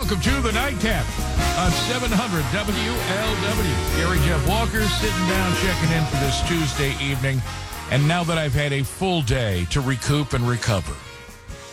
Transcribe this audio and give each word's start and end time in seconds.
Welcome 0.00 0.20
to 0.20 0.40
the 0.40 0.52
Nightcap 0.52 1.04
on 1.58 1.72
700 1.72 2.44
WLW. 2.54 3.96
Gary 3.96 4.18
Jeff 4.20 4.48
Walker 4.48 4.84
sitting 4.84 5.26
down, 5.26 5.56
checking 5.56 5.90
in 5.90 6.04
for 6.04 6.16
this 6.18 6.40
Tuesday 6.46 6.94
evening. 7.04 7.42
And 7.90 8.06
now 8.06 8.22
that 8.22 8.38
I've 8.38 8.54
had 8.54 8.72
a 8.72 8.84
full 8.84 9.22
day 9.22 9.64
to 9.70 9.80
recoup 9.80 10.34
and 10.34 10.48
recover 10.48 10.94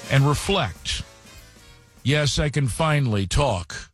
and 0.09 0.27
reflect, 0.27 1.03
yes, 2.01 2.39
I 2.39 2.49
can 2.49 2.67
finally 2.67 3.27
talk 3.27 3.91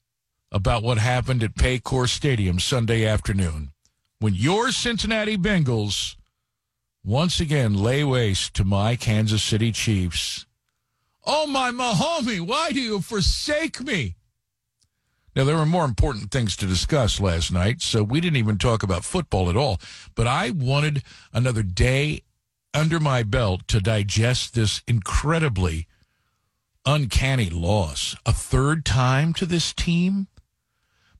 about 0.49 0.81
what 0.81 0.98
happened 0.98 1.43
at 1.43 1.55
Paycor 1.55 2.07
Stadium 2.07 2.57
Sunday 2.57 3.05
afternoon 3.05 3.73
when 4.20 4.34
your 4.34 4.71
Cincinnati 4.71 5.37
Bengals 5.37 6.15
once 7.03 7.41
again 7.41 7.73
lay 7.73 8.05
waste 8.05 8.53
to 8.53 8.63
my 8.63 8.95
Kansas 8.95 9.43
City 9.43 9.73
Chiefs. 9.73 10.45
Oh, 11.25 11.45
my 11.48 11.71
Mahomie, 11.71 12.39
why 12.39 12.71
do 12.71 12.79
you 12.79 13.01
forsake 13.01 13.81
me? 13.81 14.15
Now, 15.35 15.45
there 15.45 15.55
were 15.55 15.66
more 15.66 15.85
important 15.85 16.30
things 16.30 16.58
to 16.58 16.66
discuss 16.66 17.21
last 17.21 17.53
night, 17.53 17.82
so 17.82 18.04
we 18.04 18.20
didn't 18.20 18.37
even 18.37 18.57
talk 18.57 18.84
about 18.84 19.05
football 19.05 19.49
at 19.49 19.55
all. 19.55 19.79
But 20.13 20.27
I 20.27 20.49
wanted 20.49 21.04
another 21.32 21.63
day 21.63 22.23
under 22.73 22.99
my 22.99 23.23
belt 23.23 23.68
to 23.70 23.79
digest 23.79 24.54
this 24.54 24.82
incredibly 24.88 25.88
uncanny 26.85 27.49
loss. 27.49 28.15
A 28.26 28.34
third 28.34 28.85
time 28.85 29.34
to 29.35 29.46
this 29.46 29.73
team? 29.73 30.27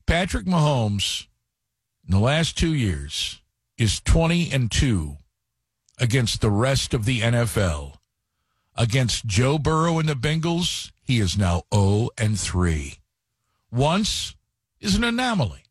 Patrick 0.06 0.46
Mahomes, 0.46 1.26
in 2.06 2.12
the 2.12 2.20
last 2.20 2.58
two 2.58 2.74
years, 2.74 3.40
is 3.78 4.00
20 4.00 4.50
and 4.52 4.70
2 4.70 5.16
against 5.98 6.40
the 6.40 6.50
rest 6.50 6.92
of 6.92 7.04
the 7.04 7.20
NFL. 7.20 7.94
Against 8.74 9.26
Joe 9.26 9.58
Burrow 9.58 9.98
and 9.98 10.08
the 10.08 10.14
Bengals, 10.14 10.90
he 11.02 11.20
is 11.20 11.38
now 11.38 11.62
0 11.72 12.10
and 12.18 12.38
3. 12.38 13.01
Once 13.72 14.36
is 14.80 14.94
an 14.94 15.02
anomaly. 15.02 15.64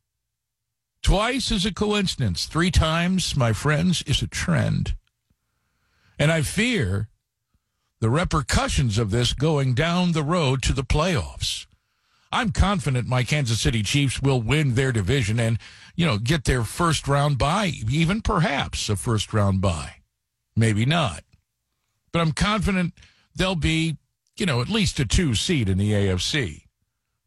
Twice 1.04 1.52
is 1.52 1.66
a 1.66 1.74
coincidence. 1.74 2.46
Three 2.46 2.72
times, 2.72 3.36
my 3.36 3.54
friends, 3.54 4.02
is 4.04 4.22
a 4.22 4.28
trend. 4.28 4.96
And 6.18 6.32
I 6.32 6.42
fear 6.42 7.10
the 8.00 8.10
repercussions 8.10 8.98
of 8.98 9.12
this 9.12 9.34
going 9.34 9.76
down 9.76 10.12
the 10.12 10.24
road 10.24 10.64
to 10.64 10.74
the 10.74 10.84
playoffs. 10.84 11.68
I'm 12.32 12.52
confident 12.52 13.08
my 13.08 13.24
Kansas 13.24 13.62
City 13.62 13.84
Chiefs 13.84 14.22
will 14.22 14.42
win 14.42 14.74
their 14.74 14.92
division 14.92 15.40
and, 15.40 15.60
you 15.96 16.06
know, 16.06 16.18
get 16.18 16.46
their 16.46 16.64
first 16.64 17.08
round 17.08 17.38
bye, 17.38 17.74
even 17.90 18.22
perhaps 18.22 18.90
a 18.90 18.96
first 18.96 19.34
round 19.34 19.62
bye. 19.62 19.96
Maybe 20.56 20.86
not. 20.86 21.24
But 22.12 22.22
I'm 22.22 22.32
confident 22.32 22.94
they'll 23.36 23.56
be, 23.56 23.98
you 24.38 24.46
know, 24.46 24.62
at 24.62 24.70
least 24.70 25.00
a 25.00 25.06
two 25.06 25.36
seed 25.36 25.70
in 25.70 25.78
the 25.78 25.92
AFC. 25.92 26.64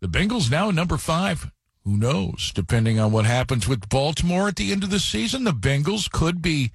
The 0.05 0.19
Bengals 0.19 0.51
now 0.51 0.71
number 0.71 0.99
five. 0.99 1.51
Who 1.83 1.97
knows? 1.97 2.53
Depending 2.55 3.01
on 3.01 3.11
what 3.11 3.25
happens 3.25 3.67
with 3.67 3.89
Baltimore 3.89 4.49
at 4.49 4.57
the 4.57 4.71
end 4.71 4.85
of 4.85 4.91
the 4.91 4.99
season, 4.99 5.45
the 5.45 5.53
Bengals 5.53 6.11
could 6.11 6.43
be 6.43 6.73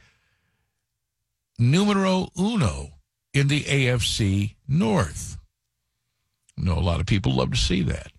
numero 1.60 2.30
uno 2.40 2.96
in 3.32 3.48
the 3.48 3.66
AFC 3.66 4.56
North. 4.68 5.38
I 6.58 6.64
know 6.64 6.74
a 6.74 6.82
lot 6.82 7.00
of 7.00 7.06
people 7.06 7.36
love 7.36 7.52
to 7.52 7.58
see 7.58 7.84
that. 7.84 8.12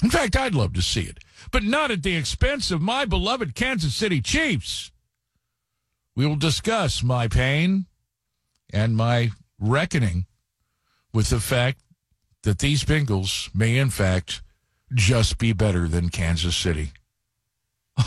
In 0.00 0.10
fact, 0.10 0.36
I'd 0.36 0.54
love 0.54 0.74
to 0.74 0.82
see 0.82 1.02
it, 1.02 1.18
but 1.50 1.64
not 1.64 1.90
at 1.90 2.04
the 2.04 2.14
expense 2.14 2.70
of 2.70 2.80
my 2.80 3.04
beloved 3.04 3.56
Kansas 3.56 3.96
City 3.96 4.20
Chiefs. 4.20 4.92
We 6.14 6.24
will 6.24 6.36
discuss 6.36 7.02
my 7.02 7.26
pain 7.26 7.86
and 8.72 8.96
my 8.96 9.32
reckoning 9.58 10.26
with 11.12 11.30
the 11.30 11.40
fact 11.40 11.80
that 12.44 12.60
these 12.60 12.84
Bengals 12.84 13.52
may, 13.54 13.76
in 13.76 13.90
fact, 13.90 14.42
just 14.92 15.38
be 15.38 15.52
better 15.52 15.88
than 15.88 16.08
Kansas 16.08 16.56
City. 16.56 16.92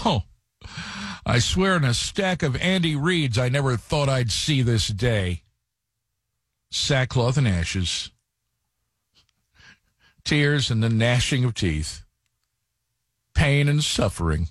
Oh, 0.06 0.24
I 1.25 1.40
swear 1.40 1.75
in 1.75 1.84
a 1.84 1.94
stack 1.94 2.44
of 2.44 2.56
Andy 2.56 2.96
Reid's, 2.96 3.38
I 3.38 3.50
never 3.50 3.76
thought 3.78 4.09
I'd 4.09 4.31
see 4.31 4.62
this 4.62 4.88
day. 4.88 5.44
Sackcloth 6.70 7.38
and 7.38 7.47
ashes, 7.47 8.12
tears 10.24 10.70
and 10.70 10.84
the 10.84 10.90
gnashing 10.90 11.46
of 11.46 11.53
teeth, 11.53 12.03
pain 13.34 13.70
and 13.70 13.84
suffering 13.84 14.50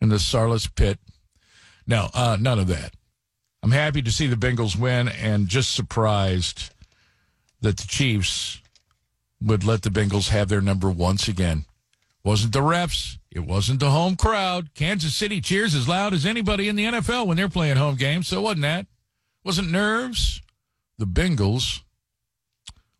in 0.00 0.08
the 0.08 0.16
Sarlacc 0.16 0.74
pit. 0.74 0.98
No, 1.86 2.08
uh, 2.14 2.38
none 2.40 2.58
of 2.58 2.68
that. 2.68 2.94
I'm 3.62 3.72
happy 3.72 4.00
to 4.02 4.10
see 4.10 4.26
the 4.26 4.36
Bengals 4.36 4.78
win 4.78 5.08
and 5.08 5.48
just 5.48 5.74
surprised 5.74 6.70
that 7.60 7.76
the 7.76 7.86
Chiefs 7.86 8.60
would 9.40 9.64
let 9.64 9.82
the 9.82 9.90
Bengals 9.90 10.28
have 10.28 10.48
their 10.48 10.60
number 10.60 10.90
once 10.90 11.28
again. 11.28 11.64
Wasn't 12.24 12.52
the 12.52 12.60
refs, 12.60 13.18
it 13.30 13.40
wasn't 13.40 13.80
the 13.80 13.90
home 13.90 14.16
crowd. 14.16 14.74
Kansas 14.74 15.14
City 15.14 15.40
cheers 15.40 15.74
as 15.74 15.88
loud 15.88 16.12
as 16.12 16.26
anybody 16.26 16.68
in 16.68 16.76
the 16.76 16.84
NFL 16.84 17.26
when 17.26 17.36
they're 17.36 17.48
playing 17.48 17.76
home 17.76 17.96
games, 17.96 18.28
so 18.28 18.40
wasn't 18.40 18.62
that. 18.62 18.86
Wasn't 19.44 19.70
nerves. 19.70 20.42
The 20.98 21.06
Bengals 21.06 21.80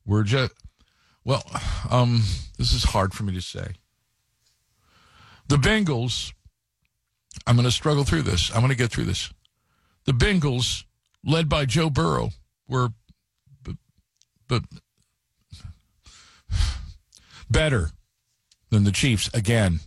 were 0.06 0.22
just 0.22 0.52
well, 1.28 1.44
um, 1.90 2.22
this 2.56 2.72
is 2.72 2.84
hard 2.84 3.12
for 3.12 3.22
me 3.22 3.34
to 3.34 3.42
say. 3.42 3.74
The 5.48 5.56
Bengals, 5.56 6.32
I'm 7.46 7.54
going 7.54 7.66
to 7.66 7.70
struggle 7.70 8.04
through 8.04 8.22
this. 8.22 8.50
I'm 8.50 8.62
going 8.62 8.70
to 8.70 8.74
get 8.74 8.90
through 8.90 9.04
this. 9.04 9.30
The 10.06 10.12
Bengals, 10.12 10.84
led 11.22 11.46
by 11.50 11.66
Joe 11.66 11.90
Burrow, 11.90 12.30
were 12.66 12.94
but 14.48 14.62
better 17.50 17.90
than 18.70 18.84
the 18.84 18.92
Chiefs 18.92 19.30
again. 19.32 19.80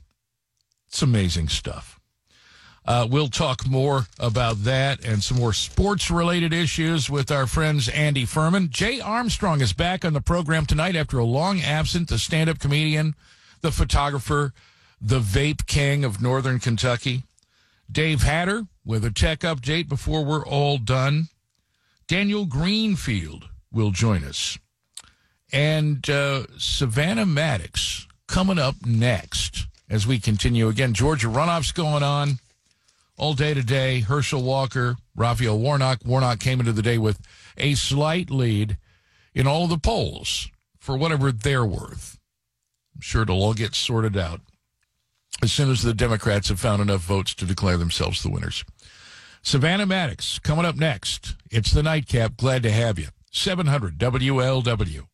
It's 0.88 1.02
amazing 1.02 1.50
stuff. 1.50 2.00
Uh, 2.84 3.08
we'll 3.10 3.28
talk 3.28 3.68
more 3.68 4.08
about 4.20 4.64
that 4.64 5.06
and 5.06 5.22
some 5.22 5.38
more 5.38 5.54
sports 5.54 6.10
related 6.10 6.52
issues 6.52 7.10
with 7.10 7.32
our 7.32 7.46
friends 7.46 7.88
Andy 7.90 8.26
Furman. 8.26 8.70
Jay 8.72 9.00
Armstrong 9.00 9.62
is 9.62 9.72
back 9.72 10.04
on 10.04 10.14
the 10.14 10.22
program 10.22 10.66
tonight 10.66 10.96
after 10.96 11.20
a 11.20 11.24
long 11.24 11.62
absence. 11.62 12.10
The 12.10 12.18
stand 12.18 12.50
up 12.50 12.58
comedian, 12.60 13.14
the 13.62 13.72
photographer, 13.72 14.54
the 15.00 15.20
vape 15.20 15.68
king 15.68 16.04
of 16.04 16.22
Northern 16.22 16.60
Kentucky. 16.60 17.24
Dave 17.92 18.24
Hatter 18.24 18.66
with 18.84 19.06
a 19.06 19.12
tech 19.12 19.42
update 19.42 19.88
before 19.88 20.26
we're 20.26 20.46
all 20.46 20.78
done. 20.80 21.28
Daniel 22.08 22.46
Greenfield 22.46 23.50
will 23.72 23.92
join 23.92 24.24
us. 24.24 24.58
And 25.52 26.09
uh, 26.09 26.46
Savannah 26.58 27.26
Maddox 27.26 28.08
coming 28.28 28.59
up 28.59 28.76
next 28.86 29.68
as 29.90 30.08
we 30.08 30.20
continue. 30.20 30.70
Again, 30.70 30.94
Georgia 30.94 31.28
runoffs 31.28 31.74
going 31.74 32.04
on 32.04 32.40
all 33.18 33.34
day 33.34 33.54
today. 33.54 34.00
Herschel 34.00 34.44
Walker, 34.44 34.96
Raphael 35.16 35.60
Warnock. 35.60 36.00
Warnock 36.06 36.40
came 36.40 36.60
into 36.60 36.72
the 36.72 36.81
day 36.81 36.98
with 36.98 37.20
a 37.58 37.76
slight 37.76 38.31
lead 38.31 38.78
in 39.34 39.48
all 39.48 39.68
the 39.68 39.78
polls 39.78 40.50
for 40.80 40.98
whatever 40.98 41.31
they're 41.31 41.66
worth. 41.66 42.18
I'm 42.95 43.01
sure 43.01 43.24
it'll 43.24 43.44
all 43.44 43.54
get 43.54 43.75
sorted 43.75 44.18
out 44.18 44.42
as 45.42 45.51
soon 45.51 45.69
as 45.69 45.81
the 45.81 45.94
Democrats 45.94 46.50
have 46.50 46.60
found 46.60 46.81
enough 46.81 47.01
votes 47.01 47.34
to 47.36 47.45
declare 47.45 47.78
themselves 47.78 48.24
the 48.24 48.30
winners. 48.30 48.63
Savannah 49.42 49.86
Maddox 49.86 50.40
coming 50.40 50.66
up 50.66 50.75
next. 50.75 51.36
It's 51.50 51.72
the 51.72 51.84
nightcap. 51.84 52.38
Glad 52.38 52.63
to 52.63 52.72
have 52.72 53.00
you. 53.00 53.07
700 53.31 53.98
WLW. 53.98 55.07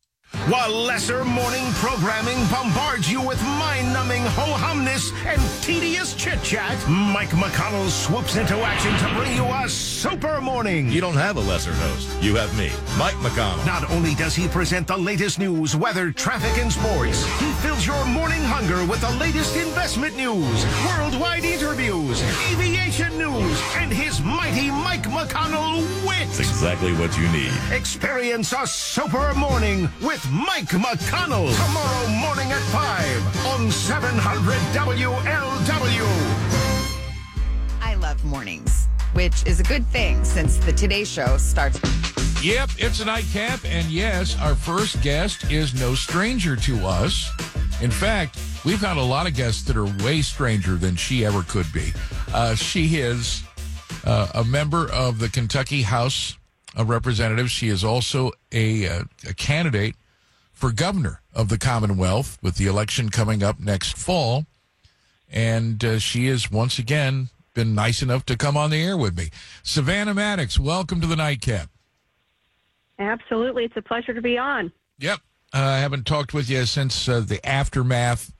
While 0.48 0.70
lesser 0.70 1.24
morning 1.24 1.64
programming 1.74 2.36
bombards 2.48 3.10
you 3.10 3.20
with 3.26 3.42
mind-numbing 3.42 4.22
ho-humness 4.22 5.10
and 5.24 5.40
tedious 5.62 6.14
chit-chat, 6.14 6.76
Mike 6.86 7.30
McConnell 7.30 7.88
swoops 7.88 8.36
into 8.36 8.54
action 8.56 8.94
to 8.98 9.14
bring 9.14 9.34
you 9.34 9.44
a 9.44 9.68
super 9.68 10.40
morning. 10.42 10.90
You 10.90 11.00
don't 11.00 11.16
have 11.16 11.38
a 11.38 11.40
lesser 11.40 11.72
host. 11.72 12.22
You 12.22 12.34
have 12.36 12.56
me, 12.58 12.70
Mike 12.98 13.14
McConnell. 13.16 13.64
Not 13.64 13.90
only 13.90 14.14
does 14.14 14.34
he 14.34 14.48
present 14.48 14.86
the 14.86 14.98
latest 14.98 15.38
news, 15.38 15.74
weather, 15.74 16.12
traffic, 16.12 16.62
and 16.62 16.70
sports, 16.70 17.24
he 17.40 17.50
fills 17.62 17.86
your 17.86 18.04
morning 18.06 18.42
hunger 18.42 18.84
with 18.84 19.00
the 19.00 19.10
latest 19.18 19.56
investment 19.56 20.14
news, 20.14 20.66
worldwide 20.86 21.44
interviews, 21.44 22.22
aviation 22.50 23.16
news, 23.16 23.62
and 23.76 23.90
his 23.90 24.20
mighty 24.22 24.70
Mike 24.70 25.04
McConnell 25.04 25.80
wit. 26.06 26.28
That's 26.28 26.40
exactly 26.40 26.92
what 26.94 27.16
you 27.16 27.28
need. 27.32 27.52
Experience 27.72 28.52
a 28.52 28.66
super 28.66 29.32
morning 29.34 29.88
with 30.02 30.17
with 30.18 30.32
Mike 30.32 30.68
McConnell 30.68 31.54
tomorrow 31.66 32.08
morning 32.08 32.50
at 32.50 32.60
5 32.72 33.46
on 33.46 33.70
700 33.70 34.54
WLW. 34.72 36.06
I 37.80 37.94
love 37.94 38.24
mornings, 38.24 38.88
which 39.12 39.46
is 39.46 39.60
a 39.60 39.62
good 39.62 39.86
thing 39.86 40.24
since 40.24 40.56
the 40.56 40.72
Today 40.72 41.04
Show 41.04 41.36
starts. 41.36 41.80
Yep, 42.42 42.70
it's 42.78 43.00
a 43.00 43.04
nightcap, 43.04 43.60
and 43.64 43.86
yes, 43.88 44.36
our 44.40 44.54
first 44.54 45.00
guest 45.02 45.52
is 45.52 45.78
no 45.78 45.94
stranger 45.94 46.56
to 46.56 46.86
us. 46.86 47.30
In 47.80 47.90
fact, 47.90 48.40
we've 48.64 48.80
got 48.80 48.96
a 48.96 49.02
lot 49.02 49.26
of 49.28 49.34
guests 49.34 49.62
that 49.64 49.76
are 49.76 49.86
way 50.04 50.22
stranger 50.22 50.76
than 50.76 50.96
she 50.96 51.24
ever 51.24 51.42
could 51.42 51.70
be. 51.72 51.92
Uh, 52.32 52.54
she 52.54 52.96
is 52.96 53.42
uh, 54.04 54.28
a 54.34 54.44
member 54.44 54.90
of 54.90 55.20
the 55.20 55.28
Kentucky 55.28 55.82
House 55.82 56.36
of 56.74 56.88
Representatives. 56.88 57.50
She 57.50 57.68
is 57.68 57.84
also 57.84 58.32
a, 58.52 58.88
uh, 58.88 59.02
a 59.28 59.34
candidate 59.34 59.94
for 60.58 60.72
governor 60.72 61.20
of 61.32 61.48
the 61.48 61.56
Commonwealth 61.56 62.36
with 62.42 62.56
the 62.56 62.66
election 62.66 63.10
coming 63.10 63.44
up 63.44 63.60
next 63.60 63.96
fall. 63.96 64.44
And 65.30 65.84
uh, 65.84 65.98
she 66.00 66.26
has 66.26 66.50
once 66.50 66.80
again 66.80 67.28
been 67.54 67.76
nice 67.76 68.02
enough 68.02 68.26
to 68.26 68.36
come 68.36 68.56
on 68.56 68.70
the 68.70 68.82
air 68.82 68.96
with 68.96 69.16
me. 69.16 69.30
Savannah 69.62 70.14
Maddox, 70.14 70.58
welcome 70.58 71.00
to 71.00 71.06
the 71.06 71.14
nightcap. 71.14 71.68
Absolutely. 72.98 73.66
It's 73.66 73.76
a 73.76 73.82
pleasure 73.82 74.12
to 74.12 74.20
be 74.20 74.36
on. 74.36 74.72
Yep. 74.98 75.20
Uh, 75.54 75.58
I 75.58 75.78
haven't 75.78 76.06
talked 76.06 76.34
with 76.34 76.50
you 76.50 76.64
since 76.66 77.08
uh, 77.08 77.20
the 77.20 77.44
aftermath 77.46 78.32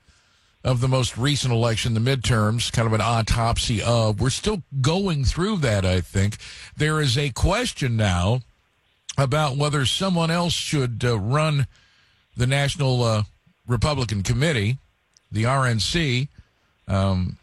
of 0.61 0.81
the 0.81 0.89
most 0.89 1.17
recent 1.17 1.53
election, 1.53 1.93
the 1.93 2.01
midterms, 2.01 2.69
kind 2.69 2.85
of 2.85 2.91
an 2.91 2.99
autopsy 2.99 3.81
of. 3.81 4.19
We're 4.19 4.29
still 4.29 4.63
going 4.81 5.23
through 5.23 5.57
that, 5.57 5.85
I 5.85 6.01
think. 6.01 6.35
There 6.75 6.99
is 6.99 7.17
a 7.17 7.29
question 7.29 7.95
now 7.95 8.41
about 9.17 9.55
whether 9.55 9.85
someone 9.85 10.29
else 10.29 10.51
should 10.51 11.01
uh, 11.05 11.17
run 11.17 11.65
the 12.39 12.47
National 12.47 13.03
uh, 13.03 13.23
Republican 13.67 14.23
Committee, 14.23 14.77
the 15.31 15.43
RNC. 15.43 16.29
Um, 16.87 17.37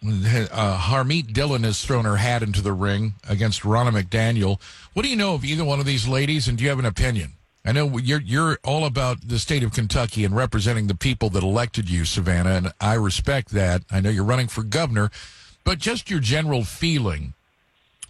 uh, 0.00 0.78
Harmeet 0.78 1.32
Dhillon 1.32 1.64
has 1.64 1.84
thrown 1.84 2.04
her 2.04 2.16
hat 2.16 2.44
into 2.44 2.62
the 2.62 2.72
ring 2.72 3.14
against 3.28 3.62
Ronna 3.62 3.90
McDaniel. 3.90 4.60
What 4.94 5.02
do 5.02 5.08
you 5.08 5.16
know 5.16 5.34
of 5.34 5.44
either 5.44 5.64
one 5.64 5.80
of 5.80 5.86
these 5.86 6.06
ladies, 6.06 6.46
and 6.46 6.56
do 6.56 6.62
you 6.62 6.70
have 6.70 6.78
an 6.78 6.84
opinion? 6.84 7.32
I 7.64 7.72
know 7.72 7.98
you're 7.98 8.20
you're 8.20 8.58
all 8.62 8.86
about 8.86 9.26
the 9.26 9.40
state 9.40 9.64
of 9.64 9.72
Kentucky 9.72 10.24
and 10.24 10.36
representing 10.36 10.86
the 10.86 10.94
people 10.94 11.30
that 11.30 11.42
elected 11.42 11.90
you, 11.90 12.04
Savannah, 12.04 12.50
and 12.50 12.72
I 12.80 12.94
respect 12.94 13.50
that. 13.50 13.82
I 13.90 13.98
know 14.00 14.08
you're 14.08 14.22
running 14.22 14.46
for 14.46 14.62
governor, 14.62 15.10
but 15.64 15.80
just 15.80 16.08
your 16.08 16.20
general 16.20 16.62
feeling 16.62 17.34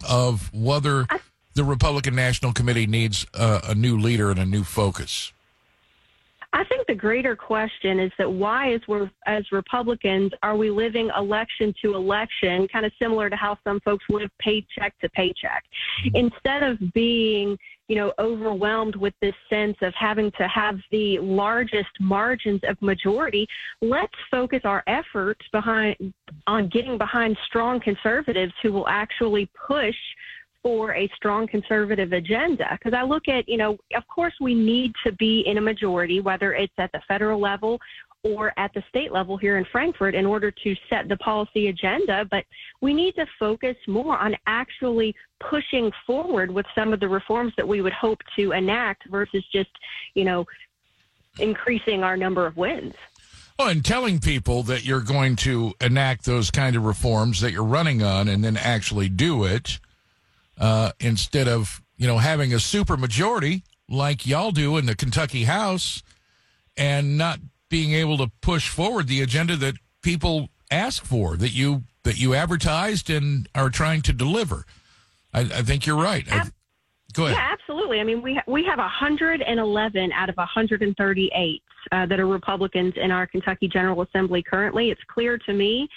of 0.07 0.53
whether 0.53 1.07
the 1.55 1.63
Republican 1.63 2.15
National 2.15 2.53
Committee 2.53 2.85
needs 2.85 3.25
a, 3.33 3.61
a 3.69 3.75
new 3.75 3.97
leader 3.97 4.29
and 4.29 4.39
a 4.39 4.45
new 4.45 4.63
focus. 4.63 5.33
I 6.51 6.63
think 6.63 6.87
the 6.87 6.95
greater 6.95 7.35
question 7.35 7.99
is 7.99 8.11
that 8.17 8.29
why, 8.29 8.73
as 8.73 8.81
we're 8.87 9.09
as 9.27 9.43
Republicans, 9.51 10.31
are 10.41 10.57
we 10.57 10.71
living 10.71 11.11
election 11.15 11.73
to 11.83 11.93
election, 11.93 12.67
kind 12.69 12.85
of 12.85 12.91
similar 12.99 13.29
to 13.29 13.35
how 13.35 13.57
some 13.63 13.79
folks 13.81 14.03
live 14.09 14.31
paycheck 14.39 14.97
to 14.99 15.09
paycheck, 15.09 15.63
instead 16.15 16.63
of 16.63 16.79
being, 16.93 17.55
you 17.87 17.95
know, 17.95 18.11
overwhelmed 18.17 18.95
with 18.95 19.13
this 19.21 19.35
sense 19.47 19.77
of 19.81 19.93
having 19.93 20.31
to 20.39 20.47
have 20.47 20.79
the 20.91 21.19
largest 21.19 21.89
margins 21.99 22.61
of 22.67 22.81
majority. 22.81 23.47
Let's 23.81 24.13
focus 24.31 24.61
our 24.63 24.83
efforts 24.87 25.45
behind 25.51 26.13
on 26.47 26.67
getting 26.69 26.97
behind 26.97 27.37
strong 27.45 27.79
conservatives 27.79 28.53
who 28.63 28.71
will 28.71 28.87
actually 28.87 29.49
push 29.67 29.95
for 30.61 30.93
a 30.93 31.09
strong 31.15 31.47
conservative 31.47 32.13
agenda. 32.13 32.67
Because 32.71 32.93
I 32.93 33.03
look 33.03 33.27
at, 33.27 33.47
you 33.47 33.57
know, 33.57 33.77
of 33.95 34.07
course 34.07 34.33
we 34.41 34.53
need 34.53 34.93
to 35.05 35.11
be 35.13 35.41
in 35.45 35.57
a 35.57 35.61
majority, 35.61 36.19
whether 36.19 36.53
it's 36.53 36.73
at 36.77 36.91
the 36.91 37.01
federal 37.07 37.39
level 37.39 37.79
or 38.23 38.51
at 38.57 38.73
the 38.73 38.83
state 38.89 39.11
level 39.11 39.37
here 39.37 39.57
in 39.57 39.65
Frankfort 39.65 40.13
in 40.13 40.25
order 40.25 40.51
to 40.51 40.75
set 40.89 41.07
the 41.07 41.15
policy 41.17 41.67
agenda, 41.67 42.25
but 42.29 42.43
we 42.81 42.93
need 42.93 43.15
to 43.15 43.25
focus 43.39 43.77
more 43.87 44.17
on 44.17 44.35
actually 44.45 45.15
pushing 45.39 45.89
forward 46.05 46.51
with 46.51 46.65
some 46.75 46.91
of 46.91 46.99
the 46.99 47.07
reforms 47.07 47.53
that 47.55 47.65
we 47.67 47.81
would 47.81 47.93
hope 47.93 48.19
to 48.35 48.51
enact 48.51 49.07
versus 49.09 49.43
just, 49.53 49.69
you 50.15 50.25
know, 50.25 50.45
increasing 51.39 52.03
our 52.03 52.17
number 52.17 52.45
of 52.45 52.57
wins. 52.57 52.93
Well, 53.57 53.69
and 53.69 53.83
telling 53.83 54.19
people 54.19 54.63
that 54.63 54.85
you're 54.85 55.01
going 55.01 55.35
to 55.37 55.73
enact 55.79 56.25
those 56.25 56.51
kind 56.51 56.75
of 56.75 56.83
reforms 56.83 57.41
that 57.41 57.51
you're 57.51 57.63
running 57.63 58.01
on 58.01 58.27
and 58.27 58.43
then 58.43 58.57
actually 58.57 59.09
do 59.09 59.45
it 59.45 59.79
uh, 60.59 60.91
instead 60.99 61.47
of 61.47 61.81
you 61.97 62.07
know 62.07 62.17
having 62.17 62.53
a 62.53 62.59
super 62.59 62.97
majority 62.97 63.63
like 63.87 64.27
y'all 64.27 64.51
do 64.51 64.77
in 64.77 64.85
the 64.85 64.95
Kentucky 64.95 65.45
House 65.45 66.03
and 66.77 67.17
not 67.17 67.39
being 67.69 67.93
able 67.93 68.17
to 68.17 68.31
push 68.41 68.69
forward 68.69 69.07
the 69.07 69.21
agenda 69.21 69.55
that 69.57 69.75
people 70.01 70.49
ask 70.71 71.03
for 71.03 71.35
that 71.37 71.49
you 71.49 71.83
that 72.03 72.19
you 72.19 72.33
advertised 72.33 73.09
and 73.09 73.47
are 73.55 73.69
trying 73.69 74.01
to 74.01 74.13
deliver. 74.13 74.65
I, 75.33 75.41
I 75.41 75.61
think 75.61 75.85
you're 75.85 76.01
right. 76.01 76.25
I, 76.31 76.49
go 77.13 77.25
ahead. 77.25 77.37
Yeah, 77.37 77.49
absolutely. 77.51 77.99
I 77.99 78.03
mean, 78.03 78.21
we 78.21 78.35
ha- 78.35 78.43
we 78.47 78.63
have 78.65 78.79
111 78.79 80.11
out 80.11 80.29
of 80.29 80.37
138 80.37 81.63
uh, 81.91 82.05
that 82.05 82.19
are 82.19 82.27
Republicans 82.27 82.93
in 82.95 83.11
our 83.11 83.27
Kentucky 83.27 83.67
General 83.67 84.01
Assembly 84.01 84.41
currently. 84.41 84.89
It's 84.91 85.01
clear 85.07 85.37
to 85.37 85.53
me 85.53 85.87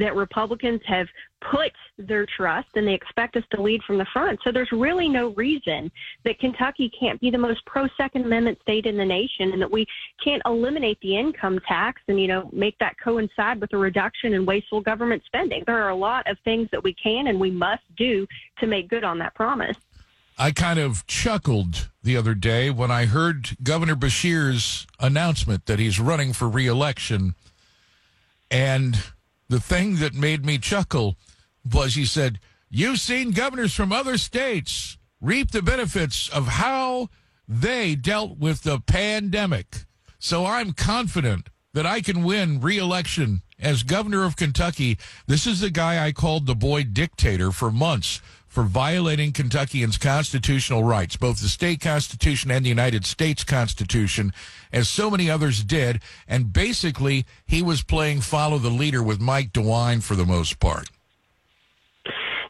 that 0.00 0.14
Republicans 0.14 0.80
have 0.86 1.06
put 1.40 1.72
their 1.98 2.26
trust 2.26 2.68
and 2.74 2.86
they 2.86 2.94
expect 2.94 3.36
us 3.36 3.44
to 3.54 3.62
lead 3.62 3.82
from 3.84 3.98
the 3.98 4.06
front. 4.12 4.38
So 4.44 4.52
there's 4.52 4.70
really 4.72 5.08
no 5.08 5.28
reason 5.30 5.90
that 6.24 6.38
Kentucky 6.38 6.90
can't 6.98 7.20
be 7.20 7.30
the 7.30 7.38
most 7.38 7.64
pro 7.66 7.86
Second 7.96 8.26
Amendment 8.26 8.58
state 8.62 8.86
in 8.86 8.96
the 8.96 9.04
nation 9.04 9.52
and 9.52 9.62
that 9.62 9.70
we 9.70 9.86
can't 10.22 10.42
eliminate 10.44 10.98
the 11.00 11.16
income 11.16 11.58
tax 11.66 12.02
and, 12.08 12.20
you 12.20 12.28
know, 12.28 12.50
make 12.52 12.78
that 12.78 12.96
coincide 13.02 13.60
with 13.60 13.72
a 13.72 13.76
reduction 13.78 14.34
in 14.34 14.44
wasteful 14.44 14.80
government 14.80 15.22
spending. 15.26 15.64
There 15.66 15.82
are 15.82 15.90
a 15.90 15.96
lot 15.96 16.30
of 16.30 16.36
things 16.44 16.68
that 16.72 16.82
we 16.82 16.94
can 16.94 17.28
and 17.28 17.40
we 17.40 17.50
must 17.50 17.82
do 17.96 18.26
to 18.58 18.66
make 18.66 18.88
good 18.88 19.04
on 19.04 19.18
that 19.18 19.34
promise. 19.34 19.76
I 20.38 20.52
kind 20.52 20.78
of 20.78 21.06
chuckled 21.06 21.90
the 22.02 22.16
other 22.16 22.34
day 22.34 22.70
when 22.70 22.90
I 22.90 23.04
heard 23.04 23.58
Governor 23.62 23.94
Beshear's 23.94 24.86
announcement 24.98 25.66
that 25.66 25.78
he's 25.78 26.00
running 26.00 26.32
for 26.32 26.48
reelection. 26.48 27.34
And 28.50 28.98
the 29.50 29.60
thing 29.60 29.96
that 29.96 30.14
made 30.14 30.46
me 30.46 30.58
chuckle 30.58 31.16
was 31.70 31.96
he 31.96 32.06
said, 32.06 32.38
You've 32.70 33.00
seen 33.00 33.32
governors 33.32 33.74
from 33.74 33.92
other 33.92 34.16
states 34.16 34.96
reap 35.20 35.50
the 35.50 35.60
benefits 35.60 36.28
of 36.28 36.46
how 36.46 37.08
they 37.48 37.96
dealt 37.96 38.38
with 38.38 38.62
the 38.62 38.78
pandemic. 38.78 39.86
So 40.20 40.46
I'm 40.46 40.72
confident 40.72 41.48
that 41.74 41.84
I 41.84 42.00
can 42.00 42.22
win 42.22 42.60
reelection 42.60 43.42
as 43.58 43.82
governor 43.82 44.24
of 44.24 44.36
Kentucky. 44.36 44.98
This 45.26 45.48
is 45.48 45.58
the 45.58 45.70
guy 45.70 46.06
I 46.06 46.12
called 46.12 46.46
the 46.46 46.54
boy 46.54 46.84
dictator 46.84 47.50
for 47.50 47.72
months 47.72 48.20
for 48.50 48.64
violating 48.64 49.32
Kentuckians' 49.32 49.96
constitutional 49.96 50.82
rights, 50.82 51.16
both 51.16 51.40
the 51.40 51.48
state 51.48 51.80
constitution 51.80 52.50
and 52.50 52.64
the 52.64 52.68
United 52.68 53.06
States 53.06 53.44
Constitution, 53.44 54.32
as 54.72 54.88
so 54.88 55.08
many 55.08 55.30
others 55.30 55.62
did. 55.62 56.02
And 56.26 56.52
basically, 56.52 57.24
he 57.46 57.62
was 57.62 57.82
playing 57.82 58.22
follow 58.22 58.58
the 58.58 58.68
leader 58.68 59.04
with 59.04 59.20
Mike 59.20 59.52
DeWine 59.52 60.02
for 60.02 60.16
the 60.16 60.26
most 60.26 60.58
part. 60.58 60.90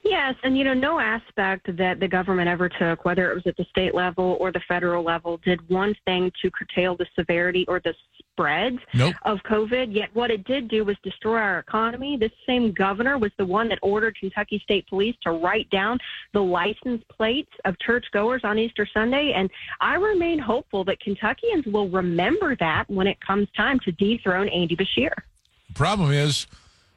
Yes, 0.03 0.35
and 0.43 0.57
you 0.57 0.65
know, 0.65 0.73
no 0.73 0.99
aspect 0.99 1.77
that 1.77 2.01
the 2.01 2.09
government 2.09 2.49
ever 2.49 2.71
took, 2.71 3.05
whether 3.05 3.31
it 3.31 3.35
was 3.35 3.47
at 3.47 3.57
the 3.59 3.67
state 3.71 3.95
level 3.95 4.39
or 4.41 4.51
the 4.51 4.63
federal 4.67 5.05
level, 5.05 5.39
did 5.45 5.61
one 5.69 5.95
thing 6.07 6.33
to 6.41 6.51
curtail 6.51 6.97
the 6.97 7.07
severity 7.15 7.67
or 7.69 7.79
the 7.81 7.95
spread 8.41 8.79
nope. 8.95 9.15
of 9.23 9.39
COVID. 9.41 9.95
Yet 9.95 10.09
what 10.15 10.31
it 10.31 10.45
did 10.45 10.69
do 10.69 10.85
was 10.85 10.97
destroy 11.03 11.37
our 11.37 11.59
economy. 11.59 12.17
This 12.17 12.33
same 12.47 12.73
governor 12.73 13.19
was 13.19 13.31
the 13.39 13.45
one 13.45 13.69
that 13.69 13.79
ordered 13.83 14.17
Kentucky 14.19 14.61
State 14.65 14.87
Police 14.89 15.15
to 15.25 15.33
write 15.33 15.69
down 15.71 15.99
the 16.33 16.41
license 16.41 17.03
plates 17.15 17.51
of 17.65 17.79
churchgoers 17.81 18.41
on 18.45 18.59
Easter 18.59 18.89
Sunday. 18.93 19.33
And 19.37 19.51
I 19.81 19.97
remain 19.97 20.39
hopeful 20.39 20.85
that 20.85 21.01
Kentuckians 21.01 21.67
will 21.67 21.89
remember 21.91 22.57
that 22.61 22.85
when 22.89 23.07
it 23.07 23.19
comes 23.21 23.49
time 23.57 23.79
to 23.81 23.93
dethrone 23.93 24.49
Andy. 24.49 24.71
The 24.71 25.11
problem 25.75 26.13
is 26.13 26.47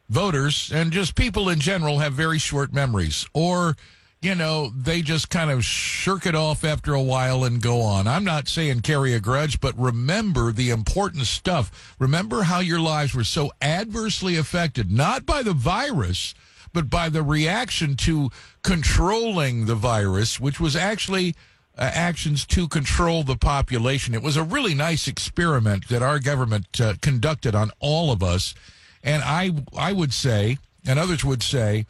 voters 0.10 0.72
and 0.72 0.92
just 0.92 1.16
people 1.16 1.50
in 1.50 1.60
general 1.60 2.00
have 2.00 2.14
very 2.14 2.38
short 2.38 2.72
memories 2.72 3.26
or 3.34 3.76
you 4.24 4.36
know, 4.36 4.72
they 4.76 5.02
just 5.02 5.30
kind 5.30 5.52
of 5.52 5.66
shirk 5.66 6.26
it 6.26 6.34
off 6.34 6.64
after 6.64 6.94
a 6.94 7.02
while 7.02 7.44
and 7.44 7.62
go 7.62 7.82
on. 7.82 8.08
I'm 8.08 8.24
not 8.24 8.48
saying 8.48 8.80
carry 8.80 9.14
a 9.14 9.20
grudge, 9.20 9.60
but 9.60 9.78
remember 9.78 10.54
the 10.54 10.70
important 10.70 11.26
stuff. 11.26 11.96
Remember 12.00 12.44
how 12.44 12.60
your 12.60 12.80
lives 12.80 13.14
were 13.14 13.26
so 13.26 13.52
adversely 13.62 14.38
affected, 14.38 14.90
not 14.90 15.26
by 15.26 15.44
the 15.44 15.54
virus, 15.54 16.34
but 16.72 16.90
by 16.90 17.10
the 17.10 17.22
reaction 17.22 17.96
to 17.98 18.30
controlling 18.62 19.66
the 19.66 19.76
virus, 19.76 20.40
which 20.40 20.58
was 20.58 20.76
actually 20.76 21.36
uh, 21.78 21.92
actions 21.94 22.46
to 22.46 22.70
control 22.70 23.24
the 23.24 23.36
population. 23.36 24.14
It 24.14 24.24
was 24.24 24.38
a 24.38 24.44
really 24.44 24.74
nice 24.74 25.06
experiment 25.06 25.90
that 25.90 26.02
our 26.02 26.20
government 26.20 26.80
uh, 26.80 26.94
conducted 27.02 27.56
on 27.56 27.72
all 27.82 28.12
of 28.12 28.24
us. 28.24 28.56
And 29.04 29.22
I, 29.22 29.52
I 29.78 29.92
would 29.92 30.14
say, 30.14 30.60
and 30.86 30.98
others 30.98 31.26
would 31.26 31.44
say, 31.44 31.86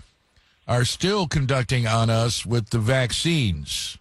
are 0.67 0.85
still 0.85 1.27
conducting 1.27 1.87
on 1.87 2.09
us 2.09 2.45
with 2.45 2.69
the 2.69 2.79
vaccines. 2.79 3.97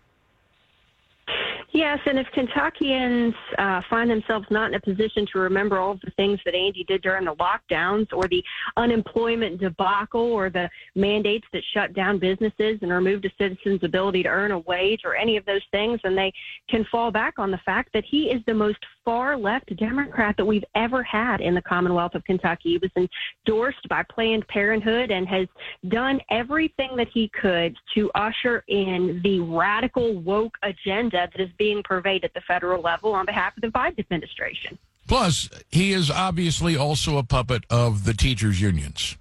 Yes, 1.74 2.00
and 2.04 2.18
if 2.18 2.26
Kentuckians 2.34 3.34
uh, 3.58 3.80
find 3.88 4.10
themselves 4.10 4.46
not 4.50 4.68
in 4.68 4.74
a 4.74 4.80
position 4.80 5.26
to 5.32 5.38
remember 5.38 5.78
all 5.78 5.92
of 5.92 6.00
the 6.02 6.10
things 6.16 6.38
that 6.44 6.54
Andy 6.54 6.84
did 6.84 7.00
during 7.00 7.24
the 7.24 7.34
lockdowns 7.36 8.08
or 8.12 8.28
the 8.28 8.44
unemployment 8.76 9.58
debacle 9.58 10.20
or 10.20 10.50
the 10.50 10.68
mandates 10.94 11.46
that 11.54 11.62
shut 11.72 11.94
down 11.94 12.18
businesses 12.18 12.78
and 12.82 12.92
removed 12.92 13.24
a 13.24 13.30
citizen's 13.38 13.82
ability 13.84 14.22
to 14.24 14.28
earn 14.28 14.50
a 14.50 14.58
wage 14.58 15.00
or 15.04 15.16
any 15.16 15.38
of 15.38 15.46
those 15.46 15.62
things, 15.70 15.98
and 16.04 16.16
they 16.16 16.30
can 16.68 16.84
fall 16.92 17.10
back 17.10 17.38
on 17.38 17.50
the 17.50 17.60
fact 17.64 17.88
that 17.94 18.04
he 18.04 18.30
is 18.30 18.42
the 18.46 18.54
most 18.54 18.78
far 19.04 19.36
left 19.36 19.74
Democrat 19.76 20.36
that 20.36 20.44
we've 20.44 20.64
ever 20.74 21.02
had 21.02 21.40
in 21.40 21.54
the 21.54 21.62
Commonwealth 21.62 22.14
of 22.14 22.24
Kentucky. 22.24 22.70
He 22.70 22.78
was 22.78 23.08
endorsed 23.46 23.88
by 23.88 24.02
Planned 24.04 24.46
Parenthood 24.48 25.10
and 25.10 25.26
has 25.28 25.48
done 25.88 26.20
everything 26.30 26.96
that 26.96 27.08
he 27.12 27.30
could 27.40 27.76
to 27.94 28.10
usher 28.14 28.64
in 28.68 29.20
the 29.22 29.40
radical 29.40 30.20
woke 30.20 30.56
agenda 30.62 31.28
that 31.32 31.40
is 31.40 31.50
being 31.58 31.82
purveyed 31.82 32.24
at 32.24 32.34
the 32.34 32.42
federal 32.42 32.82
level 32.82 33.12
on 33.12 33.26
behalf 33.26 33.56
of 33.56 33.62
the 33.62 33.68
Biden 33.68 33.98
administration. 33.98 34.78
Plus, 35.08 35.50
he 35.70 35.92
is 35.92 36.10
obviously 36.10 36.76
also 36.76 37.18
a 37.18 37.24
puppet 37.24 37.64
of 37.68 38.04
the 38.04 38.14
teachers' 38.14 38.60
unions. 38.60 39.16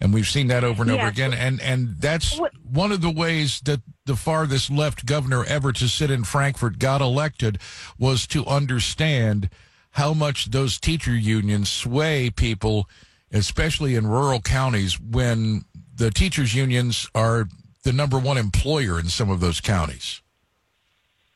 And 0.00 0.14
we've 0.14 0.26
seen 0.26 0.46
that 0.46 0.64
over 0.64 0.82
and 0.82 0.90
over 0.90 1.06
again. 1.06 1.34
And 1.34 1.60
and 1.60 1.96
that's 1.98 2.38
what? 2.38 2.52
one 2.62 2.90
of 2.90 3.02
the 3.02 3.10
ways 3.10 3.60
that 3.62 3.80
the 4.06 4.16
farthest 4.16 4.70
left 4.70 5.04
governor 5.04 5.44
ever 5.44 5.72
to 5.72 5.88
sit 5.88 6.10
in 6.10 6.24
Frankfort 6.24 6.78
got 6.78 7.00
elected 7.00 7.58
was 7.98 8.26
to 8.28 8.46
understand 8.46 9.50
how 9.92 10.14
much 10.14 10.50
those 10.50 10.78
teacher 10.78 11.14
unions 11.14 11.68
sway 11.68 12.30
people, 12.30 12.88
especially 13.32 13.94
in 13.94 14.06
rural 14.06 14.40
counties 14.40 14.98
when 14.98 15.64
the 15.94 16.10
teachers 16.10 16.54
unions 16.54 17.08
are 17.14 17.48
the 17.82 17.92
number 17.92 18.18
one 18.18 18.38
employer 18.38 18.98
in 18.98 19.06
some 19.06 19.30
of 19.30 19.40
those 19.40 19.60
counties. 19.60 20.22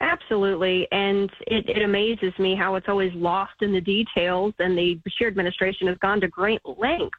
Absolutely. 0.01 0.87
And 0.93 1.31
it, 1.47 1.69
it 1.69 1.83
amazes 1.83 2.33
me 2.39 2.55
how 2.55 2.75
it's 2.75 2.89
always 2.89 3.13
lost 3.15 3.55
in 3.63 3.73
the 3.73 3.81
details. 3.81 4.53
And 4.59 4.77
the 4.77 5.01
Beshear 5.07 5.29
administration 5.29 5.87
has 5.89 5.97
gone 5.99 6.21
to 6.21 6.29
great 6.29 6.61
lengths 6.65 7.19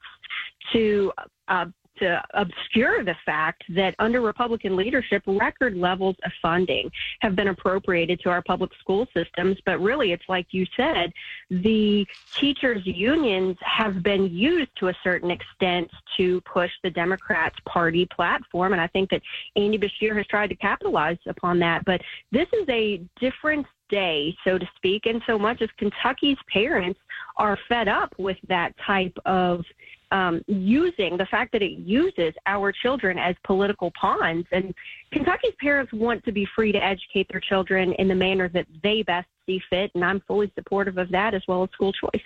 to 0.73 1.11
uh, 1.47 1.65
to 1.99 2.21
obscure 2.33 3.03
the 3.03 3.15
fact 3.25 3.63
that 3.69 3.95
under 3.99 4.21
Republican 4.21 4.75
leadership, 4.75 5.23
record 5.25 5.75
levels 5.75 6.15
of 6.25 6.31
funding 6.41 6.91
have 7.21 7.35
been 7.35 7.47
appropriated 7.47 8.19
to 8.21 8.29
our 8.29 8.41
public 8.41 8.71
school 8.79 9.07
systems. 9.13 9.57
But 9.65 9.79
really, 9.79 10.11
it's 10.11 10.27
like 10.27 10.47
you 10.51 10.65
said, 10.75 11.11
the 11.49 12.05
teachers' 12.35 12.85
unions 12.85 13.57
have 13.61 14.03
been 14.03 14.25
used 14.29 14.71
to 14.79 14.89
a 14.89 14.93
certain 15.03 15.31
extent 15.31 15.89
to 16.17 16.41
push 16.41 16.71
the 16.83 16.89
Democrats' 16.89 17.57
party 17.65 18.05
platform. 18.05 18.73
And 18.73 18.81
I 18.81 18.87
think 18.87 19.09
that 19.11 19.21
Andy 19.55 19.77
Beshear 19.77 20.15
has 20.17 20.27
tried 20.27 20.47
to 20.47 20.55
capitalize 20.55 21.17
upon 21.27 21.59
that. 21.59 21.85
But 21.85 22.01
this 22.31 22.47
is 22.53 22.67
a 22.69 23.01
different 23.19 23.65
day, 23.89 24.35
so 24.43 24.57
to 24.57 24.67
speak, 24.75 25.05
in 25.05 25.21
so 25.27 25.37
much 25.37 25.61
as 25.61 25.69
Kentucky's 25.77 26.37
parents 26.51 26.99
are 27.37 27.57
fed 27.69 27.87
up 27.87 28.13
with 28.17 28.37
that 28.47 28.73
type 28.85 29.15
of 29.25 29.63
um, 30.11 30.41
using 30.47 31.17
the 31.17 31.25
fact 31.25 31.51
that 31.53 31.61
it 31.61 31.73
uses 31.73 32.33
our 32.45 32.71
children 32.71 33.17
as 33.17 33.35
political 33.43 33.91
pawns. 33.99 34.45
And 34.51 34.73
Kentucky's 35.11 35.53
parents 35.59 35.91
want 35.93 36.23
to 36.25 36.31
be 36.31 36.47
free 36.55 36.71
to 36.71 36.83
educate 36.83 37.27
their 37.31 37.39
children 37.39 37.93
in 37.93 38.07
the 38.07 38.15
manner 38.15 38.49
that 38.49 38.67
they 38.83 39.03
best 39.03 39.27
see 39.45 39.61
fit, 39.69 39.91
and 39.95 40.03
I'm 40.03 40.21
fully 40.21 40.51
supportive 40.55 40.97
of 40.97 41.09
that 41.11 41.33
as 41.33 41.43
well 41.47 41.63
as 41.63 41.69
school 41.71 41.93
choice. 41.93 42.23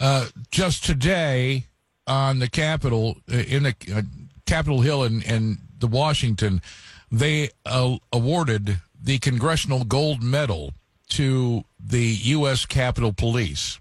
Uh, 0.00 0.26
just 0.50 0.84
today 0.84 1.64
on 2.06 2.38
the 2.38 2.48
Capitol, 2.48 3.16
uh, 3.30 3.36
in 3.36 3.64
the 3.64 3.74
uh, 3.94 4.02
Capitol 4.46 4.80
Hill 4.80 5.04
in, 5.04 5.22
in 5.22 5.58
the 5.78 5.86
Washington, 5.86 6.62
they 7.10 7.50
uh, 7.66 7.96
awarded 8.12 8.78
the 9.00 9.18
Congressional 9.18 9.84
Gold 9.84 10.22
Medal 10.22 10.72
to 11.10 11.64
the 11.80 12.04
U.S. 12.04 12.66
Capitol 12.66 13.12
Police. 13.12 13.78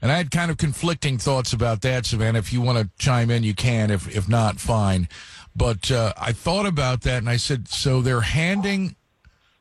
And 0.00 0.12
I 0.12 0.16
had 0.16 0.30
kind 0.30 0.50
of 0.50 0.58
conflicting 0.58 1.18
thoughts 1.18 1.52
about 1.52 1.80
that, 1.82 2.06
Savannah. 2.06 2.38
If 2.38 2.52
you 2.52 2.60
want 2.60 2.78
to 2.78 3.04
chime 3.04 3.30
in, 3.30 3.42
you 3.42 3.54
can. 3.54 3.90
If 3.90 4.14
if 4.14 4.28
not, 4.28 4.60
fine. 4.60 5.08
But 5.56 5.90
uh, 5.90 6.12
I 6.16 6.32
thought 6.32 6.66
about 6.66 7.02
that, 7.02 7.18
and 7.18 7.28
I 7.28 7.36
said, 7.36 7.68
so 7.68 8.00
they're 8.00 8.20
handing 8.20 8.94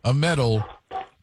a 0.03 0.13
medal 0.13 0.63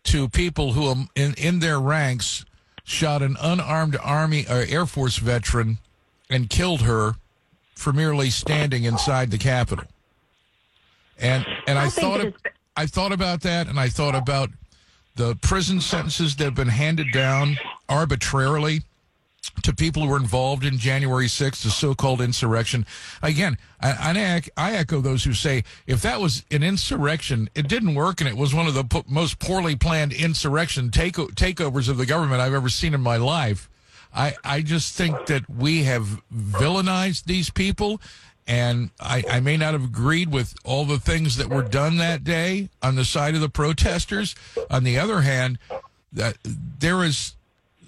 to 0.05 0.29
people 0.29 0.73
who, 0.73 0.89
um, 0.89 1.09
in 1.15 1.35
in 1.35 1.61
their 1.61 1.81
ranks, 1.81 2.45
shot 2.83 3.23
an 3.23 3.37
unarmed 3.41 3.97
Army 4.03 4.47
or 4.49 4.57
uh, 4.57 4.67
Air 4.69 4.85
Force 4.85 5.19
veteran 5.19 5.79
and 6.29 6.51
killed 6.51 6.83
her 6.83 7.15
for 7.77 7.93
merely 7.93 8.31
standing 8.31 8.83
inside 8.83 9.31
the 9.31 9.39
Capitol. 9.39 9.87
And 11.21 11.47
and 11.69 11.79
I, 11.79 11.87
I 11.87 11.89
thought 11.89 12.33
I 12.77 12.87
thought 12.87 13.13
about 13.13 13.43
that, 13.43 13.69
and 13.69 13.79
I 13.79 13.89
thought 13.89 14.17
about 14.17 14.51
the 15.15 15.37
prison 15.37 15.81
sentences 15.81 16.35
that 16.37 16.45
have 16.45 16.55
been 16.57 16.67
handed 16.67 17.13
down 17.13 17.57
arbitrarily 17.89 18.83
to 19.63 19.75
people 19.75 20.03
who 20.03 20.09
were 20.09 20.17
involved 20.17 20.65
in 20.65 20.79
January 20.79 21.27
6th, 21.27 21.63
the 21.63 21.71
so-called 21.71 22.21
insurrection. 22.21 22.87
Again, 23.23 23.59
I, 23.81 24.43
I, 24.57 24.75
echo 24.75 25.01
those 25.01 25.25
who 25.25 25.33
say 25.33 25.65
if 25.87 26.03
that 26.03 26.21
was 26.21 26.45
an 26.51 26.63
insurrection, 26.63 27.51
it 27.55 27.69
didn't 27.69 27.95
work, 27.95 28.21
and 28.21 28.29
it 28.29 28.37
was 28.37 28.55
one 28.55 28.67
of 28.67 28.75
the 28.75 29.05
most 29.07 29.39
poorly 29.39 29.77
planned 29.77 30.13
insurrection 30.13 30.91
take, 30.91 31.15
takeovers 31.15 31.89
of 31.89 31.97
the 31.97 32.07
government 32.07 32.41
I've 32.41 32.55
ever 32.55 32.69
seen 32.69 32.95
in 32.95 33.01
my 33.01 33.17
life. 33.17 33.69
I, 34.15 34.35
I 34.45 34.63
just 34.63 34.95
think 34.95 35.27
that 35.27 35.49
we 35.51 35.85
have 35.85 36.23
villainized 36.33 37.25
these 37.25 37.51
people, 37.51 38.01
and 38.47 38.91
I, 39.01 39.25
I 39.29 39.41
may 39.41 39.57
not 39.57 39.73
have 39.73 39.85
agreed 39.85 40.31
with 40.31 40.55
all 40.65 40.85
the 40.85 41.01
things 41.01 41.37
that 41.37 41.49
were 41.49 41.63
done 41.63 41.97
that 41.99 42.25
day 42.25 42.69
on 42.83 42.95
the 42.95 43.05
side 43.05 43.35
of 43.35 43.41
the 43.41 43.49
protesters. 43.49 44.35
On 44.71 44.85
the 44.85 44.99
other 44.99 45.23
hand, 45.23 45.59
that 46.13 46.37
there 46.45 47.03
is 47.03 47.35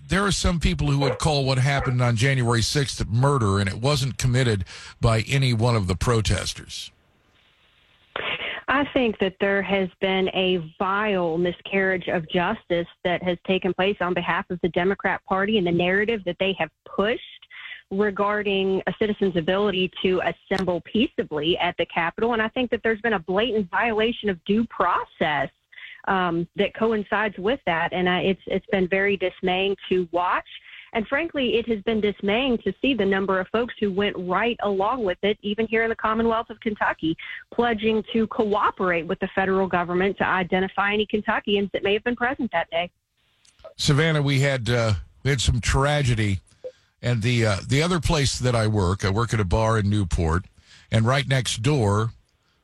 there 0.09 0.25
are 0.25 0.33
some 0.33 0.61
people 0.61 0.91
who 0.91 0.99
would 0.99 1.19
call 1.19 1.45
what 1.45 1.59
happened 1.59 2.01
on 2.01 2.17
January 2.17 2.61
6th 2.61 3.09
murder, 3.09 3.59
and 3.59 3.69
it 3.69 3.81
wasn't 3.81 4.19
committed 4.19 4.65
by 5.01 5.21
any 5.23 5.53
one 5.53 5.77
of 5.77 5.87
the 5.87 5.97
protesters. 5.97 6.91
I 8.69 8.85
think 8.93 9.19
that 9.21 9.37
there 9.41 9.63
has 9.63 9.89
been 10.01 10.29
a 10.35 10.73
vile 10.79 11.39
miscarriage 11.39 12.09
of 12.09 12.29
justice 12.29 12.89
that 13.05 13.23
has 13.23 13.39
taken 13.47 13.73
place 13.73 13.97
on 14.01 14.13
behalf 14.13 14.45
of 14.51 14.59
the 14.63 14.69
Democrat 14.71 15.25
Party 15.25 15.59
and 15.59 15.67
the 15.67 15.73
narrative 15.73 16.23
that 16.27 16.37
they 16.41 16.55
have 16.59 16.71
pushed 16.85 17.23
regarding 17.93 18.83
a 18.89 18.95
citizen's 18.99 19.37
ability 19.37 19.91
to 20.03 20.21
assemble 20.51 20.81
peaceably 20.81 21.57
at 21.59 21.77
the 21.79 21.87
Capitol. 21.87 22.33
And 22.33 22.43
I 22.43 22.49
think 22.49 22.71
that 22.71 22.81
there's 22.83 23.01
been 23.01 23.13
a 23.13 23.21
blatant 23.21 23.71
violation 23.71 24.29
of 24.29 24.45
due 24.45 24.67
process 24.67 25.49
um, 26.07 26.47
that 26.57 26.75
coincides 26.75 27.37
with 27.39 27.61
that. 27.67 27.93
And 27.93 28.09
uh, 28.09 28.21
it's 28.23 28.43
it's 28.47 28.67
been 28.67 28.89
very 28.89 29.17
dismaying 29.17 29.77
to 29.89 30.09
watch. 30.13 30.47
And 30.93 31.07
frankly, 31.09 31.57
it 31.57 31.69
has 31.69 31.83
been 31.83 32.01
dismaying 32.01 32.59
to 32.59 32.73
see 32.81 32.95
the 32.95 33.05
number 33.05 33.39
of 33.39 33.49
folks 33.49 33.75
who 33.79 33.93
went 33.93 34.17
right 34.17 34.57
along 34.63 35.05
with 35.05 35.19
it, 35.23 35.37
even 35.43 35.67
here 35.67 35.83
in 35.83 35.91
the 35.91 35.97
Commonwealth 35.97 36.49
of 36.49 36.59
Kentucky, 36.61 37.15
pledging 37.53 38.03
to 38.13 38.27
cooperate 38.29 39.07
with 39.07 39.19
the 39.19 39.29
federal 39.35 39.67
government 39.67 40.17
to 40.19 40.25
identify 40.25 40.95
any 40.95 41.07
Kentuckians 41.07 41.71
that 41.73 41.83
may 41.83 41.93
have 41.93 42.05
been 42.05 42.17
present 42.17 42.51
that 42.53 42.71
day. 42.71 42.91
Savannah, 43.77 44.23
we 44.23 44.41
had 44.41 44.71
uh, 44.71 44.95
we 45.23 45.31
had 45.31 45.41
some 45.41 45.61
tragedy, 45.61 46.41
and 47.03 47.23
the 47.23 47.45
uh, 47.45 47.57
the 47.69 47.83
other 47.83 48.01
place 48.01 48.39
that 48.39 48.55
I 48.55 48.67
work, 48.67 49.05
I 49.05 49.11
work 49.11 49.35
at 49.35 49.41
a 49.41 49.45
bar 49.45 49.79
in 49.79 49.91
Newport, 49.91 50.47
and 50.91 51.05
right 51.05 51.29
next 51.29 51.63
door, 51.63 52.13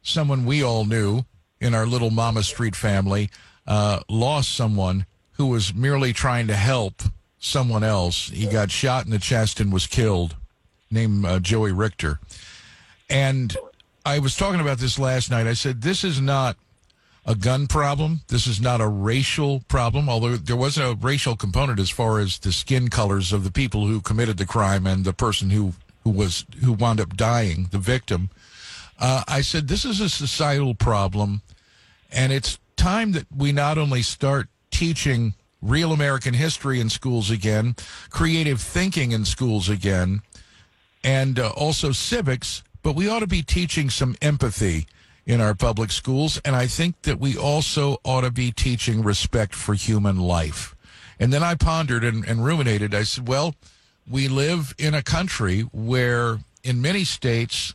someone 0.00 0.46
we 0.46 0.62
all 0.62 0.84
knew 0.84 1.24
in 1.62 1.74
our 1.74 1.86
little 1.86 2.10
Monmouth 2.10 2.46
Street 2.46 2.74
family 2.74 3.30
uh, 3.66 4.00
lost 4.08 4.54
someone 4.54 5.06
who 5.32 5.46
was 5.46 5.72
merely 5.72 6.12
trying 6.12 6.48
to 6.48 6.56
help 6.56 7.02
someone 7.38 7.84
else. 7.84 8.28
He 8.28 8.46
got 8.46 8.70
shot 8.70 9.04
in 9.04 9.12
the 9.12 9.18
chest 9.18 9.60
and 9.60 9.72
was 9.72 9.86
killed, 9.86 10.36
named 10.90 11.24
uh, 11.24 11.38
Joey 11.38 11.72
Richter. 11.72 12.18
And 13.08 13.56
I 14.04 14.18
was 14.18 14.36
talking 14.36 14.60
about 14.60 14.78
this 14.78 14.98
last 14.98 15.30
night. 15.30 15.46
I 15.46 15.54
said, 15.54 15.82
this 15.82 16.02
is 16.02 16.20
not 16.20 16.56
a 17.24 17.36
gun 17.36 17.68
problem. 17.68 18.22
This 18.26 18.48
is 18.48 18.60
not 18.60 18.80
a 18.80 18.88
racial 18.88 19.60
problem, 19.68 20.08
although 20.08 20.36
there 20.36 20.56
was 20.56 20.76
a 20.76 20.96
racial 20.96 21.36
component 21.36 21.78
as 21.78 21.90
far 21.90 22.18
as 22.18 22.38
the 22.38 22.52
skin 22.52 22.88
colors 22.88 23.32
of 23.32 23.44
the 23.44 23.52
people 23.52 23.86
who 23.86 24.00
committed 24.00 24.38
the 24.38 24.46
crime 24.46 24.86
and 24.86 25.04
the 25.04 25.12
person 25.12 25.50
who, 25.50 25.74
who 26.02 26.10
was 26.10 26.44
who 26.64 26.72
wound 26.72 27.00
up 27.00 27.16
dying, 27.16 27.68
the 27.70 27.78
victim. 27.78 28.30
Uh, 28.98 29.22
I 29.28 29.40
said, 29.40 29.68
this 29.68 29.84
is 29.84 30.00
a 30.00 30.08
societal 30.08 30.74
problem 30.74 31.42
and 32.12 32.32
it's 32.32 32.58
time 32.76 33.12
that 33.12 33.26
we 33.34 33.52
not 33.52 33.78
only 33.78 34.02
start 34.02 34.48
teaching 34.70 35.34
real 35.60 35.92
American 35.92 36.34
history 36.34 36.80
in 36.80 36.90
schools 36.90 37.30
again, 37.30 37.76
creative 38.10 38.60
thinking 38.60 39.12
in 39.12 39.24
schools 39.24 39.68
again, 39.68 40.22
and 41.04 41.38
uh, 41.38 41.50
also 41.50 41.92
civics, 41.92 42.62
but 42.82 42.94
we 42.94 43.08
ought 43.08 43.20
to 43.20 43.26
be 43.26 43.42
teaching 43.42 43.90
some 43.90 44.16
empathy 44.20 44.86
in 45.24 45.40
our 45.40 45.54
public 45.54 45.90
schools. 45.92 46.40
And 46.44 46.56
I 46.56 46.66
think 46.66 47.02
that 47.02 47.20
we 47.20 47.36
also 47.36 47.98
ought 48.04 48.22
to 48.22 48.30
be 48.30 48.50
teaching 48.50 49.02
respect 49.02 49.54
for 49.54 49.74
human 49.74 50.18
life. 50.18 50.74
And 51.20 51.32
then 51.32 51.42
I 51.42 51.54
pondered 51.54 52.02
and, 52.02 52.24
and 52.24 52.44
ruminated. 52.44 52.94
I 52.94 53.04
said, 53.04 53.28
well, 53.28 53.54
we 54.10 54.26
live 54.26 54.74
in 54.78 54.94
a 54.94 55.02
country 55.02 55.60
where 55.72 56.40
in 56.64 56.82
many 56.82 57.04
states 57.04 57.74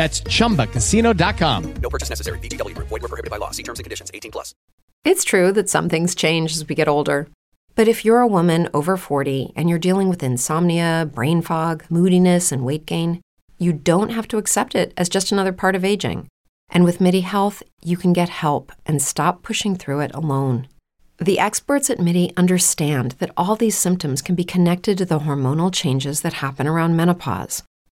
That's 0.00 0.22
chumbacasino.com. 0.22 1.74
No 1.82 1.90
purchase 1.90 2.08
necessary. 2.08 2.38
VGW 2.38 2.74
Group. 2.74 2.88
Void 2.88 3.02
were 3.02 3.08
prohibited 3.08 3.30
by 3.30 3.36
law. 3.36 3.50
See 3.50 3.62
terms 3.62 3.80
and 3.80 3.84
conditions. 3.84 4.10
18 4.14 4.30
plus. 4.30 4.54
It's 5.04 5.24
true 5.24 5.52
that 5.52 5.68
some 5.68 5.90
things 5.90 6.14
change 6.14 6.52
as 6.54 6.66
we 6.66 6.74
get 6.74 6.88
older. 6.88 7.28
But 7.74 7.86
if 7.86 8.02
you're 8.02 8.22
a 8.22 8.26
woman 8.26 8.70
over 8.72 8.96
40 8.96 9.52
and 9.54 9.68
you're 9.68 9.78
dealing 9.78 10.08
with 10.08 10.22
insomnia, 10.22 11.10
brain 11.12 11.42
fog, 11.42 11.84
moodiness, 11.90 12.50
and 12.50 12.64
weight 12.64 12.86
gain, 12.86 13.20
you 13.58 13.74
don't 13.74 14.08
have 14.08 14.26
to 14.28 14.38
accept 14.38 14.74
it 14.74 14.94
as 14.96 15.10
just 15.10 15.32
another 15.32 15.52
part 15.52 15.76
of 15.76 15.84
aging. 15.84 16.28
And 16.70 16.82
with 16.82 17.02
MIDI 17.02 17.20
Health, 17.20 17.62
you 17.84 17.98
can 17.98 18.14
get 18.14 18.30
help 18.30 18.72
and 18.86 19.02
stop 19.02 19.42
pushing 19.42 19.76
through 19.76 20.00
it 20.00 20.14
alone. 20.14 20.66
The 21.18 21.38
experts 21.38 21.90
at 21.90 22.00
MIDI 22.00 22.32
understand 22.38 23.16
that 23.18 23.32
all 23.36 23.54
these 23.54 23.76
symptoms 23.76 24.22
can 24.22 24.34
be 24.34 24.44
connected 24.44 24.96
to 24.96 25.04
the 25.04 25.18
hormonal 25.18 25.70
changes 25.70 26.22
that 26.22 26.40
happen 26.40 26.66
around 26.66 26.96
menopause 26.96 27.64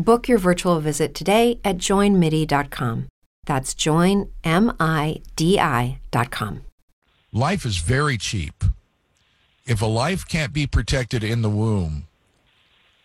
Book 0.00 0.28
your 0.28 0.38
virtual 0.38 0.80
visit 0.80 1.14
today 1.14 1.60
at 1.62 1.76
joinmidi.com. 1.76 3.08
That's 3.44 3.74
joinmidi.com. 3.74 4.30
Life 7.32 7.64
is 7.66 7.76
very 7.76 8.16
cheap. 8.16 8.64
If 9.66 9.82
a 9.82 9.86
life 9.86 10.26
can't 10.26 10.52
be 10.52 10.66
protected 10.66 11.22
in 11.22 11.42
the 11.42 11.50
womb, 11.50 12.08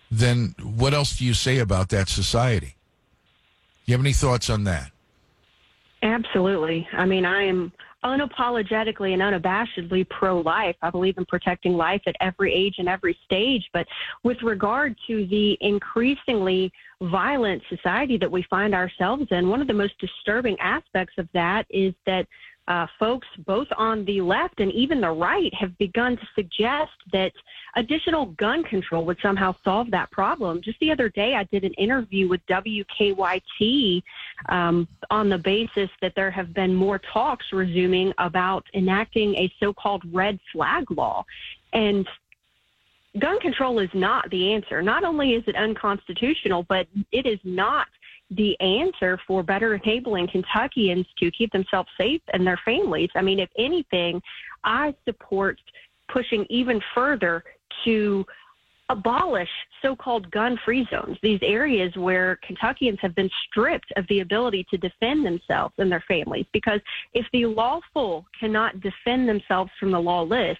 then 0.09 0.55
what 0.63 0.93
else 0.93 1.17
do 1.17 1.25
you 1.25 1.33
say 1.33 1.59
about 1.59 1.89
that 1.89 2.07
society? 2.07 2.75
You 3.85 3.93
have 3.93 4.01
any 4.01 4.13
thoughts 4.13 4.49
on 4.49 4.63
that? 4.63 4.91
Absolutely. 6.01 6.87
I 6.93 7.05
mean, 7.05 7.25
I 7.25 7.43
am 7.43 7.73
unapologetically 8.05 9.13
and 9.13 9.21
unabashedly 9.21 10.07
pro 10.09 10.39
life. 10.39 10.75
I 10.81 10.91
believe 10.91 11.17
in 11.17 11.25
protecting 11.25 11.73
life 11.73 12.01
at 12.05 12.15
every 12.21 12.53
age 12.53 12.75
and 12.77 12.87
every 12.87 13.17
stage. 13.25 13.67
But 13.73 13.87
with 14.23 14.41
regard 14.43 14.95
to 15.07 15.25
the 15.27 15.57
increasingly 15.59 16.71
violent 17.01 17.61
society 17.69 18.17
that 18.17 18.31
we 18.31 18.43
find 18.49 18.73
ourselves 18.73 19.27
in, 19.31 19.49
one 19.49 19.61
of 19.61 19.67
the 19.67 19.73
most 19.73 19.97
disturbing 19.99 20.57
aspects 20.59 21.15
of 21.17 21.27
that 21.33 21.65
is 21.69 21.93
that 22.05 22.27
uh, 22.67 22.87
folks 22.97 23.27
both 23.45 23.67
on 23.77 24.03
the 24.05 24.21
left 24.21 24.59
and 24.59 24.71
even 24.71 24.99
the 24.99 25.09
right 25.09 25.53
have 25.53 25.77
begun 25.77 26.17
to 26.17 26.27
suggest 26.33 26.91
that 27.11 27.31
additional 27.75 28.27
gun 28.37 28.63
control 28.63 29.05
would 29.05 29.17
somehow 29.21 29.53
solve 29.63 29.91
that 29.91 30.09
problem. 30.11 30.61
Just 30.63 30.79
the 30.79 30.91
other 30.91 31.09
day, 31.09 31.35
I 31.35 31.43
did 31.43 31.63
an 31.63 31.73
interview 31.73 32.27
with 32.27 32.41
WKYT 32.49 34.01
um, 34.49 34.87
on 35.11 35.29
the 35.29 35.37
basis 35.37 35.89
that 36.01 36.13
there 36.15 36.31
have 36.31 36.53
been 36.53 36.73
more 36.73 36.99
talks 37.13 37.45
resuming 37.53 38.11
about 38.17 38.65
enacting 38.73 39.35
a 39.35 39.51
so 39.59 39.71
called 39.71 40.03
red 40.11 40.39
flag 40.51 40.89
law. 40.89 41.23
And 41.73 42.07
gun 43.19 43.39
control 43.39 43.79
is 43.79 43.89
not 43.93 44.29
the 44.29 44.53
answer. 44.53 44.81
Not 44.81 45.03
only 45.03 45.31
is 45.31 45.43
it 45.47 45.55
unconstitutional, 45.55 46.65
but 46.67 46.87
it 47.11 47.25
is 47.25 47.39
not 47.43 47.87
the 48.31 48.59
answer 48.59 49.19
for 49.27 49.43
better 49.43 49.75
enabling 49.75 50.27
Kentuckians 50.27 51.05
to 51.19 51.29
keep 51.31 51.51
themselves 51.51 51.89
safe 51.99 52.21
and 52.33 52.45
their 52.45 52.59
families. 52.65 53.09
I 53.15 53.21
mean, 53.21 53.39
if 53.39 53.49
anything, 53.57 54.21
I 54.63 54.95
support 55.05 55.59
pushing 56.11 56.45
even 56.49 56.81
further 56.93 57.43
to 57.85 58.25
abolish 58.89 59.49
so-called 59.81 60.29
gun-free 60.31 60.87
zones, 60.91 61.17
these 61.23 61.39
areas 61.41 61.95
where 61.95 62.37
Kentuckians 62.47 62.99
have 63.01 63.15
been 63.15 63.29
stripped 63.47 63.91
of 63.95 64.05
the 64.09 64.19
ability 64.19 64.65
to 64.69 64.77
defend 64.77 65.25
themselves 65.25 65.73
and 65.77 65.91
their 65.91 66.03
families. 66.07 66.45
Because 66.53 66.79
if 67.13 67.25
the 67.33 67.45
lawful 67.45 68.25
cannot 68.39 68.81
defend 68.81 69.27
themselves 69.27 69.71
from 69.79 69.91
the 69.91 69.99
lawless, 69.99 70.57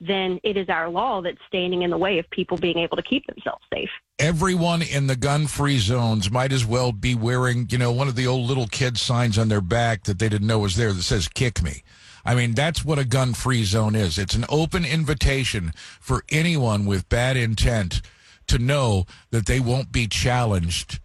then 0.00 0.38
it 0.42 0.56
is 0.56 0.68
our 0.68 0.88
law 0.88 1.22
that's 1.22 1.38
standing 1.48 1.82
in 1.82 1.90
the 1.90 1.96
way 1.96 2.18
of 2.18 2.28
people 2.30 2.58
being 2.58 2.78
able 2.78 2.96
to 2.96 3.02
keep 3.02 3.26
themselves 3.26 3.64
safe. 3.72 3.88
Everyone 4.18 4.82
in 4.82 5.06
the 5.06 5.16
gun 5.16 5.46
free 5.46 5.78
zones 5.78 6.30
might 6.30 6.52
as 6.52 6.66
well 6.66 6.92
be 6.92 7.14
wearing, 7.14 7.66
you 7.70 7.78
know, 7.78 7.92
one 7.92 8.08
of 8.08 8.14
the 8.14 8.26
old 8.26 8.46
little 8.46 8.66
kid 8.66 8.98
signs 8.98 9.38
on 9.38 9.48
their 9.48 9.60
back 9.60 10.04
that 10.04 10.18
they 10.18 10.28
didn't 10.28 10.46
know 10.46 10.58
was 10.58 10.76
there 10.76 10.92
that 10.92 11.02
says, 11.02 11.28
kick 11.28 11.62
me. 11.62 11.82
I 12.24 12.34
mean, 12.34 12.54
that's 12.54 12.84
what 12.84 12.98
a 12.98 13.04
gun 13.04 13.34
free 13.34 13.64
zone 13.64 13.94
is. 13.94 14.18
It's 14.18 14.34
an 14.34 14.44
open 14.48 14.84
invitation 14.84 15.72
for 16.00 16.24
anyone 16.28 16.84
with 16.84 17.08
bad 17.08 17.36
intent 17.36 18.02
to 18.48 18.58
know 18.58 19.06
that 19.30 19.46
they 19.46 19.60
won't 19.60 19.92
be 19.92 20.06
challenged 20.06 20.98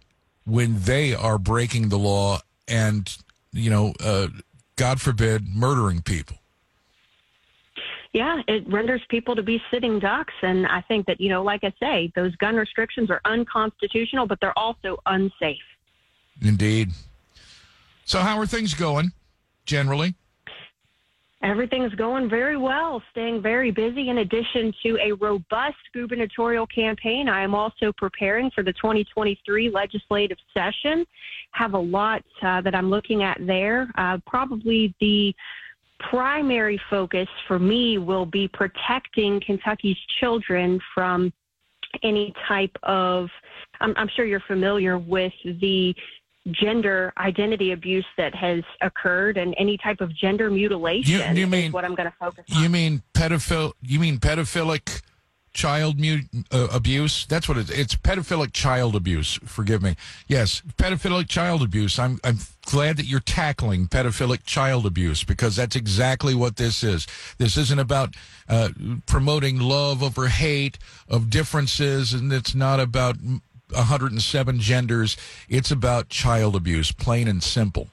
when 0.44 0.80
they 0.80 1.14
are 1.14 1.38
breaking 1.38 1.88
the 1.88 1.98
law 1.98 2.40
and, 2.66 3.16
you 3.52 3.70
know, 3.70 3.94
uh, 4.02 4.28
God 4.76 5.00
forbid, 5.00 5.46
murdering 5.46 6.02
people 6.02 6.41
yeah, 8.12 8.42
it 8.46 8.70
renders 8.70 9.00
people 9.08 9.34
to 9.34 9.42
be 9.42 9.60
sitting 9.70 9.98
ducks. 9.98 10.34
And 10.42 10.66
I 10.66 10.82
think 10.82 11.06
that, 11.06 11.20
you 11.20 11.30
know, 11.30 11.42
like 11.42 11.64
I 11.64 11.72
say, 11.80 12.12
those 12.14 12.34
gun 12.36 12.56
restrictions 12.56 13.10
are 13.10 13.20
unconstitutional, 13.24 14.26
but 14.26 14.38
they're 14.40 14.58
also 14.58 14.98
unsafe. 15.06 15.56
Indeed. 16.40 16.90
So, 18.04 18.18
how 18.20 18.38
are 18.38 18.46
things 18.46 18.74
going 18.74 19.12
generally? 19.64 20.14
Everything's 21.42 21.94
going 21.94 22.30
very 22.30 22.56
well, 22.56 23.02
staying 23.10 23.42
very 23.42 23.72
busy. 23.72 24.10
In 24.10 24.18
addition 24.18 24.72
to 24.84 24.96
a 25.02 25.12
robust 25.12 25.76
gubernatorial 25.92 26.68
campaign, 26.68 27.28
I 27.28 27.42
am 27.42 27.52
also 27.52 27.92
preparing 27.96 28.50
for 28.52 28.62
the 28.62 28.72
2023 28.74 29.68
legislative 29.70 30.38
session. 30.54 31.04
Have 31.50 31.74
a 31.74 31.78
lot 31.78 32.22
uh, 32.42 32.60
that 32.60 32.76
I'm 32.76 32.90
looking 32.90 33.24
at 33.24 33.38
there. 33.40 33.90
Uh, 33.96 34.18
probably 34.24 34.94
the 35.00 35.34
primary 36.10 36.80
focus 36.90 37.28
for 37.46 37.58
me 37.58 37.98
will 37.98 38.26
be 38.26 38.48
protecting 38.48 39.40
Kentucky's 39.40 39.96
children 40.20 40.80
from 40.94 41.32
any 42.02 42.32
type 42.48 42.76
of, 42.82 43.28
I'm, 43.80 43.94
I'm 43.96 44.08
sure 44.14 44.24
you're 44.24 44.40
familiar 44.40 44.98
with 44.98 45.32
the 45.44 45.94
gender 46.50 47.12
identity 47.18 47.72
abuse 47.72 48.06
that 48.16 48.34
has 48.34 48.62
occurred 48.80 49.36
and 49.36 49.54
any 49.58 49.76
type 49.78 50.00
of 50.00 50.14
gender 50.16 50.50
mutilation 50.50 51.34
you, 51.36 51.42
you 51.42 51.46
mean, 51.46 51.70
what 51.70 51.84
I'm 51.84 51.94
going 51.94 52.10
to 52.10 52.16
focus 52.18 52.44
on. 52.52 52.62
You 52.62 52.68
mean 52.68 53.02
pedophile, 53.14 53.72
you 53.80 54.00
mean 54.00 54.18
pedophilic 54.18 55.02
child 55.52 55.98
mu- 55.98 56.22
uh, 56.50 56.68
abuse. 56.72 57.26
That's 57.26 57.48
what 57.48 57.58
it 57.58 57.70
is. 57.70 57.78
It's 57.78 57.94
pedophilic 57.94 58.52
child 58.52 58.96
abuse. 58.96 59.38
Forgive 59.44 59.82
me. 59.82 59.96
Yes, 60.26 60.62
pedophilic 60.76 61.28
child 61.28 61.62
abuse. 61.62 61.98
I'm 61.98 62.18
I'm 62.24 62.38
glad 62.66 62.96
that 62.96 63.06
you're 63.06 63.20
tackling 63.20 63.88
pedophilic 63.88 64.44
child 64.44 64.86
abuse 64.86 65.24
because 65.24 65.56
that's 65.56 65.76
exactly 65.76 66.34
what 66.34 66.56
this 66.56 66.82
is. 66.82 67.06
This 67.38 67.56
isn't 67.56 67.78
about 67.78 68.14
uh, 68.48 68.70
promoting 69.06 69.58
love 69.58 70.02
over 70.02 70.28
hate 70.28 70.78
of 71.08 71.30
differences, 71.30 72.12
and 72.12 72.32
it's 72.32 72.54
not 72.54 72.80
about 72.80 73.16
107 73.70 74.60
genders. 74.60 75.16
It's 75.48 75.70
about 75.70 76.08
child 76.08 76.56
abuse, 76.56 76.92
plain 76.92 77.28
and 77.28 77.42
simple. 77.42 77.88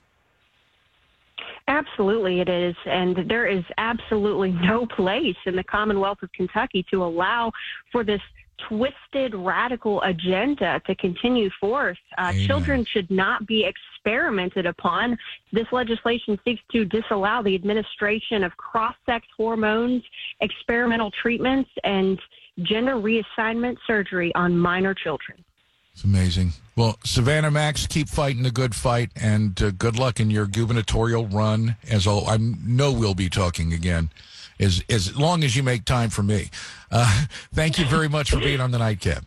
Absolutely, 1.70 2.42
it 2.42 2.50
is. 2.50 2.76
And 2.88 3.30
there 3.30 3.46
is 3.46 3.64
absolutely 3.78 4.52
no 4.52 4.88
place 4.88 5.36
in 5.46 5.56
the 5.56 5.64
Commonwealth 5.64 6.18
of 6.24 6.32
Kentucky 6.34 6.84
to 6.92 7.04
allow 7.04 7.52
for 7.92 8.04
this 8.04 8.22
twisted, 8.68 9.36
radical 9.36 10.02
agenda 10.02 10.82
to 10.88 10.96
continue 10.96 11.50
forth. 11.60 11.98
Uh, 12.18 12.34
children 12.48 12.86
should 12.92 13.10
not 13.10 13.46
be 13.46 13.66
experimented 13.66 14.66
upon. 14.66 15.16
This 15.54 15.68
legislation 15.72 16.40
seeks 16.44 16.62
to 16.72 16.86
disallow 16.86 17.44
the 17.44 17.54
administration 17.56 18.44
of 18.44 18.58
cross 18.58 18.96
sex 19.06 19.26
hormones, 19.38 20.04
experimental 20.42 21.12
treatments, 21.22 21.70
and 21.84 22.20
gender 22.64 22.96
reassignment 22.96 23.78
surgery 23.86 24.34
on 24.36 24.58
minor 24.58 24.94
children. 24.94 25.46
It's 25.94 26.04
amazing. 26.04 26.54
Well, 26.76 26.98
Savannah 27.04 27.52
Max, 27.52 27.88
keep 27.88 28.08
fighting 28.08 28.44
the 28.44 28.52
good 28.52 28.74
fight, 28.74 29.10
and 29.16 29.62
uh, 29.62 29.72
good 29.72 30.00
luck 30.00 30.20
in 30.20 30.30
your 30.30 30.46
gubernatorial 30.46 31.28
run. 31.28 31.76
As 31.90 32.08
all, 32.08 32.28
I 32.30 32.38
know 32.38 32.92
we'll 32.92 33.16
be 33.16 33.30
talking 33.30 33.74
again, 33.74 34.10
as 34.60 34.82
as 34.90 35.18
long 35.18 35.44
as 35.44 35.58
you 35.58 35.64
make 35.64 35.84
time 35.84 36.10
for 36.10 36.24
me. 36.24 36.50
Uh, 36.90 37.26
thank 37.54 37.78
you 37.78 37.86
very 37.86 38.08
much 38.08 38.32
for 38.32 38.40
being 38.40 38.62
on 38.62 38.72
the 38.72 38.80
nightcap. 38.80 39.26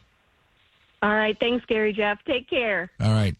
All 1.03 1.11
right. 1.15 1.37
Thanks, 1.39 1.65
Gary 1.67 1.93
Jeff. 1.93 2.19
Take 2.27 2.49
care. 2.49 2.91
All 3.01 3.13
right. 3.13 3.37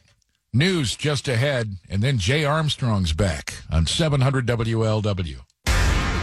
News 0.53 0.95
just 0.95 1.29
ahead, 1.29 1.77
and 1.89 2.03
then 2.03 2.19
Jay 2.19 2.45
Armstrong's 2.45 3.15
back 3.15 3.63
on 3.71 3.87
700 3.87 4.47
WLW. 4.47 5.39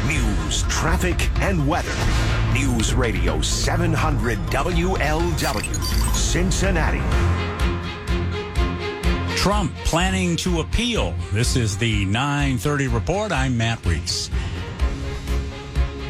News, 0.06 0.64
traffic, 0.70 1.30
and 1.42 1.68
weather. 1.68 2.39
News 2.54 2.94
Radio 2.94 3.42
700 3.42 4.40
WLW, 4.48 6.16
Cincinnati. 6.16 7.00
Trump 9.36 9.74
planning 9.86 10.36
to 10.38 10.60
appeal. 10.60 11.14
This 11.32 11.56
is 11.56 11.78
the 11.78 12.06
930 12.06 12.88
report. 12.88 13.32
I'm 13.32 13.56
Matt 13.56 13.86
Reese. 13.86 14.30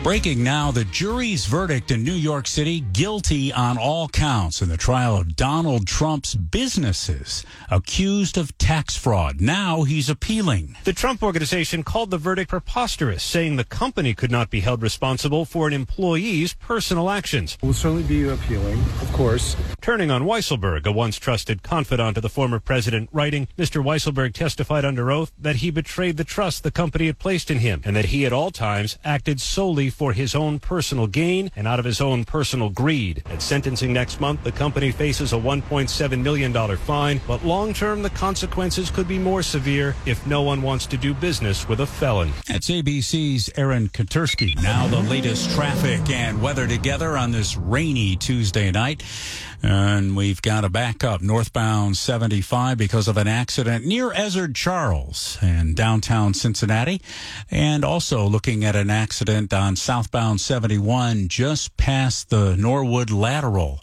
Breaking 0.01 0.45
now, 0.45 0.71
the 0.71 0.85
jury's 0.85 1.45
verdict 1.45 1.91
in 1.91 2.05
New 2.05 2.13
York 2.13 2.47
City 2.47 2.79
guilty 2.79 3.51
on 3.51 3.77
all 3.77 4.07
counts 4.07 4.61
in 4.61 4.69
the 4.69 4.77
trial 4.77 5.17
of 5.17 5.35
Donald 5.35 5.87
Trump's 5.87 6.35
businesses 6.35 7.45
accused 7.69 8.37
of 8.37 8.57
tax 8.57 8.95
fraud. 8.95 9.41
Now 9.41 9.83
he's 9.83 10.09
appealing. 10.09 10.77
The 10.85 10.93
Trump 10.93 11.21
organization 11.21 11.83
called 11.83 12.11
the 12.11 12.17
verdict 12.17 12.49
preposterous, 12.49 13.21
saying 13.23 13.57
the 13.57 13.65
company 13.65 14.13
could 14.13 14.31
not 14.31 14.49
be 14.49 14.61
held 14.61 14.81
responsible 14.81 15.43
for 15.43 15.67
an 15.67 15.73
employee's 15.73 16.53
personal 16.53 17.09
actions. 17.09 17.57
We'll 17.61 17.73
certainly 17.73 18.03
be 18.03 18.29
appealing, 18.29 18.79
of 19.01 19.11
course. 19.11 19.57
Turning 19.81 20.09
on 20.09 20.23
Weisselberg, 20.23 20.85
a 20.85 20.93
once 20.93 21.19
trusted 21.19 21.61
confidant 21.61 22.15
of 22.15 22.23
the 22.23 22.29
former 22.29 22.61
president, 22.61 23.09
writing, 23.11 23.49
Mr. 23.57 23.83
Weisselberg 23.83 24.33
testified 24.33 24.85
under 24.85 25.11
oath 25.11 25.33
that 25.37 25.57
he 25.57 25.71
betrayed 25.71 26.15
the 26.15 26.23
trust 26.23 26.63
the 26.63 26.71
company 26.71 27.07
had 27.07 27.19
placed 27.19 27.51
in 27.51 27.59
him 27.59 27.81
and 27.83 27.97
that 27.97 28.05
he 28.05 28.25
at 28.25 28.31
all 28.31 28.49
times 28.49 28.97
acted 29.03 29.41
solely 29.41 29.89
for 29.99 30.13
his 30.13 30.33
own 30.33 30.59
personal 30.59 31.07
gain 31.07 31.51
and 31.57 31.67
out 31.67 31.77
of 31.77 31.83
his 31.83 31.99
own 31.99 32.23
personal 32.23 32.69
greed. 32.69 33.21
At 33.25 33.41
sentencing 33.41 33.91
next 33.91 34.21
month, 34.21 34.41
the 34.45 34.51
company 34.53 34.93
faces 34.93 35.33
a 35.33 35.35
$1.7 35.35 36.23
million 36.23 36.77
fine, 36.77 37.19
but 37.27 37.43
long 37.43 37.73
term, 37.73 38.01
the 38.01 38.09
consequences 38.11 38.89
could 38.89 39.09
be 39.09 39.19
more 39.19 39.43
severe 39.43 39.93
if 40.05 40.25
no 40.25 40.41
one 40.41 40.61
wants 40.61 40.85
to 40.85 40.95
do 40.95 41.13
business 41.13 41.67
with 41.67 41.81
a 41.81 41.85
felon. 41.85 42.31
That's 42.47 42.69
ABC's 42.69 43.49
Aaron 43.57 43.89
Katersky. 43.89 44.55
Now 44.63 44.87
the 44.87 45.01
latest 45.01 45.51
traffic 45.51 46.09
and 46.09 46.41
weather 46.41 46.65
together 46.65 47.17
on 47.17 47.31
this 47.31 47.57
rainy 47.57 48.15
Tuesday 48.15 48.71
night. 48.71 49.03
And 49.61 50.15
we've 50.15 50.41
got 50.41 50.63
a 50.63 50.69
backup 50.69 51.21
northbound 51.21 51.97
75 51.97 52.77
because 52.77 53.07
of 53.07 53.17
an 53.17 53.27
accident 53.27 53.85
near 53.85 54.09
Ezzard 54.11 54.55
Charles 54.55 55.37
in 55.41 55.75
downtown 55.75 56.33
Cincinnati. 56.33 57.01
And 57.51 57.83
also 57.83 58.25
looking 58.25 58.63
at 58.63 58.75
an 58.75 58.89
accident 58.89 59.53
on 59.53 59.75
southbound 59.75 60.39
71 60.39 61.27
just 61.27 61.75
past 61.75 62.29
the 62.29 62.55
Norwood 62.55 63.11
lateral. 63.11 63.81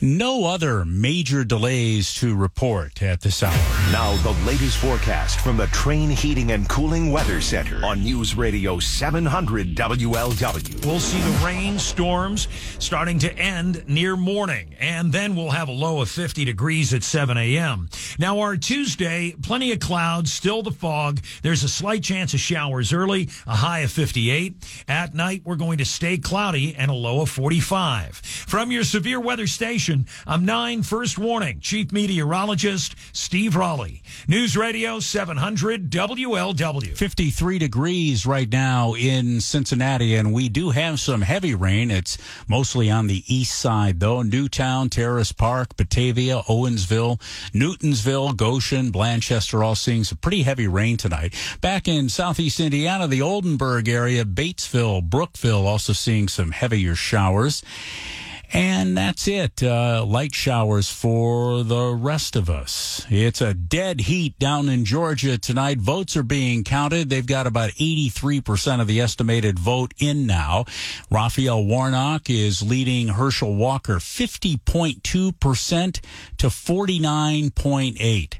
No 0.00 0.46
other 0.46 0.84
major 0.84 1.44
delays 1.44 2.14
to 2.14 2.34
report 2.34 3.00
at 3.02 3.20
this 3.20 3.42
hour. 3.42 3.52
Now, 3.92 4.16
the 4.22 4.32
latest 4.44 4.78
forecast 4.78 5.40
from 5.40 5.56
the 5.56 5.66
Trane 5.66 6.10
Heating 6.10 6.50
and 6.50 6.68
Cooling 6.68 7.12
Weather 7.12 7.40
Center 7.40 7.84
on 7.84 8.02
News 8.02 8.36
Radio 8.36 8.80
700 8.80 9.76
WLW. 9.76 10.84
We'll 10.84 10.98
see 10.98 11.20
the 11.20 11.46
rain, 11.46 11.78
storms 11.78 12.48
starting 12.78 13.18
to 13.20 13.32
end 13.38 13.84
near 13.86 14.16
morning, 14.16 14.74
and 14.80 15.11
then 15.12 15.36
we'll 15.36 15.50
have 15.50 15.68
a 15.68 15.72
low 15.72 16.00
of 16.00 16.10
50 16.10 16.44
degrees 16.44 16.92
at 16.94 17.02
7 17.02 17.36
a.m. 17.36 17.88
Now, 18.18 18.40
our 18.40 18.56
Tuesday, 18.56 19.34
plenty 19.42 19.72
of 19.72 19.80
clouds, 19.80 20.32
still 20.32 20.62
the 20.62 20.70
fog. 20.70 21.20
There's 21.42 21.62
a 21.62 21.68
slight 21.68 22.02
chance 22.02 22.34
of 22.34 22.40
showers 22.40 22.92
early, 22.92 23.28
a 23.46 23.56
high 23.56 23.80
of 23.80 23.92
58. 23.92 24.84
At 24.88 25.14
night, 25.14 25.42
we're 25.44 25.56
going 25.56 25.78
to 25.78 25.84
stay 25.84 26.18
cloudy 26.18 26.74
and 26.74 26.90
a 26.90 26.94
low 26.94 27.22
of 27.22 27.30
45. 27.30 28.16
From 28.16 28.70
your 28.70 28.84
severe 28.84 29.20
weather 29.20 29.46
station, 29.46 30.06
I'm 30.26 30.44
9 30.44 30.82
First 30.82 31.18
Warning, 31.18 31.60
Chief 31.60 31.92
Meteorologist 31.92 32.94
Steve 33.12 33.56
Raleigh. 33.56 34.02
News 34.28 34.56
Radio 34.56 35.00
700 35.00 35.90
WLW. 35.90 36.96
53 36.96 37.58
degrees 37.58 38.26
right 38.26 38.50
now 38.50 38.94
in 38.94 39.40
Cincinnati, 39.40 40.14
and 40.14 40.32
we 40.32 40.48
do 40.48 40.70
have 40.70 41.00
some 41.00 41.22
heavy 41.22 41.54
rain. 41.54 41.90
It's 41.90 42.18
mostly 42.48 42.90
on 42.90 43.06
the 43.06 43.24
east 43.26 43.58
side, 43.58 44.00
though. 44.00 44.22
Newtown, 44.22 44.88
Terrace 45.02 45.32
Park, 45.32 45.76
Batavia, 45.76 46.42
Owensville, 46.42 47.20
Newtonsville, 47.52 48.36
Goshen, 48.36 48.92
Blanchester, 48.92 49.64
all 49.64 49.74
seeing 49.74 50.04
some 50.04 50.18
pretty 50.18 50.44
heavy 50.44 50.68
rain 50.68 50.96
tonight. 50.96 51.34
Back 51.60 51.88
in 51.88 52.08
southeast 52.08 52.60
Indiana, 52.60 53.08
the 53.08 53.20
Oldenburg 53.20 53.88
area, 53.88 54.24
Batesville, 54.24 55.02
Brookville, 55.02 55.66
also 55.66 55.92
seeing 55.92 56.28
some 56.28 56.52
heavier 56.52 56.94
showers. 56.94 57.64
And 58.54 58.96
that's 58.98 59.26
it. 59.28 59.62
Uh, 59.62 60.04
light 60.06 60.34
showers 60.34 60.90
for 60.90 61.62
the 61.62 61.88
rest 61.94 62.36
of 62.36 62.50
us. 62.50 63.06
It's 63.08 63.40
a 63.40 63.54
dead 63.54 64.02
heat 64.02 64.38
down 64.38 64.68
in 64.68 64.84
Georgia 64.84 65.38
tonight. 65.38 65.78
Votes 65.78 66.18
are 66.18 66.22
being 66.22 66.62
counted. 66.62 67.08
They've 67.08 67.24
got 67.26 67.46
about 67.46 67.70
83% 67.70 68.82
of 68.82 68.86
the 68.86 69.00
estimated 69.00 69.58
vote 69.58 69.94
in 69.98 70.26
now. 70.26 70.66
Raphael 71.10 71.64
Warnock 71.64 72.28
is 72.28 72.62
leading 72.62 73.08
Herschel 73.08 73.54
Walker 73.54 73.96
50.2% 73.96 75.00
to 76.36 76.46
49.8 76.46 78.34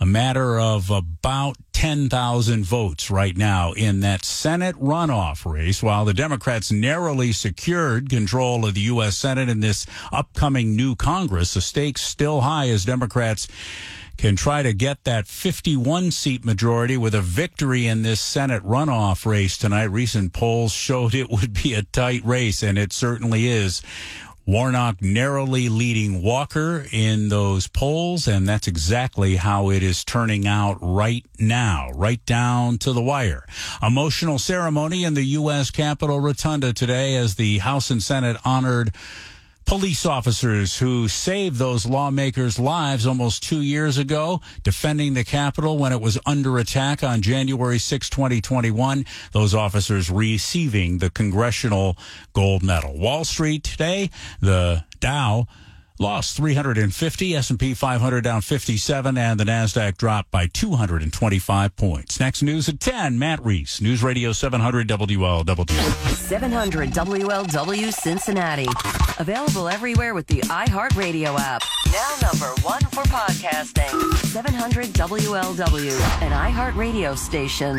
a 0.00 0.06
matter 0.06 0.58
of 0.58 0.90
about 0.90 1.56
10,000 1.84 2.64
votes 2.64 3.10
right 3.10 3.36
now 3.36 3.72
in 3.74 4.00
that 4.00 4.24
Senate 4.24 4.74
runoff 4.76 5.44
race, 5.44 5.82
while 5.82 6.06
the 6.06 6.14
Democrats 6.14 6.72
narrowly 6.72 7.30
secured 7.30 8.08
control 8.08 8.64
of 8.64 8.72
the 8.72 8.80
U.S. 8.80 9.18
Senate 9.18 9.50
in 9.50 9.60
this 9.60 9.84
upcoming 10.10 10.76
new 10.76 10.96
Congress. 10.96 11.52
The 11.52 11.60
stakes 11.60 12.00
still 12.00 12.40
high 12.40 12.70
as 12.70 12.86
Democrats 12.86 13.48
can 14.16 14.34
try 14.34 14.62
to 14.62 14.72
get 14.72 15.04
that 15.04 15.26
51 15.26 16.10
seat 16.10 16.42
majority 16.42 16.96
with 16.96 17.14
a 17.14 17.20
victory 17.20 17.86
in 17.86 18.02
this 18.02 18.20
Senate 18.20 18.62
runoff 18.62 19.26
race 19.26 19.58
tonight. 19.58 19.84
Recent 19.84 20.32
polls 20.32 20.72
showed 20.72 21.14
it 21.14 21.28
would 21.28 21.52
be 21.62 21.74
a 21.74 21.82
tight 21.82 22.24
race, 22.24 22.62
and 22.62 22.78
it 22.78 22.94
certainly 22.94 23.46
is. 23.46 23.82
Warnock 24.46 25.00
narrowly 25.00 25.70
leading 25.70 26.22
Walker 26.22 26.84
in 26.92 27.30
those 27.30 27.66
polls, 27.66 28.28
and 28.28 28.46
that's 28.46 28.68
exactly 28.68 29.36
how 29.36 29.70
it 29.70 29.82
is 29.82 30.04
turning 30.04 30.46
out 30.46 30.76
right 30.82 31.24
now, 31.38 31.90
right 31.94 32.24
down 32.26 32.76
to 32.78 32.92
the 32.92 33.02
wire. 33.02 33.46
Emotional 33.82 34.38
ceremony 34.38 35.04
in 35.04 35.14
the 35.14 35.24
U.S. 35.24 35.70
Capitol 35.70 36.20
Rotunda 36.20 36.74
today 36.74 37.16
as 37.16 37.36
the 37.36 37.58
House 37.58 37.90
and 37.90 38.02
Senate 38.02 38.36
honored 38.44 38.94
police 39.64 40.04
officers 40.06 40.78
who 40.78 41.08
saved 41.08 41.56
those 41.56 41.86
lawmakers' 41.86 42.58
lives 42.58 43.06
almost 43.06 43.42
two 43.42 43.60
years 43.60 43.98
ago, 43.98 44.40
defending 44.62 45.14
the 45.14 45.24
Capitol 45.24 45.78
when 45.78 45.92
it 45.92 46.00
was 46.00 46.18
under 46.26 46.58
attack 46.58 47.02
on 47.02 47.22
January 47.22 47.78
6, 47.78 48.10
2021. 48.10 49.04
Those 49.32 49.54
officers 49.54 50.10
receiving 50.10 50.98
the 50.98 51.10
Congressional 51.10 51.96
Gold 52.32 52.62
Medal. 52.62 52.98
Wall 52.98 53.24
Street 53.24 53.64
today, 53.64 54.10
the 54.40 54.84
Dow 55.00 55.46
lost 55.98 56.36
350 56.36 57.36
s&p 57.36 57.74
500 57.74 58.20
down 58.22 58.40
57 58.40 59.16
and 59.16 59.38
the 59.38 59.44
nasdaq 59.44 59.96
dropped 59.96 60.30
by 60.30 60.46
225 60.46 61.76
points. 61.76 62.18
Next 62.18 62.42
news 62.42 62.68
at 62.68 62.80
10 62.80 63.18
matt 63.18 63.44
reese 63.44 63.80
news 63.80 64.02
radio 64.02 64.32
700 64.32 64.88
wlw 64.88 66.08
700 66.16 66.90
wlw 66.90 67.92
cincinnati. 67.92 68.68
Available 69.18 69.68
everywhere 69.68 70.14
with 70.14 70.26
the 70.26 70.40
iheartradio 70.40 71.38
app. 71.38 71.62
Now 71.92 72.16
number 72.22 72.52
one 72.62 72.80
for 72.80 73.04
podcasting. 73.04 74.14
700 74.26 74.86
wlw 74.86 76.22
an 76.22 76.32
iheartradio 76.32 77.16
station 77.16 77.78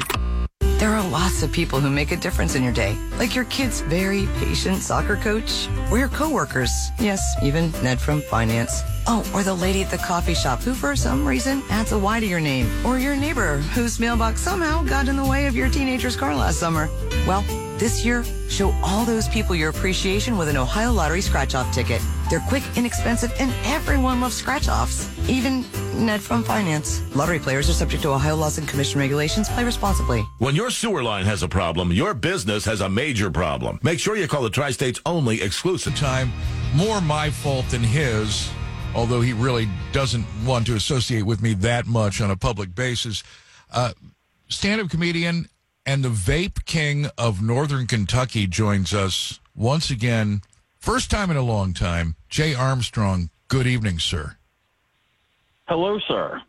there 0.79 0.93
are 0.93 1.07
lots 1.09 1.41
of 1.43 1.51
people 1.51 1.79
who 1.79 1.89
make 1.89 2.11
a 2.11 2.17
difference 2.17 2.55
in 2.55 2.63
your 2.63 2.73
day, 2.73 2.97
like 3.17 3.35
your 3.35 3.45
kid's 3.45 3.81
very 3.81 4.27
patient 4.39 4.81
soccer 4.81 5.15
coach, 5.15 5.67
or 5.89 5.97
your 5.97 6.09
coworkers. 6.09 6.91
Yes, 6.99 7.21
even 7.41 7.71
Ned 7.83 7.99
from 7.99 8.21
finance. 8.21 8.81
Oh, 9.07 9.29
or 9.33 9.43
the 9.43 9.53
lady 9.53 9.83
at 9.83 9.91
the 9.91 9.97
coffee 9.97 10.33
shop 10.33 10.61
who, 10.61 10.73
for 10.73 10.95
some 10.95 11.25
reason, 11.25 11.61
adds 11.69 11.91
a 11.91 11.99
Y 11.99 12.19
to 12.19 12.25
your 12.25 12.39
name, 12.39 12.67
or 12.85 12.97
your 12.97 13.15
neighbor 13.15 13.57
whose 13.57 13.99
mailbox 13.99 14.41
somehow 14.41 14.83
got 14.83 15.07
in 15.07 15.15
the 15.15 15.25
way 15.25 15.45
of 15.45 15.55
your 15.55 15.69
teenager's 15.69 16.15
car 16.15 16.35
last 16.35 16.59
summer. 16.59 16.89
Well, 17.27 17.43
this 17.77 18.05
year, 18.05 18.23
show 18.47 18.71
all 18.81 19.03
those 19.05 19.27
people 19.27 19.53
your 19.55 19.69
appreciation 19.69 20.37
with 20.37 20.47
an 20.47 20.57
Ohio 20.57 20.91
Lottery 20.91 21.21
scratch-off 21.21 21.73
ticket. 21.73 22.01
They're 22.29 22.43
quick, 22.47 22.63
inexpensive, 22.77 23.33
and 23.37 23.53
everyone 23.65 24.21
loves 24.21 24.35
scratch-offs. 24.35 25.09
Even 25.29 25.65
Ned 25.93 26.21
from 26.21 26.43
Finance. 26.43 27.03
Lottery 27.15 27.39
players 27.39 27.69
are 27.69 27.73
subject 27.73 28.01
to 28.03 28.09
Ohio 28.09 28.35
laws 28.35 28.57
and 28.57 28.67
commission 28.67 28.99
regulations. 28.99 29.49
Play 29.49 29.65
responsibly. 29.65 30.21
When 30.39 30.55
your 30.55 30.69
sewer 30.69 31.03
line 31.03 31.25
has 31.25 31.43
a 31.43 31.47
problem, 31.47 31.91
your 31.91 32.13
business 32.13 32.63
has 32.65 32.81
a 32.81 32.89
major 32.89 33.29
problem. 33.29 33.79
Make 33.83 33.99
sure 33.99 34.15
you 34.15 34.27
call 34.27 34.43
the 34.43 34.49
Tri-State's 34.49 35.01
only 35.05 35.41
exclusive. 35.41 35.95
Time, 35.95 36.31
more 36.73 37.01
my 37.01 37.29
fault 37.29 37.67
than 37.69 37.83
his 37.83 38.49
although 38.95 39.21
he 39.21 39.33
really 39.33 39.67
doesn't 39.91 40.25
want 40.45 40.65
to 40.67 40.75
associate 40.75 41.23
with 41.23 41.41
me 41.41 41.53
that 41.53 41.85
much 41.85 42.21
on 42.21 42.31
a 42.31 42.35
public 42.35 42.73
basis. 42.73 43.23
Uh, 43.71 43.91
Stand 44.47 44.79
up 44.79 44.89
comedian 44.89 45.49
and 45.85 46.03
the 46.03 46.09
vape 46.09 46.65
king 46.65 47.07
of 47.17 47.41
Northern 47.41 47.87
Kentucky 47.87 48.47
joins 48.47 48.93
us 48.93 49.39
once 49.55 49.89
again. 49.89 50.41
First 50.79 51.09
time 51.09 51.31
in 51.31 51.37
a 51.37 51.41
long 51.41 51.73
time. 51.73 52.15
Jay 52.29 52.53
Armstrong, 52.53 53.29
good 53.47 53.65
evening, 53.65 53.99
sir. 53.99 54.37
Hello, 55.67 55.99
sir. 56.07 56.41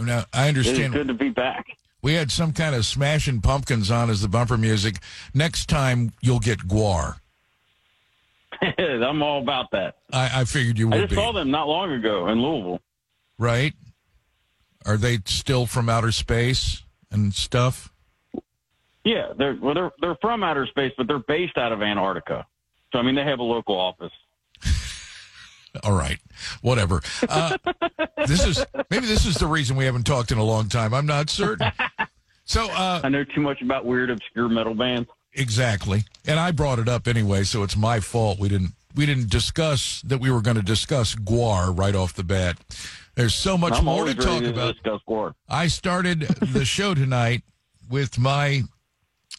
Now, 0.00 0.24
I 0.32 0.48
understand. 0.48 0.94
It's 0.94 0.94
good 0.94 1.08
to 1.08 1.14
be 1.14 1.30
back. 1.30 1.66
We 2.02 2.14
had 2.14 2.30
some 2.30 2.52
kind 2.52 2.74
of 2.74 2.86
smashing 2.86 3.40
pumpkins 3.40 3.90
on 3.90 4.10
as 4.10 4.20
the 4.20 4.28
bumper 4.28 4.56
music. 4.56 4.96
Next 5.34 5.68
time, 5.68 6.12
you'll 6.20 6.38
get 6.38 6.60
GWAR. 6.60 7.16
I'm 8.78 9.22
all 9.22 9.40
about 9.40 9.70
that. 9.72 9.96
I, 10.12 10.40
I 10.40 10.44
figured 10.44 10.78
you 10.78 10.88
would 10.88 10.96
I 10.96 11.00
just 11.02 11.10
be. 11.10 11.16
saw 11.16 11.32
them 11.32 11.50
not 11.50 11.68
long 11.68 11.92
ago 11.92 12.28
in 12.28 12.40
Louisville. 12.42 12.80
Right? 13.38 13.74
Are 14.86 14.96
they 14.96 15.18
still 15.26 15.66
from 15.66 15.88
outer 15.88 16.12
space 16.12 16.82
and 17.10 17.34
stuff? 17.34 17.92
Yeah, 19.04 19.32
they're 19.36 19.56
well, 19.60 19.74
they're 19.74 19.90
they're 20.00 20.16
from 20.20 20.42
outer 20.42 20.66
space, 20.66 20.92
but 20.96 21.06
they're 21.06 21.18
based 21.20 21.56
out 21.56 21.72
of 21.72 21.82
Antarctica. 21.82 22.46
So 22.92 22.98
I 22.98 23.02
mean, 23.02 23.14
they 23.14 23.24
have 23.24 23.38
a 23.38 23.44
local 23.44 23.78
office. 23.78 24.12
All 25.84 25.92
right, 25.92 26.18
whatever. 26.62 27.00
Uh, 27.28 27.56
this 28.26 28.44
is 28.44 28.64
maybe 28.90 29.06
this 29.06 29.24
is 29.26 29.36
the 29.36 29.46
reason 29.46 29.76
we 29.76 29.84
haven't 29.84 30.04
talked 30.04 30.32
in 30.32 30.38
a 30.38 30.44
long 30.44 30.68
time. 30.68 30.92
I'm 30.94 31.06
not 31.06 31.30
certain. 31.30 31.70
So 32.44 32.64
uh, 32.70 33.02
I 33.04 33.10
know 33.10 33.24
too 33.24 33.42
much 33.42 33.60
about 33.60 33.84
weird, 33.84 34.08
obscure 34.08 34.48
metal 34.48 34.74
bands. 34.74 35.10
Exactly, 35.34 36.04
and 36.26 36.40
I 36.40 36.50
brought 36.50 36.78
it 36.78 36.88
up 36.88 37.06
anyway, 37.06 37.44
so 37.44 37.62
it's 37.62 37.76
my 37.76 38.00
fault. 38.00 38.38
We 38.38 38.48
didn't 38.48 38.72
we 38.94 39.06
didn't 39.06 39.30
discuss 39.30 40.02
that 40.02 40.18
we 40.18 40.30
were 40.30 40.40
going 40.40 40.56
to 40.56 40.62
discuss 40.62 41.14
GWAR 41.14 41.76
right 41.78 41.94
off 41.94 42.14
the 42.14 42.24
bat. 42.24 42.58
There's 43.14 43.34
so 43.34 43.58
much 43.58 43.74
I'm 43.74 43.84
more 43.84 44.06
to 44.06 44.14
talk 44.14 44.42
to 44.42 44.48
about. 44.50 44.74
I 45.48 45.68
started 45.68 46.20
the 46.20 46.64
show 46.64 46.94
tonight 46.94 47.42
with 47.88 48.18
my 48.18 48.62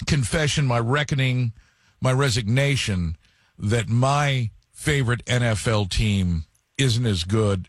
confession, 0.05 0.65
my 0.65 0.79
reckoning, 0.79 1.53
my 2.01 2.13
resignation 2.13 3.17
that 3.57 3.89
my 3.89 4.51
favorite 4.71 5.25
NFL 5.25 5.89
team 5.89 6.45
isn't 6.77 7.05
as 7.05 7.23
good 7.25 7.67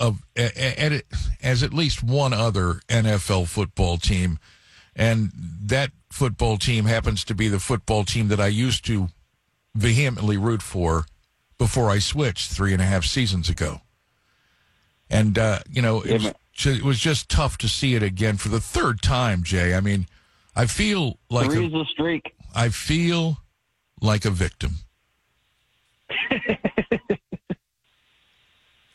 of 0.00 0.22
as 0.36 1.62
at 1.62 1.72
least 1.72 2.02
one 2.02 2.32
other 2.34 2.80
NFL 2.88 3.48
football 3.48 3.96
team, 3.96 4.38
and 4.96 5.30
that 5.34 5.90
football 6.10 6.56
team 6.56 6.84
happens 6.84 7.24
to 7.24 7.34
be 7.34 7.48
the 7.48 7.58
football 7.58 8.04
team 8.04 8.28
that 8.28 8.40
I 8.40 8.46
used 8.46 8.84
to 8.86 9.08
vehemently 9.74 10.36
root 10.36 10.62
for 10.62 11.06
before 11.58 11.90
I 11.90 11.98
switched 11.98 12.50
three 12.52 12.72
and 12.72 12.80
a 12.80 12.84
half 12.84 13.04
seasons 13.04 13.48
ago. 13.48 13.80
And 15.10 15.38
uh, 15.38 15.60
you 15.68 15.82
know, 15.82 16.00
it 16.02 16.22
was, 16.22 16.34
it 16.66 16.82
was 16.82 16.98
just 16.98 17.28
tough 17.28 17.58
to 17.58 17.68
see 17.68 17.94
it 17.94 18.02
again 18.02 18.36
for 18.36 18.48
the 18.48 18.60
third 18.60 19.02
time, 19.02 19.42
Jay. 19.42 19.74
I 19.74 19.80
mean, 19.80 20.06
I 20.56 20.66
feel 20.66 21.18
like 21.30 21.50
Three's 21.50 21.72
a, 21.72 21.80
a 21.80 21.84
streak. 21.86 22.34
I 22.54 22.68
feel 22.68 23.38
like 24.00 24.24
a 24.24 24.30
victim. 24.30 24.76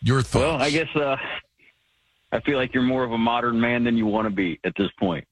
Your 0.01 0.21
thoughts? 0.21 0.45
Well, 0.45 0.55
I 0.55 0.69
guess 0.69 0.87
uh, 0.95 1.17
I 2.31 2.39
feel 2.41 2.57
like 2.57 2.73
you're 2.73 2.83
more 2.83 3.03
of 3.03 3.11
a 3.11 3.17
modern 3.17 3.59
man 3.59 3.83
than 3.83 3.97
you 3.97 4.05
want 4.05 4.27
to 4.27 4.33
be 4.33 4.57
at 4.63 4.73
this 4.77 4.89
point. 4.97 5.27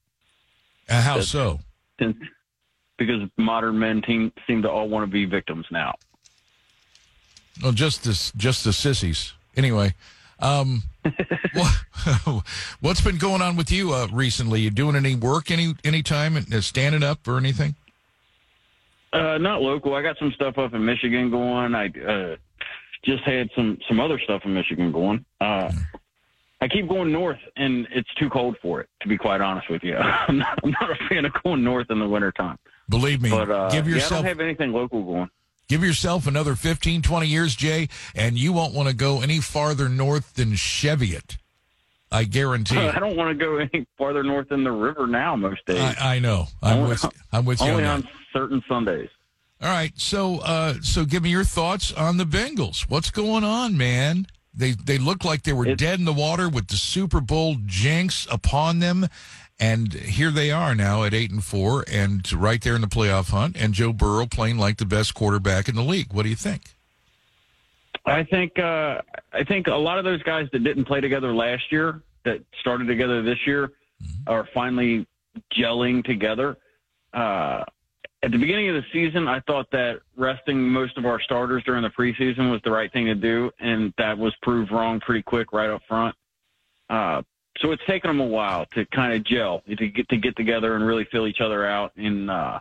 Uh, 0.90 1.02
how 1.02 1.14
That's- 1.16 1.30
so? 1.30 1.60
Because 2.98 3.30
modern 3.38 3.78
men 3.78 4.02
team, 4.02 4.32
seem 4.48 4.62
to 4.64 4.70
all 4.70 4.90
want 4.90 5.04
to 5.04 5.12
be 5.12 5.26
victims 5.26 5.66
now. 5.72 5.96
Well, 7.62 7.72
just 7.72 8.04
this, 8.04 8.32
just 8.38 8.64
the 8.64 8.74
sissies. 8.74 9.34
Anyway, 9.56 9.94
um, 10.40 10.84
what, 11.54 12.44
what's 12.82 13.02
been 13.02 13.18
going 13.18 13.42
on 13.42 13.56
with 13.56 13.72
you 13.72 13.94
uh, 13.94 14.08
recently? 14.12 14.62
You 14.62 14.70
doing 14.70 14.96
any 14.96 15.16
work 15.16 15.50
any 15.52 15.74
any 15.84 16.04
time? 16.04 16.38
Uh, 16.38 16.62
standing 16.62 17.04
up 17.04 17.28
or 17.28 17.38
anything? 17.38 17.76
Uh, 19.14 19.38
not 19.38 19.62
local. 19.62 19.96
I 19.96 20.02
got 20.02 20.18
some 20.20 20.32
stuff 20.34 20.58
up 20.58 20.74
in 20.74 20.86
Michigan 20.86 21.32
going. 21.32 21.74
I 21.74 21.88
uh, 21.88 22.36
just 23.04 23.24
had 23.24 23.50
some 23.56 23.80
some 23.88 24.00
other 24.00 24.20
stuff 24.20 24.44
in 24.46 24.54
Michigan 24.54 24.92
going. 24.92 25.26
Uh, 25.42 25.72
I 26.60 26.68
keep 26.68 26.88
going 26.90 27.12
north, 27.12 27.40
and 27.56 27.88
it's 27.92 28.12
too 28.16 28.30
cold 28.30 28.58
for 28.62 28.82
it. 28.82 28.90
To 29.02 29.08
be 29.08 29.18
quite 29.18 29.42
honest 29.42 29.70
with 29.70 29.84
you, 29.84 29.96
I'm 29.98 30.40
not, 30.40 30.60
I'm 30.64 30.72
not 30.72 30.90
a 30.92 30.96
fan 31.08 31.26
of 31.26 31.34
going 31.44 31.64
north 31.64 31.92
in 31.92 32.00
the 32.00 32.08
wintertime. 32.08 32.58
Believe 32.90 33.22
me, 33.22 33.30
But 33.30 33.52
uh, 33.52 33.70
give 33.70 33.88
yeah, 33.88 34.06
I 34.06 34.10
don't 34.10 34.24
have 34.26 34.40
anything 34.40 34.72
local 34.72 35.04
going. 35.04 35.30
give 35.68 35.84
yourself 35.84 36.26
another 36.26 36.56
15, 36.56 37.02
20 37.02 37.28
years, 37.28 37.56
Jay, 37.56 37.90
and 38.16 38.38
you 38.38 38.54
won't 38.54 38.74
want 38.74 38.88
to 38.90 38.96
go 38.96 39.22
any 39.22 39.40
farther 39.40 39.90
north 39.90 40.34
than 40.36 40.56
Cheviot. 40.56 41.38
I 42.12 42.24
guarantee. 42.24 42.78
I 42.78 42.98
don't 43.00 43.18
want 43.18 43.38
to 43.38 43.46
go 43.46 43.58
any 43.58 43.86
farther 43.98 44.24
north 44.24 44.50
than 44.50 44.64
the 44.64 44.72
river 44.72 45.06
now. 45.08 45.36
Most 45.36 45.66
days, 45.66 45.80
I, 45.80 46.16
I 46.16 46.20
know. 46.20 46.48
I'm 46.64 46.78
Only- 46.78 46.90
with. 46.92 47.06
I'm 47.34 47.46
with 47.46 47.62
you 47.62 47.68
only 47.68 47.84
on 47.84 48.04
on 48.04 48.10
certain 48.34 48.64
Sundays. 48.68 49.10
All 49.62 49.70
right, 49.70 49.92
so 49.96 50.38
uh, 50.40 50.76
so 50.82 51.04
give 51.04 51.24
me 51.24 51.30
your 51.32 51.44
thoughts 51.44 51.92
on 51.92 52.18
the 52.18 52.24
Bengals. 52.26 52.90
What's 52.90 53.10
going 53.12 53.44
on, 53.44 53.76
man? 53.76 54.28
They 54.58 54.72
they 54.72 54.98
look 54.98 55.24
like 55.24 55.44
they 55.44 55.54
were 55.54 55.76
dead 55.76 56.00
in 56.00 56.06
the 56.06 56.14
water 56.14 56.50
with 56.50 56.68
the 56.68 56.76
Super 56.76 57.22
Bowl 57.22 57.58
jinx 57.66 58.28
upon 58.32 58.80
them, 58.80 59.08
and 59.60 59.94
here 59.94 60.32
they 60.32 60.52
are 60.52 60.74
now 60.74 61.04
at 61.04 61.14
eight 61.14 61.32
and 61.32 61.44
four, 61.44 61.86
and 61.92 62.30
right 62.34 62.62
there 62.62 62.76
in 62.76 62.82
the 62.82 62.88
playoff 62.88 63.30
hunt. 63.30 63.56
And 63.56 63.74
Joe 63.74 63.94
Burrow 63.94 64.26
playing 64.26 64.58
like 64.58 64.78
the 64.78 64.86
best 64.86 65.14
quarterback 65.14 65.70
in 65.70 65.76
the 65.76 65.84
league. 65.84 66.12
What 66.12 66.24
do 66.24 66.30
you 66.30 66.36
think? 66.36 66.74
I 68.06 68.24
think 68.24 68.58
uh, 68.58 69.02
I 69.32 69.44
think 69.44 69.68
a 69.68 69.76
lot 69.76 70.00
of 70.00 70.06
those 70.06 70.24
guys 70.24 70.48
that 70.54 70.64
didn't 70.64 70.86
play 70.86 71.02
together 71.02 71.34
last 71.34 71.72
year 71.72 72.02
that 72.26 72.42
started 72.60 72.88
together 72.88 73.22
this 73.22 73.46
year 73.46 73.74
are 74.26 74.48
finally 74.54 75.06
gelling 75.54 76.04
together. 76.04 76.58
Uh, 77.14 77.64
at 78.28 78.32
the 78.34 78.38
beginning 78.38 78.68
of 78.68 78.76
the 78.76 78.84
season, 78.92 79.26
I 79.30 79.40
thought 79.48 79.72
that 79.72 80.02
resting 80.18 80.62
most 80.62 80.98
of 80.98 81.06
our 81.06 81.22
starters 81.22 81.64
during 81.64 81.82
the 81.82 81.90
preseason 81.90 82.52
was 82.52 82.60
the 82.66 82.72
right 82.72 82.92
thing 82.92 83.06
to 83.06 83.16
do, 83.16 83.50
and 83.62 83.94
that 83.98 84.18
was 84.18 84.36
proved 84.42 84.70
wrong 84.70 85.00
pretty 85.00 85.24
quick 85.24 85.54
right 85.54 85.70
up 85.70 85.82
front. 85.88 86.14
Uh, 86.90 87.22
so 87.60 87.72
it's 87.72 87.82
taken 87.88 88.10
them 88.10 88.20
a 88.20 88.26
while 88.26 88.66
to 88.74 88.86
kind 88.88 89.14
of 89.14 89.24
gel, 89.24 89.62
to 89.70 89.88
get 89.88 90.10
to 90.10 90.18
get 90.18 90.36
together 90.36 90.76
and 90.76 90.86
really 90.86 91.06
fill 91.10 91.26
each 91.26 91.40
other 91.40 91.66
out. 91.66 91.94
And 91.96 92.30
uh, 92.30 92.60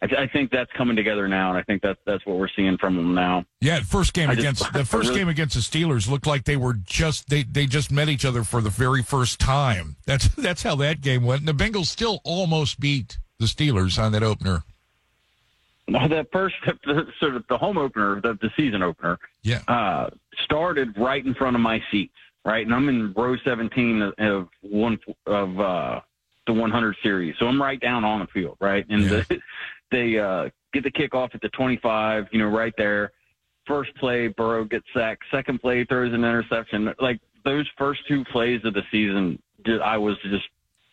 I, 0.00 0.06
th- 0.06 0.20
I 0.20 0.28
think 0.28 0.52
that's 0.52 0.70
coming 0.72 0.94
together 0.94 1.26
now, 1.26 1.48
and 1.50 1.58
I 1.58 1.62
think 1.64 1.82
that's 1.82 1.98
that's 2.06 2.24
what 2.24 2.36
we're 2.36 2.48
seeing 2.54 2.78
from 2.78 2.94
them 2.96 3.12
now. 3.12 3.44
Yeah, 3.60 3.80
first 3.80 4.12
game 4.14 4.30
I 4.30 4.36
just- 4.36 4.62
against 4.62 4.72
the 4.72 4.84
first 4.84 5.08
really- 5.08 5.22
game 5.22 5.28
against 5.30 5.56
the 5.56 5.60
Steelers 5.62 6.08
looked 6.08 6.28
like 6.28 6.44
they 6.44 6.56
were 6.56 6.74
just 6.74 7.28
they 7.28 7.42
they 7.42 7.66
just 7.66 7.90
met 7.90 8.08
each 8.08 8.24
other 8.24 8.44
for 8.44 8.60
the 8.60 8.70
very 8.70 9.02
first 9.02 9.40
time. 9.40 9.96
That's 10.06 10.28
that's 10.36 10.62
how 10.62 10.76
that 10.76 11.00
game 11.00 11.24
went. 11.24 11.40
And 11.40 11.48
the 11.48 11.64
Bengals 11.64 11.86
still 11.86 12.20
almost 12.22 12.78
beat 12.78 13.18
the 13.40 13.46
Steelers 13.46 13.98
on 14.00 14.12
that 14.12 14.22
opener. 14.22 14.62
That 16.08 16.28
first 16.32 16.54
sort 17.20 17.36
of 17.36 17.44
the 17.48 17.58
home 17.58 17.76
opener, 17.78 18.20
the, 18.20 18.38
the 18.40 18.50
season 18.56 18.82
opener, 18.82 19.18
Yeah. 19.42 19.60
uh, 19.68 20.10
started 20.44 20.96
right 20.96 21.24
in 21.24 21.34
front 21.34 21.56
of 21.56 21.62
my 21.62 21.82
seats, 21.90 22.14
right, 22.44 22.64
and 22.64 22.74
I'm 22.74 22.88
in 22.88 23.12
row 23.14 23.36
17 23.44 24.02
of- 24.02 24.14
of 24.18 24.48
one 24.62 24.98
of 25.26 25.60
uh, 25.60 26.00
the 26.46 26.52
100 26.52 26.96
series, 27.02 27.34
so 27.38 27.46
I'm 27.46 27.60
right 27.60 27.80
down 27.80 28.04
on 28.04 28.20
the 28.20 28.26
field, 28.28 28.56
right, 28.60 28.86
and 28.88 29.04
the, 29.04 29.40
they 29.90 30.18
uh, 30.18 30.48
get 30.72 30.84
the 30.84 30.90
kickoff 30.90 31.34
at 31.34 31.40
the 31.40 31.48
25, 31.50 32.26
you 32.32 32.38
know, 32.38 32.46
right 32.48 32.72
there. 32.78 33.12
First 33.66 33.94
play, 33.96 34.26
Burrow 34.28 34.64
gets 34.64 34.86
sacked. 34.94 35.22
Second 35.30 35.60
play, 35.60 35.84
throws 35.84 36.12
an 36.12 36.24
interception. 36.24 36.92
Like 37.00 37.20
those 37.44 37.66
first 37.78 38.00
two 38.08 38.24
plays 38.32 38.60
of 38.64 38.74
the 38.74 38.82
season, 38.90 39.40
I 39.84 39.96
was 39.98 40.16
just 40.30 40.46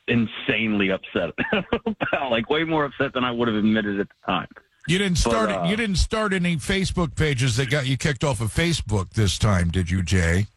insanely 0.07 0.91
upset 0.91 1.29
about, 1.51 2.31
like 2.31 2.49
way 2.49 2.63
more 2.63 2.85
upset 2.85 3.13
than 3.13 3.23
I 3.23 3.31
would 3.31 3.47
have 3.47 3.57
admitted 3.57 3.99
at 3.99 4.07
the 4.07 4.31
time. 4.31 4.47
You 4.89 4.97
didn't 4.97 5.23
But, 5.23 5.31
start 5.31 5.49
uh, 5.51 5.65
you 5.69 5.75
didn't 5.75 5.97
start 5.97 6.33
any 6.33 6.55
Facebook 6.55 7.15
pages 7.15 7.57
that 7.57 7.69
got 7.69 7.85
you 7.85 7.95
kicked 7.95 8.23
off 8.23 8.41
of 8.41 8.51
Facebook 8.51 9.11
this 9.11 9.37
time, 9.37 9.69
did 9.69 9.91
you, 9.91 10.01
Jay? 10.01 10.47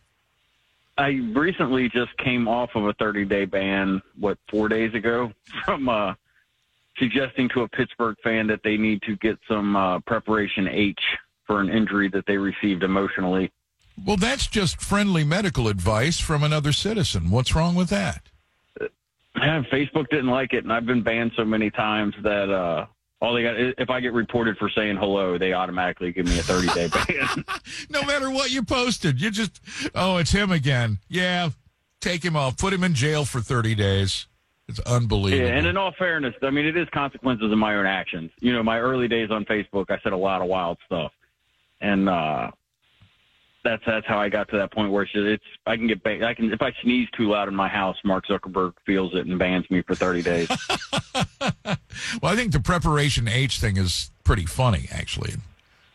I 0.96 1.20
recently 1.34 1.90
just 1.90 2.16
came 2.16 2.48
off 2.48 2.70
of 2.74 2.86
a 2.86 2.94
30 2.94 3.26
day 3.26 3.44
ban, 3.44 4.00
what, 4.18 4.38
four 4.50 4.68
days 4.68 4.94
ago, 4.94 5.32
from 5.66 5.88
uh, 5.88 6.14
suggesting 6.96 7.50
to 7.50 7.62
a 7.62 7.68
Pittsburgh 7.68 8.16
fan 8.24 8.46
that 8.46 8.60
they 8.64 8.78
need 8.78 9.02
to 9.02 9.16
get 9.16 9.38
some 9.46 9.76
uh, 9.76 10.00
preparation 10.00 10.66
H 10.66 11.00
for 11.46 11.60
an 11.60 11.68
injury 11.68 12.08
that 12.08 12.24
they 12.26 12.38
received 12.38 12.82
emotionally. 12.82 13.52
Well, 14.02 14.16
that's 14.16 14.46
just 14.46 14.80
friendly 14.80 15.24
medical 15.24 15.68
advice 15.68 16.18
from 16.18 16.42
another 16.42 16.72
citizen. 16.72 17.30
What's 17.30 17.54
wrong 17.54 17.74
with 17.74 17.90
that? 17.90 18.30
Yeah, 19.36 19.62
Facebook 19.70 20.08
didn't 20.08 20.30
like 20.30 20.54
it, 20.54 20.64
and 20.64 20.72
I've 20.72 20.86
been 20.86 21.02
banned 21.02 21.32
so 21.36 21.44
many 21.44 21.70
times 21.70 22.14
that 22.22 22.50
uh, 22.50 22.86
all 23.22 23.32
they 23.34 23.44
got, 23.44 23.54
if 23.56 23.88
I 23.88 24.00
get 24.00 24.12
reported 24.12 24.58
for 24.58 24.68
saying 24.68 24.96
hello, 24.96 25.38
they 25.38 25.52
automatically 25.52 26.12
give 26.12 26.26
me 26.26 26.40
a 26.40 26.42
30 26.42 26.66
day 26.74 26.88
ban. 26.88 27.44
No 27.88 28.02
matter 28.02 28.28
what 28.30 28.50
you 28.50 28.64
posted, 28.64 29.20
you 29.20 29.30
just 29.30 29.60
oh, 29.94 30.16
it's 30.16 30.32
him 30.32 30.50
again. 30.50 30.98
Yeah, 31.08 31.50
take 32.00 32.24
him 32.24 32.36
off, 32.36 32.58
put 32.58 32.72
him 32.72 32.82
in 32.82 32.94
jail 32.94 33.24
for 33.24 33.40
30 33.40 33.76
days. 33.76 34.26
It's 34.66 34.80
unbelievable. 34.80 35.44
Yeah, 35.44 35.56
and 35.56 35.66
in 35.66 35.76
all 35.76 35.92
fairness, 35.98 36.34
I 36.42 36.50
mean, 36.50 36.66
it 36.66 36.76
is 36.76 36.88
consequences 36.92 37.52
of 37.52 37.58
my 37.58 37.76
own 37.76 37.86
actions. 37.86 38.30
You 38.40 38.52
know, 38.52 38.62
my 38.62 38.80
early 38.80 39.06
days 39.06 39.30
on 39.30 39.44
Facebook, 39.44 39.86
I 39.90 39.98
said 40.02 40.12
a 40.12 40.16
lot 40.16 40.42
of 40.42 40.48
wild 40.48 40.78
stuff, 40.86 41.12
and 41.80 42.08
uh, 42.08 42.50
that's 43.64 43.82
that's 43.86 44.06
how 44.06 44.18
I 44.18 44.28
got 44.28 44.48
to 44.50 44.56
that 44.56 44.72
point 44.72 44.92
where 44.92 45.02
it's, 45.02 45.12
just, 45.12 45.24
it's 45.24 45.44
I 45.66 45.76
can 45.76 45.86
get 45.86 46.02
ba- 46.02 46.26
I 46.26 46.34
can 46.34 46.52
if 46.52 46.62
I 46.62 46.72
sneeze 46.82 47.08
too 47.16 47.28
loud 47.28 47.48
in 47.48 47.54
my 47.54 47.68
house, 47.68 47.96
Mark 48.04 48.26
Zuckerberg 48.26 48.74
feels 48.84 49.14
it 49.14 49.26
and 49.26 49.38
bans 49.38 49.70
me 49.70 49.82
for 49.82 49.94
30 49.94 50.22
days. 50.22 50.48
Well, 52.22 52.32
I 52.32 52.36
think 52.36 52.52
the 52.52 52.60
preparation 52.60 53.28
H 53.28 53.60
thing 53.60 53.76
is 53.76 54.10
pretty 54.24 54.46
funny, 54.46 54.88
actually. 54.90 55.34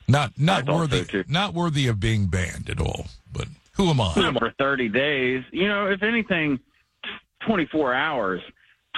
Not 0.07 0.39
not 0.39 0.65
thought 0.65 0.89
so, 0.91 0.97
worthy 0.97 1.23
not 1.27 1.53
worthy 1.53 1.87
of 1.87 1.99
being 1.99 2.27
banned 2.27 2.69
at 2.69 2.79
all. 2.79 3.07
But 3.31 3.47
who 3.73 3.89
am 3.89 4.01
I? 4.01 4.13
for 4.37 4.53
30 4.57 4.89
days. 4.89 5.43
You 5.51 5.67
know, 5.67 5.87
if 5.87 6.03
anything, 6.03 6.59
24 7.45 7.93
hours. 7.93 8.41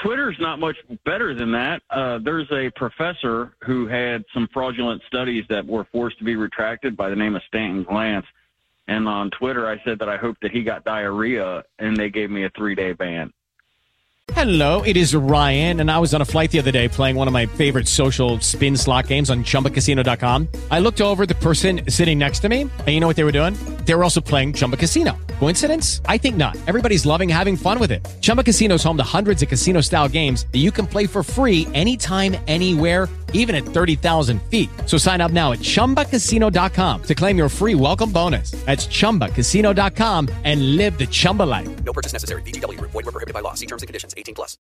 Twitter's 0.04 0.38
not 0.40 0.60
much 0.60 0.78
better 1.04 1.36
than 1.36 1.52
that. 1.52 1.82
Uh, 1.90 2.20
there's 2.24 2.50
a 2.54 2.72
professor 2.78 3.54
who 3.66 3.86
had 3.86 4.24
some 4.34 4.48
fraudulent 4.54 5.02
studies 5.08 5.44
that 5.50 5.66
were 5.66 5.86
forced 5.92 6.18
to 6.20 6.24
be 6.24 6.38
retracted 6.38 6.96
by 6.96 7.10
the 7.10 7.16
name 7.18 7.36
of 7.36 7.42
Stanton 7.48 7.84
Glantz. 7.84 8.24
And 8.90 9.08
on 9.08 9.30
Twitter, 9.30 9.68
I 9.68 9.80
said 9.84 10.00
that 10.00 10.10
I 10.10 10.18
hoped 10.18 10.42
that 10.42 10.50
he 10.50 10.64
got 10.64 10.84
diarrhea, 10.84 11.64
and 11.78 11.96
they 11.96 12.10
gave 12.10 12.32
me 12.32 12.46
a 12.46 12.50
three 12.50 12.74
day 12.74 12.94
ban. 12.94 13.32
Hello, 14.34 14.82
it 14.82 14.98
is 14.98 15.16
Ryan, 15.16 15.80
and 15.80 15.92
I 15.92 16.00
was 16.00 16.14
on 16.14 16.22
a 16.22 16.26
flight 16.26 16.50
the 16.50 16.60
other 16.60 16.72
day 16.72 16.88
playing 16.88 17.16
one 17.16 17.28
of 17.28 17.34
my 17.34 17.46
favorite 17.46 17.88
social 17.88 18.40
spin 18.40 18.76
slot 18.76 19.08
games 19.08 19.30
on 19.30 19.44
chumbacasino.com. 19.44 20.48
I 20.72 20.80
looked 20.80 21.02
over 21.02 21.28
the 21.28 21.36
person 21.36 21.82
sitting 21.88 22.18
next 22.18 22.40
to 22.40 22.50
me, 22.50 22.62
and 22.62 22.88
you 22.88 23.00
know 23.00 23.08
what 23.08 23.16
they 23.16 23.24
were 23.24 23.32
doing? 23.32 23.54
They 23.86 23.94
were 23.94 24.04
also 24.04 24.22
playing 24.22 24.54
Chumba 24.54 24.78
Casino. 24.78 25.18
Coincidence? 25.40 26.02
I 26.06 26.18
think 26.18 26.36
not. 26.36 26.58
Everybody's 26.68 27.06
loving 27.06 27.30
having 27.30 27.56
fun 27.56 27.80
with 27.80 27.92
it. 27.92 28.06
Chumba 28.22 28.44
Casino 28.44 28.76
is 28.76 28.84
home 28.84 28.98
to 28.98 29.04
hundreds 29.04 29.42
of 29.42 29.50
casino 29.50 29.82
style 29.82 30.08
games 30.08 30.46
that 30.52 30.60
you 30.60 30.72
can 30.72 30.86
play 30.86 31.08
for 31.08 31.24
free 31.24 31.66
anytime, 31.74 32.36
anywhere, 32.48 33.08
even 33.34 33.56
at 33.56 33.64
30,000 33.64 34.42
feet. 34.44 34.70
So 34.86 34.98
sign 34.98 35.22
up 35.22 35.32
now 35.32 35.52
at 35.52 35.60
chumbacasino.com 35.60 37.04
to 37.04 37.16
claim 37.16 37.38
your 37.38 37.50
free 37.50 37.76
welcome 37.76 38.12
bonus. 38.12 38.52
That's 38.66 38.88
chumbacasino.com 38.88 40.30
and 40.44 40.76
live 40.78 40.98
the 40.98 41.08
Chumba 41.08 41.44
life. 41.44 41.84
No 41.84 41.94
purchase 41.94 42.14
necessary. 42.14 42.42
VGW 42.44 42.78
Group. 42.78 42.92
Void 42.92 43.06
were 43.06 43.12
prohibited 43.14 43.34
by 43.34 43.42
law. 43.42 43.54
See 43.54 43.66
terms 43.66 43.82
and 43.82 43.88
conditions. 43.88 44.14
18 44.18 44.36
plus. 44.36 44.58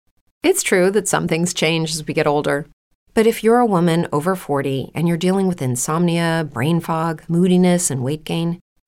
It's 0.43 0.61
true 0.61 0.91
that 0.91 1.07
some 1.07 1.27
things 1.27 1.53
change 1.53 1.93
as 1.93 2.05
we 2.05 2.13
get 2.13 2.27
older. 2.27 2.65
But 3.13 3.25
if 3.25 3.45
you're 3.45 3.59
a 3.59 3.65
woman 3.65 4.07
over 4.11 4.35
40 4.35 4.91
and 4.93 5.07
you're 5.07 5.15
dealing 5.15 5.47
with 5.47 5.61
insomnia, 5.61 6.47
brain 6.51 6.81
fog, 6.81 7.23
moodiness, 7.29 7.89
and 7.89 8.03
weight 8.03 8.25
gain, 8.25 8.59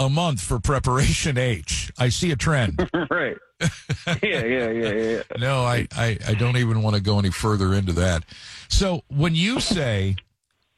a 0.00 0.08
month 0.08 0.40
for 0.40 0.58
preparation 0.58 1.36
H. 1.36 1.92
I 1.98 2.08
see 2.08 2.30
a 2.30 2.36
trend. 2.36 2.88
right. 3.10 3.36
Yeah, 4.22 4.44
yeah, 4.44 4.70
yeah, 4.70 4.92
yeah. 4.92 5.22
no, 5.38 5.62
I, 5.62 5.86
I, 5.92 6.18
I 6.26 6.34
don't 6.34 6.56
even 6.56 6.82
want 6.82 6.96
to 6.96 7.02
go 7.02 7.18
any 7.18 7.30
further 7.30 7.74
into 7.74 7.92
that. 7.92 8.24
So 8.68 9.02
when 9.08 9.34
you 9.34 9.60
say 9.60 10.16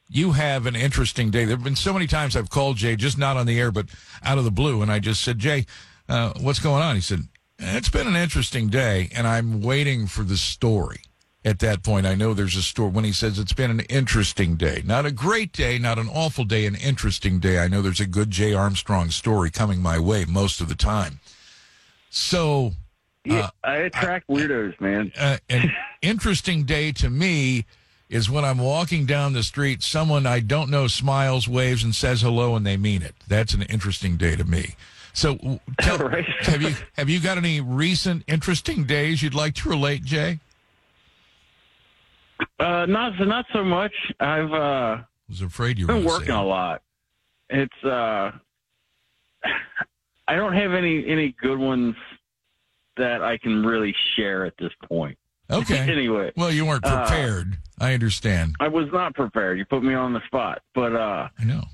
you 0.09 0.33
have 0.33 0.67
an 0.67 0.75
interesting 0.75 1.31
day, 1.31 1.45
there 1.45 1.57
have 1.57 1.65
been 1.65 1.77
so 1.77 1.93
many 1.93 2.09
times 2.09 2.37
I've 2.37 2.51
called 2.51 2.79
Jay, 2.79 2.97
just 2.97 3.17
not 3.17 3.37
on 3.37 3.47
the 3.47 3.61
air, 3.61 3.71
but 3.71 3.87
out 4.25 4.39
of 4.39 4.45
the 4.45 4.51
blue, 4.51 4.83
and 4.83 4.91
I 4.91 4.99
just 4.99 5.23
said, 5.23 5.39
Jay, 5.39 5.67
uh, 6.09 6.33
what's 6.41 6.59
going 6.59 6.83
on? 6.83 6.97
He 6.97 7.01
said, 7.01 7.21
it's 7.61 7.89
been 7.89 8.09
an 8.09 8.17
interesting 8.17 8.69
day, 8.69 9.09
and 9.15 9.29
I'm 9.29 9.63
waiting 9.63 10.09
for 10.09 10.25
the 10.25 10.37
story. 10.37 11.03
At 11.45 11.59
that 11.59 11.83
point, 11.83 12.07
I 12.07 12.15
know 12.15 12.35
there's 12.35 12.55
a 12.55 12.63
story. 12.63 12.91
When 12.91 13.05
he 13.05 13.11
says 13.13 13.37
it's 13.39 13.53
been 13.53 13.71
an 13.73 13.81
interesting 13.81 14.55
day, 14.55 14.83
not 14.85 15.07
a 15.07 15.11
great 15.11 15.53
day, 15.53 15.77
not 15.77 15.99
an 15.99 16.09
awful 16.09 16.45
day, 16.45 16.67
an 16.67 16.77
interesting 16.77 17.41
day, 17.41 17.59
I 17.59 17.67
know 17.67 17.83
there's 17.83 17.99
a 18.01 18.07
good 18.07 18.31
Jay 18.31 18.55
Armstrong 18.55 19.11
story 19.11 19.51
coming 19.51 19.83
my 19.83 19.99
way 19.99 20.25
most 20.25 20.61
of 20.61 20.69
the 20.69 20.77
time. 20.77 21.19
So, 22.11 22.73
Yeah, 23.25 23.51
I 23.65 23.77
attract 23.77 24.29
weirdos, 24.29 24.81
man. 24.81 25.13
uh, 25.19 25.39
an 25.49 25.73
interesting 26.03 26.63
day 26.65 26.93
to 26.93 27.11
me 27.11 27.65
is 28.09 28.29
when 28.31 28.45
I'm 28.45 28.59
walking 28.59 29.07
down 29.07 29.33
the 29.33 29.43
street, 29.43 29.83
someone 29.83 30.27
I 30.27 30.41
don't 30.41 30.71
know 30.71 30.87
smiles, 30.87 31.49
waves, 31.49 31.83
and 31.83 31.95
says 31.95 32.21
hello, 32.21 32.55
and 32.55 32.65
they 32.65 32.77
mean 32.77 33.03
it. 33.03 33.15
That's 33.27 33.55
an 33.55 33.63
interesting 33.63 34.17
day 34.17 34.37
to 34.37 34.45
me. 34.45 34.77
So, 35.15 35.61
tell, 35.81 35.99
have 36.43 36.63
you 36.63 36.75
have 36.93 37.09
you 37.09 37.21
got 37.21 37.37
any 37.39 37.61
recent 37.61 38.23
interesting 38.29 38.85
days 38.85 39.23
you'd 39.23 39.35
like 39.35 39.55
to 39.57 39.69
relate, 39.69 40.05
Jay? 40.05 40.39
Uh, 42.59 42.87
not 42.87 43.13
so, 43.19 43.25
not 43.25 43.47
so 43.53 43.65
much. 43.65 43.93
I've 44.21 44.53
uh, 44.53 44.99
was 45.29 45.43
afraid 45.43 45.79
you 45.79 45.87
were 45.87 45.95
been 45.95 46.05
working 46.05 46.31
a 46.31 46.45
lot. 46.45 46.83
It's 47.51 47.85
uh, 47.85 48.31
I 50.29 50.37
don't 50.37 50.55
have 50.55 50.73
any 50.73 51.07
any 51.07 51.35
good 51.41 51.59
ones 51.59 51.95
that 52.97 53.23
I 53.23 53.39
can 53.39 53.65
really 53.65 53.95
share 54.17 54.45
at 54.45 54.55
this 54.59 54.73
point. 54.89 55.19
Okay. 55.51 55.81
anyway, 55.81 56.33
Well, 56.35 56.51
you 56.51 56.65
weren't 56.65 56.87
uh, 56.87 57.05
prepared. 57.05 57.59
I 57.79 57.93
understand. 57.93 58.55
I 58.59 58.69
was 58.69 58.87
not 58.91 59.15
prepared. 59.15 59.59
You 59.59 59.67
put 59.67 59.83
me 59.83 59.93
on 59.93 60.15
the 60.15 60.25
spot, 60.25 60.63
but 60.75 60.95
uh, 60.95 61.29
I 61.39 61.45
know. 61.45 61.65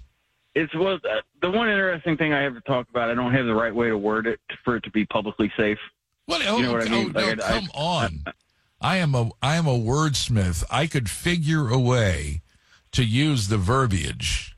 It's 0.57 0.75
was 0.75 1.01
uh, 1.05 1.21
the 1.43 1.51
one 1.51 1.69
interesting 1.69 2.17
thing 2.17 2.33
I 2.33 2.41
have 2.43 2.55
to 2.55 2.61
talk 2.63 2.89
about. 2.91 3.09
I 3.09 3.15
don't 3.15 3.33
have 3.33 3.47
the 3.47 3.55
right 3.55 3.73
way 3.73 3.89
to 3.89 3.97
word 3.97 4.27
it 4.27 4.41
for 4.65 4.75
it 4.75 4.83
to 4.83 4.91
be 4.91 5.05
publicly 5.07 5.53
safe. 5.57 5.79
What? 6.27 6.41
you 6.41 6.47
know 6.63 6.71
oh, 6.71 6.73
what 6.73 6.89
I 6.89 6.91
mean? 6.91 7.13
oh, 7.15 7.21
no, 7.21 7.45
I- 7.45 7.51
come 7.53 7.69
on. 7.73 8.23
I 8.27 8.33
am 8.81 9.15
a 9.15 9.31
I 9.43 9.57
am 9.57 9.67
a 9.67 9.79
wordsmith. 9.79 10.65
I 10.71 10.87
could 10.87 11.11
figure 11.11 11.69
a 11.69 11.79
way 11.79 12.43
to 12.93 13.05
use 13.05 13.49
the 13.49 13.59
verbiage, 13.59 14.57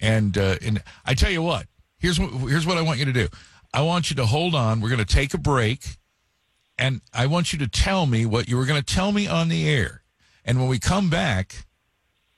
and 0.00 0.36
uh, 0.36 0.56
and 0.62 0.82
I 1.04 1.14
tell 1.14 1.30
you 1.30 1.42
what. 1.42 1.66
Here's 1.98 2.20
what 2.20 2.30
here's 2.48 2.66
what 2.66 2.76
I 2.78 2.82
want 2.82 2.98
you 2.98 3.06
to 3.06 3.12
do. 3.12 3.28
I 3.72 3.82
want 3.82 4.10
you 4.10 4.16
to 4.16 4.26
hold 4.26 4.54
on. 4.54 4.80
We're 4.80 4.90
going 4.90 5.04
to 5.04 5.14
take 5.14 5.34
a 5.34 5.38
break, 5.38 5.96
and 6.78 7.00
I 7.12 7.26
want 7.26 7.52
you 7.52 7.58
to 7.60 7.68
tell 7.68 8.06
me 8.06 8.26
what 8.26 8.48
you 8.48 8.56
were 8.56 8.66
going 8.66 8.82
to 8.82 8.94
tell 8.94 9.12
me 9.12 9.26
on 9.26 9.48
the 9.48 9.68
air. 9.68 10.02
And 10.44 10.58
when 10.58 10.68
we 10.68 10.78
come 10.78 11.10
back, 11.10 11.66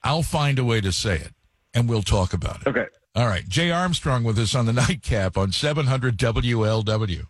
I'll 0.03 0.23
find 0.23 0.59
a 0.59 0.65
way 0.65 0.81
to 0.81 0.93
say 0.93 1.17
it, 1.17 1.35
and 1.75 1.89
we'll 1.89 2.03
talk 2.03 2.33
about 2.33 2.63
it. 2.63 2.69
Okay. 2.69 2.87
All 3.15 3.27
right. 3.27 3.47
Jay 3.49 3.71
Armstrong 3.71 4.25
with 4.25 4.39
us 4.39 4.55
on 4.55 4.67
the 4.67 4.73
nightcap 4.89 5.37
on 5.37 5.53
700 5.53 6.17
WLW. 6.17 7.27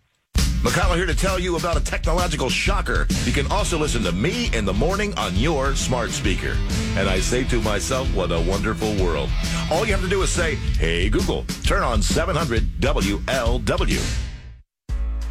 McConnell 0.61 0.97
here 0.97 1.05
to 1.05 1.15
tell 1.15 1.39
you 1.39 1.55
about 1.55 1.77
a 1.77 1.79
technological 1.79 2.49
shocker. 2.49 3.07
You 3.23 3.31
can 3.31 3.49
also 3.49 3.77
listen 3.77 4.03
to 4.03 4.11
me 4.11 4.49
in 4.53 4.65
the 4.65 4.73
morning 4.73 5.13
on 5.17 5.33
your 5.37 5.73
smart 5.73 6.09
speaker. 6.11 6.57
And 6.97 7.07
I 7.07 7.21
say 7.21 7.45
to 7.45 7.61
myself, 7.61 8.13
what 8.13 8.33
a 8.33 8.41
wonderful 8.41 8.93
world. 8.97 9.29
All 9.71 9.85
you 9.85 9.93
have 9.93 10.01
to 10.01 10.09
do 10.09 10.21
is 10.21 10.29
say, 10.29 10.55
hey, 10.55 11.07
Google, 11.07 11.45
turn 11.63 11.81
on 11.81 12.01
700 12.01 12.63
WLW. 12.81 14.19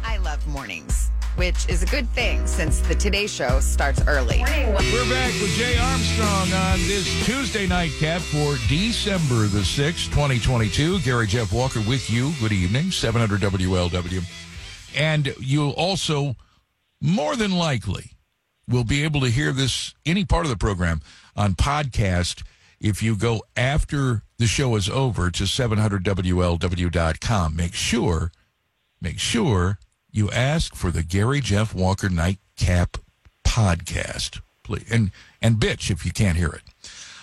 I 0.03 0.17
love 0.17 0.47
mornings, 0.47 1.11
which 1.35 1.69
is 1.69 1.83
a 1.83 1.85
good 1.85 2.09
thing 2.09 2.47
since 2.47 2.79
the 2.79 2.95
Today 2.95 3.27
Show 3.27 3.59
starts 3.59 4.01
early. 4.07 4.39
We're 4.39 5.09
back 5.11 5.31
with 5.39 5.51
Jay 5.51 5.77
Armstrong 5.77 6.51
on 6.53 6.79
this 6.87 7.05
Tuesday 7.27 7.67
nightcap 7.67 8.21
for 8.21 8.55
December 8.67 9.45
the 9.45 9.59
6th, 9.59 10.07
2022. 10.07 11.01
Gary 11.01 11.27
Jeff 11.27 11.53
Walker 11.53 11.81
with 11.81 12.09
you. 12.09 12.33
Good 12.39 12.51
evening, 12.51 12.89
700 12.89 13.41
WLW. 13.41 14.23
And 14.95 15.33
you'll 15.39 15.71
also, 15.71 16.35
more 17.01 17.35
than 17.35 17.51
likely, 17.51 18.11
will 18.67 18.83
be 18.83 19.03
able 19.03 19.21
to 19.21 19.29
hear 19.29 19.51
this, 19.51 19.93
any 20.05 20.25
part 20.25 20.45
of 20.45 20.49
the 20.49 20.57
program, 20.57 21.01
on 21.35 21.55
podcast 21.55 22.43
if 22.79 23.03
you 23.03 23.15
go 23.15 23.43
after 23.55 24.23
the 24.37 24.47
show 24.47 24.75
is 24.75 24.89
over 24.89 25.29
to 25.31 25.43
700WLW.com. 25.43 27.55
Make 27.55 27.73
sure, 27.73 28.31
make 29.01 29.19
sure 29.19 29.79
you 30.11 30.31
ask 30.31 30.75
for 30.75 30.91
the 30.91 31.03
Gary 31.03 31.41
Jeff 31.41 31.75
Walker 31.75 32.09
Nightcap 32.09 32.97
podcast, 33.43 34.41
please, 34.63 34.85
and 34.89 35.11
and 35.41 35.57
bitch 35.57 35.91
if 35.91 36.05
you 36.05 36.11
can't 36.11 36.37
hear 36.37 36.49
it. 36.49 36.61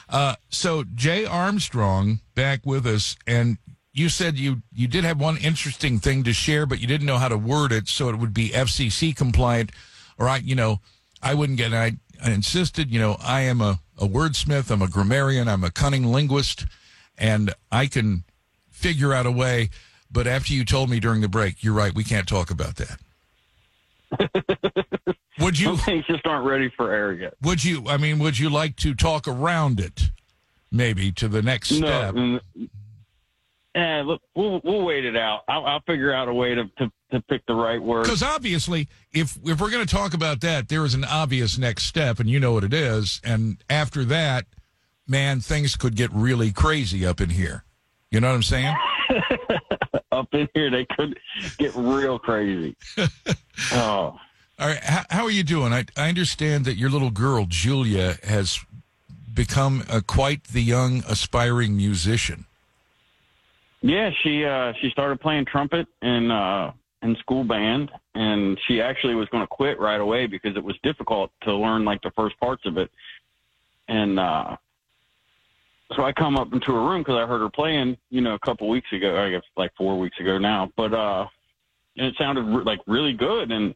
Uh, 0.09 0.37
so 0.49 0.85
Jay 0.95 1.25
Armstrong 1.25 2.21
back 2.35 2.65
with 2.65 2.87
us, 2.87 3.17
and 3.27 3.59
you 3.97 4.11
said 4.11 4.39
you 4.39 4.63
you 4.75 4.87
did 4.87 5.05
have 5.05 5.19
one 5.19 5.39
interesting 5.39 5.99
thing 5.99 6.23
to 6.25 6.33
share, 6.35 6.67
but 6.67 6.81
you 6.81 6.87
didn't 6.87 7.07
know 7.07 7.17
how 7.17 7.29
to 7.29 7.39
word 7.39 7.73
it 7.73 7.89
so 7.89 8.11
it 8.11 8.17
would 8.17 8.35
be 8.35 8.51
FCC 8.51 9.17
compliant. 9.17 9.73
Or 10.19 10.29
I, 10.29 10.37
you 10.39 10.55
know, 10.55 10.81
I 11.23 11.35
wouldn't 11.35 11.59
get. 11.59 11.73
I, 11.73 11.93
I 12.23 12.33
insisted. 12.33 12.91
You 12.91 13.01
know, 13.01 13.17
I 13.23 13.41
am 13.43 13.63
a 13.63 13.81
a 13.99 14.07
wordsmith. 14.07 14.71
I'm 14.71 14.83
a 14.83 14.89
grammarian. 14.89 15.49
I'm 15.49 15.65
a 15.65 15.71
cunning 15.71 16.05
linguist, 16.05 16.67
and 17.17 17.55
I 17.73 17.87
can 17.87 18.25
figure 18.71 19.15
out 19.15 19.25
a 19.25 19.31
way. 19.31 19.71
But 20.11 20.27
after 20.27 20.53
you 20.53 20.65
told 20.65 20.91
me 20.91 21.01
during 21.01 21.23
the 21.23 21.29
break, 21.29 21.65
you're 21.65 21.75
right. 21.75 21.95
We 21.95 22.05
can't 22.05 22.29
talk 22.29 22.51
about 22.51 22.77
that. 22.77 22.99
would 25.41 25.59
you? 25.59 25.77
Some 25.77 25.79
things 25.79 26.05
just 26.07 26.27
aren't 26.27 26.45
ready 26.45 26.71
for 26.77 26.93
air 26.93 27.15
yet. 27.15 27.35
Would 27.43 27.65
you? 27.65 27.85
I 27.89 27.97
mean, 27.97 28.19
would 28.19 28.39
you 28.39 28.51
like 28.51 28.77
to 28.77 28.95
talk 28.95 29.27
around 29.27 29.81
it, 29.81 30.11
maybe 30.71 31.13
to 31.13 31.29
the 31.29 31.41
next 31.41 31.71
step? 31.71 32.15
No, 32.15 32.41
mm, 32.57 32.69
eh, 33.77 34.03
look, 34.03 34.23
we'll 34.35 34.61
we'll 34.65 34.83
wait 34.83 35.05
it 35.05 35.17
out. 35.17 35.43
I'll, 35.47 35.65
I'll 35.67 35.83
figure 35.87 36.13
out 36.13 36.29
a 36.29 36.35
way 36.35 36.55
to, 36.55 36.65
to, 36.79 36.91
to 37.13 37.21
pick 37.21 37.47
the 37.47 37.55
right 37.55 37.81
word. 37.81 38.05
Because 38.05 38.23
obviously, 38.23 38.89
if 39.13 39.39
if 39.45 39.61
we're 39.61 39.71
going 39.71 39.87
to 39.87 39.95
talk 39.95 40.15
about 40.15 40.41
that, 40.41 40.69
there 40.69 40.85
is 40.85 40.95
an 40.95 41.05
obvious 41.05 41.59
next 41.59 41.85
step, 41.85 42.19
and 42.19 42.29
you 42.29 42.41
know 42.41 42.53
what 42.53 42.65
it 42.65 42.75
is. 42.75 43.21
And 43.23 43.59
after 43.71 44.05
that, 44.07 44.47
man, 45.07 45.41
things 45.41 45.77
could 45.77 45.95
get 45.95 46.11
really 46.13 46.51
crazy 46.51 47.07
up 47.07 47.21
in 47.21 47.31
here. 47.31 47.65
You 48.11 48.21
know 48.21 48.29
what 48.29 48.37
I'm 48.37 48.43
saying? 48.43 48.75
Up 50.13 50.33
in 50.33 50.49
here, 50.55 50.71
they 50.71 50.87
could 50.97 51.19
get 51.59 51.75
real 51.75 52.19
crazy. 52.19 52.77
oh, 53.73 53.77
All 53.77 54.19
right, 54.59 54.83
how, 54.83 55.03
how 55.11 55.25
are 55.25 55.31
you 55.31 55.43
doing? 55.43 55.73
I, 55.73 55.85
I 55.97 56.09
understand 56.09 56.65
that 56.65 56.77
your 56.77 56.89
little 56.89 57.11
girl 57.11 57.45
Julia 57.47 58.17
has 58.23 58.61
become 59.35 59.85
uh, 59.91 60.01
quite 60.07 60.45
the 60.45 60.63
young 60.63 61.03
aspiring 61.09 61.77
musician. 61.77 62.47
Yeah. 63.83 64.11
She 64.23 64.45
uh, 64.45 64.73
she 64.81 64.91
started 64.91 65.21
playing 65.21 65.47
trumpet 65.47 65.87
in 66.03 66.31
uh, 66.31 66.73
in 67.03 67.17
school 67.17 67.45
band, 67.45 67.91
and 68.15 68.59
she 68.67 68.81
actually 68.81 69.15
was 69.15 69.29
going 69.29 69.43
to 69.43 69.49
quit 69.49 69.79
right 69.79 70.01
away 70.01 70.27
because 70.27 70.57
it 70.57 70.65
was 70.65 70.77
difficult 70.83 71.31
to 71.43 71.55
learn 71.55 71.85
like 71.85 72.03
the 72.03 72.11
first 72.13 72.39
parts 72.41 72.63
of 72.67 72.79
it. 72.79 72.91
And 73.89 74.19
uh, 74.19 74.57
so 75.95 76.05
I 76.05 76.13
come 76.13 76.37
up 76.37 76.53
into 76.53 76.73
her 76.73 76.81
room 76.81 77.03
because 77.03 77.17
I 77.17 77.27
heard 77.27 77.41
her 77.41 77.51
playing, 77.51 77.97
you 78.11 78.21
know, 78.21 78.35
a 78.35 78.39
couple 78.41 78.69
weeks 78.69 78.93
ago. 78.93 79.23
I 79.23 79.31
guess 79.31 79.43
like 79.57 79.73
four 79.77 79.99
weeks 79.99 80.19
ago 80.19 80.39
now. 80.39 80.73
But 80.77 80.93
uh, 80.93 81.27
and 81.97 82.07
it 82.07 82.15
sounded 82.19 82.43
re- 82.43 82.65
like 82.65 82.81
really 82.87 83.13
good, 83.13 83.53
and 83.53 83.75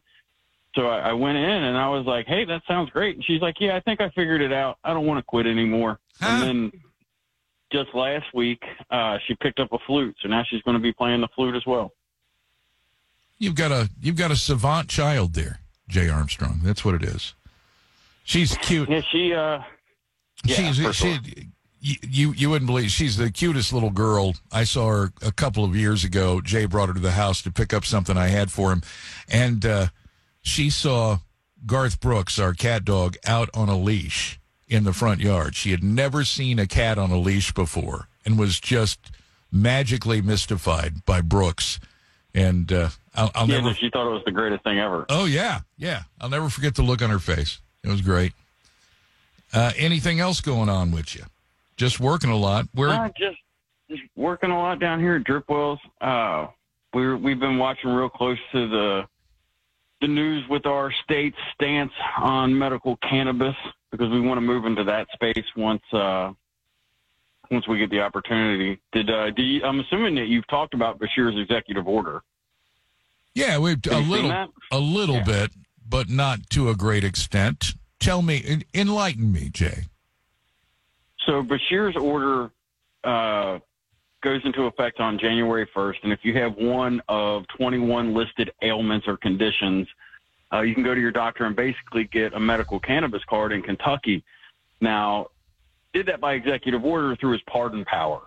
so 0.74 0.86
I, 0.86 1.10
I 1.10 1.12
went 1.12 1.36
in 1.36 1.44
and 1.44 1.76
I 1.76 1.88
was 1.88 2.06
like, 2.06 2.26
"Hey, 2.26 2.44
that 2.44 2.62
sounds 2.66 2.90
great." 2.90 3.16
And 3.16 3.24
she's 3.24 3.40
like, 3.40 3.56
"Yeah, 3.60 3.76
I 3.76 3.80
think 3.80 4.00
I 4.00 4.08
figured 4.10 4.40
it 4.40 4.52
out. 4.52 4.78
I 4.84 4.92
don't 4.92 5.06
want 5.06 5.18
to 5.18 5.22
quit 5.22 5.46
anymore." 5.46 5.98
And 6.20 6.42
then 6.42 6.72
just 7.72 7.94
last 7.94 8.26
week, 8.34 8.62
uh, 8.90 9.18
she 9.26 9.34
picked 9.34 9.60
up 9.60 9.72
a 9.72 9.78
flute, 9.86 10.16
so 10.20 10.28
now 10.28 10.42
she's 10.48 10.62
going 10.62 10.74
to 10.74 10.82
be 10.82 10.92
playing 10.92 11.20
the 11.20 11.28
flute 11.34 11.54
as 11.54 11.64
well. 11.66 11.92
You've 13.38 13.54
got 13.54 13.72
a 13.72 13.88
you've 14.00 14.16
got 14.16 14.30
a 14.30 14.36
savant 14.36 14.88
child 14.88 15.34
there, 15.34 15.60
Jay 15.88 16.08
Armstrong. 16.08 16.60
That's 16.62 16.84
what 16.84 16.94
it 16.94 17.02
is. 17.02 17.34
She's 18.24 18.56
cute. 18.58 18.88
Yeah, 18.88 19.00
she. 19.10 19.32
Uh, 19.32 19.62
yeah, 20.44 20.56
she's 20.56 20.76
she, 20.76 20.92
sure. 20.92 21.18
you, 21.80 21.96
you 22.02 22.32
you 22.32 22.50
wouldn't 22.50 22.66
believe 22.66 22.90
she's 22.90 23.16
the 23.16 23.30
cutest 23.30 23.72
little 23.72 23.90
girl. 23.90 24.34
I 24.52 24.64
saw 24.64 24.88
her 24.88 25.12
a 25.22 25.32
couple 25.32 25.64
of 25.64 25.74
years 25.74 26.04
ago. 26.04 26.40
Jay 26.40 26.66
brought 26.66 26.88
her 26.88 26.94
to 26.94 27.00
the 27.00 27.12
house 27.12 27.40
to 27.42 27.50
pick 27.50 27.72
up 27.72 27.84
something 27.84 28.16
I 28.16 28.28
had 28.28 28.50
for 28.50 28.72
him, 28.72 28.82
and 29.28 29.64
uh, 29.64 29.86
she 30.42 30.68
saw 30.68 31.18
Garth 31.64 32.00
Brooks, 32.00 32.38
our 32.38 32.52
cat 32.52 32.84
dog, 32.84 33.16
out 33.24 33.48
on 33.54 33.68
a 33.68 33.78
leash 33.78 34.39
in 34.70 34.84
the 34.84 34.92
front 34.92 35.20
yard. 35.20 35.54
She 35.56 35.72
had 35.72 35.82
never 35.82 36.24
seen 36.24 36.58
a 36.58 36.66
cat 36.66 36.96
on 36.96 37.10
a 37.10 37.18
leash 37.18 37.52
before, 37.52 38.08
and 38.24 38.38
was 38.38 38.58
just 38.58 39.10
magically 39.52 40.22
mystified 40.22 41.04
by 41.04 41.20
Brooks. 41.20 41.80
And 42.32 42.72
uh, 42.72 42.90
I'll, 43.14 43.32
I'll 43.34 43.48
yeah, 43.48 43.60
never. 43.60 43.74
she 43.74 43.90
thought 43.90 44.06
it 44.06 44.14
was 44.14 44.22
the 44.24 44.32
greatest 44.32 44.62
thing 44.62 44.78
ever. 44.78 45.04
Oh 45.08 45.24
yeah, 45.24 45.60
yeah. 45.76 46.04
I'll 46.20 46.30
never 46.30 46.48
forget 46.48 46.76
the 46.76 46.82
look 46.82 47.02
on 47.02 47.10
her 47.10 47.18
face. 47.18 47.60
It 47.82 47.88
was 47.88 48.00
great. 48.00 48.32
Uh, 49.52 49.72
anything 49.76 50.20
else 50.20 50.40
going 50.40 50.68
on 50.68 50.92
with 50.92 51.16
you? 51.16 51.24
Just 51.76 51.98
working 51.98 52.30
a 52.30 52.36
lot. 52.36 52.68
Where? 52.72 52.90
Uh, 52.90 53.08
just 53.18 53.38
just 53.90 54.02
working 54.14 54.52
a 54.52 54.58
lot 54.58 54.78
down 54.78 55.00
here 55.00 55.16
at 55.16 55.24
Drip 55.24 55.48
Wells. 55.48 55.80
Uh, 56.00 56.46
we're 56.94 57.16
we've 57.16 57.40
been 57.40 57.58
watching 57.58 57.90
real 57.90 58.08
close 58.08 58.38
to 58.52 58.68
the 58.68 59.08
the 60.00 60.06
news 60.06 60.48
with 60.48 60.66
our 60.66 60.92
state's 61.02 61.36
stance 61.54 61.92
on 62.16 62.56
medical 62.56 62.96
cannabis 62.98 63.56
because 63.90 64.10
we 64.10 64.20
want 64.20 64.38
to 64.38 64.42
move 64.42 64.64
into 64.64 64.84
that 64.84 65.06
space 65.12 65.44
once 65.56 65.82
uh, 65.92 66.32
once 67.50 67.66
we 67.66 67.78
get 67.78 67.90
the 67.90 68.00
opportunity. 68.00 68.80
Did 68.92 69.10
uh, 69.10 69.30
do 69.30 69.42
you, 69.42 69.64
I'm 69.64 69.80
assuming 69.80 70.14
that 70.16 70.26
you've 70.26 70.46
talked 70.48 70.74
about 70.74 70.98
Beshear's 70.98 71.38
executive 71.40 71.86
order. 71.86 72.22
Yeah, 73.34 73.58
we 73.58 73.76
a 73.90 73.98
little, 73.98 74.48
a 74.72 74.78
little 74.78 75.20
bit, 75.24 75.52
but 75.88 76.08
not 76.08 76.50
to 76.50 76.68
a 76.68 76.74
great 76.74 77.04
extent. 77.04 77.74
Tell 78.00 78.22
me, 78.22 78.64
enlighten 78.74 79.30
me, 79.30 79.50
Jay. 79.50 79.84
So 81.26 81.42
Beshear's 81.42 81.96
order 81.96 82.50
uh, 83.04 83.60
goes 84.22 84.40
into 84.44 84.64
effect 84.64 85.00
on 85.00 85.18
January 85.18 85.68
1st, 85.74 85.96
and 86.02 86.12
if 86.12 86.20
you 86.22 86.36
have 86.38 86.56
one 86.56 87.00
of 87.08 87.44
21 87.56 88.14
listed 88.14 88.50
ailments 88.62 89.06
or 89.06 89.16
conditions, 89.16 89.86
uh, 90.52 90.60
you 90.62 90.74
can 90.74 90.82
go 90.82 90.94
to 90.94 91.00
your 91.00 91.12
doctor 91.12 91.44
and 91.46 91.54
basically 91.54 92.04
get 92.04 92.32
a 92.34 92.40
medical 92.40 92.80
cannabis 92.80 93.22
card 93.28 93.52
in 93.52 93.62
Kentucky. 93.62 94.24
Now, 94.80 95.28
did 95.92 96.06
that 96.06 96.20
by 96.20 96.34
executive 96.34 96.84
order 96.84 97.16
through 97.16 97.32
his 97.32 97.42
pardon 97.42 97.84
power, 97.84 98.22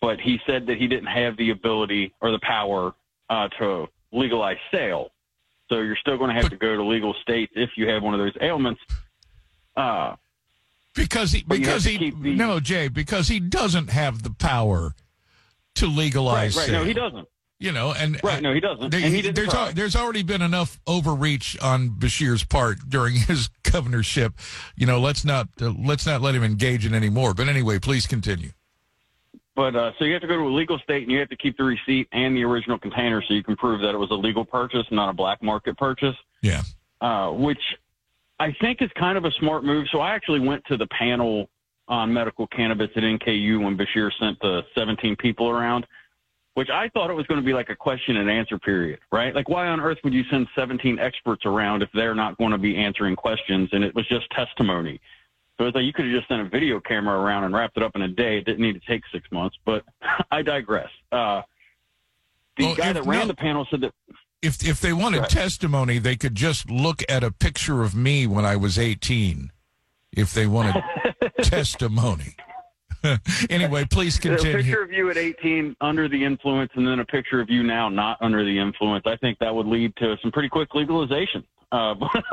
but 0.00 0.20
he 0.20 0.38
said 0.46 0.66
that 0.66 0.78
he 0.78 0.86
didn't 0.88 1.06
have 1.06 1.36
the 1.36 1.50
ability 1.50 2.12
or 2.20 2.30
the 2.30 2.40
power 2.40 2.94
uh, 3.30 3.48
to 3.58 3.86
legalize 4.12 4.56
sale. 4.70 5.10
So 5.68 5.80
you're 5.80 5.96
still 5.96 6.18
going 6.18 6.34
to 6.34 6.40
have 6.40 6.50
to 6.50 6.56
go 6.56 6.76
to 6.76 6.82
legal 6.84 7.14
states 7.22 7.52
if 7.56 7.70
you 7.76 7.88
have 7.88 8.02
one 8.02 8.12
of 8.14 8.20
those 8.20 8.36
ailments. 8.40 8.80
Uh, 9.76 10.16
Because 10.94 11.32
he, 11.32 11.42
because 11.42 11.84
he, 11.84 12.10
the- 12.10 12.34
no, 12.34 12.60
Jay, 12.60 12.88
because 12.88 13.28
he 13.28 13.40
doesn't 13.40 13.88
have 13.90 14.22
the 14.22 14.30
power 14.30 14.94
to 15.76 15.86
legalize. 15.86 16.56
right, 16.56 16.68
right. 16.68 16.72
No, 16.72 16.84
he 16.84 16.92
doesn't. 16.92 17.26
You 17.62 17.70
know, 17.70 17.92
and 17.92 18.18
Right, 18.24 18.42
no, 18.42 18.52
he 18.52 18.58
doesn't. 18.58 18.92
And 18.92 19.04
he 19.04 19.22
didn't 19.22 19.36
there's 19.36 19.54
al- 19.54 19.72
there's 19.72 19.94
already 19.94 20.24
been 20.24 20.42
enough 20.42 20.80
overreach 20.84 21.56
on 21.62 21.90
Beshear's 21.90 22.42
part 22.42 22.78
during 22.88 23.14
his 23.28 23.50
governorship. 23.62 24.34
You 24.74 24.86
know, 24.86 24.98
let's 24.98 25.24
not 25.24 25.48
uh, 25.60 25.72
let's 25.78 26.04
not 26.04 26.20
let 26.20 26.34
him 26.34 26.42
engage 26.42 26.84
in 26.84 26.92
any 26.92 27.08
more. 27.08 27.34
But 27.34 27.48
anyway, 27.48 27.78
please 27.78 28.06
continue. 28.06 28.50
But 29.54 29.76
uh, 29.76 29.92
so 29.98 30.04
you 30.04 30.12
have 30.14 30.22
to 30.22 30.28
go 30.28 30.36
to 30.36 30.42
a 30.42 30.54
legal 30.54 30.78
state 30.78 31.02
and 31.02 31.12
you 31.12 31.20
have 31.20 31.28
to 31.28 31.36
keep 31.36 31.56
the 31.56 31.64
receipt 31.64 32.08
and 32.12 32.36
the 32.36 32.42
original 32.42 32.78
container 32.78 33.22
so 33.22 33.34
you 33.34 33.44
can 33.44 33.54
prove 33.54 33.80
that 33.82 33.94
it 33.94 33.98
was 33.98 34.10
a 34.10 34.14
legal 34.14 34.44
purchase, 34.44 34.86
not 34.90 35.08
a 35.10 35.12
black 35.12 35.42
market 35.42 35.76
purchase. 35.76 36.16
Yeah. 36.40 36.62
Uh, 37.00 37.30
which 37.30 37.60
I 38.40 38.52
think 38.60 38.82
is 38.82 38.90
kind 38.98 39.16
of 39.16 39.24
a 39.24 39.30
smart 39.38 39.62
move. 39.62 39.86
So 39.92 40.00
I 40.00 40.14
actually 40.14 40.40
went 40.40 40.64
to 40.66 40.76
the 40.76 40.86
panel 40.86 41.48
on 41.86 42.12
medical 42.12 42.46
cannabis 42.46 42.88
at 42.96 43.02
NKU 43.02 43.62
when 43.62 43.76
Bashir 43.76 44.10
sent 44.18 44.40
the 44.40 44.62
17 44.74 45.16
people 45.16 45.48
around, 45.48 45.86
which 46.54 46.68
I 46.70 46.88
thought 46.90 47.10
it 47.10 47.14
was 47.14 47.26
going 47.26 47.40
to 47.40 47.44
be 47.46 47.54
like 47.54 47.70
a 47.70 47.76
question 47.76 48.16
and 48.18 48.30
answer 48.30 48.58
period, 48.58 49.00
right? 49.10 49.34
Like, 49.34 49.48
why 49.48 49.68
on 49.68 49.80
earth 49.80 49.98
would 50.04 50.12
you 50.12 50.22
send 50.30 50.46
17 50.54 50.98
experts 50.98 51.46
around 51.46 51.82
if 51.82 51.88
they're 51.94 52.14
not 52.14 52.36
going 52.38 52.50
to 52.52 52.58
be 52.58 52.76
answering 52.76 53.16
questions 53.16 53.70
and 53.72 53.82
it 53.82 53.94
was 53.94 54.06
just 54.08 54.28
testimony? 54.30 55.00
So 55.58 55.66
it's 55.66 55.74
like 55.74 55.84
you 55.84 55.92
could 55.92 56.06
have 56.06 56.14
just 56.14 56.28
sent 56.28 56.40
a 56.40 56.48
video 56.48 56.80
camera 56.80 57.18
around 57.18 57.44
and 57.44 57.54
wrapped 57.54 57.76
it 57.76 57.82
up 57.82 57.92
in 57.94 58.02
a 58.02 58.08
day. 58.08 58.38
It 58.38 58.44
didn't 58.44 58.60
need 58.62 58.72
to 58.74 58.86
take 58.86 59.02
six 59.12 59.30
months, 59.32 59.56
but 59.64 59.84
I 60.30 60.42
digress. 60.42 60.90
Uh, 61.10 61.42
the 62.58 62.64
Well, 62.66 62.74
guy 62.74 62.88
if- 62.88 62.94
that 62.94 63.06
ran 63.06 63.20
no. 63.20 63.26
the 63.28 63.34
panel 63.34 63.66
said 63.70 63.80
that 63.82 63.92
If 64.42 64.66
if 64.66 64.80
they 64.80 64.92
wanted 64.92 65.28
testimony, 65.28 65.98
they 65.98 66.16
could 66.16 66.34
just 66.34 66.68
look 66.70 67.02
at 67.08 67.22
a 67.24 67.30
picture 67.30 67.82
of 67.82 67.94
me 67.94 68.26
when 68.26 68.44
I 68.44 68.56
was 68.56 68.78
18. 68.78 69.50
If 70.14 70.34
they 70.34 70.46
wanted 70.46 70.82
testimony. 71.42 72.34
anyway, 73.50 73.84
please 73.84 74.18
continue. 74.18 74.58
a 74.58 74.62
picture 74.62 74.82
of 74.82 74.92
you 74.92 75.10
at 75.10 75.16
18 75.16 75.76
under 75.80 76.08
the 76.08 76.24
influence 76.24 76.70
and 76.74 76.86
then 76.86 77.00
a 77.00 77.04
picture 77.04 77.40
of 77.40 77.50
you 77.50 77.62
now 77.62 77.88
not 77.88 78.18
under 78.20 78.44
the 78.44 78.58
influence. 78.58 79.04
I 79.06 79.16
think 79.16 79.38
that 79.38 79.54
would 79.54 79.66
lead 79.66 79.94
to 79.96 80.16
some 80.22 80.30
pretty 80.30 80.48
quick 80.48 80.74
legalization. 80.74 81.44
Uh, 81.72 81.94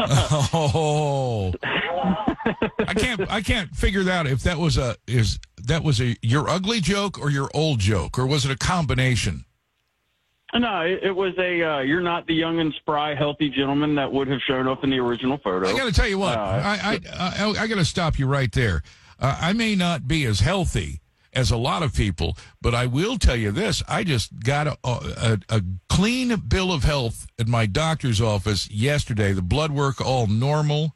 oh, 0.54 1.54
I 1.64 2.94
can't. 2.94 3.32
I 3.32 3.42
can't 3.42 3.74
figure 3.74 4.04
that 4.04 4.26
out 4.26 4.28
if 4.28 4.44
that 4.44 4.58
was 4.58 4.78
a 4.78 4.98
is 5.08 5.40
that 5.64 5.82
was 5.82 6.02
a 6.02 6.18
your 6.22 6.50
ugly 6.50 6.82
joke 6.82 7.18
or 7.18 7.30
your 7.30 7.50
old 7.54 7.80
joke 7.80 8.20
or 8.20 8.28
was 8.28 8.44
it 8.46 8.52
a 8.52 8.58
combination? 8.58 9.46
no, 10.54 10.82
it, 10.82 11.00
it 11.04 11.12
was 11.12 11.34
a 11.38 11.64
uh, 11.64 11.80
you're 11.80 12.02
not 12.02 12.28
the 12.28 12.34
young 12.34 12.60
and 12.60 12.74
spry, 12.74 13.16
healthy 13.16 13.50
gentleman 13.50 13.96
that 13.96 14.12
would 14.12 14.28
have 14.28 14.42
shown 14.42 14.68
up 14.68 14.84
in 14.84 14.90
the 14.90 15.00
original 15.00 15.38
photo. 15.38 15.70
I 15.70 15.78
got 15.78 15.86
to 15.86 15.94
tell 15.94 16.08
you 16.08 16.20
what. 16.20 16.38
Uh, 16.38 16.42
I 16.42 17.00
I 17.18 17.46
I, 17.46 17.50
I 17.62 17.68
got 17.68 17.76
to 17.76 17.86
stop 17.86 18.20
you 18.20 18.28
right 18.28 18.52
there. 18.52 18.84
Uh, 19.20 19.38
I 19.40 19.54
may 19.54 19.76
not 19.76 20.08
be 20.08 20.26
as 20.26 20.40
healthy 20.40 21.02
as 21.34 21.52
a 21.52 21.58
lot 21.58 21.84
of 21.84 21.94
people, 21.94 22.38
but 22.62 22.74
I 22.74 22.86
will 22.86 23.18
tell 23.18 23.36
you 23.36 23.52
this: 23.52 23.84
I 23.88 24.04
just 24.04 24.40
got 24.40 24.68
a, 24.68 24.78
a, 24.84 25.40
a 25.50 25.62
clean 25.90 26.36
bill 26.48 26.72
of 26.72 26.84
health 26.84 27.28
at 27.38 27.48
my 27.48 27.66
doctor's 27.66 28.22
office 28.22 28.70
yesterday. 28.72 29.34
The 29.34 29.42
blood 29.42 29.72
work 29.72 30.00
all 30.02 30.28
normal. 30.28 30.96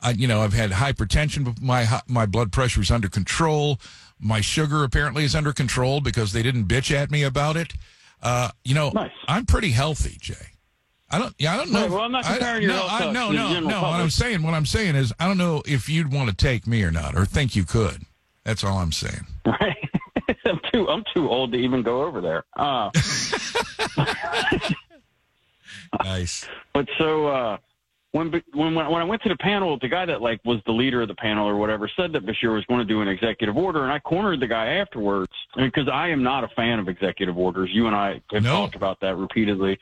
I, 0.00 0.10
you 0.10 0.28
know, 0.28 0.42
I've 0.42 0.52
had 0.52 0.72
hypertension. 0.72 1.44
but 1.44 1.60
My 1.62 2.00
my 2.06 2.26
blood 2.26 2.52
pressure 2.52 2.80
is 2.82 2.90
under 2.90 3.08
control. 3.08 3.80
My 4.18 4.40
sugar 4.40 4.82
apparently 4.84 5.24
is 5.24 5.34
under 5.34 5.52
control 5.52 6.00
because 6.00 6.32
they 6.32 6.42
didn't 6.42 6.66
bitch 6.66 6.90
at 6.94 7.10
me 7.10 7.22
about 7.22 7.56
it. 7.56 7.74
Uh, 8.22 8.50
you 8.64 8.74
know, 8.74 8.90
I'm 9.28 9.46
pretty 9.46 9.70
healthy, 9.70 10.16
Jay. 10.20 10.55
I 11.10 11.18
don't. 11.18 11.34
Yeah, 11.38 11.54
I 11.54 11.56
don't 11.56 11.70
know. 11.70 11.82
Right, 11.82 11.90
well, 11.90 12.00
I'm 12.00 12.12
not 12.12 12.24
comparing 12.24 12.56
I, 12.56 12.60
your 12.60 12.72
no, 12.72 12.86
I, 12.88 13.12
no, 13.12 13.30
no, 13.30 13.60
no. 13.60 13.82
What 13.82 14.00
I'm 14.00 14.10
saying, 14.10 14.42
what 14.42 14.54
I'm 14.54 14.66
saying 14.66 14.96
is, 14.96 15.12
I 15.20 15.26
don't 15.28 15.38
know 15.38 15.62
if 15.66 15.88
you'd 15.88 16.12
want 16.12 16.30
to 16.30 16.34
take 16.34 16.66
me 16.66 16.82
or 16.82 16.90
not, 16.90 17.14
or 17.14 17.24
think 17.24 17.54
you 17.54 17.64
could. 17.64 18.02
That's 18.44 18.64
all 18.64 18.78
I'm 18.78 18.92
saying. 18.92 19.26
Right. 19.46 19.76
I'm 20.44 20.60
too 20.72 20.88
I'm 20.88 21.04
too 21.14 21.28
old 21.28 21.52
to 21.52 21.58
even 21.58 21.82
go 21.82 22.02
over 22.02 22.20
there. 22.20 22.44
Uh, 22.56 22.90
nice. 26.02 26.48
But 26.72 26.88
so 26.98 27.28
uh, 27.28 27.58
when 28.12 28.42
when 28.54 28.74
when 28.74 28.86
I 28.86 29.04
went 29.04 29.22
to 29.22 29.28
the 29.28 29.36
panel, 29.36 29.78
the 29.80 29.88
guy 29.88 30.04
that 30.06 30.20
like 30.22 30.40
was 30.44 30.58
the 30.66 30.72
leader 30.72 31.02
of 31.02 31.08
the 31.08 31.14
panel 31.14 31.48
or 31.48 31.56
whatever 31.56 31.88
said 31.96 32.12
that 32.12 32.26
Beshear 32.26 32.54
was 32.54 32.64
going 32.66 32.80
to 32.80 32.84
do 32.84 33.02
an 33.02 33.08
executive 33.08 33.56
order, 33.56 33.84
and 33.84 33.92
I 33.92 33.98
cornered 33.98 34.40
the 34.40 34.46
guy 34.46 34.74
afterwards 34.78 35.32
because 35.56 35.88
I 35.88 36.08
am 36.08 36.22
not 36.22 36.44
a 36.44 36.48
fan 36.48 36.78
of 36.78 36.88
executive 36.88 37.36
orders. 37.38 37.70
You 37.72 37.86
and 37.86 37.94
I 37.94 38.20
have 38.32 38.44
talked 38.44 38.74
about 38.74 39.00
that 39.00 39.16
repeatedly. 39.16 39.78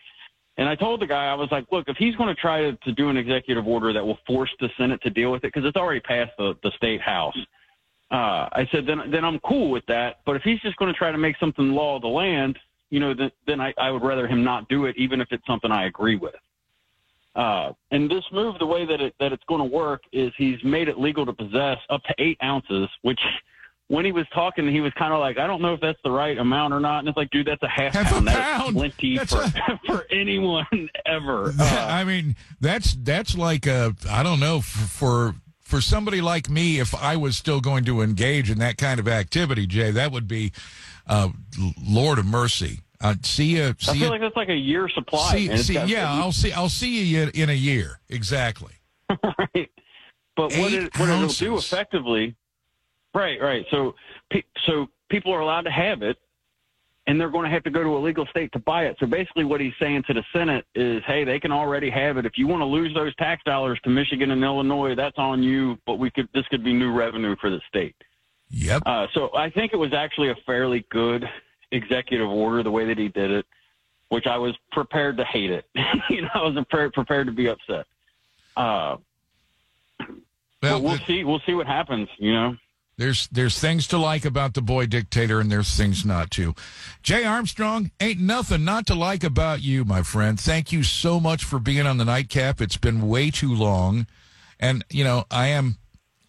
And 0.57 0.68
I 0.68 0.76
told 0.76 1.00
the 1.00 1.07
guy, 1.07 1.26
I 1.26 1.34
was 1.34 1.48
like, 1.50 1.66
look, 1.72 1.88
if 1.88 1.96
he's 1.96 2.14
going 2.14 2.32
to 2.32 2.40
try 2.40 2.70
to, 2.70 2.92
do 2.92 3.09
an 3.09 3.16
executive 3.16 3.66
order 3.66 3.92
that 3.92 4.05
will 4.05 4.18
force 4.26 4.50
the 4.61 4.68
Senate 4.78 5.02
to 5.02 5.11
deal 5.11 5.32
with 5.32 5.42
it, 5.44 5.52
because 5.52 5.66
it's 5.66 5.76
already 5.76 6.00
passed 6.00 6.30
the, 6.38 6.55
the 6.62 6.70
state 6.76 7.00
house, 7.00 7.36
uh, 8.12 8.48
I 8.52 8.68
said, 8.70 8.86
then, 8.86 9.11
then 9.11 9.24
I'm 9.24 9.40
cool 9.40 9.70
with 9.70 9.84
that. 9.86 10.20
But 10.24 10.36
if 10.36 10.42
he's 10.42 10.61
just 10.61 10.76
going 10.76 10.92
to 10.92 10.96
try 10.96 11.11
to 11.11 11.18
make 11.18 11.36
something 11.38 11.72
law 11.72 11.96
of 11.96 12.02
the 12.02 12.09
land, 12.09 12.57
you 12.90 13.00
know, 13.00 13.14
then, 13.14 13.32
then 13.46 13.61
I, 13.61 13.74
I 13.78 13.90
would 13.90 14.02
rather 14.02 14.28
him 14.28 14.44
not 14.44 14.68
do 14.68 14.84
it, 14.84 14.96
even 14.96 15.20
if 15.20 15.28
it's 15.32 15.44
something 15.46 15.72
I 15.72 15.86
agree 15.86 16.16
with. 16.16 16.34
Uh, 17.34 17.72
and 17.90 18.09
this 18.09 18.22
move, 18.32 18.57
the 18.61 18.66
way 18.66 18.86
that 18.86 19.00
it, 19.00 19.14
that 19.18 19.32
it's 19.32 19.42
going 19.48 19.61
to 19.61 19.76
work 19.76 20.02
is 20.12 20.32
he's 20.38 20.62
made 20.62 20.86
it 20.86 21.00
legal 21.00 21.26
to 21.26 21.32
possess 21.32 21.78
up 21.90 22.00
to 22.05 22.14
eight 22.18 22.38
ounces, 22.44 22.88
which 23.02 23.18
when 23.89 24.05
he 24.05 24.12
was 24.12 24.26
talking, 24.35 24.66
he 24.68 24.80
was 24.80 24.93
kind 24.95 25.12
of 25.12 25.20
like, 25.20 25.39
I 25.39 25.47
don't 25.47 25.61
know 25.61 25.74
if 25.74 25.80
that's 25.80 25.99
the 26.05 26.11
right 26.11 26.39
amount 26.39 26.72
or 26.72 26.80
not. 26.80 27.01
And 27.01 27.09
it's 27.09 27.16
like, 27.16 27.30
dude, 27.30 27.47
that's 27.47 27.62
a 27.62 27.68
half, 27.68 27.93
pound. 27.93 28.26
That's 28.26 28.72
plenty 28.72 29.18
for, 29.18 29.53
for 29.87 30.07
anyone 30.11 30.89
ever. 31.07 31.53
Uh, 31.64 31.87
I 31.89 32.05
mean, 32.05 32.37
that's 32.61 32.95
that's 32.95 33.37
like 33.37 33.66
a 33.66 33.95
I 34.11 34.22
don't 34.22 34.41
know 34.41 34.61
for 34.61 35.35
for 35.61 35.80
somebody 35.80 36.20
like 36.20 36.51
me. 36.51 36.78
If 36.78 36.95
I 36.95 37.16
was 37.16 37.37
still 37.37 37.61
going 37.61 37.85
to 37.85 38.01
engage 38.03 38.51
in 38.51 38.59
that 38.59 38.76
kind 38.76 39.01
of 39.01 39.09
activity, 39.09 39.66
Jay, 39.66 39.91
that 39.93 40.12
would 40.12 40.28
be 40.28 40.53
uh, 41.07 41.30
Lord 41.82 42.18
of 42.18 42.26
mercy. 42.26 42.80
Uh, 43.01 43.14
see 43.22 43.57
you. 43.57 43.68
I 43.68 43.72
feel 43.72 43.95
you. 43.97 44.09
like 44.09 44.20
that's 44.20 44.37
like 44.37 44.49
a 44.49 44.57
year 44.57 44.89
supply. 44.89 45.32
see, 45.32 45.57
see, 45.59 45.74
got- 45.74 45.89
yeah, 45.89 46.11
I'll 46.12 46.32
see. 46.32 46.53
I'll 46.53 46.68
see 46.68 47.05
you 47.05 47.30
in 47.35 47.51
a 47.51 47.55
year. 47.55 48.01
Exactly. 48.09 48.72
right. 49.11 49.70
But 50.37 50.57
what 50.57 50.72
it 50.72 50.99
what 50.99 51.09
it'll 51.09 51.28
do 51.28 51.57
effectively, 51.57 52.35
right, 53.15 53.41
right. 53.41 53.65
So 53.71 53.95
pe- 54.31 54.43
so 54.67 54.89
people 55.09 55.33
are 55.33 55.41
allowed 55.41 55.62
to 55.62 55.71
have 55.71 56.03
it, 56.03 56.19
and 57.07 57.21
they're 57.21 57.31
going 57.31 57.45
to 57.45 57.51
have 57.51 57.62
to 57.65 57.71
go 57.71 57.83
to 57.83 57.97
a 57.97 57.99
legal 57.99 58.27
state 58.27 58.53
to 58.53 58.59
buy 58.59 58.87
it. 58.87 58.97
So 58.99 59.07
basically, 59.07 59.45
what 59.45 59.61
he's 59.61 59.73
saying 59.79 60.05
to 60.07 60.15
the 60.15 60.25
Senate 60.33 60.65
is, 60.75 61.03
hey, 61.07 61.25
they 61.25 61.39
can 61.39 61.53
already 61.53 61.91
have 61.91 62.17
it. 62.17 62.27
If 62.27 62.39
you 62.39 62.47
want 62.47 62.61
to 62.61 62.67
lose 62.67 62.95
those 62.95 63.15
tax 63.17 63.43
dollars 63.45 63.79
to 63.85 63.91
Michigan 63.91 64.31
and 64.31 64.43
Illinois, 64.43 64.95
that's 64.95 65.19
on 65.19 65.43
you. 65.43 65.79
But 65.87 65.99
we 65.99 66.11
could 66.11 66.29
this 66.35 66.47
could 66.49 66.65
be 66.65 66.73
new 66.73 66.93
revenue 66.93 67.37
for 67.41 67.51
the 67.51 67.61
state. 67.69 67.95
Yep. 68.51 68.83
Uh, 68.87 69.07
so 69.15 69.31
I 69.35 69.51
think 69.51 69.73
it 69.73 69.77
was 69.77 69.93
actually 69.93 70.31
a 70.31 70.37
fairly 70.47 70.87
good 70.91 71.25
executive 71.73 72.29
order 72.29 72.62
the 72.62 72.71
way 72.71 72.87
that 72.87 72.99
he 72.99 73.09
did 73.09 73.31
it, 73.31 73.47
which 74.09 74.27
I 74.27 74.39
was 74.39 74.55
prepared 74.73 75.17
to 75.17 75.25
hate 75.25 75.51
it. 75.51 75.67
you 76.11 76.23
know, 76.23 76.29
I 76.35 76.43
was 76.43 76.55
prepared 76.55 76.93
prepared 76.93 77.27
to 77.27 77.33
be 77.33 77.49
upset. 77.49 77.87
Uh, 78.57 78.97
but 80.61 80.83
we'll 80.83 80.99
see. 80.99 81.25
We'll 81.25 81.43
see 81.47 81.55
what 81.55 81.67
happens. 81.67 82.09
You 82.19 82.33
know. 82.33 82.57
There's 82.97 83.26
there's 83.28 83.59
things 83.59 83.88
to 83.88 83.99
like 83.99 84.24
about 84.24 84.55
the 84.55 84.62
boy 84.62 84.86
dictator, 84.86 85.40
and 85.40 85.51
there's 85.51 85.76
things 85.76 86.05
not 86.05 86.30
to. 86.32 86.55
Jay 87.03 87.24
Armstrong, 87.24 87.90
ain't 88.01 88.20
nothing 88.20 88.64
not 88.64 88.86
to 88.86 88.95
like 88.95 89.24
about 89.24 89.62
you, 89.62 89.84
my 89.84 90.03
friend. 90.03 90.38
Thank 90.38 90.70
you 90.70 90.82
so 90.84 91.18
much 91.18 91.42
for 91.42 91.59
being 91.59 91.86
on 91.86 91.99
the 91.99 92.05
nightcap. 92.05 92.61
It's 92.61 92.76
been 92.76 93.09
way 93.09 93.30
too 93.30 93.53
long, 93.53 94.07
and 94.61 94.84
you 94.90 95.03
know 95.03 95.24
I 95.30 95.49
am 95.49 95.78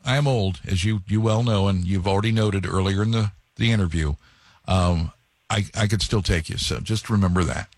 I 0.04 0.18
am 0.18 0.28
old, 0.28 0.60
as 0.68 0.84
you 0.84 1.02
you 1.08 1.22
well 1.22 1.44
know, 1.44 1.68
and 1.68 1.86
you've 1.86 2.08
already 2.08 2.32
noted 2.32 2.66
earlier 2.66 3.04
in 3.04 3.12
the 3.12 3.32
the 3.58 3.72
interview. 3.72 4.16
Um, 4.68 5.12
I 5.50 5.66
I 5.76 5.86
could 5.86 6.02
still 6.02 6.24
take 6.24 6.50
you, 6.50 6.58
so 6.58 6.80
just 6.80 7.12
remember 7.12 7.44
that. 7.44 7.70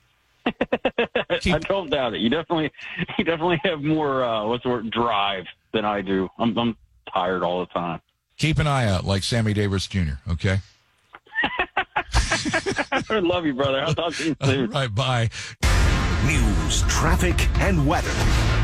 I 0.45 1.59
don't 1.59 1.89
doubt 1.89 2.13
it. 2.13 2.21
You 2.21 2.29
definitely, 2.29 2.71
you 3.17 3.25
definitely 3.25 3.59
have 3.63 3.81
more 3.81 4.23
uh, 4.23 4.45
what's 4.45 4.63
the 4.63 4.69
word 4.69 4.89
drive 4.91 5.45
than 5.73 5.85
I 5.85 6.01
do. 6.01 6.29
I'm, 6.39 6.57
I'm 6.57 6.77
tired 7.13 7.43
all 7.43 7.59
the 7.59 7.65
time. 7.67 8.01
Keep 8.37 8.59
an 8.59 8.67
eye 8.67 8.87
out, 8.87 9.03
like 9.03 9.23
Sammy 9.23 9.53
Davis 9.53 9.87
Jr. 9.87 10.19
Okay. 10.29 10.59
I 13.09 13.19
love 13.19 13.45
you, 13.45 13.53
brother. 13.53 13.81
I'll 13.81 13.95
talk 13.95 14.13
to 14.15 14.25
you 14.29 14.35
soon. 14.43 14.69
Right. 14.69 14.93
Bye. 14.93 15.29
News, 16.25 16.83
traffic, 16.83 17.47
and 17.59 17.87
weather. 17.87 18.13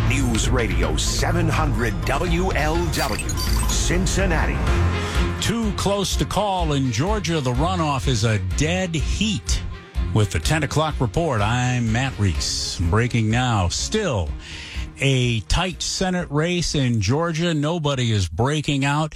News 0.09 0.47
Radio 0.49 0.95
700 0.95 1.93
WLW, 1.93 3.69
Cincinnati. 3.69 4.57
Too 5.41 5.71
close 5.73 6.15
to 6.17 6.25
call 6.25 6.73
in 6.73 6.91
Georgia. 6.91 7.41
The 7.41 7.53
runoff 7.53 8.07
is 8.07 8.25
a 8.25 8.37
dead 8.57 8.93
heat. 8.93 9.61
With 10.13 10.29
the 10.29 10.39
10 10.39 10.63
o'clock 10.63 10.95
report, 10.99 11.41
I'm 11.41 11.91
Matt 11.91 12.13
Reese. 12.19 12.79
Breaking 12.79 13.31
now. 13.31 13.69
Still 13.69 14.29
a 14.99 15.39
tight 15.41 15.81
Senate 15.81 16.29
race 16.29 16.75
in 16.75 17.01
Georgia. 17.01 17.53
Nobody 17.53 18.11
is 18.11 18.27
breaking 18.27 18.85
out. 18.85 19.15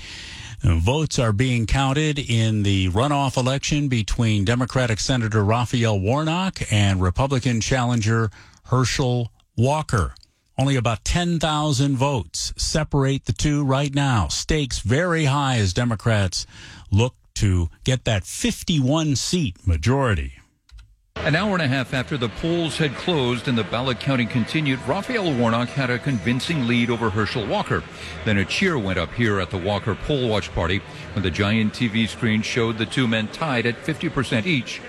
Votes 0.64 1.20
are 1.20 1.32
being 1.34 1.68
counted 1.68 2.18
in 2.18 2.64
the 2.64 2.89
runoff 2.89 3.38
election 3.38 3.88
between 3.88 4.43
Democratic 4.43 4.99
Senator 4.99 5.43
Raphael 5.43 5.99
Warnock 5.99 6.60
and 6.72 7.01
Republican 7.01 7.62
challenger 7.62 8.32
Herschel 8.66 9.32
Walker. 9.55 10.16
Only 10.58 10.76
about 10.76 11.05
10,000 11.05 11.95
votes 11.95 12.53
separate 12.58 13.26
the 13.26 13.34
two 13.34 13.64
right 13.64 13.93
now. 13.93 14.28
Stakes 14.30 14.80
very 14.80 15.26
high 15.26 15.58
as 15.58 15.74
Democrats 15.74 16.47
look 16.91 17.14
to 17.36 17.70
get 17.84 18.05
that 18.05 18.24
51 18.24 19.16
seat 19.16 19.68
majority. 19.68 20.39
An 21.28 21.36
hour 21.36 21.52
and 21.52 21.62
a 21.62 21.68
half 21.68 21.94
after 21.94 22.16
the 22.16 22.30
polls 22.30 22.78
had 22.78 22.96
closed 22.96 23.50
and 23.50 23.58
the 23.58 23.66
ballot 23.66 24.00
counting 24.00 24.30
continued, 24.30 24.80
Raphael 24.88 25.34
Warnock 25.34 25.68
had 25.68 25.90
a 25.90 26.00
convincing 26.00 26.68
lead 26.68 26.90
over 26.90 27.10
Herschel 27.10 27.46
Walker. 27.46 27.84
Then 28.24 28.38
a 28.38 28.46
cheer 28.46 28.80
went 28.80 28.98
up 28.98 29.14
here 29.14 29.42
at 29.42 29.50
the 29.50 29.58
Walker 29.58 29.94
poll 29.94 30.30
watch 30.30 30.50
party 30.54 30.82
when 31.12 31.24
the 31.24 31.30
giant 31.30 31.74
TV 31.74 32.08
screen 32.08 32.44
showed 32.44 32.78
the 32.78 32.86
two 32.86 33.10
men 33.10 33.28
tied 33.28 33.66
at 33.66 33.84
50% 33.84 34.46
each. 34.46 34.80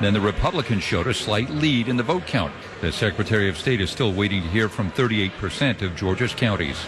Then 0.00 0.12
the 0.12 0.20
Republicans 0.20 0.84
showed 0.84 1.08
a 1.08 1.14
slight 1.14 1.50
lead 1.50 1.88
in 1.88 1.96
the 1.96 2.04
vote 2.04 2.28
count. 2.28 2.52
The 2.80 2.92
Secretary 2.92 3.48
of 3.48 3.58
State 3.58 3.80
is 3.80 3.90
still 3.90 4.12
waiting 4.12 4.42
to 4.42 4.48
hear 4.50 4.68
from 4.68 4.92
38% 4.92 5.82
of 5.82 5.96
Georgia's 5.96 6.32
counties. 6.32 6.78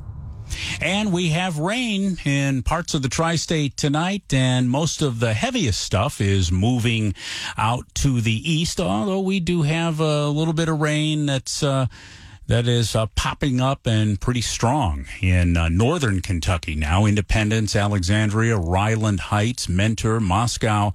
And 0.82 1.14
we 1.14 1.30
have 1.30 1.58
rain 1.58 2.18
in 2.26 2.62
parts 2.62 2.94
of 2.94 3.04
the 3.04 3.10
tri 3.10 3.38
state 3.38 3.78
tonight, 3.78 4.34
and 4.34 4.70
most 4.70 5.02
of 5.02 5.22
the 5.22 5.34
heaviest 5.34 5.80
stuff 5.80 6.20
is 6.20 6.52
moving 6.52 7.16
out 7.58 7.86
to 7.96 8.20
the 8.20 8.52
east, 8.52 8.82
although 8.82 9.22
we 9.22 9.40
do 9.40 9.62
have 9.62 10.02
a 10.02 10.28
little 10.28 10.54
bit 10.54 10.68
of 10.68 10.82
rain 10.82 11.28
that's. 11.28 11.64
Uh, 11.64 11.86
that 12.48 12.68
is 12.68 12.96
uh, 12.96 13.08
popping 13.16 13.60
up 13.60 13.88
and 13.88 14.20
pretty 14.20 14.42
strong 14.42 15.06
in 15.22 15.58
uh, 15.58 15.70
northern 15.70 16.22
Kentucky 16.22 16.76
now. 16.76 17.06
Independence, 17.06 17.76
Alexandria, 17.76 18.58
Ryland 18.58 19.20
Heights, 19.20 19.68
Mentor, 19.68 20.20
Moscow, 20.20 20.94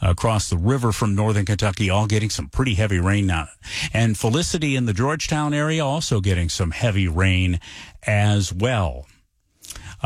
across 0.00 0.48
the 0.48 0.56
river 0.56 0.92
from 0.92 1.14
northern 1.14 1.44
Kentucky, 1.44 1.90
all 1.90 2.06
getting 2.06 2.30
some 2.30 2.48
pretty 2.48 2.74
heavy 2.74 2.98
rain 2.98 3.26
now. 3.26 3.48
And 3.92 4.16
Felicity 4.16 4.76
in 4.76 4.86
the 4.86 4.94
Georgetown 4.94 5.52
area 5.52 5.84
also 5.84 6.20
getting 6.20 6.48
some 6.48 6.70
heavy 6.70 7.08
rain 7.08 7.60
as 8.06 8.52
well. 8.52 9.06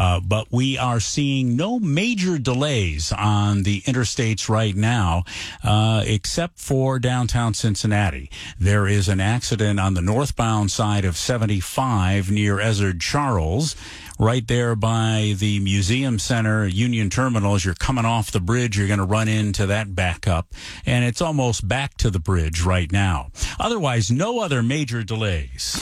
Uh, 0.00 0.18
but 0.18 0.46
we 0.50 0.78
are 0.78 0.98
seeing 0.98 1.56
no 1.56 1.78
major 1.78 2.38
delays 2.38 3.12
on 3.12 3.64
the 3.64 3.82
interstates 3.82 4.48
right 4.48 4.74
now, 4.74 5.24
uh, 5.62 6.02
except 6.06 6.58
for 6.58 6.98
downtown 6.98 7.52
Cincinnati. 7.52 8.30
There 8.58 8.88
is 8.88 9.08
an 9.10 9.20
accident 9.20 9.78
on 9.78 9.92
the 9.92 10.00
northbound 10.00 10.70
side 10.70 11.04
of 11.04 11.18
75 11.18 12.30
near 12.30 12.56
Ezzard 12.56 13.02
Charles. 13.02 13.76
Right 14.18 14.46
there 14.46 14.74
by 14.74 15.34
the 15.36 15.60
Museum 15.60 16.18
Center 16.18 16.66
Union 16.66 17.10
Terminal, 17.10 17.54
as 17.54 17.64
you're 17.66 17.74
coming 17.74 18.06
off 18.06 18.30
the 18.30 18.40
bridge, 18.40 18.78
you're 18.78 18.86
going 18.86 18.98
to 18.98 19.04
run 19.04 19.28
into 19.28 19.66
that 19.66 19.94
backup. 19.94 20.46
And 20.86 21.04
it's 21.04 21.20
almost 21.20 21.68
back 21.68 21.96
to 21.98 22.10
the 22.10 22.18
bridge 22.18 22.62
right 22.62 22.90
now. 22.90 23.28
Otherwise, 23.58 24.10
no 24.10 24.40
other 24.40 24.62
major 24.62 25.02
delays. 25.02 25.78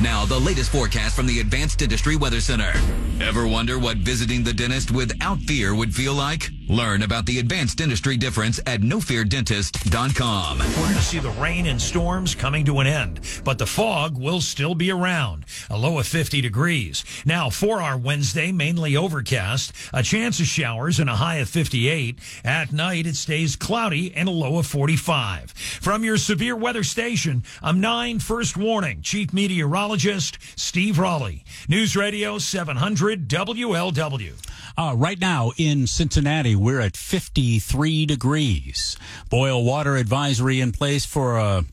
Now, 0.00 0.24
the 0.24 0.38
latest 0.38 0.70
forecast 0.70 1.14
from 1.14 1.26
the 1.26 1.40
Advanced 1.40 1.78
Dentistry 1.78 2.16
Weather 2.16 2.40
Center. 2.40 2.72
Ever 3.20 3.46
wonder 3.46 3.78
what 3.78 3.98
visiting 3.98 4.42
the 4.42 4.52
dentist 4.52 4.90
without 4.90 5.38
fear 5.40 5.74
would 5.74 5.94
feel 5.94 6.14
like? 6.14 6.50
Learn 6.70 7.02
about 7.02 7.26
the 7.26 7.40
advanced 7.40 7.78
dentistry 7.78 8.16
difference 8.16 8.60
at 8.64 8.80
nofeardentist.com. 8.80 10.58
We're 10.58 10.64
going 10.64 10.94
to 10.94 11.02
see 11.02 11.18
the 11.18 11.30
rain 11.30 11.66
and 11.66 11.82
storms 11.82 12.36
coming 12.36 12.64
to 12.66 12.78
an 12.78 12.86
end, 12.86 13.18
but 13.42 13.58
the 13.58 13.66
fog 13.66 14.16
will 14.16 14.40
still 14.40 14.76
be 14.76 14.92
around. 14.92 15.46
A 15.68 15.76
low 15.76 15.98
of 15.98 16.06
50 16.06 16.40
degrees. 16.40 17.04
Now, 17.26 17.50
for 17.50 17.82
our 17.82 17.98
Wednesday, 17.98 18.52
mainly 18.52 18.96
overcast, 18.96 19.72
a 19.92 20.04
chance 20.04 20.38
of 20.38 20.46
showers 20.46 21.00
and 21.00 21.10
a 21.10 21.16
high 21.16 21.38
of 21.38 21.48
58. 21.48 22.20
At 22.44 22.72
night, 22.72 23.04
it 23.04 23.16
stays 23.16 23.56
cloudy 23.56 24.14
and 24.14 24.28
a 24.28 24.32
low 24.32 24.58
of 24.58 24.66
45. 24.68 25.50
From 25.50 26.04
your 26.04 26.18
severe 26.18 26.54
weather 26.54 26.84
station, 26.84 27.42
I'm 27.64 27.80
9 27.80 28.20
First 28.20 28.56
Warning, 28.56 29.02
Chief 29.02 29.32
Meteorologist 29.32 30.38
Steve 30.54 31.00
Raleigh. 31.00 31.44
News 31.68 31.96
Radio 31.96 32.38
700 32.38 33.28
WLW. 33.28 34.34
Uh, 34.78 34.94
right 34.96 35.20
now 35.20 35.50
in 35.56 35.86
Cincinnati, 35.86 36.54
we're 36.60 36.80
at 36.80 36.94
53 36.96 38.04
degrees. 38.04 38.96
Boil 39.30 39.64
water 39.64 39.96
advisory 39.96 40.60
in 40.60 40.72
place 40.72 41.06
for 41.06 41.38
a 41.38 41.64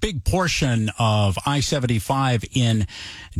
big 0.00 0.24
portion 0.24 0.90
of 0.98 1.38
I 1.46 1.60
75 1.60 2.44
in 2.52 2.88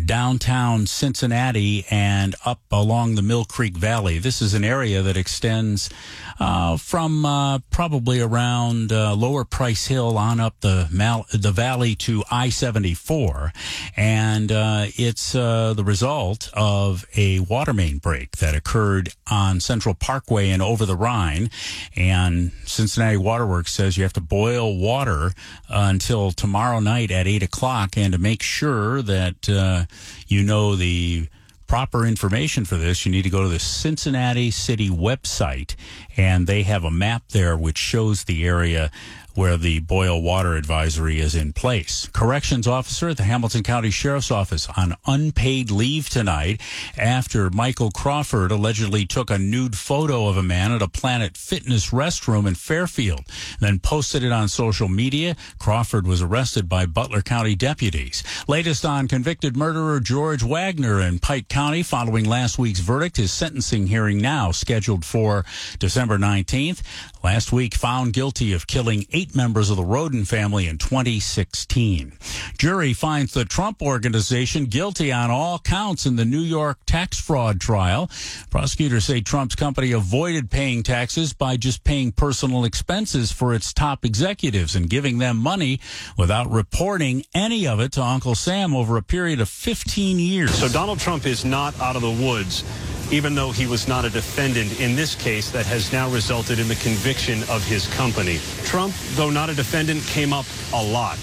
downtown 0.04 0.86
Cincinnati 0.86 1.84
and 1.90 2.36
up 2.44 2.60
along 2.70 3.16
the 3.16 3.22
Mill 3.22 3.44
Creek 3.44 3.76
Valley. 3.76 4.18
This 4.18 4.40
is 4.40 4.54
an 4.54 4.62
area 4.62 5.02
that 5.02 5.16
extends 5.16 5.90
uh, 6.38 6.76
from 6.76 7.24
uh, 7.24 7.58
probably 7.70 8.20
around 8.20 8.92
uh, 8.92 9.14
Lower 9.14 9.44
Price 9.44 9.86
Hill 9.86 10.16
on 10.18 10.40
up 10.40 10.60
the 10.60 10.88
Mal- 10.90 11.26
the 11.32 11.52
valley 11.52 11.94
to 11.96 12.24
I 12.30 12.48
74, 12.48 13.52
and 13.96 14.50
uh, 14.50 14.86
it's 14.96 15.34
uh, 15.34 15.74
the 15.74 15.84
result 15.84 16.50
of 16.54 17.04
a 17.16 17.40
water 17.40 17.72
main 17.72 17.98
break 17.98 18.38
that 18.38 18.54
occurred 18.54 19.10
on 19.30 19.60
Central 19.60 19.94
Parkway 19.94 20.50
and 20.50 20.62
over 20.62 20.84
the 20.84 20.96
Rhine. 20.96 21.50
And 21.96 22.52
Cincinnati 22.64 23.16
Waterworks 23.16 23.72
says 23.72 23.96
you 23.96 24.02
have 24.02 24.12
to 24.14 24.20
boil 24.20 24.76
water 24.76 25.32
until 25.68 26.30
tomorrow 26.30 26.80
night 26.80 27.10
at 27.10 27.26
eight 27.26 27.42
o'clock, 27.42 27.96
and 27.96 28.12
to 28.12 28.18
make 28.18 28.42
sure 28.42 29.02
that 29.02 29.86
you 30.28 30.42
know 30.42 30.76
the 30.76 31.28
proper 31.66 32.06
information 32.06 32.64
for 32.64 32.76
this, 32.76 33.04
you 33.04 33.12
need 33.12 33.22
to 33.22 33.30
go 33.30 33.42
to 33.42 33.48
the 33.48 33.58
Cincinnati 33.58 34.50
City 34.50 34.88
website, 34.88 35.74
and 36.16 36.46
they 36.46 36.62
have 36.62 36.84
a 36.84 36.90
map 36.90 37.24
there 37.30 37.56
which 37.56 37.78
shows 37.78 38.24
the 38.24 38.46
area 38.46 38.90
where 39.34 39.56
the 39.56 39.80
boil 39.80 40.22
water 40.22 40.54
advisory 40.54 41.18
is 41.18 41.34
in 41.34 41.52
place. 41.52 42.08
Corrections 42.12 42.66
officer 42.66 43.08
at 43.08 43.16
the 43.16 43.24
Hamilton 43.24 43.62
County 43.62 43.90
Sheriff's 43.90 44.30
Office 44.30 44.68
on 44.76 44.94
unpaid 45.06 45.70
leave 45.70 46.08
tonight 46.08 46.60
after 46.96 47.50
Michael 47.50 47.90
Crawford 47.90 48.52
allegedly 48.52 49.04
took 49.06 49.30
a 49.30 49.38
nude 49.38 49.76
photo 49.76 50.28
of 50.28 50.36
a 50.36 50.42
man 50.42 50.70
at 50.70 50.82
a 50.82 50.88
Planet 50.88 51.36
Fitness 51.36 51.90
restroom 51.90 52.46
in 52.46 52.54
Fairfield, 52.54 53.24
then 53.60 53.80
posted 53.80 54.22
it 54.22 54.30
on 54.30 54.48
social 54.48 54.88
media. 54.88 55.36
Crawford 55.58 56.06
was 56.06 56.22
arrested 56.22 56.68
by 56.68 56.86
Butler 56.86 57.22
County 57.22 57.56
deputies. 57.56 58.22
Latest 58.46 58.84
on 58.84 59.08
convicted 59.08 59.56
murderer 59.56 59.98
George 59.98 60.42
Wagner 60.42 61.00
in 61.00 61.18
Pike 61.18 61.48
County 61.48 61.82
following 61.82 62.24
last 62.24 62.58
week's 62.58 62.80
verdict. 62.80 63.16
His 63.16 63.32
sentencing 63.32 63.88
hearing 63.88 64.18
now 64.18 64.52
scheduled 64.52 65.04
for 65.04 65.44
December 65.80 66.03
19th. 66.12 66.82
Last 67.22 67.52
week 67.52 67.74
found 67.74 68.12
guilty 68.12 68.52
of 68.52 68.66
killing 68.66 69.06
eight 69.12 69.34
members 69.34 69.70
of 69.70 69.76
the 69.76 69.82
Rhoden 69.82 70.26
family 70.26 70.68
in 70.68 70.78
2016. 70.78 72.12
Jury 72.58 72.92
finds 72.92 73.32
the 73.32 73.44
Trump 73.44 73.80
organization 73.82 74.66
guilty 74.66 75.10
on 75.10 75.30
all 75.30 75.58
counts 75.58 76.06
in 76.06 76.16
the 76.16 76.24
New 76.24 76.40
York 76.40 76.78
tax 76.86 77.18
fraud 77.18 77.60
trial. 77.60 78.10
Prosecutors 78.50 79.06
say 79.06 79.20
Trump's 79.20 79.54
company 79.54 79.92
avoided 79.92 80.50
paying 80.50 80.82
taxes 80.82 81.32
by 81.32 81.56
just 81.56 81.82
paying 81.82 82.12
personal 82.12 82.64
expenses 82.64 83.32
for 83.32 83.54
its 83.54 83.72
top 83.72 84.04
executives 84.04 84.76
and 84.76 84.88
giving 84.90 85.18
them 85.18 85.36
money 85.38 85.80
without 86.16 86.50
reporting 86.50 87.24
any 87.34 87.66
of 87.66 87.80
it 87.80 87.92
to 87.92 88.02
Uncle 88.02 88.34
Sam 88.34 88.76
over 88.76 88.96
a 88.96 89.02
period 89.02 89.40
of 89.40 89.48
15 89.48 90.18
years. 90.18 90.54
So 90.54 90.68
Donald 90.68 90.98
Trump 90.98 91.26
is 91.26 91.44
not 91.44 91.78
out 91.80 91.96
of 91.96 92.02
the 92.02 92.10
woods 92.10 92.62
even 93.10 93.34
though 93.34 93.50
he 93.50 93.66
was 93.66 93.86
not 93.86 94.04
a 94.04 94.10
defendant 94.10 94.80
in 94.80 94.96
this 94.96 95.14
case 95.14 95.50
that 95.50 95.66
has 95.66 95.92
now 95.94 96.10
resulted 96.10 96.58
in 96.58 96.66
the 96.66 96.74
conviction 96.74 97.38
of 97.44 97.64
his 97.64 97.86
company. 97.94 98.40
Trump, 98.64 98.92
though 99.12 99.30
not 99.30 99.48
a 99.48 99.54
defendant, 99.54 100.02
came 100.06 100.32
up 100.32 100.44
a 100.72 100.84
lot. 100.84 101.16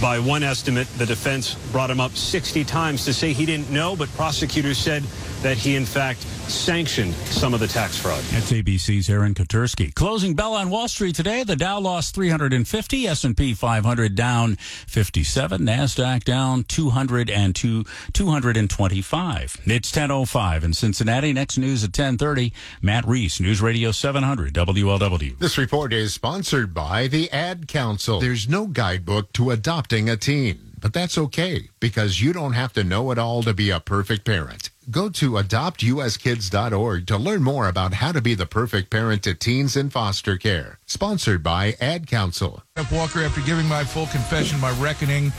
By 0.00 0.20
one 0.20 0.44
estimate, 0.44 0.86
the 0.96 1.04
defense 1.04 1.56
brought 1.72 1.90
him 1.90 1.98
up 1.98 2.12
60 2.12 2.62
times 2.62 3.04
to 3.06 3.12
say 3.12 3.32
he 3.32 3.44
didn't 3.44 3.68
know, 3.70 3.96
but 3.96 4.08
prosecutors 4.10 4.78
said 4.78 5.02
that 5.42 5.56
he, 5.56 5.76
in 5.76 5.84
fact, 5.84 6.22
sanctioned 6.48 7.14
some 7.14 7.54
of 7.54 7.60
the 7.60 7.66
tax 7.66 7.98
fraud. 7.98 8.22
That's 8.24 8.52
ABC's 8.52 9.08
Aaron 9.08 9.34
Katersky. 9.34 9.94
Closing 9.94 10.34
bell 10.34 10.54
on 10.54 10.70
Wall 10.70 10.88
Street 10.88 11.14
today. 11.14 11.44
The 11.44 11.56
Dow 11.56 11.78
lost 11.80 12.14
350, 12.14 13.06
S&P 13.08 13.54
500 13.54 14.14
down 14.14 14.56
57, 14.56 15.60
Nasdaq 15.62 16.24
down 16.24 16.64
202, 16.64 17.84
225. 18.12 19.60
It's 19.64 19.90
10:05 19.90 20.64
in 20.64 20.72
Cincinnati. 20.72 21.32
Next 21.32 21.58
news 21.58 21.84
at 21.84 21.92
10:30. 21.92 22.52
Matt 22.80 23.06
Reese, 23.06 23.40
News 23.40 23.60
Radio 23.60 23.92
700 23.92 24.54
WLW. 24.54 25.38
This 25.38 25.58
report 25.58 25.92
is 25.92 26.12
sponsored 26.12 26.74
by 26.74 27.08
the 27.08 27.30
Ad 27.30 27.68
Council. 27.68 28.20
There's 28.20 28.48
no 28.48 28.66
guidebook 28.66 29.32
to 29.34 29.50
adopting 29.50 30.08
a 30.08 30.16
teen. 30.16 30.72
But 30.82 30.92
that's 30.92 31.16
okay 31.16 31.68
because 31.78 32.20
you 32.20 32.32
don't 32.32 32.54
have 32.54 32.72
to 32.72 32.82
know 32.82 33.12
it 33.12 33.18
all 33.18 33.44
to 33.44 33.54
be 33.54 33.70
a 33.70 33.78
perfect 33.78 34.24
parent. 34.24 34.71
Go 34.90 35.08
to 35.10 35.32
adoptuskids.org 35.32 37.06
to 37.06 37.16
learn 37.16 37.42
more 37.42 37.68
about 37.68 37.94
how 37.94 38.12
to 38.12 38.20
be 38.20 38.34
the 38.34 38.46
perfect 38.46 38.90
parent 38.90 39.22
to 39.22 39.34
teens 39.34 39.76
in 39.76 39.90
foster 39.90 40.36
care. 40.36 40.78
Sponsored 40.86 41.42
by 41.42 41.76
Ad 41.80 42.06
Council. 42.06 42.62
Walker, 42.90 43.20
after 43.20 43.40
giving 43.42 43.66
my 43.66 43.84
full 43.84 44.06
confession, 44.06 44.60
my 44.60 44.72
reckoning 44.80 45.32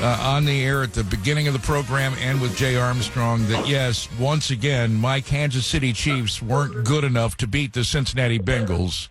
uh, 0.00 0.18
on 0.22 0.44
the 0.44 0.64
air 0.64 0.82
at 0.82 0.94
the 0.94 1.04
beginning 1.04 1.46
of 1.46 1.52
the 1.52 1.60
program 1.60 2.14
and 2.20 2.40
with 2.40 2.56
Jay 2.56 2.76
Armstrong, 2.76 3.46
that 3.48 3.68
yes, 3.68 4.08
once 4.18 4.50
again, 4.50 4.94
my 4.94 5.20
Kansas 5.20 5.66
City 5.66 5.92
Chiefs 5.92 6.40
weren't 6.40 6.84
good 6.84 7.04
enough 7.04 7.36
to 7.36 7.46
beat 7.46 7.74
the 7.74 7.84
Cincinnati 7.84 8.38
Bengals. 8.38 9.08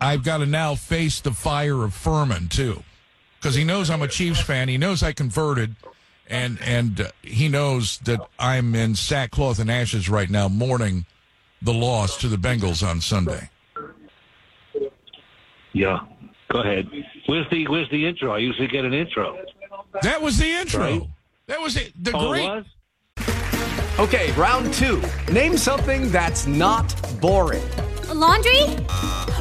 I've 0.00 0.24
got 0.24 0.38
to 0.38 0.46
now 0.46 0.74
face 0.74 1.20
the 1.20 1.32
fire 1.32 1.84
of 1.84 1.94
Furman, 1.94 2.48
too 2.48 2.82
because 3.46 3.54
he 3.54 3.62
knows 3.62 3.90
I'm 3.90 4.02
a 4.02 4.08
Chiefs 4.08 4.40
fan. 4.40 4.68
He 4.68 4.76
knows 4.76 5.04
I 5.04 5.12
converted, 5.12 5.76
and 6.28 6.58
and 6.62 7.00
uh, 7.00 7.08
he 7.22 7.48
knows 7.48 7.98
that 8.00 8.20
I'm 8.38 8.74
in 8.74 8.94
sackcloth 8.94 9.58
and 9.58 9.70
ashes 9.70 10.08
right 10.08 10.28
now, 10.30 10.48
mourning 10.48 11.06
the 11.62 11.72
loss 11.72 12.16
to 12.18 12.28
the 12.28 12.36
Bengals 12.36 12.86
on 12.86 13.00
Sunday. 13.00 13.50
Yeah, 15.72 16.00
go 16.50 16.60
ahead. 16.60 16.88
Where's 17.26 17.48
the 17.50 17.66
Where's 17.68 17.90
the 17.90 18.06
intro? 18.06 18.32
I 18.32 18.38
usually 18.38 18.68
get 18.68 18.84
an 18.84 18.94
intro. 18.94 19.38
That 20.02 20.20
was 20.22 20.38
the 20.38 20.48
intro. 20.50 20.80
Right? 20.80 21.02
That 21.46 21.60
was 21.60 21.76
it. 21.76 21.92
The 22.02 22.12
Oh, 22.14 22.32
it 22.32 22.36
great. 22.36 22.48
was? 22.48 22.64
Okay, 23.98 24.32
round 24.32 24.72
two. 24.74 25.02
Name 25.32 25.56
something 25.56 26.10
that's 26.10 26.46
not 26.46 26.94
boring. 27.20 27.62
A 28.08 28.14
laundry? 28.14 28.60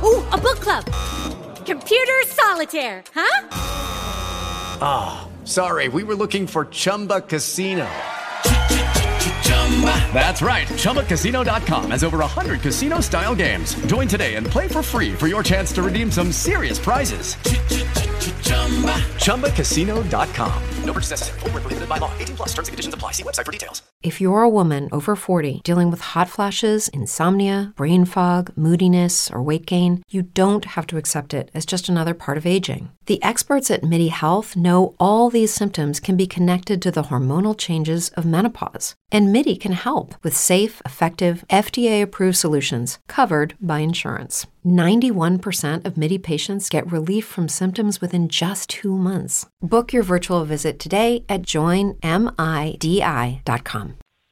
Ooh, 0.03 0.23
a 0.31 0.37
book 0.37 0.59
club. 0.61 0.85
Computer 1.65 2.23
solitaire, 2.23 3.03
huh? 3.13 3.47
Ah, 4.81 5.24
sorry, 5.45 5.87
we 5.87 6.03
were 6.03 6.15
looking 6.15 6.47
for 6.47 6.65
Chumba 6.65 7.21
Casino. 7.21 7.87
That's 10.13 10.41
right. 10.41 10.67
ChumbaCasino.com 10.67 11.91
has 11.91 12.03
over 12.03 12.19
100 12.19 12.61
casino 12.61 13.01
style 13.01 13.35
games. 13.35 13.75
Join 13.87 14.07
today 14.07 14.35
and 14.35 14.47
play 14.47 14.67
for 14.69 14.81
free 14.81 15.13
for 15.13 15.27
your 15.27 15.43
chance 15.43 15.73
to 15.73 15.83
redeem 15.83 16.09
some 16.09 16.31
serious 16.31 16.79
prizes. 16.79 17.35
ChumbaCasino.com. 19.25 20.63
No 20.85 20.93
purchase 20.93 21.09
necessary. 21.11 21.39
Void 21.39 21.53
where 21.53 21.61
prohibited 21.61 21.89
by 21.89 21.97
law. 21.97 22.11
18 22.19 22.35
plus 22.35 22.49
terms 22.53 22.67
and 22.67 22.73
conditions 22.73 22.93
apply. 22.93 23.11
See 23.11 23.23
website 23.23 23.45
for 23.45 23.51
details. 23.51 23.81
If 24.01 24.21
you're 24.21 24.43
a 24.43 24.49
woman 24.49 24.87
over 24.91 25.15
40 25.15 25.61
dealing 25.63 25.89
with 25.89 25.99
hot 26.01 26.29
flashes, 26.29 26.87
insomnia, 26.89 27.73
brain 27.75 28.05
fog, 28.05 28.51
moodiness, 28.55 29.31
or 29.31 29.41
weight 29.41 29.65
gain, 29.65 30.03
you 30.09 30.21
don't 30.21 30.65
have 30.65 30.85
to 30.87 30.97
accept 30.97 31.33
it 31.33 31.49
as 31.55 31.65
just 31.65 31.89
another 31.89 32.13
part 32.13 32.37
of 32.37 32.45
aging. 32.45 32.91
The 33.07 33.21
experts 33.23 33.71
at 33.71 33.83
MIDI 33.83 34.09
Health 34.09 34.55
know 34.55 34.95
all 34.99 35.29
these 35.29 35.53
symptoms 35.53 35.99
can 35.99 36.15
be 36.15 36.27
connected 36.27 36.81
to 36.83 36.91
the 36.91 37.03
hormonal 37.03 37.57
changes 37.57 38.09
of 38.09 38.25
menopause. 38.25 38.95
And 39.11 39.31
MIDI 39.31 39.55
can 39.55 39.73
help 39.73 40.15
with 40.23 40.35
safe, 40.35 40.81
effective, 40.85 41.43
FDA 41.49 42.01
approved 42.01 42.37
solutions 42.37 42.99
covered 43.07 43.55
by 43.59 43.79
insurance. 43.79 44.47
91% 44.65 45.85
of 45.85 45.97
MIDI 45.97 46.17
patients 46.17 46.69
get 46.69 46.91
relief 46.91 47.25
from 47.25 47.47
symptoms 47.47 48.01
within 48.01 48.29
just 48.29 48.69
two 48.69 48.97
months. 48.97 49.45
Book 49.61 49.91
your 49.93 50.03
virtual 50.03 50.45
visit 50.45 50.79
today 50.79 51.23
at 51.29 51.41
joinmidi.com. 51.41 51.97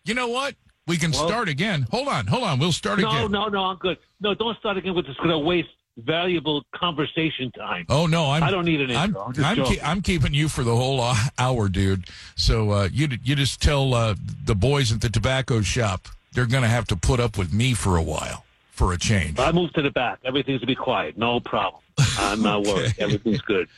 You 0.05 0.13
know 0.13 0.27
what? 0.27 0.55
We 0.85 0.97
can 0.97 1.13
start 1.13 1.47
again. 1.47 1.87
Hold 1.91 2.09
on, 2.09 2.27
hold 2.27 2.43
on. 2.43 2.59
We'll 2.59 2.73
start 2.73 2.99
no, 2.99 3.07
again. 3.07 3.31
no, 3.31 3.45
no. 3.45 3.49
No, 3.49 3.63
I'm 3.65 3.77
good. 3.77 3.97
No, 4.19 4.33
don't 4.33 4.57
start 4.59 4.75
again 4.77 4.93
with 4.95 5.07
this. 5.07 5.15
Going 5.17 5.29
to 5.29 5.39
waste 5.39 5.69
valuable 5.97 6.63
conversation 6.73 7.51
time. 7.51 7.85
Oh 7.89 8.05
no, 8.07 8.31
I'm. 8.31 8.43
I 8.43 8.51
don't 8.51 8.65
need 8.65 8.81
an 8.81 8.95
I'm, 8.95 9.09
intro. 9.09 9.33
I'm 9.37 9.59
I'm, 9.59 9.65
ke- 9.65 9.83
I'm 9.83 10.01
keeping 10.01 10.33
you 10.33 10.49
for 10.49 10.63
the 10.63 10.75
whole 10.75 11.13
hour, 11.37 11.69
dude. 11.69 12.05
So 12.35 12.71
uh, 12.71 12.89
you 12.91 13.07
you 13.23 13.35
just 13.35 13.61
tell 13.61 13.93
uh, 13.93 14.15
the 14.45 14.55
boys 14.55 14.91
at 14.91 15.01
the 15.01 15.09
tobacco 15.09 15.61
shop 15.61 16.07
they're 16.33 16.45
going 16.45 16.63
to 16.63 16.69
have 16.69 16.87
to 16.87 16.95
put 16.95 17.19
up 17.19 17.37
with 17.37 17.53
me 17.53 17.73
for 17.73 17.97
a 17.97 18.01
while 18.01 18.43
for 18.71 18.93
a 18.93 18.97
change. 18.97 19.39
I 19.39 19.51
moved 19.51 19.75
to 19.75 19.81
the 19.81 19.91
back. 19.91 20.19
Everything's 20.25 20.59
going 20.59 20.61
to 20.61 20.65
be 20.67 20.75
quiet. 20.75 21.17
No 21.17 21.39
problem. 21.39 21.81
I'm 22.17 22.41
not 22.41 22.65
worried. 22.65 22.95
Everything's 22.99 23.41
good. 23.41 23.69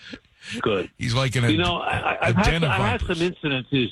Good. 0.61 0.89
He's 0.97 1.13
like 1.13 1.35
in 1.35 1.43
a, 1.43 1.49
you 1.49 1.57
know, 1.57 1.81
I, 1.81 2.17
have 2.21 2.35
had, 2.35 2.45
den 2.45 2.63
of 2.63 2.69
I 2.69 2.87
had 2.87 3.01
some 3.01 3.17
incidences. 3.17 3.91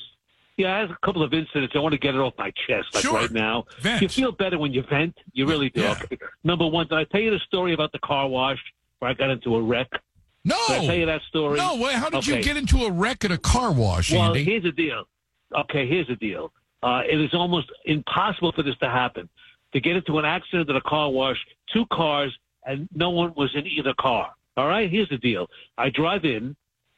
Yeah, 0.58 0.76
I 0.76 0.80
had 0.82 0.92
a 0.92 0.98
couple 1.04 1.24
of 1.24 1.34
incidents. 1.34 1.74
I 1.76 1.80
want 1.80 1.94
to 1.94 1.98
get 2.00 2.14
it 2.14 2.20
off 2.20 2.34
my 2.38 2.52
chest, 2.68 2.88
like 2.94 3.04
Sure. 3.04 3.14
right 3.14 3.32
now. 3.32 3.66
Vent. 3.80 4.02
You 4.04 4.08
feel 4.10 4.32
better 4.32 4.60
when 4.60 4.72
you 4.72 4.84
vent. 4.84 5.18
You 5.34 5.48
really 5.48 5.70
do. 5.70 5.82
Yeah. 5.82 5.98
Okay. 6.04 6.18
Number 6.44 6.68
one, 6.68 6.88
did 6.88 6.98
I 6.98 7.06
tell 7.06 7.22
you 7.22 7.32
the 7.32 7.40
story 7.40 7.74
about 7.74 7.92
the 7.92 8.00
car 8.00 8.28
wash 8.28 8.60
where 9.00 9.10
I 9.10 9.14
got 9.16 9.32
into 9.32 9.56
a 9.56 9.62
wreck? 9.62 9.88
No. 10.46 10.56
Did 10.68 10.82
I 10.82 10.86
tell 10.86 10.96
you 10.96 11.06
that 11.08 11.22
story? 11.28 11.58
No, 11.58 11.76
wait, 11.78 11.96
how 11.96 12.10
did 12.10 12.28
you 12.28 12.42
get 12.44 12.56
into 12.58 12.84
a 12.84 12.92
wreck 12.92 13.26
at 13.26 13.32
a 13.32 13.38
car 13.38 13.72
wash, 13.72 14.12
Well, 14.12 14.24
Andy? 14.24 14.44
here's 14.44 14.64
the 14.64 14.72
deal. 14.72 15.06
Okay, 15.56 15.88
here's 15.88 16.08
the 16.08 16.16
deal. 16.18 16.52
Uh, 16.84 17.02
it 17.10 17.20
is 17.20 17.34
almost 17.34 17.68
impossible 17.86 18.52
for 18.52 18.62
this 18.62 18.76
to 18.80 18.90
happen. 18.90 19.30
To 19.74 19.80
get 19.80 19.96
into 19.96 20.20
an 20.20 20.26
accident 20.26 20.70
at 20.70 20.76
a 20.76 20.82
car 20.82 21.10
wash, 21.10 21.38
two 21.72 21.86
cars, 21.92 22.32
and 22.66 22.88
no 22.94 23.10
one 23.10 23.34
was 23.36 23.50
in 23.56 23.66
either 23.66 23.94
car. 24.00 24.32
All 24.56 24.68
right, 24.68 24.88
here's 24.92 25.10
the 25.10 25.18
deal. 25.18 25.48
I 25.80 25.90
drive 25.90 26.26
in, 26.26 26.56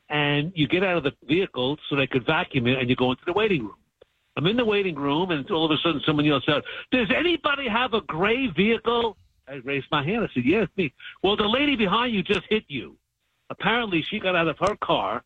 and 0.10 0.52
you 0.56 0.68
get 0.68 0.84
out 0.84 0.98
of 0.98 1.04
the 1.04 1.14
vehicle 1.28 1.78
so 1.90 1.96
they 1.96 2.08
could 2.08 2.26
vacuum 2.26 2.68
it, 2.68 2.80
and 2.80 2.90
you 2.90 2.96
go 2.96 3.12
into 3.12 3.24
the 3.26 3.34
waiting 3.34 3.64
room. 3.64 3.76
I'm 4.38 4.46
in 4.48 4.58
the 4.58 4.66
waiting 4.66 4.96
room, 4.96 5.32
and 5.32 5.50
all 5.50 5.66
of 5.66 5.72
a 5.72 5.78
sudden 5.82 6.02
someone 6.06 6.26
yells 6.26 6.48
out, 6.50 6.64
Does 6.92 7.08
anybody 7.16 7.68
have 7.70 7.94
a 7.94 8.02
gray 8.02 8.48
vehicle? 8.48 9.18
I 9.48 9.56
raised 9.64 9.88
my 9.92 10.04
hand. 10.04 10.24
I 10.30 10.34
said, 10.34 10.44
Yes, 10.46 10.68
me. 10.76 10.94
Well, 11.24 11.38
the 11.38 11.48
lady 11.48 11.76
behind 11.76 12.14
you 12.14 12.22
just 12.22 12.46
hit 12.50 12.64
you. 12.68 12.98
Apparently, 13.50 14.04
she 14.10 14.20
got 14.20 14.36
out 14.36 14.48
of 14.48 14.58
her 14.60 14.76
car 14.84 15.24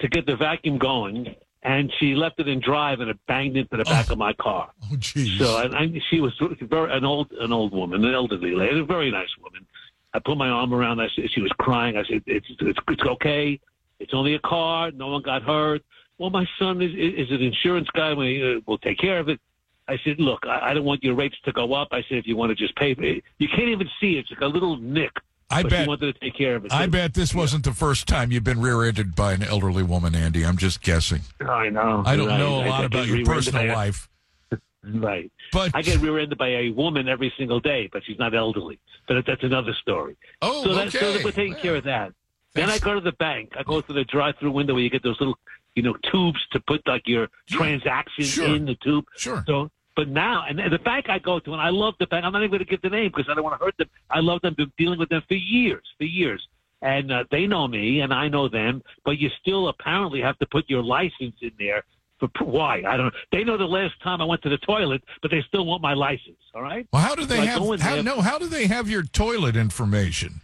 to 0.00 0.08
get 0.08 0.26
the 0.26 0.36
vacuum 0.36 0.78
going, 0.78 1.34
and 1.62 1.92
she 1.98 2.14
left 2.14 2.40
it 2.40 2.48
in 2.48 2.60
drive, 2.60 3.00
and 3.00 3.10
it 3.10 3.18
banged 3.26 3.56
into 3.56 3.76
the 3.76 3.84
back 3.84 4.06
oh. 4.08 4.12
of 4.12 4.18
my 4.18 4.32
car. 4.34 4.70
Oh, 4.84 4.96
jeez. 4.96 5.38
So 5.38 5.58
and 5.58 5.76
I, 5.76 5.88
she 6.10 6.20
was 6.20 6.32
very 6.62 6.96
an 6.96 7.04
old 7.04 7.30
an 7.32 7.52
old 7.52 7.72
woman, 7.72 8.04
an 8.04 8.14
elderly 8.14 8.54
lady, 8.54 8.80
a 8.80 8.84
very 8.84 9.10
nice 9.10 9.28
woman. 9.40 9.66
I 10.14 10.20
put 10.20 10.38
my 10.38 10.48
arm 10.48 10.72
around. 10.72 10.98
her. 10.98 11.04
I 11.04 11.08
said 11.14 11.30
she 11.30 11.42
was 11.42 11.52
crying. 11.58 11.96
I 11.96 12.04
said 12.04 12.22
it's 12.26 12.46
it's, 12.60 12.78
it's 12.88 13.02
okay. 13.02 13.60
It's 14.00 14.12
only 14.14 14.34
a 14.34 14.38
car. 14.40 14.90
No 14.92 15.08
one 15.08 15.22
got 15.22 15.42
hurt. 15.42 15.82
Well, 16.18 16.30
my 16.30 16.46
son 16.58 16.80
is 16.82 16.92
is 16.94 17.30
an 17.30 17.42
insurance 17.42 17.88
guy. 17.94 18.12
We 18.14 18.56
uh, 18.56 18.60
will 18.66 18.78
take 18.78 18.98
care 18.98 19.18
of 19.18 19.28
it. 19.28 19.40
I 19.88 19.96
said, 20.04 20.16
look, 20.18 20.40
I, 20.46 20.70
I 20.70 20.74
don't 20.74 20.84
want 20.84 21.02
your 21.02 21.14
rates 21.14 21.36
to 21.44 21.52
go 21.52 21.72
up. 21.72 21.88
I 21.92 22.02
said, 22.08 22.18
if 22.18 22.26
you 22.26 22.36
want 22.36 22.50
to 22.50 22.54
just 22.54 22.76
pay, 22.76 22.94
me. 22.94 23.22
you 23.38 23.48
can't 23.48 23.68
even 23.68 23.88
see 24.00 24.16
it. 24.16 24.20
It's 24.20 24.30
like 24.32 24.40
a 24.42 24.46
little 24.46 24.76
nick. 24.76 25.12
I 25.50 25.62
but 25.62 25.70
bet- 25.70 25.84
she 25.84 25.88
wanted 25.88 26.12
to 26.14 26.20
take 26.20 26.36
care 26.36 26.56
of 26.56 26.66
it. 26.66 26.72
I 26.74 26.84
So- 26.84 26.90
bet 26.90 27.14
this 27.14 27.34
wasn't 27.34 27.64
the 27.64 27.72
first 27.72 28.06
time 28.06 28.30
you've 28.30 28.44
been 28.44 28.60
rear-ended 28.60 29.16
by 29.16 29.32
an 29.32 29.42
elderly 29.42 29.82
woman, 29.82 30.14
Andy. 30.14 30.44
I'm 30.44 30.58
just 30.58 30.82
guessing. 30.82 31.22
I 31.40 31.70
know. 31.70 32.02
I 32.04 32.16
don't 32.16 32.28
Right. 32.28 32.38
know 32.38 32.56
a 32.60 32.64
I- 32.64 32.68
lot 32.68 32.82
I 32.82 32.84
about 32.84 33.06
your 33.06 33.24
personal 33.24 33.70
a- 33.70 33.72
life. 33.74 34.08
Right. 34.84 35.30
But 35.52 35.72
I 35.74 35.82
get 35.82 36.00
rear-ended 36.00 36.38
by 36.38 36.48
a 36.48 36.70
woman 36.70 37.08
every 37.08 37.32
single 37.36 37.58
day, 37.60 37.88
but 37.92 38.02
she's 38.06 38.18
not 38.18 38.34
elderly. 38.34 38.78
But 39.06 39.24
that's 39.26 39.42
another 39.42 39.72
story. 39.82 40.16
Oh, 40.40 40.62
so 40.64 40.74
that's, 40.74 40.94
okay. 40.94 41.18
so 41.18 41.24
we're 41.24 41.32
taking 41.32 41.56
care 41.56 41.76
of 41.76 41.84
that. 41.84 42.12
Then 42.54 42.70
I 42.70 42.78
go 42.78 42.94
to 42.94 43.00
the 43.00 43.12
bank. 43.12 43.52
I 43.58 43.62
go 43.62 43.80
through 43.80 43.96
the 43.96 44.04
drive-through 44.04 44.50
window 44.50 44.74
where 44.74 44.82
you 44.82 44.90
get 44.90 45.02
those 45.02 45.18
little, 45.20 45.38
you 45.74 45.82
know, 45.82 45.94
tubes 46.10 46.40
to 46.52 46.60
put 46.60 46.86
like 46.86 47.02
your 47.06 47.28
transactions 47.48 48.28
Sure. 48.28 48.54
in 48.54 48.64
the 48.64 48.74
tube. 48.76 49.04
Sure. 49.16 49.44
So, 49.46 49.70
but 49.96 50.08
now, 50.08 50.44
and 50.48 50.58
the 50.72 50.78
bank 50.78 51.06
I 51.08 51.18
go 51.18 51.38
to, 51.40 51.52
and 51.52 51.60
I 51.60 51.68
love 51.70 51.94
the 51.98 52.06
bank. 52.06 52.24
I'm 52.24 52.32
not 52.32 52.40
even 52.40 52.50
going 52.50 52.60
to 52.60 52.64
give 52.64 52.82
the 52.82 52.88
name 52.88 53.10
because 53.14 53.28
I 53.30 53.34
don't 53.34 53.44
want 53.44 53.58
to 53.58 53.64
hurt 53.64 53.76
them. 53.78 53.88
I 54.10 54.20
love 54.20 54.40
them. 54.42 54.54
Been 54.56 54.72
dealing 54.78 54.98
with 54.98 55.08
them 55.08 55.22
for 55.28 55.34
years, 55.34 55.84
for 55.98 56.04
years. 56.04 56.46
And 56.82 57.10
uh, 57.12 57.24
they 57.32 57.46
know 57.48 57.66
me, 57.66 58.00
and 58.00 58.14
I 58.14 58.28
know 58.28 58.48
them. 58.48 58.82
But 59.04 59.18
you 59.18 59.28
still 59.40 59.68
apparently 59.68 60.20
have 60.20 60.38
to 60.38 60.46
put 60.46 60.68
your 60.70 60.82
license 60.82 61.34
in 61.42 61.50
there. 61.58 61.82
For 62.20 62.28
why? 62.44 62.82
I 62.86 62.96
don't. 62.96 63.06
know. 63.06 63.10
They 63.32 63.44
know 63.44 63.56
the 63.56 63.64
last 63.64 63.94
time 64.02 64.20
I 64.20 64.24
went 64.24 64.42
to 64.42 64.48
the 64.48 64.58
toilet, 64.58 65.02
but 65.22 65.30
they 65.30 65.42
still 65.48 65.66
want 65.66 65.82
my 65.82 65.94
license. 65.94 66.38
All 66.54 66.62
right. 66.62 66.86
Well, 66.92 67.02
how 67.02 67.14
do 67.14 67.24
they 67.24 67.36
So 67.36 67.42
have? 67.42 67.80
How, 67.80 67.94
there- 67.94 68.02
no, 68.04 68.20
how 68.20 68.38
do 68.38 68.46
they 68.46 68.66
have 68.68 68.88
your 68.88 69.02
toilet 69.04 69.56
information? 69.56 70.40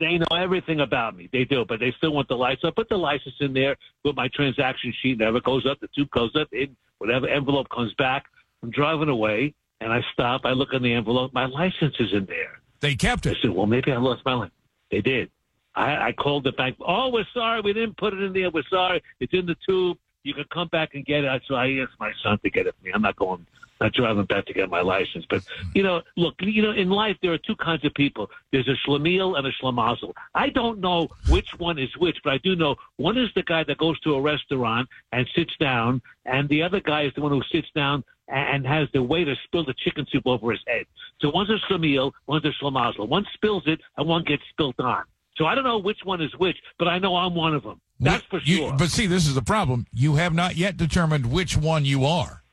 They 0.00 0.18
know 0.18 0.36
everything 0.36 0.80
about 0.80 1.16
me. 1.16 1.28
They 1.32 1.44
do, 1.44 1.64
but 1.68 1.80
they 1.80 1.92
still 1.98 2.12
want 2.12 2.28
the 2.28 2.34
license. 2.34 2.64
I 2.64 2.70
put 2.70 2.88
the 2.88 2.96
license 2.96 3.34
in 3.40 3.52
there 3.52 3.76
with 4.04 4.16
my 4.16 4.28
transaction 4.34 4.92
sheet. 5.00 5.18
Never 5.18 5.40
goes 5.40 5.66
up. 5.66 5.78
The 5.80 5.88
tube 5.94 6.10
goes 6.10 6.34
up. 6.34 6.48
In 6.52 6.76
whatever 6.98 7.28
envelope 7.28 7.68
comes 7.68 7.94
back. 7.94 8.24
I'm 8.62 8.70
driving 8.70 9.08
away, 9.08 9.54
and 9.80 9.92
I 9.92 10.00
stop. 10.12 10.42
I 10.44 10.50
look 10.50 10.72
in 10.72 10.82
the 10.82 10.92
envelope. 10.92 11.32
My 11.32 11.46
license 11.46 11.94
is 12.00 12.12
in 12.12 12.26
there. 12.26 12.60
They 12.80 12.96
kept 12.96 13.26
it. 13.26 13.36
I 13.36 13.40
said, 13.42 13.50
"Well, 13.50 13.66
maybe 13.66 13.92
I 13.92 13.96
lost 13.98 14.22
my 14.24 14.34
license." 14.34 14.54
They 14.90 15.00
did. 15.00 15.30
I, 15.74 16.08
I 16.08 16.12
called 16.12 16.44
the 16.44 16.52
bank. 16.52 16.76
Oh, 16.80 17.10
we're 17.10 17.26
sorry. 17.32 17.60
We 17.60 17.72
didn't 17.72 17.96
put 17.96 18.14
it 18.14 18.22
in 18.22 18.32
there. 18.32 18.50
We're 18.50 18.62
sorry. 18.70 19.02
It's 19.20 19.32
in 19.32 19.46
the 19.46 19.56
tube. 19.66 19.98
You 20.22 20.34
can 20.34 20.44
come 20.52 20.68
back 20.68 20.94
and 20.94 21.04
get 21.04 21.24
it. 21.24 21.42
So 21.46 21.54
I 21.54 21.66
asked 21.82 21.98
my 22.00 22.12
son 22.22 22.38
to 22.42 22.50
get 22.50 22.66
it 22.66 22.74
for 22.78 22.86
me. 22.86 22.92
I'm 22.94 23.02
not 23.02 23.16
going, 23.16 23.46
not 23.84 23.92
driving 23.92 24.24
back 24.24 24.46
to 24.46 24.52
get 24.52 24.70
my 24.70 24.80
license. 24.80 25.24
But, 25.28 25.42
you 25.74 25.82
know, 25.82 26.02
look, 26.16 26.34
you 26.40 26.62
know, 26.62 26.72
in 26.72 26.90
life, 26.90 27.16
there 27.22 27.32
are 27.32 27.38
two 27.38 27.56
kinds 27.56 27.84
of 27.84 27.92
people. 27.94 28.30
There's 28.52 28.68
a 28.68 28.76
schlemiel 28.88 29.36
and 29.38 29.46
a 29.46 29.52
schlemazel. 29.52 30.12
I 30.34 30.48
don't 30.50 30.80
know 30.80 31.08
which 31.28 31.48
one 31.58 31.78
is 31.78 31.90
which, 31.98 32.16
but 32.24 32.32
I 32.32 32.38
do 32.38 32.56
know 32.56 32.76
one 32.96 33.16
is 33.18 33.28
the 33.34 33.42
guy 33.42 33.62
that 33.64 33.78
goes 33.78 33.98
to 34.00 34.14
a 34.14 34.20
restaurant 34.20 34.88
and 35.12 35.26
sits 35.36 35.54
down, 35.58 36.00
and 36.24 36.48
the 36.48 36.62
other 36.62 36.80
guy 36.80 37.02
is 37.02 37.12
the 37.14 37.20
one 37.20 37.32
who 37.32 37.42
sits 37.52 37.68
down 37.74 38.02
and 38.28 38.66
has 38.66 38.88
the 38.94 39.02
waiter 39.02 39.36
spill 39.44 39.64
the 39.66 39.74
chicken 39.74 40.06
soup 40.10 40.26
over 40.26 40.50
his 40.50 40.60
head. 40.66 40.86
So 41.20 41.30
one's 41.30 41.50
a 41.50 41.58
schlemiel, 41.70 42.12
one's 42.26 42.44
a 42.46 42.52
schlemazel. 42.52 43.06
One 43.06 43.26
spills 43.34 43.64
it, 43.66 43.80
and 43.98 44.08
one 44.08 44.24
gets 44.24 44.42
spilt 44.50 44.80
on. 44.80 45.02
So 45.36 45.44
I 45.46 45.54
don't 45.54 45.64
know 45.64 45.78
which 45.78 45.98
one 46.04 46.22
is 46.22 46.34
which, 46.38 46.56
but 46.78 46.88
I 46.88 46.98
know 46.98 47.16
I'm 47.16 47.34
one 47.34 47.54
of 47.54 47.62
them. 47.64 47.80
That's 48.00 48.24
for 48.26 48.38
You- 48.40 48.56
sure. 48.56 48.76
but 48.78 48.90
see, 48.90 49.06
this 49.06 49.26
is 49.26 49.34
the 49.34 49.42
problem. 49.42 49.86
You 49.92 50.14
have 50.14 50.32
not 50.32 50.56
yet 50.56 50.76
determined 50.76 51.30
which 51.30 51.56
one 51.56 51.84
you 51.84 52.04
are. 52.06 52.43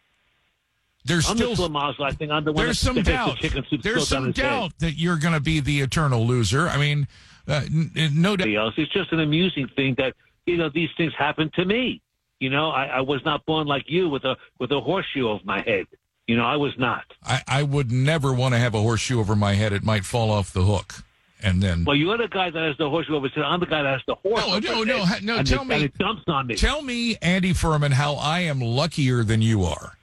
There's 1.03 1.29
I'm 1.29 1.35
still. 1.37 1.77
I 1.77 2.11
think 2.11 2.31
I'm 2.31 2.43
the 2.43 2.51
one 2.53 2.65
there's 2.65 2.79
some 2.79 3.01
doubt. 3.01 3.37
The 3.41 3.47
chicken 3.47 3.65
soup 3.69 3.81
There's 3.81 4.07
some 4.07 4.31
doubt 4.31 4.73
that 4.79 4.93
you're 4.93 5.17
going 5.17 5.33
to 5.33 5.39
be 5.39 5.59
the 5.59 5.81
eternal 5.81 6.25
loser. 6.25 6.67
I 6.67 6.77
mean, 6.77 7.07
uh, 7.47 7.61
n- 7.65 7.91
n- 7.95 8.21
no 8.21 8.35
doubt. 8.37 8.73
It's 8.77 8.91
just 8.91 9.11
an 9.11 9.19
amusing 9.19 9.67
thing 9.75 9.95
that 9.97 10.13
you 10.45 10.57
know 10.57 10.69
these 10.69 10.89
things 10.97 11.13
happen 11.17 11.49
to 11.55 11.65
me. 11.65 12.01
You 12.39 12.49
know, 12.49 12.69
I, 12.69 12.85
I 12.85 13.01
was 13.01 13.21
not 13.25 13.45
born 13.45 13.67
like 13.67 13.85
you 13.87 14.09
with 14.09 14.25
a 14.25 14.35
with 14.59 14.71
a 14.71 14.79
horseshoe 14.79 15.27
over 15.27 15.43
my 15.43 15.61
head. 15.61 15.85
You 16.27 16.37
know, 16.37 16.45
I 16.45 16.55
was 16.55 16.71
not. 16.77 17.03
I, 17.23 17.41
I 17.47 17.63
would 17.63 17.91
never 17.91 18.31
want 18.31 18.53
to 18.53 18.59
have 18.59 18.75
a 18.75 18.79
horseshoe 18.81 19.19
over 19.19 19.35
my 19.35 19.53
head. 19.53 19.73
It 19.73 19.83
might 19.83 20.05
fall 20.05 20.29
off 20.31 20.53
the 20.53 20.61
hook, 20.63 21.03
and 21.41 21.61
then 21.63 21.83
Well, 21.83 21.95
you're 21.95 22.17
the 22.17 22.27
guy 22.27 22.51
that 22.51 22.61
has 22.63 22.77
the 22.77 22.89
horseshoe 22.89 23.15
over 23.15 23.27
his 23.27 23.33
head. 23.35 23.43
I'm 23.43 23.59
the 23.59 23.65
guy 23.65 23.81
that 23.81 23.91
has 23.91 24.01
the 24.07 24.15
horse. 24.15 24.39
No, 24.39 24.53
over 24.53 24.85
no, 24.85 25.03
his 25.03 25.21
no, 25.23 25.35
no, 25.37 25.43
tell 25.43 25.63
it, 25.63 25.67
me- 25.67 25.75
And 25.75 25.83
it 25.85 25.97
dumps 25.97 26.23
on 26.27 26.45
me. 26.47 26.55
tell 26.55 26.83
me, 26.83 27.17
Andy 27.23 27.53
Furman, 27.53 27.91
how 27.91 28.13
I 28.15 28.41
am 28.41 28.61
luckier 28.61 29.23
than 29.23 29.41
you 29.41 29.63
are. 29.63 29.97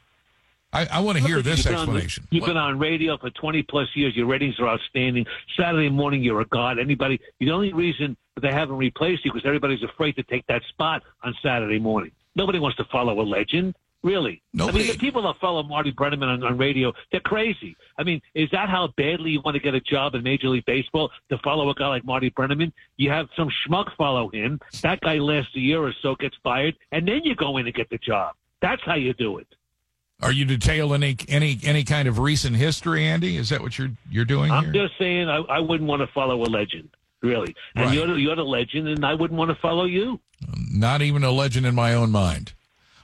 I, 0.73 0.87
I 0.87 1.01
want 1.01 1.17
to 1.19 1.25
hear 1.25 1.41
this 1.41 1.59
you've 1.59 1.67
been 1.67 1.75
on- 1.75 1.81
explanation. 1.81 2.29
you've 2.31 2.45
been 2.45 2.57
on 2.57 2.79
radio 2.79 3.17
for 3.17 3.31
20 3.31 3.63
plus 3.65 3.89
years. 3.95 4.15
Your 4.15 4.27
ratings 4.27 4.59
are 4.61 4.69
outstanding. 4.69 5.27
Saturday 5.57 5.89
morning, 5.89 6.23
you're 6.23 6.41
a 6.41 6.47
god. 6.47 6.79
Anybody, 6.79 7.21
the 7.41 7.51
only 7.51 7.73
reason 7.73 8.17
that 8.35 8.43
they 8.43 8.53
haven't 8.53 8.77
replaced 8.77 9.25
you 9.25 9.33
because 9.33 9.47
everybody's 9.47 9.83
afraid 9.83 10.13
to 10.17 10.23
take 10.25 10.47
that 10.47 10.63
spot 10.69 11.03
on 11.23 11.35
Saturday 11.43 11.79
morning. 11.79 12.13
Nobody 12.37 12.59
wants 12.59 12.77
to 12.77 12.85
follow 12.85 13.21
a 13.21 13.23
legend. 13.23 13.75
Really? 14.05 14.43
I 14.61 14.71
mean, 14.71 14.87
the 14.87 14.97
people 14.97 15.23
that 15.23 15.41
follow 15.41 15.65
Marty 15.65 15.91
Brennaman 15.91 16.29
on, 16.29 16.45
on 16.45 16.57
radio, 16.57 16.93
they're 17.11 17.21
crazy. 17.21 17.75
I 17.99 18.05
mean, 18.05 18.23
is 18.33 18.49
that 18.53 18.69
how 18.69 18.93
badly 18.97 19.31
you 19.33 19.41
want 19.45 19.57
to 19.57 19.61
get 19.61 19.75
a 19.75 19.81
job 19.81 20.15
in 20.15 20.23
Major 20.23 20.49
League 20.51 20.67
Baseball 20.67 21.11
to 21.31 21.39
follow 21.39 21.69
a 21.69 21.75
guy 21.75 21.89
like 21.89 22.05
Marty 22.05 22.31
Brennaman? 22.31 22.73
You 22.97 23.11
have 23.11 23.29
some 23.37 23.51
schmuck 23.67 23.87
follow 23.97 24.29
him. 24.29 24.61
That 24.83 25.01
guy 25.01 25.17
lasts 25.17 25.51
a 25.57 25.59
year 25.59 25.83
or 25.83 25.93
so, 26.01 26.15
gets 26.15 26.37
fired, 26.45 26.77
and 26.93 27.09
then 27.09 27.23
you 27.25 27.35
go 27.35 27.57
in 27.57 27.67
and 27.67 27.75
get 27.75 27.91
the 27.91 27.99
job. 27.99 28.37
That's 28.63 28.83
how 28.85 28.95
you 28.95 29.15
do 29.15 29.39
it. 29.39 29.49
Are 30.21 30.33
you 30.33 30.45
detailing 30.45 31.03
any 31.05 31.17
any 31.29 31.59
any 31.63 31.85
kind 31.85 32.09
of 32.09 32.19
recent 32.19 32.57
history, 32.57 33.07
Andy? 33.07 33.37
Is 33.37 33.51
that 33.51 33.61
what 33.61 33.79
you're 33.79 33.91
you're 34.11 34.25
doing 34.25 34.51
I'm 34.51 34.65
here? 34.65 34.73
just 34.89 34.99
saying, 34.99 35.29
I, 35.29 35.37
I 35.37 35.61
wouldn't 35.61 35.89
want 35.89 36.01
to 36.03 36.09
follow 36.09 36.43
a 36.43 36.49
legend, 36.51 36.91
really. 37.23 37.55
And 37.77 37.87
Right. 37.87 37.95
you're 37.95 38.07
the, 38.09 38.15
you're 38.15 38.35
the 38.37 38.45
legend, 38.45 38.89
and 38.89 39.05
I 39.07 39.15
wouldn't 39.15 39.39
want 39.39 39.51
to 39.51 39.55
follow 39.57 39.85
you. 39.85 40.19
Not 40.73 41.03
even 41.03 41.23
a 41.23 41.31
legend 41.31 41.67
in 41.67 41.75
my 41.77 41.95
own 41.95 42.11
mind. 42.11 42.53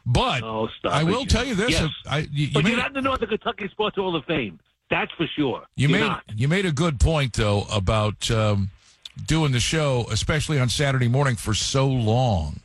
But 0.05 0.43
Oh, 0.43 0.69
I 0.85 1.03
it. 1.03 1.05
will 1.05 1.25
tell 1.25 1.45
you 1.45 1.55
this: 1.55 1.71
Yes. 1.71 1.91
I, 2.09 2.19
you, 2.19 2.47
you 2.47 2.53
but 2.53 2.65
you're 2.65 2.77
not 2.77 2.89
in 2.89 2.95
the 2.95 3.01
Northern 3.03 3.29
Kentucky 3.29 3.69
Sports 3.69 3.95
Hall 3.97 4.17
of 4.17 4.25
Fame. 4.25 4.59
That's 4.91 5.13
for 5.13 5.27
sure. 5.37 5.63
You 5.77 5.89
You're 5.89 5.99
made 6.01 6.07
not. 6.07 6.25
you 6.35 6.49
made 6.49 6.67
a 6.67 6.73
good 6.73 6.99
point 6.99 7.35
though 7.35 7.63
about 7.73 8.29
um, 8.33 8.71
doing 9.25 9.53
the 9.53 9.61
show, 9.61 10.07
especially 10.11 10.59
on 10.59 10.69
Saturday 10.69 11.09
morning, 11.09 11.37
for 11.37 11.55
so 11.55 11.87
long. 11.87 12.59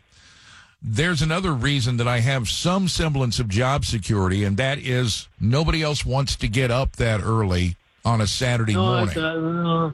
There's 0.81 1.21
another 1.21 1.53
reason 1.53 1.97
that 1.97 2.07
I 2.07 2.19
have 2.19 2.47
some 2.47 2.87
semblance 2.87 3.39
of 3.39 3.49
job 3.49 3.83
security, 3.83 4.45
and 4.45 4.55
that 4.57 4.77
is 4.79 5.27
nobody 5.39 5.83
else 5.83 6.05
wants 6.05 6.35
to 6.37 6.47
get 6.47 6.71
up 6.71 6.95
that 6.95 7.21
early 7.21 7.75
on 8.05 8.21
a 8.21 8.27
Saturday 8.27 8.73
No, 8.73 9.05
morning. 9.05 9.93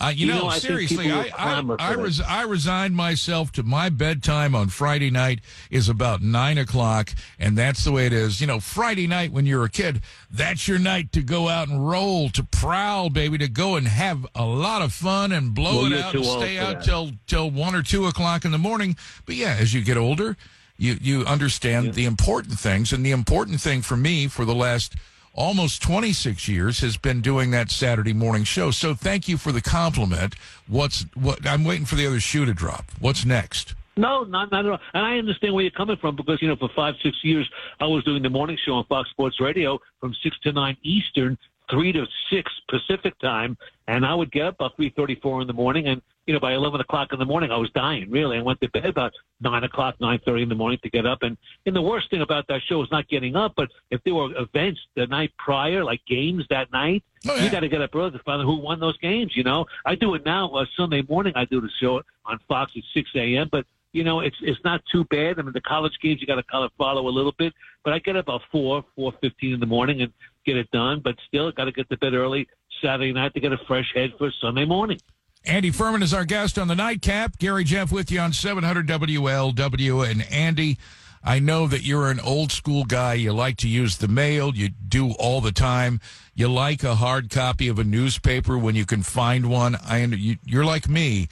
Uh, 0.00 0.04
Uh, 0.06 0.08
you, 0.10 0.26
know, 0.26 0.46
I 0.48 0.58
seriously, 0.58 1.12
I 1.12 1.30
I, 1.38 1.62
I, 1.78 1.92
res- 1.94 2.20
I 2.20 2.42
resigned 2.42 2.96
myself 2.96 3.52
to 3.52 3.62
my 3.62 3.88
bedtime 3.90 4.54
on 4.54 4.68
Friday 4.68 5.10
night 5.10 5.40
is 5.70 5.88
about 5.88 6.20
nine 6.20 6.58
o'clock, 6.58 7.12
and 7.38 7.56
that's 7.56 7.84
the 7.84 7.92
way 7.92 8.06
it 8.06 8.12
is. 8.12 8.40
You 8.40 8.46
know, 8.48 8.58
Friday 8.60 9.06
night 9.06 9.30
when 9.32 9.46
you're 9.46 9.64
a 9.64 9.70
kid, 9.70 10.00
that's 10.30 10.66
your 10.66 10.78
night 10.80 11.12
to 11.12 11.22
go 11.22 11.48
out 11.48 11.68
and 11.68 11.88
roll, 11.88 12.28
to 12.30 12.42
prowl, 12.42 13.08
baby, 13.08 13.38
to 13.38 13.48
go 13.48 13.76
and 13.76 13.86
have 13.86 14.26
a 14.34 14.44
lot 14.44 14.82
of 14.82 14.92
fun 14.92 15.30
and 15.32 15.54
blow 15.54 15.82
Well, 15.82 15.92
it 15.92 16.00
out 16.00 16.14
and 16.14 16.24
stay 16.24 16.58
out 16.58 16.78
that. 16.78 16.84
till 16.84 17.12
till 17.26 17.50
one 17.50 17.74
or 17.74 17.82
two 17.82 18.06
o'clock 18.06 18.44
in 18.44 18.50
the 18.50 18.58
morning. 18.58 18.96
But 19.26 19.36
yeah, 19.36 19.56
as 19.60 19.74
you 19.74 19.80
get 19.82 19.96
older, 19.96 20.36
you 20.76 20.98
you 21.00 21.24
understand 21.24 21.94
the 21.94 22.04
important 22.04 22.58
things, 22.58 22.92
and 22.92 23.06
the 23.06 23.12
important 23.12 23.60
thing 23.60 23.80
for 23.80 23.96
me 23.96 24.26
for 24.26 24.44
the 24.44 24.54
last 24.56 24.96
almost 25.34 25.82
26 25.82 26.48
years 26.48 26.80
has 26.80 26.96
been 26.96 27.20
doing 27.20 27.50
that 27.50 27.70
Saturday 27.70 28.12
morning 28.12 28.44
show. 28.44 28.70
So 28.70 28.94
thank 28.94 29.28
you 29.28 29.36
for 29.36 29.52
the 29.52 29.60
compliment. 29.60 30.34
What's 30.66 31.02
what 31.14 31.46
I'm 31.46 31.64
waiting 31.64 31.86
for 31.86 31.96
the 31.96 32.06
other 32.06 32.20
shoe 32.20 32.44
to 32.44 32.54
drop. 32.54 32.86
What's 33.00 33.24
next? 33.24 33.74
No, 33.96 34.24
not 34.24 34.50
not 34.50 34.66
at 34.66 34.72
all. 34.72 34.80
And 34.92 35.06
I 35.06 35.18
understand 35.18 35.54
where 35.54 35.62
you're 35.62 35.70
coming 35.70 35.96
from 35.96 36.16
because 36.16 36.42
you 36.42 36.48
know 36.48 36.56
for 36.56 36.68
five 36.74 36.94
six 37.02 37.16
years 37.22 37.48
I 37.80 37.86
was 37.86 38.02
doing 38.04 38.22
the 38.22 38.30
morning 38.30 38.58
show 38.64 38.72
on 38.72 38.84
Fox 38.86 39.10
Sports 39.10 39.40
Radio 39.40 39.78
from 40.00 40.14
six 40.22 40.36
to 40.40 40.52
nine 40.52 40.76
Eastern, 40.82 41.38
three 41.70 41.92
to 41.92 42.06
six 42.30 42.50
Pacific 42.68 43.18
time, 43.18 43.56
and 43.88 44.04
I 44.04 44.14
would 44.14 44.32
get 44.32 44.46
up 44.46 44.54
about 44.54 44.76
three 44.76 44.90
thirty 44.90 45.14
four 45.16 45.40
in 45.40 45.46
the 45.46 45.52
morning, 45.52 45.86
and 45.86 46.02
you 46.26 46.34
know 46.34 46.40
by 46.40 46.52
eleven 46.52 46.80
o'clock 46.80 47.12
in 47.12 47.18
the 47.18 47.24
morning 47.24 47.50
I 47.50 47.56
was 47.56 47.70
dying 47.70 48.10
really. 48.10 48.38
I 48.38 48.42
went 48.42 48.60
to 48.60 48.68
bed 48.70 48.86
about 48.86 49.12
nine 49.40 49.64
o'clock, 49.64 49.96
nine 50.00 50.20
thirty 50.24 50.42
in 50.42 50.48
the 50.48 50.54
morning 50.54 50.78
to 50.82 50.90
get 50.90 51.06
up, 51.06 51.22
and 51.22 51.36
and 51.66 51.74
the 51.74 51.82
worst 51.82 52.10
thing 52.10 52.20
about 52.20 52.46
that 52.48 52.60
show 52.68 52.82
is 52.82 52.90
not 52.90 53.08
getting 53.08 53.36
up, 53.36 53.54
but 53.56 53.68
if 53.90 54.02
there 54.04 54.14
were 54.14 54.30
events 54.36 54.80
the 54.96 55.06
night 55.06 55.32
prior, 55.38 55.84
like 55.84 56.00
games 56.06 56.44
that 56.50 56.70
night, 56.72 57.02
you 57.22 57.50
got 57.50 57.60
to 57.60 57.68
get 57.68 57.80
up 57.80 57.94
early 57.94 58.10
to 58.10 58.18
find 58.20 58.40
out 58.40 58.46
who 58.46 58.56
won 58.56 58.80
those 58.80 58.98
games. 58.98 59.32
You 59.34 59.44
know, 59.44 59.66
I 59.84 59.94
do 59.94 60.14
it 60.14 60.24
now. 60.24 60.48
Uh, 60.50 60.66
Sunday 60.76 61.02
morning 61.08 61.32
I 61.36 61.44
do 61.44 61.60
the 61.60 61.70
show 61.80 62.02
on 62.24 62.38
Fox 62.48 62.72
at 62.76 62.82
six 62.92 63.10
a.m., 63.14 63.48
but 63.50 63.66
you 63.92 64.02
know, 64.02 64.20
it's 64.20 64.36
it's 64.42 64.60
not 64.64 64.82
too 64.90 65.04
bad. 65.04 65.38
I 65.38 65.42
mean, 65.42 65.52
the 65.52 65.60
college 65.60 65.92
games 66.02 66.20
you 66.20 66.26
got 66.26 66.34
to 66.34 66.42
kind 66.42 66.64
of 66.64 66.72
follow 66.76 67.06
a 67.06 67.10
little 67.10 67.32
bit, 67.38 67.54
but 67.84 67.92
I 67.92 68.00
get 68.00 68.16
up 68.16 68.26
about 68.26 68.42
four, 68.50 68.84
four 68.96 69.12
fifteen 69.20 69.54
in 69.54 69.60
the 69.60 69.66
morning 69.66 70.02
and 70.02 70.12
get 70.44 70.56
it 70.56 70.70
done. 70.70 71.00
But 71.02 71.16
still, 71.26 71.50
got 71.52 71.64
to 71.64 71.72
get 71.72 71.88
to 71.90 71.96
bed 71.96 72.14
early 72.14 72.48
Saturday 72.82 73.12
night 73.12 73.34
to 73.34 73.40
get 73.40 73.52
a 73.52 73.58
fresh 73.66 73.90
head 73.94 74.12
for 74.18 74.30
Sunday 74.40 74.64
morning. 74.64 75.00
Andy 75.46 75.70
Furman 75.70 76.02
is 76.02 76.14
our 76.14 76.24
guest 76.24 76.58
on 76.58 76.68
the 76.68 76.74
nightcap. 76.74 77.38
Gary 77.38 77.64
Jeff 77.64 77.92
with 77.92 78.10
you 78.10 78.20
on 78.20 78.32
700 78.32 78.86
WLW. 78.86 80.10
And 80.10 80.22
Andy, 80.30 80.78
I 81.22 81.38
know 81.38 81.66
that 81.66 81.82
you're 81.82 82.10
an 82.10 82.20
old 82.20 82.50
school 82.50 82.84
guy. 82.84 83.14
You 83.14 83.32
like 83.32 83.58
to 83.58 83.68
use 83.68 83.98
the 83.98 84.08
mail. 84.08 84.54
You 84.54 84.70
do 84.70 85.12
all 85.12 85.42
the 85.42 85.52
time. 85.52 86.00
You 86.34 86.48
like 86.48 86.82
a 86.82 86.94
hard 86.94 87.30
copy 87.30 87.68
of 87.68 87.78
a 87.78 87.84
newspaper 87.84 88.56
when 88.56 88.74
you 88.74 88.86
can 88.86 89.02
find 89.02 89.50
one. 89.50 89.76
I 89.76 90.04
you, 90.04 90.36
you're 90.44 90.64
like 90.64 90.88
me, 90.88 91.28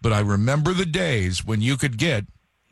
but 0.00 0.12
I 0.12 0.20
remember 0.20 0.72
the 0.72 0.86
days 0.86 1.44
when 1.44 1.60
you 1.60 1.76
could 1.76 1.98
get 1.98 2.26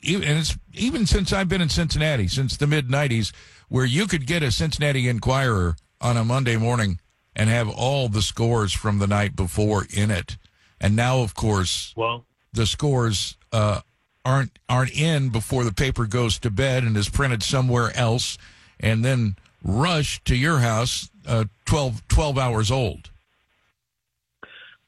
and 0.07 0.39
it's 0.39 0.57
even 0.75 1.07
since 1.07 1.33
I've 1.33 1.49
been 1.49 1.63
in 1.63 1.69
Cincinnati 1.69 2.29
since 2.29 2.57
the 2.57 2.67
mid 2.67 2.89
'90s, 2.89 3.33
where 3.69 3.85
you 3.85 4.07
could 4.07 4.27
get 4.27 4.43
a 4.43 4.51
Cincinnati 4.51 5.09
Enquirer 5.09 5.77
on 6.05 6.19
a 6.19 6.25
Monday 6.25 6.57
morning 6.57 7.01
and 7.35 7.49
have 7.49 7.69
all 7.69 8.09
the 8.09 8.23
scores 8.23 8.73
from 8.73 8.99
the 8.99 9.07
night 9.07 9.35
before 9.35 9.87
in 9.91 10.11
it. 10.11 10.37
And 10.81 10.95
now, 10.95 11.21
of 11.21 11.35
course, 11.35 11.95
well, 11.97 12.27
the 12.53 12.67
scores 12.67 13.37
uh, 13.53 13.81
aren't 14.25 14.59
aren't 14.69 14.93
in 14.93 15.31
before 15.31 15.65
the 15.65 15.73
paper 15.73 16.07
goes 16.07 16.39
to 16.41 16.51
bed 16.51 16.85
and 16.85 16.97
is 16.97 17.09
printed 17.09 17.43
somewhere 17.43 17.91
else, 17.97 18.37
and 18.79 19.05
then 19.05 19.37
rushed 19.65 20.27
to 20.27 20.37
your 20.37 20.59
house 20.59 21.09
uh, 21.27 21.45
12, 21.65 22.07
12 22.09 22.39
hours 22.39 22.71
old. 22.71 23.11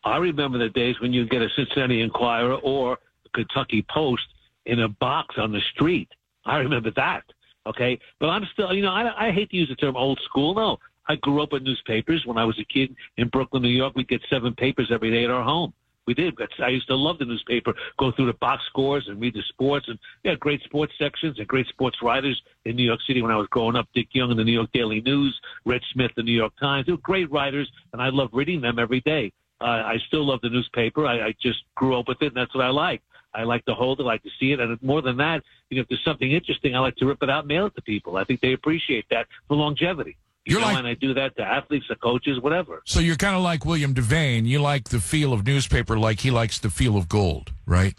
I 0.05 0.19
remember 0.19 0.59
the 0.59 0.69
days 0.69 1.01
when 1.01 1.13
you'd 1.13 1.31
get 1.31 1.41
a 1.41 1.49
Cincinnati 1.57 2.03
Enquirer 2.03 2.57
or 2.57 2.99
a 3.25 3.29
Kentucky 3.31 3.85
Post 3.89 4.23
in 4.67 4.81
a 4.81 4.89
box 4.89 5.37
on 5.39 5.51
the 5.51 5.61
street. 5.73 6.09
I 6.45 6.59
remember 6.59 6.91
that. 6.97 7.25
Okay, 7.67 7.99
but 8.21 8.29
I'm 8.29 8.47
still, 8.53 8.73
you 8.73 8.83
know, 8.83 8.93
I, 8.93 9.29
I 9.29 9.33
hate 9.33 9.51
to 9.51 9.57
use 9.57 9.69
the 9.69 9.75
term 9.75 9.97
old 9.97 10.21
school. 10.25 10.55
No, 10.55 10.79
I 11.09 11.17
grew 11.17 11.43
up 11.43 11.53
with 11.53 11.63
newspapers. 11.63 12.25
When 12.27 12.39
I 12.39 12.45
was 12.45 12.59
a 12.59 12.65
kid 12.65 12.95
in 13.17 13.29
Brooklyn, 13.29 13.63
New 13.63 13.69
York, 13.69 13.95
we'd 13.95 14.09
get 14.09 14.23
seven 14.31 14.55
papers 14.55 14.91
every 14.93 15.11
day 15.11 15.25
at 15.25 15.31
our 15.31 15.43
home. 15.43 15.73
We 16.07 16.15
did. 16.15 16.39
I 16.63 16.69
used 16.69 16.87
to 16.87 16.95
love 16.95 17.19
the 17.19 17.25
newspaper. 17.25 17.75
Go 17.99 18.13
through 18.13 18.27
the 18.27 18.35
box 18.35 18.63
scores 18.69 19.07
and 19.09 19.21
read 19.21 19.35
the 19.35 19.43
sports, 19.49 19.87
and 19.89 19.99
yeah, 20.23 20.37
great 20.37 20.63
sports 20.63 20.93
sections 20.99 21.39
and 21.39 21.49
great 21.49 21.67
sports 21.67 21.99
writers 22.01 22.41
in 22.65 22.77
New 22.77 22.85
York 22.85 23.01
City 23.07 23.23
when 23.23 23.33
I 23.33 23.37
was 23.37 23.49
growing 23.51 23.75
up. 23.75 23.89
Dick 23.93 24.09
Young 24.13 24.31
in 24.31 24.37
the 24.37 24.45
New 24.45 24.53
York 24.53 24.71
Daily 24.73 25.01
News, 25.01 25.39
Red 25.65 25.81
Smith, 25.93 26.13
the 26.17 26.23
New 26.23 26.33
York 26.33 26.53
Times. 26.61 26.87
They 26.87 26.93
were 26.93 26.99
great 26.99 27.31
writers, 27.33 27.69
and 27.93 28.01
I 28.01 28.11
love 28.11 28.31
reading 28.33 28.61
them 28.61 28.79
every 28.79 29.01
day. 29.01 29.33
Uh, 29.61 29.65
I 29.65 29.97
still 30.07 30.25
love 30.25 30.41
the 30.43 30.51
newspaper. 30.51 31.07
I, 31.07 31.29
I 31.29 31.35
just 31.43 31.59
grew 31.75 31.99
up 31.99 32.07
with 32.07 32.23
it, 32.23 32.27
and 32.27 32.37
that's 32.37 32.55
what 32.55 32.65
I 32.65 32.69
like. 32.69 33.03
I 33.35 33.43
like 33.43 33.65
to 33.67 33.75
hold 33.75 34.01
it, 34.01 34.05
I 34.05 34.07
like 34.07 34.23
to 34.23 34.31
see 34.41 34.53
it, 34.53 34.61
and 34.61 34.83
more 34.83 35.03
than 35.03 35.17
that, 35.19 35.43
you 35.69 35.77
know, 35.77 35.83
if 35.83 35.89
there's 35.89 36.05
something 36.05 36.31
interesting, 36.31 36.75
I 36.75 36.79
like 36.79 36.97
to 36.97 37.07
rip 37.07 37.23
it 37.23 37.29
out 37.29 37.41
and 37.41 37.49
mail 37.49 37.67
it 37.67 37.75
to 37.75 37.83
people. 37.83 38.17
I 38.17 38.25
think 38.25 38.41
they 38.41 38.55
appreciate 38.55 39.05
that 39.11 39.27
for 39.47 39.57
longevity. 39.57 40.17
You 40.47 40.53
You're 40.53 40.61
know, 40.61 40.67
like- 40.69 40.79
and 40.79 40.87
I 40.87 40.95
do 40.95 41.13
that 41.15 41.37
to 41.37 41.43
athletes, 41.43 41.89
to 41.89 41.97
coaches, 41.97 42.41
whatever. 42.41 42.81
So 42.87 43.01
you're 43.01 43.17
kind 43.17 43.35
of 43.35 43.43
like 43.43 43.67
William 43.67 43.93
Devane. 43.93 44.47
You 44.47 44.61
like 44.61 44.89
the 44.91 45.01
feel 45.01 45.33
of 45.33 45.45
newspaper 45.45 45.99
like 45.99 46.21
he 46.21 46.31
likes 46.31 46.61
the 46.61 46.71
feel 46.71 46.97
of 46.97 47.09
gold, 47.09 47.53
right? 47.67 47.95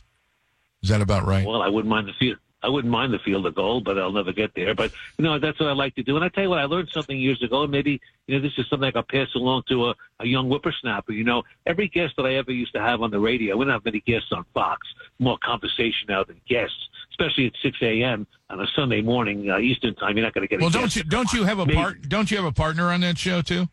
Is 0.82 0.89
that 0.89 1.02
about 1.02 1.26
right? 1.26 1.45
Well, 1.45 1.62
I 1.62 1.68
wouldn't 1.68 1.89
mind 1.89 2.08
the 2.08 2.14
feel. 2.14 2.36
I 2.64 2.70
wouldn't 2.70 2.91
mind 2.91 3.14
the 3.14 3.20
field 3.20 3.45
of 3.45 3.54
gold, 3.54 3.84
but 3.84 4.00
I'll 4.00 4.12
never 4.12 4.34
get 4.34 4.56
there. 4.56 4.74
But 4.74 4.91
you 5.18 5.24
know, 5.24 5.38
that's 5.38 5.60
what 5.60 5.70
I 5.70 5.74
like 5.74 5.93
to 5.95 6.04
do. 6.04 6.16
And 6.16 6.26
I 6.26 6.30
tell 6.30 6.43
you 6.43 6.50
what, 6.50 6.60
I 6.60 6.66
learned 6.66 6.89
something 6.91 7.18
years 7.18 7.41
ago, 7.43 7.64
and 7.64 7.72
maybe 7.72 8.02
you 8.26 8.36
know 8.36 8.41
this 8.41 8.58
is 8.58 8.68
something 8.68 8.88
I 8.88 8.91
could 8.91 9.08
pass 9.08 9.28
along 9.36 9.64
to 9.70 9.89
a, 9.89 9.95
a 10.22 10.26
young 10.26 10.48
whippersnapper. 10.50 11.12
You 11.12 11.24
know, 11.24 11.43
every 11.66 11.88
guest 11.88 12.16
that 12.18 12.26
I 12.26 12.36
ever 12.36 12.52
used 12.52 12.74
to 12.74 12.82
have 12.82 13.02
on 13.02 13.12
the 13.12 13.20
radio, 13.20 13.58
we 13.58 13.66
don't 13.66 13.74
have 13.74 13.86
many 13.86 14.00
guests 14.00 14.30
on 14.32 14.43
Fox. 14.54 14.88
More 15.20 15.38
conversation 15.43 16.08
now 16.10 16.24
than 16.24 16.41
guests, 16.48 16.89
especially 17.20 17.47
at 17.47 17.53
6 17.61 17.78
a.m. 17.82 18.28
on 18.49 18.61
a 18.61 18.68
Sunday 18.76 19.01
morning 19.01 19.49
uh, 19.49 19.57
Eastern 19.59 19.95
time. 19.95 20.15
You're 20.18 20.26
not 20.26 20.34
going 20.34 20.47
to 20.47 20.49
get. 20.49 20.59
A 20.59 20.61
Well, 20.61 20.70
don't 20.70 20.95
you 20.95 21.03
don't 21.03 21.32
you 21.34 21.43
have 21.43 21.59
a 21.59 21.65
part? 21.65 22.07
Don't 22.07 22.30
you 22.30 22.38
have 22.38 22.45
a 22.45 22.51
partner 22.51 22.91
on 22.91 23.01
that 23.01 23.18
show 23.18 23.41
too? 23.41 23.68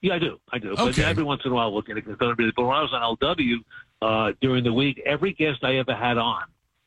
Yeah, 0.00 0.14
I 0.14 0.18
do. 0.18 0.40
I 0.52 0.58
do. 0.58 0.74
But 0.74 0.88
Okay. 0.88 1.04
every 1.04 1.22
once 1.22 1.42
in 1.44 1.52
a 1.52 1.54
while 1.54 1.72
we'll 1.72 1.82
get 1.82 1.96
it. 1.96 2.04
But 2.06 2.18
when 2.38 2.50
I 2.56 2.82
was 2.82 2.90
on 2.92 3.16
LW 3.16 3.54
uh, 4.02 4.32
during 4.40 4.64
the 4.64 4.72
week, 4.72 5.00
every 5.06 5.32
guest 5.32 5.62
I 5.62 5.76
ever 5.76 5.94
had 5.94 6.18
on, 6.18 6.42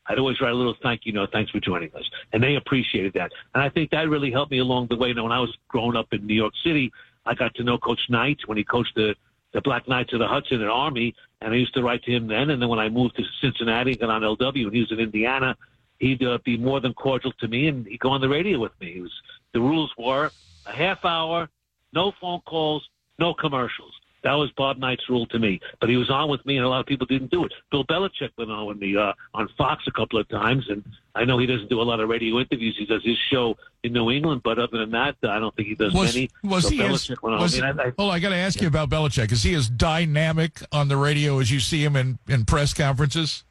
I'd 0.06 0.18
always 0.18 0.38
write 0.40 0.52
a 0.52 0.54
little 0.54 0.74
thank 0.82 1.06
you 1.06 1.12
note, 1.12 1.30
thanks 1.32 1.50
for 1.50 1.58
joining 1.58 1.92
us. 1.94 2.04
And 2.34 2.42
they 2.42 2.56
appreciated 2.56 3.14
that. 3.14 3.32
And 3.54 3.62
I 3.62 3.70
think 3.70 3.90
that 3.92 4.08
really 4.10 4.30
helped 4.30 4.50
me 4.50 4.58
along 4.58 4.88
the 4.90 4.96
way. 4.96 5.08
You 5.08 5.14
know, 5.14 5.22
when 5.24 5.32
I 5.32 5.40
was 5.40 5.56
growing 5.68 5.96
up 5.96 6.08
in 6.12 6.26
New 6.26 6.34
York 6.34 6.52
City, 6.62 6.92
I 7.24 7.34
got 7.34 7.54
to 7.54 7.64
know 7.64 7.78
Coach 7.78 8.00
Knight 8.10 8.38
when 8.46 8.58
he 8.58 8.64
coached 8.64 8.94
the, 8.94 9.14
the 9.56 9.62
Black 9.62 9.88
Knights 9.88 10.12
of 10.12 10.18
the 10.18 10.28
Hudson 10.28 10.60
and 10.60 10.70
Army. 10.70 11.14
And 11.40 11.54
I 11.54 11.56
used 11.56 11.72
to 11.74 11.82
write 11.82 12.02
to 12.02 12.12
him 12.12 12.26
then. 12.26 12.50
And 12.50 12.60
then 12.60 12.68
when 12.68 12.78
I 12.78 12.90
moved 12.90 13.16
to 13.16 13.24
Cincinnati 13.40 13.92
and 13.92 14.00
got 14.00 14.10
on 14.10 14.20
LW 14.20 14.64
and 14.66 14.74
he 14.74 14.80
was 14.80 14.92
in 14.92 15.00
Indiana, 15.00 15.56
he'd 15.98 16.22
uh, 16.22 16.38
be 16.44 16.58
more 16.58 16.78
than 16.78 16.92
cordial 16.92 17.32
to 17.40 17.48
me 17.48 17.68
and 17.68 17.86
he'd 17.86 18.00
go 18.00 18.10
on 18.10 18.20
the 18.20 18.28
radio 18.28 18.58
with 18.58 18.78
me. 18.82 18.98
It 18.98 19.00
was, 19.00 19.12
the 19.54 19.60
rules 19.60 19.90
were 19.96 20.30
a 20.66 20.72
half 20.72 21.06
hour, 21.06 21.48
no 21.94 22.12
phone 22.20 22.40
calls, 22.42 22.86
no 23.18 23.32
commercials. 23.32 23.94
That 24.26 24.32
was 24.34 24.50
Bob 24.56 24.78
Knight's 24.78 25.08
rule 25.08 25.24
to 25.26 25.38
me. 25.38 25.60
But 25.78 25.88
he 25.88 25.96
was 25.96 26.10
on 26.10 26.28
with 26.28 26.44
me, 26.44 26.56
and 26.56 26.66
a 26.66 26.68
lot 26.68 26.80
of 26.80 26.86
people 26.86 27.06
didn't 27.06 27.30
do 27.30 27.44
it. 27.44 27.52
Bill 27.70 27.84
Belichick 27.84 28.30
went 28.36 28.50
on 28.50 28.66
with 28.66 28.76
me 28.76 28.96
uh, 28.96 29.12
on 29.32 29.48
Fox 29.56 29.84
a 29.86 29.92
couple 29.92 30.18
of 30.18 30.28
times, 30.28 30.68
and 30.68 30.82
I 31.14 31.24
know 31.24 31.38
he 31.38 31.46
doesn't 31.46 31.70
do 31.70 31.80
a 31.80 31.84
lot 31.84 32.00
of 32.00 32.08
radio 32.08 32.40
interviews. 32.40 32.74
He 32.76 32.86
does 32.86 33.04
his 33.04 33.16
show 33.30 33.56
in 33.84 33.92
New 33.92 34.10
England, 34.10 34.40
but 34.42 34.58
other 34.58 34.78
than 34.78 34.90
that, 34.90 35.14
I 35.22 35.38
don't 35.38 35.54
think 35.54 35.68
he 35.68 35.76
does 35.76 35.94
Was, 35.94 36.12
many. 36.12 36.28
was 36.42 36.64
so 36.64 36.70
he 36.70 36.82
as, 36.82 37.08
went 37.08 37.22
on 37.36 37.40
was, 37.40 37.52
with 37.52 37.62
me. 37.62 37.68
and 37.68 37.80
I, 37.80 37.84
I, 37.84 37.92
well, 37.96 38.10
I 38.10 38.18
got 38.18 38.30
to 38.30 38.36
ask 38.36 38.60
you 38.60 38.66
about 38.66 38.90
Belichick. 38.90 39.30
Is 39.30 39.44
he 39.44 39.54
as 39.54 39.68
dynamic 39.68 40.60
on 40.72 40.88
the 40.88 40.96
radio 40.96 41.38
as 41.38 41.52
you 41.52 41.60
see 41.60 41.84
him 41.84 41.94
in, 41.94 42.18
in 42.26 42.44
press 42.46 42.74
conferences? 42.74 43.44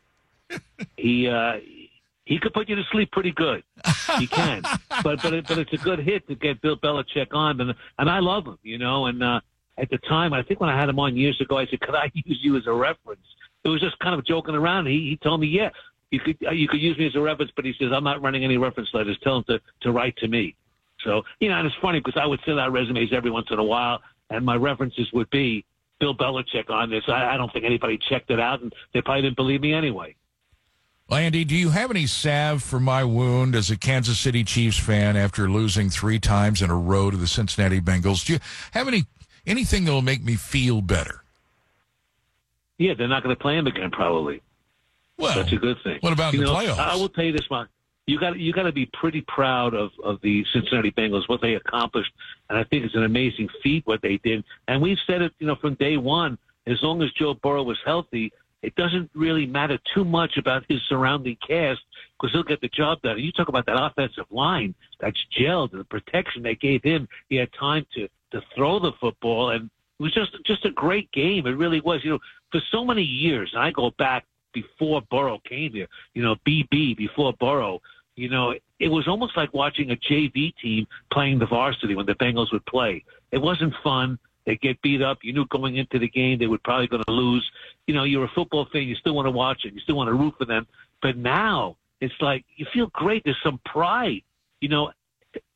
he 0.97 1.30
uh, 1.30 1.53
he 2.26 2.38
could 2.38 2.53
put 2.53 2.67
you 2.67 2.76
to 2.76 2.84
sleep 2.91 3.11
pretty 3.11 3.32
good. 3.32 3.63
He 4.19 4.28
can, 4.28 4.61
but 5.03 5.21
but 5.21 5.34
it, 5.34 5.47
but 5.47 5.57
it's 5.57 5.71
a 5.71 5.78
good 5.78 5.99
hit 5.99 6.28
to 6.28 6.36
get 6.36 6.61
Bill 6.61 6.76
Belichick 6.76 7.28
on, 7.34 7.61
and 7.61 7.73
and 7.97 8.09
I 8.09 8.19
love 8.19 8.45
him, 8.45 8.57
you 8.61 8.78
know. 8.78 9.05
And 9.05 9.23
uh, 9.23 9.39
at 9.78 9.89
the 9.89 9.97
time, 9.99 10.34
I 10.34 10.43
think 10.43 10.59
when 10.59 10.69
I 10.69 10.80
had 10.80 10.89
him 10.89 10.99
on 10.99 11.17
years 11.17 11.39
ago, 11.41 11.57
I 11.57 11.65
said, 11.67 11.82
"Could 11.82 11.95
I 11.95 12.11
use 12.13 12.39
you 12.41 12.57
as 12.57 12.67
a 12.67 12.73
reference?" 12.73 13.26
It 13.63 13.69
was 13.69 13.82
just 13.82 13.97
kind 13.99 14.17
of 14.17 14.26
joking 14.26 14.55
around. 14.55 14.88
He 14.88 15.09
he 15.09 15.17
told 15.17 15.41
me, 15.41 15.47
"Yeah, 15.47 15.69
you 16.11 16.19
could 16.19 16.38
uh, 16.47 16.51
you 16.51 16.67
could 16.67 16.82
use 16.82 16.97
me 16.97 17.07
as 17.07 17.15
a 17.15 17.21
reference," 17.21 17.51
but 17.55 17.65
he 17.65 17.73
says, 17.80 17.91
"I'm 17.93 18.03
not 18.03 18.21
running 18.21 18.43
any 18.43 18.57
reference 18.57 18.89
letters. 18.93 19.17
Tell 19.23 19.38
him 19.38 19.43
to 19.49 19.61
to 19.82 19.91
write 19.91 20.15
to 20.17 20.28
me." 20.28 20.55
So 21.03 21.23
you 21.39 21.49
know, 21.49 21.57
and 21.57 21.67
it's 21.67 21.76
funny 21.82 21.99
because 21.99 22.19
I 22.21 22.26
would 22.26 22.39
send 22.45 22.59
out 22.59 22.71
resumes 22.71 23.11
every 23.13 23.32
once 23.32 23.47
in 23.51 23.59
a 23.59 23.63
while, 23.63 24.01
and 24.30 24.45
my 24.45 24.55
references 24.55 25.11
would 25.13 25.30
be 25.30 25.65
Bill 25.99 26.15
Belichick 26.15 26.69
on 26.69 26.89
this. 26.89 27.03
I, 27.07 27.34
I 27.34 27.38
don't 27.38 27.51
think 27.51 27.65
anybody 27.65 27.97
checked 28.09 28.32
it 28.32 28.39
out, 28.39 28.61
and 28.61 28.73
they 28.93 29.01
probably 29.01 29.23
didn't 29.23 29.38
believe 29.38 29.61
me 29.61 29.73
anyway. 29.73 30.15
Well, 31.07 31.19
Andy, 31.19 31.45
do 31.45 31.55
you 31.55 31.69
have 31.69 31.91
any 31.91 32.07
salve 32.07 32.63
for 32.63 32.80
my 32.80 33.03
wound 33.03 33.53
as 33.53 33.69
a 33.69 33.78
Kansas 33.78 34.17
City 34.17 34.43
Chiefs 34.43 34.80
fan 34.80 35.15
after 35.15 35.47
losing 35.47 35.91
three 35.91 36.17
times 36.17 36.63
in 36.63 36.71
a 36.71 36.76
row 36.76 37.11
to 37.11 37.17
the 37.17 37.28
Cincinnati 37.28 37.80
Bengals? 37.80 38.26
Do 38.26 38.34
you 38.34 38.39
have 38.71 38.88
any 38.88 39.05
anything 39.47 39.85
that 39.85 39.91
will 39.91 40.01
make 40.01 40.23
me 40.23 40.35
feel 40.35 40.81
better? 40.81 41.23
Yeah, 42.77 42.93
they're 42.97 43.07
not 43.07 43.23
going 43.23 43.35
to 43.35 43.41
play 43.41 43.57
him 43.57 43.67
again, 43.67 43.91
probably. 43.91 44.41
Well, 45.17 45.35
that's 45.35 45.51
a 45.51 45.57
good 45.57 45.77
thing. 45.83 45.97
what 46.01 46.13
about 46.13 46.33
you 46.33 46.39
the 46.39 46.45
know, 46.45 46.55
playoffs? 46.55 46.77
I 46.77 46.95
will 46.95 47.09
tell 47.09 47.23
you 47.23 47.31
this, 47.31 47.49
Mark. 47.49 47.69
You 48.07 48.19
got 48.19 48.37
you 48.37 48.53
got 48.53 48.63
to 48.63 48.71
be 48.71 48.85
pretty 48.93 49.21
proud 49.21 49.73
of 49.73 49.91
of 50.03 50.19
the 50.21 50.45
Cincinnati 50.53 50.91
Bengals 50.91 51.27
what 51.27 51.41
they 51.41 51.55
accomplished, 51.55 52.11
and 52.49 52.59
I 52.59 52.63
think 52.65 52.85
it's 52.85 52.95
an 52.95 53.03
amazing 53.03 53.49
feat 53.63 53.87
what 53.87 54.01
they 54.01 54.17
did. 54.17 54.43
And 54.67 54.81
we've 54.81 54.97
said 55.07 55.21
it, 55.21 55.31
you 55.39 55.47
know, 55.47 55.55
from 55.55 55.75
day 55.75 55.97
one. 55.97 56.37
as 56.67 56.77
long 56.83 57.01
as 57.01 57.11
Joe 57.13 57.33
Burrow 57.33 57.63
was 57.63 57.79
healthy, 57.85 58.31
it 58.61 58.75
doesn't 58.75 59.09
really 59.13 59.45
matter 59.45 59.79
too 59.93 60.03
much 60.03 60.37
about 60.37 60.65
his 60.67 60.81
surrounding 60.89 61.37
cast 61.47 61.81
because 62.19 62.31
he'll 62.33 62.43
get 62.43 62.61
the 62.61 62.69
job 62.69 63.01
done. 63.01 63.19
You 63.19 63.31
talk 63.31 63.47
about 63.47 63.65
that 63.67 63.81
offensive 63.81 64.25
line 64.31 64.75
that's 64.99 65.23
gelled 65.39 65.71
and 65.71 65.79
the 65.79 65.85
protection 65.85 66.43
they 66.43 66.55
gave 66.55 66.83
him. 66.83 67.07
He 67.29 67.35
had 67.35 67.49
time 67.53 67.85
to 67.95 68.07
to 68.36 68.41
throw 68.55 68.79
the 68.79 68.91
football, 68.99 69.51
and 69.51 69.69
it 69.99 70.03
was 70.03 70.13
just 70.13 70.31
just 70.45 70.65
a 70.65 70.71
great 70.71 71.11
game. 71.11 71.47
It 71.47 71.51
really 71.51 71.81
was. 71.81 72.01
You 72.03 72.11
know, 72.11 72.19
for 72.51 72.61
so 72.71 72.83
many 72.83 73.01
years, 73.01 73.51
and 73.53 73.63
I 73.63 73.71
go 73.71 73.91
back 73.97 74.25
before 74.53 75.01
Burrow 75.09 75.39
came 75.47 75.71
here. 75.71 75.88
You 76.13 76.23
know, 76.23 76.36
BB 76.47 76.97
before 76.97 77.33
Burrow. 77.39 77.81
You 78.15 78.29
know, 78.29 78.53
it 78.79 78.88
was 78.88 79.07
almost 79.07 79.36
like 79.36 79.53
watching 79.53 79.91
a 79.91 79.95
JV 79.95 80.53
team 80.61 80.88
playing 81.11 81.39
the 81.39 81.45
varsity 81.45 81.95
when 81.95 82.05
the 82.05 82.15
Bengals 82.15 82.51
would 82.53 82.65
play. 82.65 83.03
It 83.31 83.39
wasn't 83.39 83.73
fun. 83.83 84.17
They 84.45 84.55
get 84.57 84.81
beat 84.81 85.01
up. 85.01 85.19
You 85.23 85.33
knew 85.33 85.45
going 85.47 85.77
into 85.77 85.99
the 85.99 86.07
game 86.07 86.39
they 86.39 86.47
were 86.47 86.59
probably 86.63 86.88
going 86.88 87.03
to 87.03 87.11
lose. 87.11 87.49
You 87.88 87.93
know, 87.93 88.03
you're 88.03 88.25
a 88.25 88.31
football 88.33 88.67
fan. 88.71 88.83
You 88.83 88.95
still 88.95 89.15
want 89.15 89.25
to 89.25 89.31
watch 89.31 89.65
it. 89.65 89.73
You 89.73 89.79
still 89.81 89.97
want 89.97 90.07
to 90.07 90.13
root 90.13 90.36
for 90.38 90.45
them. 90.45 90.65
But 91.01 91.17
now 91.17 91.75
it's 91.99 92.13
like 92.21 92.45
you 92.55 92.65
feel 92.73 92.88
great. 92.93 93.23
There's 93.25 93.41
some 93.43 93.59
pride. 93.65 94.21
You 94.61 94.69
know, 94.69 94.91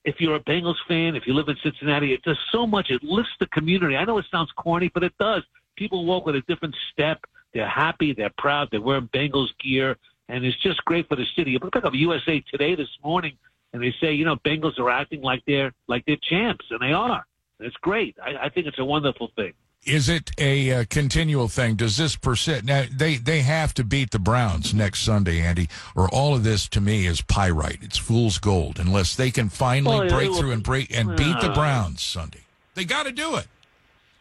if 0.05 0.15
you're 0.19 0.35
a 0.35 0.43
Bengals 0.43 0.75
fan, 0.87 1.15
if 1.15 1.27
you 1.27 1.33
live 1.33 1.49
in 1.49 1.57
Cincinnati, 1.63 2.13
it 2.13 2.21
does 2.23 2.37
so 2.51 2.65
much. 2.65 2.89
It 2.89 3.03
lifts 3.03 3.31
the 3.39 3.47
community. 3.47 3.95
I 3.95 4.05
know 4.05 4.17
it 4.17 4.25
sounds 4.31 4.49
corny, 4.57 4.89
but 4.93 5.03
it 5.03 5.13
does. 5.19 5.43
People 5.77 6.05
walk 6.05 6.25
with 6.25 6.35
a 6.35 6.41
different 6.41 6.75
step. 6.91 7.19
They're 7.53 7.67
happy. 7.67 8.13
They're 8.13 8.31
proud. 8.37 8.69
They're 8.71 8.81
wearing 8.81 9.09
Bengals 9.13 9.49
gear, 9.63 9.97
and 10.29 10.45
it's 10.45 10.61
just 10.61 10.83
great 10.85 11.07
for 11.07 11.15
the 11.15 11.25
city. 11.35 11.51
You 11.51 11.59
pick 11.59 11.83
up 11.83 11.93
USA 11.93 12.41
Today 12.51 12.75
this 12.75 12.89
morning, 13.03 13.37
and 13.73 13.81
they 13.81 13.93
say, 14.01 14.13
you 14.13 14.25
know, 14.25 14.37
Bengals 14.37 14.79
are 14.79 14.89
acting 14.89 15.21
like 15.21 15.43
they're 15.45 15.71
like 15.87 16.05
they're 16.05 16.17
champs, 16.21 16.65
and 16.69 16.79
they 16.79 16.93
are. 16.93 17.25
It's 17.59 17.75
great. 17.77 18.15
I, 18.23 18.45
I 18.45 18.49
think 18.49 18.67
it's 18.67 18.79
a 18.79 18.85
wonderful 18.85 19.31
thing. 19.35 19.53
Is 19.85 20.09
it 20.09 20.31
a 20.37 20.71
uh, 20.73 20.85
continual 20.89 21.47
thing? 21.47 21.75
Does 21.75 21.95
this 21.97 22.15
persist? 22.15 22.65
Now 22.65 22.83
they 22.91 23.15
they 23.15 23.41
have 23.41 23.73
to 23.75 23.83
beat 23.83 24.11
the 24.11 24.19
Browns 24.19 24.73
next 24.73 25.01
Sunday, 25.01 25.39
Andy, 25.41 25.69
or 25.95 26.09
all 26.09 26.35
of 26.35 26.43
this 26.43 26.67
to 26.69 26.81
me 26.81 27.07
is 27.07 27.21
pyrite. 27.21 27.79
It's 27.81 27.97
fool's 27.97 28.37
gold 28.39 28.77
unless 28.79 29.15
they 29.15 29.31
can 29.31 29.49
finally 29.49 29.99
Well, 29.99 30.09
break 30.09 30.29
will- 30.29 30.37
through 30.39 30.51
and 30.51 30.63
break 30.63 30.95
and 30.95 31.15
beat 31.15 31.39
the 31.39 31.51
Uh, 31.51 31.55
Browns 31.55 32.03
Sunday. 32.03 32.41
They 32.75 32.83
got 32.85 33.05
to 33.05 33.11
do 33.11 33.37
it. 33.37 33.47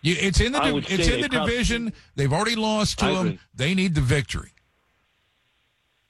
You, 0.00 0.14
it's 0.18 0.40
in 0.40 0.52
the 0.52 0.76
it's 0.88 1.08
in 1.08 1.20
the 1.22 1.28
division. 1.28 1.92
They've 2.14 2.32
already 2.32 2.54
lost 2.56 3.00
to 3.00 3.06
I 3.06 3.12
them. 3.14 3.26
agree. 3.26 3.38
They 3.56 3.74
need 3.74 3.94
the 3.96 4.00
victory. 4.00 4.50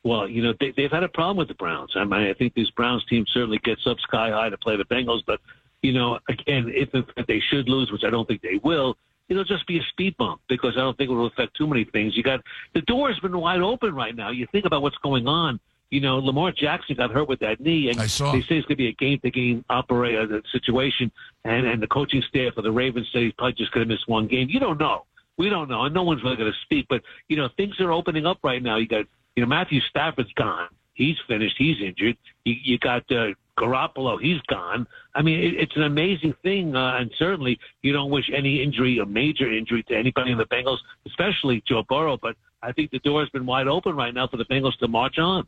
Well, 0.05 0.28
you 0.28 0.42
know, 0.42 0.53
they, 0.61 0.72
they've 0.76 0.90
had 0.90 1.03
a 1.03 1.09
problem 1.09 1.38
with 1.38 1.49
the 1.49 1.55
Browns. 1.55 1.92
I 1.96 2.05
mean, 2.05 2.28
I 2.28 2.34
think 2.34 2.55
this 2.55 2.70
Browns 2.70 3.05
team 3.07 3.24
certainly 3.32 3.59
gets 3.64 3.86
up 3.86 3.99
sky 4.01 4.30
high 4.30 4.51
to 4.51 4.59
play 4.59 4.76
the 4.76 4.84
Bengals, 4.84 5.22
but 5.26 5.40
you 5.82 5.92
know, 5.92 6.18
again, 6.28 6.70
if, 6.74 6.90
if 7.16 7.26
they 7.26 7.40
should 7.40 7.68
lose, 7.68 7.90
which 7.90 8.05
I 8.05 8.11
don't 8.11 8.26
think 8.28 8.42
they 8.42 8.61
will, 8.62 8.96
it'll 9.29 9.45
just 9.45 9.66
be 9.66 9.79
a 9.79 9.83
speed 9.91 10.16
bump 10.16 10.41
because 10.49 10.74
I 10.76 10.81
don't 10.81 10.97
think 10.97 11.11
it 11.11 11.14
will 11.14 11.26
affect 11.26 11.57
too 11.57 11.66
many 11.66 11.85
things. 11.85 12.16
You 12.16 12.22
got 12.22 12.41
the 12.74 12.83
door 12.83 13.09
has 13.09 13.18
been 13.20 13.39
wide 13.39 13.61
open 13.61 13.95
right 13.95 14.14
now. 14.14 14.31
You 14.31 14.47
think 14.51 14.64
about 14.64 14.83
what's 14.83 14.99
going 14.99 15.26
on. 15.26 15.61
You 15.91 16.03
know, 16.03 16.18
Lamar 16.18 16.53
Jackson 16.53 16.97
got 16.97 17.11
hurt 17.12 17.29
with 17.29 17.41
that 17.41 17.61
knee, 17.61 17.89
and 17.89 17.99
they 18.33 18.41
say 18.43 18.59
it's 18.59 18.66
going 18.66 18.76
to 18.76 18.76
be 18.76 18.89
a 18.89 18.93
game-to-game 18.93 19.64
operate 19.70 20.18
uh, 20.18 20.41
situation. 20.53 21.11
And 21.45 21.66
and 21.66 21.83
the 21.83 21.87
coaching 21.87 22.22
staff 22.29 22.59
of 22.59 22.64
the 22.64 22.72
Ravens 22.72 23.09
say 23.12 23.24
he's 23.24 23.33
probably 23.33 23.55
just 23.55 23.72
going 23.72 23.89
to 23.89 23.95
miss 23.95 24.07
one 24.07 24.26
game. 24.26 24.49
You 24.51 24.61
don't 24.61 24.79
know. 24.79 25.07
We 25.39 25.49
don't 25.49 25.68
know, 25.68 25.85
and 25.85 25.95
no 25.95 26.03
one's 26.03 26.22
really 26.22 26.37
going 26.37 26.53
to 26.53 26.59
speak. 26.62 26.87
But 26.91 27.03
you 27.29 27.37
know, 27.37 27.49
things 27.57 27.81
are 27.81 27.93
opening 27.93 28.26
up 28.26 28.39
right 28.43 28.62
now. 28.62 28.76
You 28.76 28.87
got 28.87 29.07
you 29.35 29.43
know 29.43 29.47
Matthew 29.47 29.81
Stafford's 29.89 30.33
gone. 30.35 30.68
He's 30.93 31.16
finished. 31.26 31.55
He's 31.57 31.81
injured. 31.81 32.18
You, 32.45 32.57
you 32.62 32.79
got 32.79 33.11
uh, 33.11 33.29
Garoppolo. 33.59 34.20
He's 34.20 34.40
gone. 34.42 34.86
I 35.14 35.22
mean, 35.22 35.40
it, 35.40 35.54
it's 35.54 35.76
an 35.76 35.82
amazing 35.82 36.34
thing, 36.42 36.74
uh, 36.76 36.96
and 36.98 37.11
certainly 37.18 37.59
you 37.82 37.92
don't 37.92 38.11
wish 38.11 38.30
any 38.34 38.62
injury, 38.62 38.98
a 38.98 39.06
major 39.06 39.52
injury, 39.52 39.82
to 39.84 39.96
anybody 39.96 40.32
in 40.32 40.38
the 40.38 40.46
Bengals, 40.46 40.78
especially 41.06 41.62
Joe 41.66 41.82
Burrow. 41.88 42.16
But 42.20 42.36
I 42.62 42.72
think 42.72 42.90
the 42.90 43.00
door 43.00 43.20
has 43.20 43.28
been 43.30 43.46
wide 43.46 43.68
open 43.68 43.96
right 43.96 44.14
now 44.14 44.28
for 44.28 44.36
the 44.36 44.44
Bengals 44.44 44.76
to 44.78 44.88
march 44.88 45.18
on. 45.18 45.46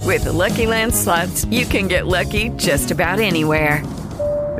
With 0.00 0.24
the 0.24 0.32
Lucky 0.32 0.66
Land 0.66 0.94
slots, 0.94 1.44
you 1.46 1.64
can 1.64 1.86
get 1.86 2.06
lucky 2.06 2.48
just 2.50 2.90
about 2.90 3.20
anywhere. 3.20 3.82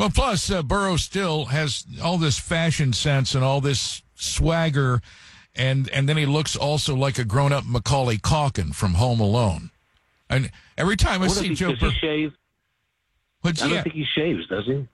Well, 0.00 0.08
plus 0.08 0.50
uh, 0.50 0.62
Burrow 0.62 0.96
still 0.96 1.44
has 1.44 1.84
all 2.02 2.16
this 2.16 2.38
fashion 2.38 2.94
sense 2.94 3.34
and 3.34 3.44
all 3.44 3.60
this 3.60 4.00
swagger, 4.14 5.02
and 5.54 5.90
and 5.90 6.08
then 6.08 6.16
he 6.16 6.24
looks 6.24 6.56
also 6.56 6.96
like 6.96 7.18
a 7.18 7.24
grown 7.24 7.52
up 7.52 7.64
Macaulay 7.66 8.16
Culkin 8.16 8.74
from 8.74 8.94
Home 8.94 9.20
Alone. 9.20 9.68
And 10.30 10.50
every 10.78 10.96
time 10.96 11.20
I 11.20 11.26
What 11.26 11.36
see 11.36 11.48
he, 11.48 11.54
Joe 11.54 11.72
does 11.72 11.80
Burrow, 11.80 11.90
he 11.90 11.98
shave? 11.98 12.32
I 13.44 13.52
don't 13.52 13.70
yeah. 13.70 13.82
think 13.82 13.94
he 13.94 14.06
shaves, 14.06 14.46
does 14.46 14.64
he? 14.64 14.88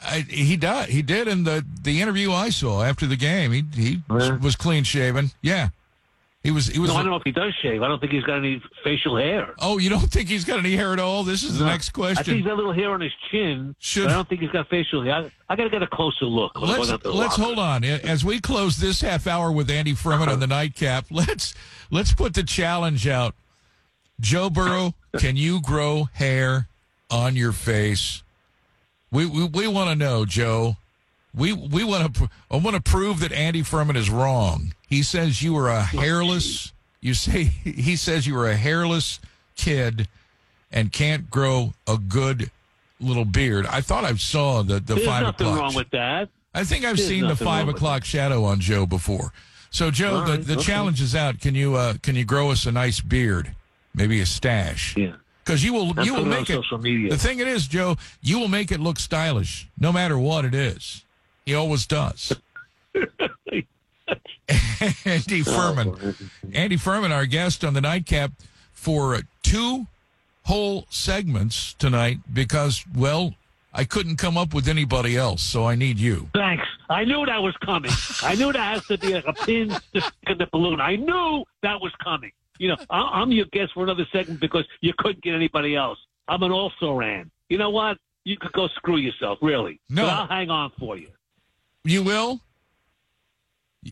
I, 0.00 0.20
he 0.20 0.56
did. 0.56 0.90
He 0.90 1.02
did 1.02 1.26
in 1.26 1.42
the 1.42 1.66
the 1.82 2.00
interview 2.00 2.30
I 2.30 2.50
saw 2.50 2.84
after 2.84 3.04
the 3.04 3.16
game. 3.16 3.50
He 3.50 3.64
he 3.74 4.02
was 4.08 4.54
clean 4.54 4.84
shaven. 4.84 5.32
Yeah, 5.42 5.70
he 6.42 6.50
was. 6.50 6.66
He 6.66 6.78
was. 6.78 6.90
no, 6.90 6.96
I 6.96 7.02
don't 7.02 7.10
know 7.10 7.16
if 7.16 7.22
he 7.24 7.30
does 7.32 7.54
shave. 7.62 7.82
I 7.82 7.88
don't 7.88 8.00
think 8.00 8.12
he's 8.12 8.24
got 8.24 8.38
any 8.38 8.60
facial 8.82 9.16
hair. 9.16 9.54
Oh, 9.60 9.78
you 9.78 9.88
don't 9.90 10.10
think 10.10 10.28
he's 10.28 10.44
got 10.44 10.58
any 10.58 10.74
hair 10.76 10.92
at 10.92 10.98
all? 10.98 11.22
This 11.22 11.42
is 11.44 11.58
the 11.58 11.64
No. 11.64 11.70
next 11.70 11.90
I 11.90 11.92
think 11.92 12.08
he's 12.08 12.16
question. 12.16 12.44
got 12.44 12.52
a 12.54 12.56
little 12.56 12.72
hair 12.72 12.90
on 12.90 13.00
his 13.00 13.12
chin. 13.30 13.76
Should- 13.78 14.08
I 14.08 14.12
don't 14.14 14.28
think 14.28 14.40
he's 14.40 14.50
got 14.50 14.68
facial 14.68 15.04
hair. 15.04 15.14
I, 15.14 15.30
I 15.48 15.56
got 15.56 15.64
to 15.64 15.70
get 15.70 15.82
a 15.82 15.86
closer 15.86 16.24
look. 16.24 16.52
Let's 16.60 16.76
go 16.78 16.84
down 16.86 16.98
to 16.98 17.02
the 17.04 17.12
let's 17.12 17.36
hold 17.36 17.58
on 17.58 17.84
as 17.84 18.24
we 18.24 18.40
close 18.40 18.76
this 18.78 19.00
half 19.02 19.26
hour 19.26 19.52
with 19.52 19.70
Andy 19.70 19.94
Furman 19.94 20.28
on 20.28 20.40
the 20.40 20.46
nightcap. 20.48 21.06
Let's 21.10 21.54
let's 21.90 22.12
put 22.12 22.34
the 22.34 22.42
challenge 22.42 23.06
out. 23.06 23.34
Joe 24.20 24.50
Burrow, 24.50 24.94
can 25.18 25.36
you 25.36 25.60
grow 25.60 26.08
hair 26.14 26.68
on 27.10 27.36
your 27.36 27.52
face? 27.52 28.22
We 29.10 29.26
we, 29.26 29.44
we 29.44 29.66
want 29.68 29.90
to 29.90 29.96
know, 29.96 30.24
Joe. 30.24 30.76
We 31.34 31.52
we 31.52 31.82
want 31.84 32.14
to 32.16 32.28
I 32.50 32.56
want 32.56 32.76
to 32.76 32.82
prove 32.82 33.20
that 33.20 33.32
Andy 33.32 33.62
Furman 33.62 33.96
is 33.96 34.10
wrong. 34.10 34.74
He 34.88 35.02
says 35.02 35.42
you 35.42 35.56
are 35.56 35.68
a 35.68 35.82
hairless. 35.82 36.72
You 37.00 37.14
say 37.14 37.44
he 37.64 37.96
says 37.96 38.26
you 38.26 38.38
are 38.38 38.48
a 38.48 38.56
hairless 38.56 39.18
kid 39.56 40.08
and 40.70 40.92
can't 40.92 41.30
grow 41.30 41.74
a 41.86 41.96
good 41.98 42.50
little 43.00 43.24
beard. 43.24 43.66
I 43.66 43.80
thought 43.80 44.04
I 44.04 44.14
saw 44.14 44.62
the 44.62 44.74
the 44.74 44.94
There's 44.94 45.06
five 45.06 45.22
nothing 45.22 45.46
o'clock. 45.46 45.60
wrong 45.60 45.74
with 45.74 45.90
that. 45.90 46.28
I 46.54 46.64
think 46.64 46.84
I've 46.84 46.96
There's 46.96 47.08
seen 47.08 47.26
the 47.26 47.36
five 47.36 47.68
o'clock 47.68 48.04
shadow 48.04 48.44
on 48.44 48.60
Joe 48.60 48.84
before. 48.86 49.32
So 49.70 49.90
Joe, 49.90 50.16
All 50.16 50.26
the, 50.26 50.36
the 50.36 50.52
okay. 50.54 50.62
challenge 50.62 51.00
is 51.00 51.14
out. 51.14 51.40
Can 51.40 51.54
you 51.54 51.76
uh, 51.76 51.94
can 52.02 52.14
you 52.14 52.26
grow 52.26 52.50
us 52.50 52.66
a 52.66 52.72
nice 52.72 53.00
beard, 53.00 53.54
maybe 53.94 54.20
a 54.20 54.26
stash? 54.26 54.94
Yeah. 54.98 55.14
Because 55.42 55.64
you 55.64 55.72
will 55.72 55.98
I'll 55.98 56.04
you 56.04 56.12
will 56.12 56.24
put 56.24 56.28
it 56.28 56.34
on 56.34 56.40
make 56.40 56.50
it. 56.50 56.82
media. 56.82 57.10
The 57.10 57.16
thing 57.16 57.38
it 57.40 57.48
is, 57.48 57.66
Joe, 57.66 57.96
you 58.20 58.38
will 58.38 58.48
make 58.48 58.70
it 58.70 58.80
look 58.80 58.98
stylish, 58.98 59.66
no 59.78 59.90
matter 59.92 60.18
what 60.18 60.44
it 60.44 60.54
is. 60.54 61.04
He 61.46 61.54
always 61.54 61.86
does. 61.86 62.32
Andy 65.04 65.42
Furman, 65.42 66.14
Andy 66.52 66.76
Furman, 66.76 67.12
our 67.12 67.26
guest 67.26 67.64
on 67.64 67.74
the 67.74 67.80
nightcap 67.80 68.32
for 68.72 69.14
uh, 69.14 69.20
two 69.42 69.86
whole 70.44 70.86
segments 70.90 71.74
tonight 71.74 72.18
because, 72.32 72.84
well, 72.96 73.34
I 73.72 73.84
couldn't 73.84 74.16
come 74.16 74.36
up 74.36 74.52
with 74.52 74.68
anybody 74.68 75.16
else, 75.16 75.40
so 75.42 75.64
I 75.66 75.76
need 75.76 75.98
you. 75.98 76.28
Thanks. 76.34 76.64
I 76.90 77.04
knew 77.04 77.24
that 77.24 77.42
was 77.42 77.56
coming. 77.64 77.90
I 78.22 78.34
knew 78.34 78.52
that 78.52 78.74
has 78.74 78.86
to 78.86 78.98
be 78.98 79.14
like 79.14 79.26
a 79.26 79.32
pin 79.32 79.70
to 79.70 80.00
stick 80.00 80.12
in 80.26 80.38
the 80.38 80.48
balloon. 80.52 80.80
I 80.80 80.96
knew 80.96 81.44
that 81.62 81.80
was 81.80 81.92
coming. 82.02 82.32
You 82.58 82.68
know, 82.68 82.76
I- 82.90 83.20
I'm 83.20 83.32
your 83.32 83.46
guest 83.46 83.72
for 83.72 83.82
another 83.84 84.06
segment 84.12 84.40
because 84.40 84.66
you 84.80 84.92
couldn't 84.98 85.22
get 85.22 85.34
anybody 85.34 85.74
else. 85.76 85.98
I'm 86.28 86.42
an 86.42 86.52
also 86.52 86.92
ran. 86.92 87.30
You 87.48 87.58
know 87.58 87.70
what? 87.70 87.98
You 88.24 88.36
could 88.36 88.52
go 88.52 88.68
screw 88.68 88.96
yourself, 88.98 89.38
really. 89.42 89.80
No. 89.88 90.02
But 90.02 90.10
I'll 90.12 90.26
hang 90.26 90.50
on 90.50 90.70
for 90.78 90.96
you. 90.98 91.08
You 91.84 92.02
will? 92.02 92.40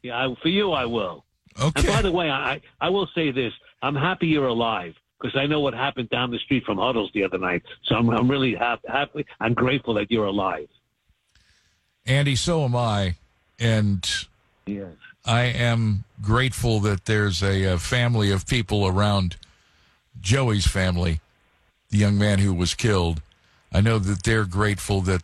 Yeah, 0.02 0.28
I, 0.28 0.34
for 0.40 0.48
you, 0.48 0.72
I 0.72 0.84
will. 0.84 1.24
Okay. 1.60 1.80
And 1.80 1.86
by 1.88 2.02
the 2.02 2.12
way, 2.12 2.30
I 2.30 2.60
I 2.80 2.90
will 2.90 3.08
say 3.14 3.30
this: 3.32 3.52
I'm 3.82 3.96
happy 3.96 4.28
you're 4.28 4.46
alive 4.46 4.94
because 5.20 5.36
I 5.36 5.46
know 5.46 5.60
what 5.60 5.74
happened 5.74 6.08
down 6.10 6.30
the 6.30 6.38
street 6.38 6.64
from 6.64 6.78
Huddles 6.78 7.10
the 7.12 7.24
other 7.24 7.38
night. 7.38 7.62
So 7.84 7.96
I'm, 7.96 8.08
I'm 8.10 8.30
really 8.30 8.54
happy, 8.54 8.88
happy. 8.88 9.26
I'm 9.40 9.54
grateful 9.54 9.94
that 9.94 10.10
you're 10.10 10.26
alive. 10.26 10.68
Andy, 12.06 12.36
so 12.36 12.64
am 12.64 12.74
I. 12.74 13.16
And 13.58 14.08
Yes. 14.66 14.92
I 15.26 15.42
am 15.42 16.04
grateful 16.22 16.80
that 16.80 17.04
there's 17.04 17.42
a, 17.42 17.64
a 17.64 17.78
family 17.78 18.30
of 18.30 18.46
people 18.46 18.86
around 18.86 19.36
Joey's 20.20 20.66
family, 20.66 21.20
the 21.90 21.98
young 21.98 22.16
man 22.16 22.38
who 22.38 22.54
was 22.54 22.74
killed. 22.74 23.20
I 23.72 23.80
know 23.80 23.98
that 23.98 24.22
they're 24.22 24.46
grateful 24.46 25.00
that 25.02 25.22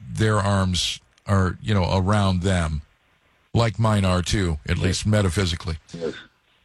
their 0.00 0.38
arms 0.38 1.00
are, 1.26 1.58
you 1.62 1.74
know, 1.74 1.88
around 1.96 2.42
them, 2.42 2.82
like 3.54 3.78
mine 3.78 4.04
are 4.04 4.22
too, 4.22 4.58
at 4.68 4.78
least 4.78 5.06
metaphysically. 5.06 5.78
Yes. 5.92 6.14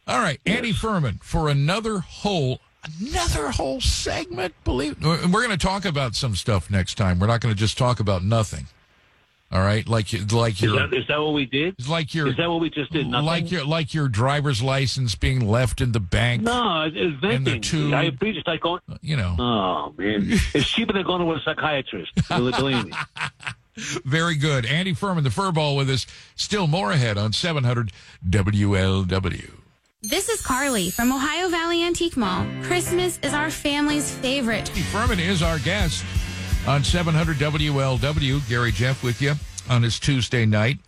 All 0.06 0.18
right, 0.20 0.40
Andy 0.44 0.72
Furman 0.72 1.20
for 1.22 1.48
another 1.48 1.98
whole 1.98 2.60
another 3.00 3.50
whole 3.50 3.80
segment. 3.80 4.54
Believe 4.64 5.02
we're 5.04 5.16
going 5.28 5.50
to 5.50 5.56
talk 5.56 5.84
about 5.84 6.14
some 6.16 6.34
stuff 6.34 6.70
next 6.70 6.96
time. 6.96 7.18
We're 7.20 7.28
not 7.28 7.40
going 7.40 7.54
to 7.54 7.58
just 7.58 7.78
talk 7.78 8.00
about 8.00 8.24
nothing. 8.24 8.66
All 9.52 9.60
right, 9.60 9.86
like 9.86 10.12
you- 10.14 10.24
like 10.24 10.54
Is 10.54 10.62
your 10.62 10.76
that, 10.88 10.94
is 10.94 11.06
that 11.08 11.20
what 11.20 11.34
we 11.34 11.44
did? 11.44 11.86
Like 11.86 12.14
your 12.14 12.28
Is 12.28 12.36
that 12.38 12.48
what 12.50 12.60
we 12.60 12.70
just 12.70 12.90
did? 12.90 13.06
Nothing? 13.06 13.26
like 13.26 13.50
your 13.50 13.64
like 13.66 13.92
your 13.94 14.08
driver's 14.08 14.62
license 14.62 15.14
being 15.14 15.46
left 15.46 15.80
in 15.82 15.92
the 15.92 16.00
bank. 16.00 16.42
No, 16.42 16.82
it's 16.86 16.96
In 16.96 17.10
the 17.20 17.28
venting. 17.28 17.60
tube. 17.60 17.92
I 17.92 18.04
appreciate 18.04 18.46
like 18.46 18.62
going. 18.62 18.80
You 19.02 19.16
know. 19.18 19.36
Oh 19.38 19.94
man, 19.98 20.26
it's 20.54 20.68
cheaper 20.68 20.94
than 20.94 21.04
going 21.04 21.20
to 21.20 21.32
a 21.32 21.40
psychiatrist. 21.44 22.12
Believe 22.28 22.86
me. 22.86 22.92
Very 23.76 24.36
good. 24.36 24.66
Andy 24.66 24.92
Furman, 24.92 25.24
the 25.24 25.30
furball 25.30 25.76
with 25.76 25.88
us. 25.88 26.06
Still 26.36 26.66
more 26.66 26.92
ahead 26.92 27.16
on 27.16 27.32
700 27.32 27.92
WLW. 28.28 29.50
This 30.02 30.28
is 30.28 30.42
Carly 30.42 30.90
from 30.90 31.12
Ohio 31.12 31.48
Valley 31.48 31.82
Antique 31.82 32.16
Mall. 32.16 32.44
Christmas 32.64 33.18
is 33.22 33.32
our 33.32 33.50
family's 33.50 34.10
favorite. 34.10 34.68
Andy 34.70 34.82
Furman 34.82 35.20
is 35.20 35.42
our 35.42 35.58
guest 35.60 36.04
on 36.66 36.84
700 36.84 37.36
WLW. 37.36 38.48
Gary 38.48 38.72
Jeff 38.72 39.02
with 39.02 39.22
you 39.22 39.34
on 39.70 39.82
his 39.82 39.98
Tuesday 39.98 40.44
night. 40.44 40.78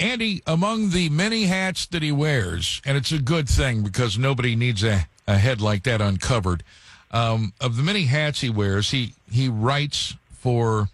Andy, 0.00 0.42
among 0.46 0.90
the 0.90 1.08
many 1.10 1.44
hats 1.44 1.86
that 1.86 2.02
he 2.02 2.12
wears, 2.12 2.80
and 2.84 2.96
it's 2.96 3.12
a 3.12 3.18
good 3.18 3.48
thing 3.48 3.82
because 3.82 4.16
nobody 4.16 4.56
needs 4.56 4.82
a, 4.84 5.06
a 5.26 5.36
head 5.36 5.60
like 5.60 5.82
that 5.82 6.00
uncovered. 6.00 6.62
Um, 7.10 7.52
of 7.60 7.76
the 7.76 7.82
many 7.82 8.04
hats 8.04 8.40
he 8.40 8.50
wears, 8.50 8.90
he, 8.90 9.14
he 9.30 9.48
writes 9.48 10.14
for 10.32 10.88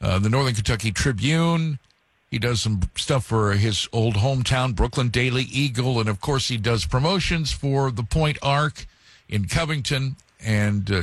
uh, 0.00 0.18
the 0.18 0.28
Northern 0.28 0.54
Kentucky 0.54 0.92
Tribune. 0.92 1.78
He 2.30 2.38
does 2.38 2.62
some 2.62 2.80
stuff 2.96 3.26
for 3.26 3.52
his 3.52 3.88
old 3.92 4.14
hometown, 4.14 4.74
Brooklyn 4.74 5.08
Daily 5.08 5.42
Eagle. 5.42 5.98
And 5.98 6.08
of 6.08 6.20
course, 6.20 6.48
he 6.48 6.56
does 6.56 6.86
promotions 6.86 7.52
for 7.52 7.90
the 7.90 8.04
Point 8.04 8.38
Arc 8.42 8.86
in 9.28 9.46
Covington 9.46 10.16
and 10.44 10.90
uh, 10.90 11.02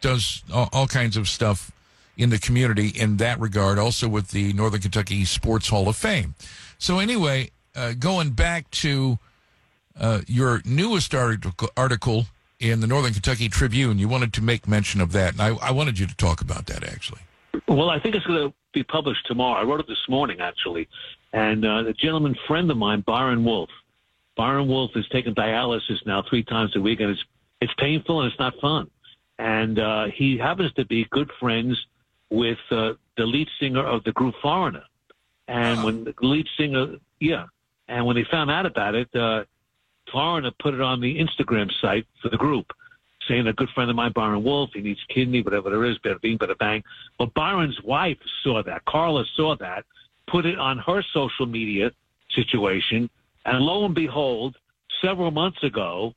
does 0.00 0.42
all, 0.52 0.68
all 0.72 0.86
kinds 0.86 1.16
of 1.16 1.28
stuff 1.28 1.72
in 2.16 2.30
the 2.30 2.38
community 2.38 2.88
in 2.88 3.18
that 3.18 3.38
regard, 3.40 3.78
also 3.78 4.08
with 4.08 4.28
the 4.28 4.52
Northern 4.52 4.80
Kentucky 4.80 5.24
Sports 5.24 5.68
Hall 5.68 5.88
of 5.88 5.96
Fame. 5.96 6.34
So, 6.78 6.98
anyway, 6.98 7.50
uh, 7.74 7.92
going 7.98 8.30
back 8.30 8.70
to 8.70 9.18
uh, 9.98 10.20
your 10.26 10.62
newest 10.64 11.14
article, 11.14 11.68
article 11.76 12.26
in 12.58 12.80
the 12.80 12.86
Northern 12.86 13.12
Kentucky 13.12 13.48
Tribune, 13.48 13.98
you 13.98 14.08
wanted 14.08 14.32
to 14.34 14.42
make 14.42 14.66
mention 14.66 15.00
of 15.00 15.12
that. 15.12 15.32
And 15.32 15.42
I, 15.42 15.48
I 15.56 15.70
wanted 15.72 15.98
you 15.98 16.06
to 16.06 16.16
talk 16.16 16.40
about 16.40 16.66
that, 16.66 16.84
actually. 16.84 17.20
Well, 17.68 17.90
I 17.90 17.98
think 17.98 18.14
it's 18.14 18.26
going 18.26 18.48
to 18.48 18.54
be 18.72 18.82
published 18.82 19.26
tomorrow. 19.26 19.60
I 19.60 19.64
wrote 19.64 19.80
it 19.80 19.88
this 19.88 20.04
morning, 20.08 20.40
actually. 20.40 20.88
And 21.32 21.64
uh, 21.64 21.86
a 21.86 21.92
gentleman 21.92 22.36
friend 22.46 22.70
of 22.70 22.76
mine, 22.76 23.02
Byron 23.06 23.44
Wolf. 23.44 23.70
Byron 24.36 24.68
Wolf 24.68 24.90
is 24.94 25.06
taking 25.10 25.34
dialysis 25.34 26.04
now 26.04 26.22
three 26.28 26.44
times 26.44 26.76
a 26.76 26.80
week, 26.80 27.00
and 27.00 27.10
it's 27.10 27.24
it's 27.62 27.72
painful 27.78 28.20
and 28.20 28.30
it's 28.30 28.38
not 28.38 28.52
fun. 28.60 28.90
And 29.38 29.78
uh, 29.78 30.06
he 30.14 30.36
happens 30.36 30.72
to 30.74 30.84
be 30.84 31.06
good 31.10 31.30
friends 31.40 31.78
with 32.30 32.58
uh, 32.70 32.92
the 33.16 33.24
lead 33.24 33.48
singer 33.58 33.84
of 33.84 34.04
the 34.04 34.12
group 34.12 34.34
Foreigner. 34.42 34.84
And 35.48 35.82
when 35.84 36.04
the 36.04 36.14
lead 36.20 36.46
singer, 36.58 36.96
yeah, 37.20 37.46
and 37.88 38.04
when 38.04 38.16
they 38.16 38.24
found 38.30 38.50
out 38.50 38.66
about 38.66 38.94
it, 38.94 39.14
uh, 39.14 39.44
Foreigner 40.12 40.50
put 40.60 40.74
it 40.74 40.80
on 40.80 41.00
the 41.00 41.18
Instagram 41.18 41.70
site 41.80 42.06
for 42.20 42.28
the 42.28 42.36
group 42.36 42.66
saying 43.28 43.46
a 43.46 43.52
good 43.52 43.68
friend 43.74 43.90
of 43.90 43.96
mine, 43.96 44.12
Byron 44.14 44.42
Wolf, 44.44 44.70
he 44.74 44.80
needs 44.80 45.00
kidney, 45.12 45.42
whatever 45.42 45.70
there 45.70 45.84
is, 45.84 45.98
better 45.98 46.18
bing, 46.20 46.36
better 46.36 46.54
bang. 46.56 46.82
Well, 47.18 47.30
Byron's 47.34 47.78
wife 47.84 48.18
saw 48.42 48.62
that. 48.62 48.84
Carla 48.84 49.24
saw 49.36 49.56
that, 49.56 49.84
put 50.28 50.46
it 50.46 50.58
on 50.58 50.78
her 50.78 51.02
social 51.12 51.46
media 51.46 51.90
situation, 52.34 53.08
and 53.44 53.60
lo 53.60 53.84
and 53.84 53.94
behold, 53.94 54.56
several 55.02 55.30
months 55.30 55.62
ago, 55.62 56.12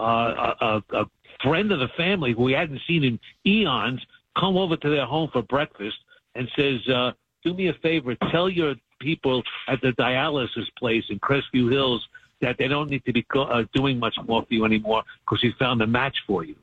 uh, 0.00 0.02
a, 0.02 0.56
a, 0.60 0.82
a 1.00 1.04
friend 1.42 1.72
of 1.72 1.78
the 1.78 1.88
family 1.96 2.32
who 2.32 2.42
we 2.42 2.52
hadn't 2.52 2.80
seen 2.86 3.04
in 3.04 3.18
eons 3.46 4.00
come 4.38 4.56
over 4.56 4.76
to 4.76 4.90
their 4.90 5.06
home 5.06 5.30
for 5.32 5.42
breakfast 5.42 5.96
and 6.34 6.48
says, 6.56 6.80
uh, 6.88 7.12
"Do 7.44 7.54
me 7.54 7.68
a 7.68 7.74
favor, 7.74 8.16
tell 8.30 8.48
your 8.48 8.74
people 9.00 9.42
at 9.68 9.80
the 9.82 9.92
dialysis 9.92 10.66
place 10.78 11.04
in 11.10 11.20
Crestview 11.20 11.70
Hills 11.70 12.06
that 12.44 12.56
they 12.58 12.68
don't 12.68 12.90
need 12.90 13.04
to 13.04 13.12
be 13.12 13.24
uh, 13.34 13.64
doing 13.72 13.98
much 13.98 14.16
more 14.26 14.42
for 14.42 14.54
you 14.54 14.64
anymore 14.64 15.02
because 15.24 15.42
we 15.42 15.54
found 15.58 15.82
a 15.82 15.86
match 15.86 16.16
for 16.26 16.44
you." 16.44 16.56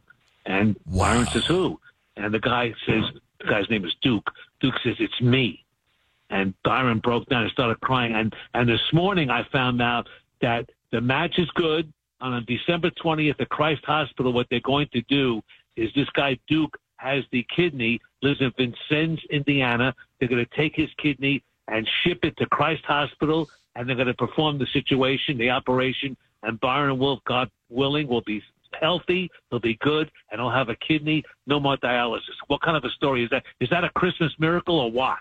And 0.46 0.76
Byron 0.86 1.28
says, 1.28 1.46
"Who?" 1.46 1.80
And 2.18 2.34
the 2.34 2.40
guy 2.40 2.74
says, 2.86 3.04
"The 3.40 3.48
guy's 3.48 3.70
name 3.70 3.86
is 3.86 3.96
Duke." 4.02 4.30
Duke 4.60 4.76
says, 4.84 4.96
"It's 5.00 5.22
me." 5.22 5.64
And 6.30 6.54
Byron 6.64 7.00
broke 7.00 7.26
down 7.28 7.44
and 7.44 7.52
started 7.52 7.80
crying. 7.82 8.14
And 8.14 8.34
and 8.54 8.68
this 8.68 8.94
morning 8.94 9.30
I 9.30 9.44
found 9.52 9.82
out 9.82 10.08
that 10.42 10.70
the 10.92 11.02
match 11.02 11.38
is 11.38 11.50
good. 11.56 11.92
And 12.22 12.36
on 12.36 12.46
December 12.46 12.92
20th 12.92 13.42
at 13.42 13.50
Christ 13.50 13.84
Hospital, 13.86 14.32
what 14.32 14.48
they're 14.50 14.60
going 14.60 14.88
to 14.94 15.02
do 15.04 15.42
is 15.76 15.90
this 15.96 16.10
guy 16.12 16.38
Duke 16.48 16.78
has 16.98 17.24
the 17.32 17.46
kidney, 17.56 18.00
lives 18.22 18.42
in 18.42 18.52
Vincennes, 18.58 19.20
Indiana. 19.32 19.94
They're 20.20 20.30
going 20.30 20.46
to 20.46 20.56
take 20.56 20.76
his 20.76 20.90
kidney 20.98 21.44
and 21.68 21.90
ship 22.04 22.20
it 22.24 22.38
to 22.38 22.46
Christ 22.48 22.84
Hospital, 22.86 23.50
and 23.76 23.88
they're 23.88 23.96
going 23.96 24.08
to 24.08 24.14
perform 24.14 24.58
the 24.58 24.68
situation, 24.74 25.38
the 25.38 25.50
operation. 25.50 26.18
And 26.44 26.60
Byron 26.60 26.98
Wolf, 26.98 27.20
God 27.26 27.50
willing, 27.70 28.08
will 28.08 28.22
be 28.22 28.42
healthy, 28.80 29.30
he'll 29.50 29.60
be 29.60 29.78
good, 29.82 30.12
and 30.32 30.40
he'll 30.40 30.52
have 30.52 30.70
a 30.70 30.76
kidney, 30.76 31.24
no 31.46 31.60
more 31.60 31.78
dialysis. 31.78 32.36
What 32.48 32.62
kind 32.62 32.78
of 32.78 32.84
a 32.84 32.90
story 32.90 33.24
is 33.24 33.30
that? 33.30 33.44
Is 33.60 33.70
that 33.70 33.84
a 33.84 33.90
Christmas 33.92 34.32
miracle 34.40 34.80
or 34.80 34.92
what? 34.92 35.18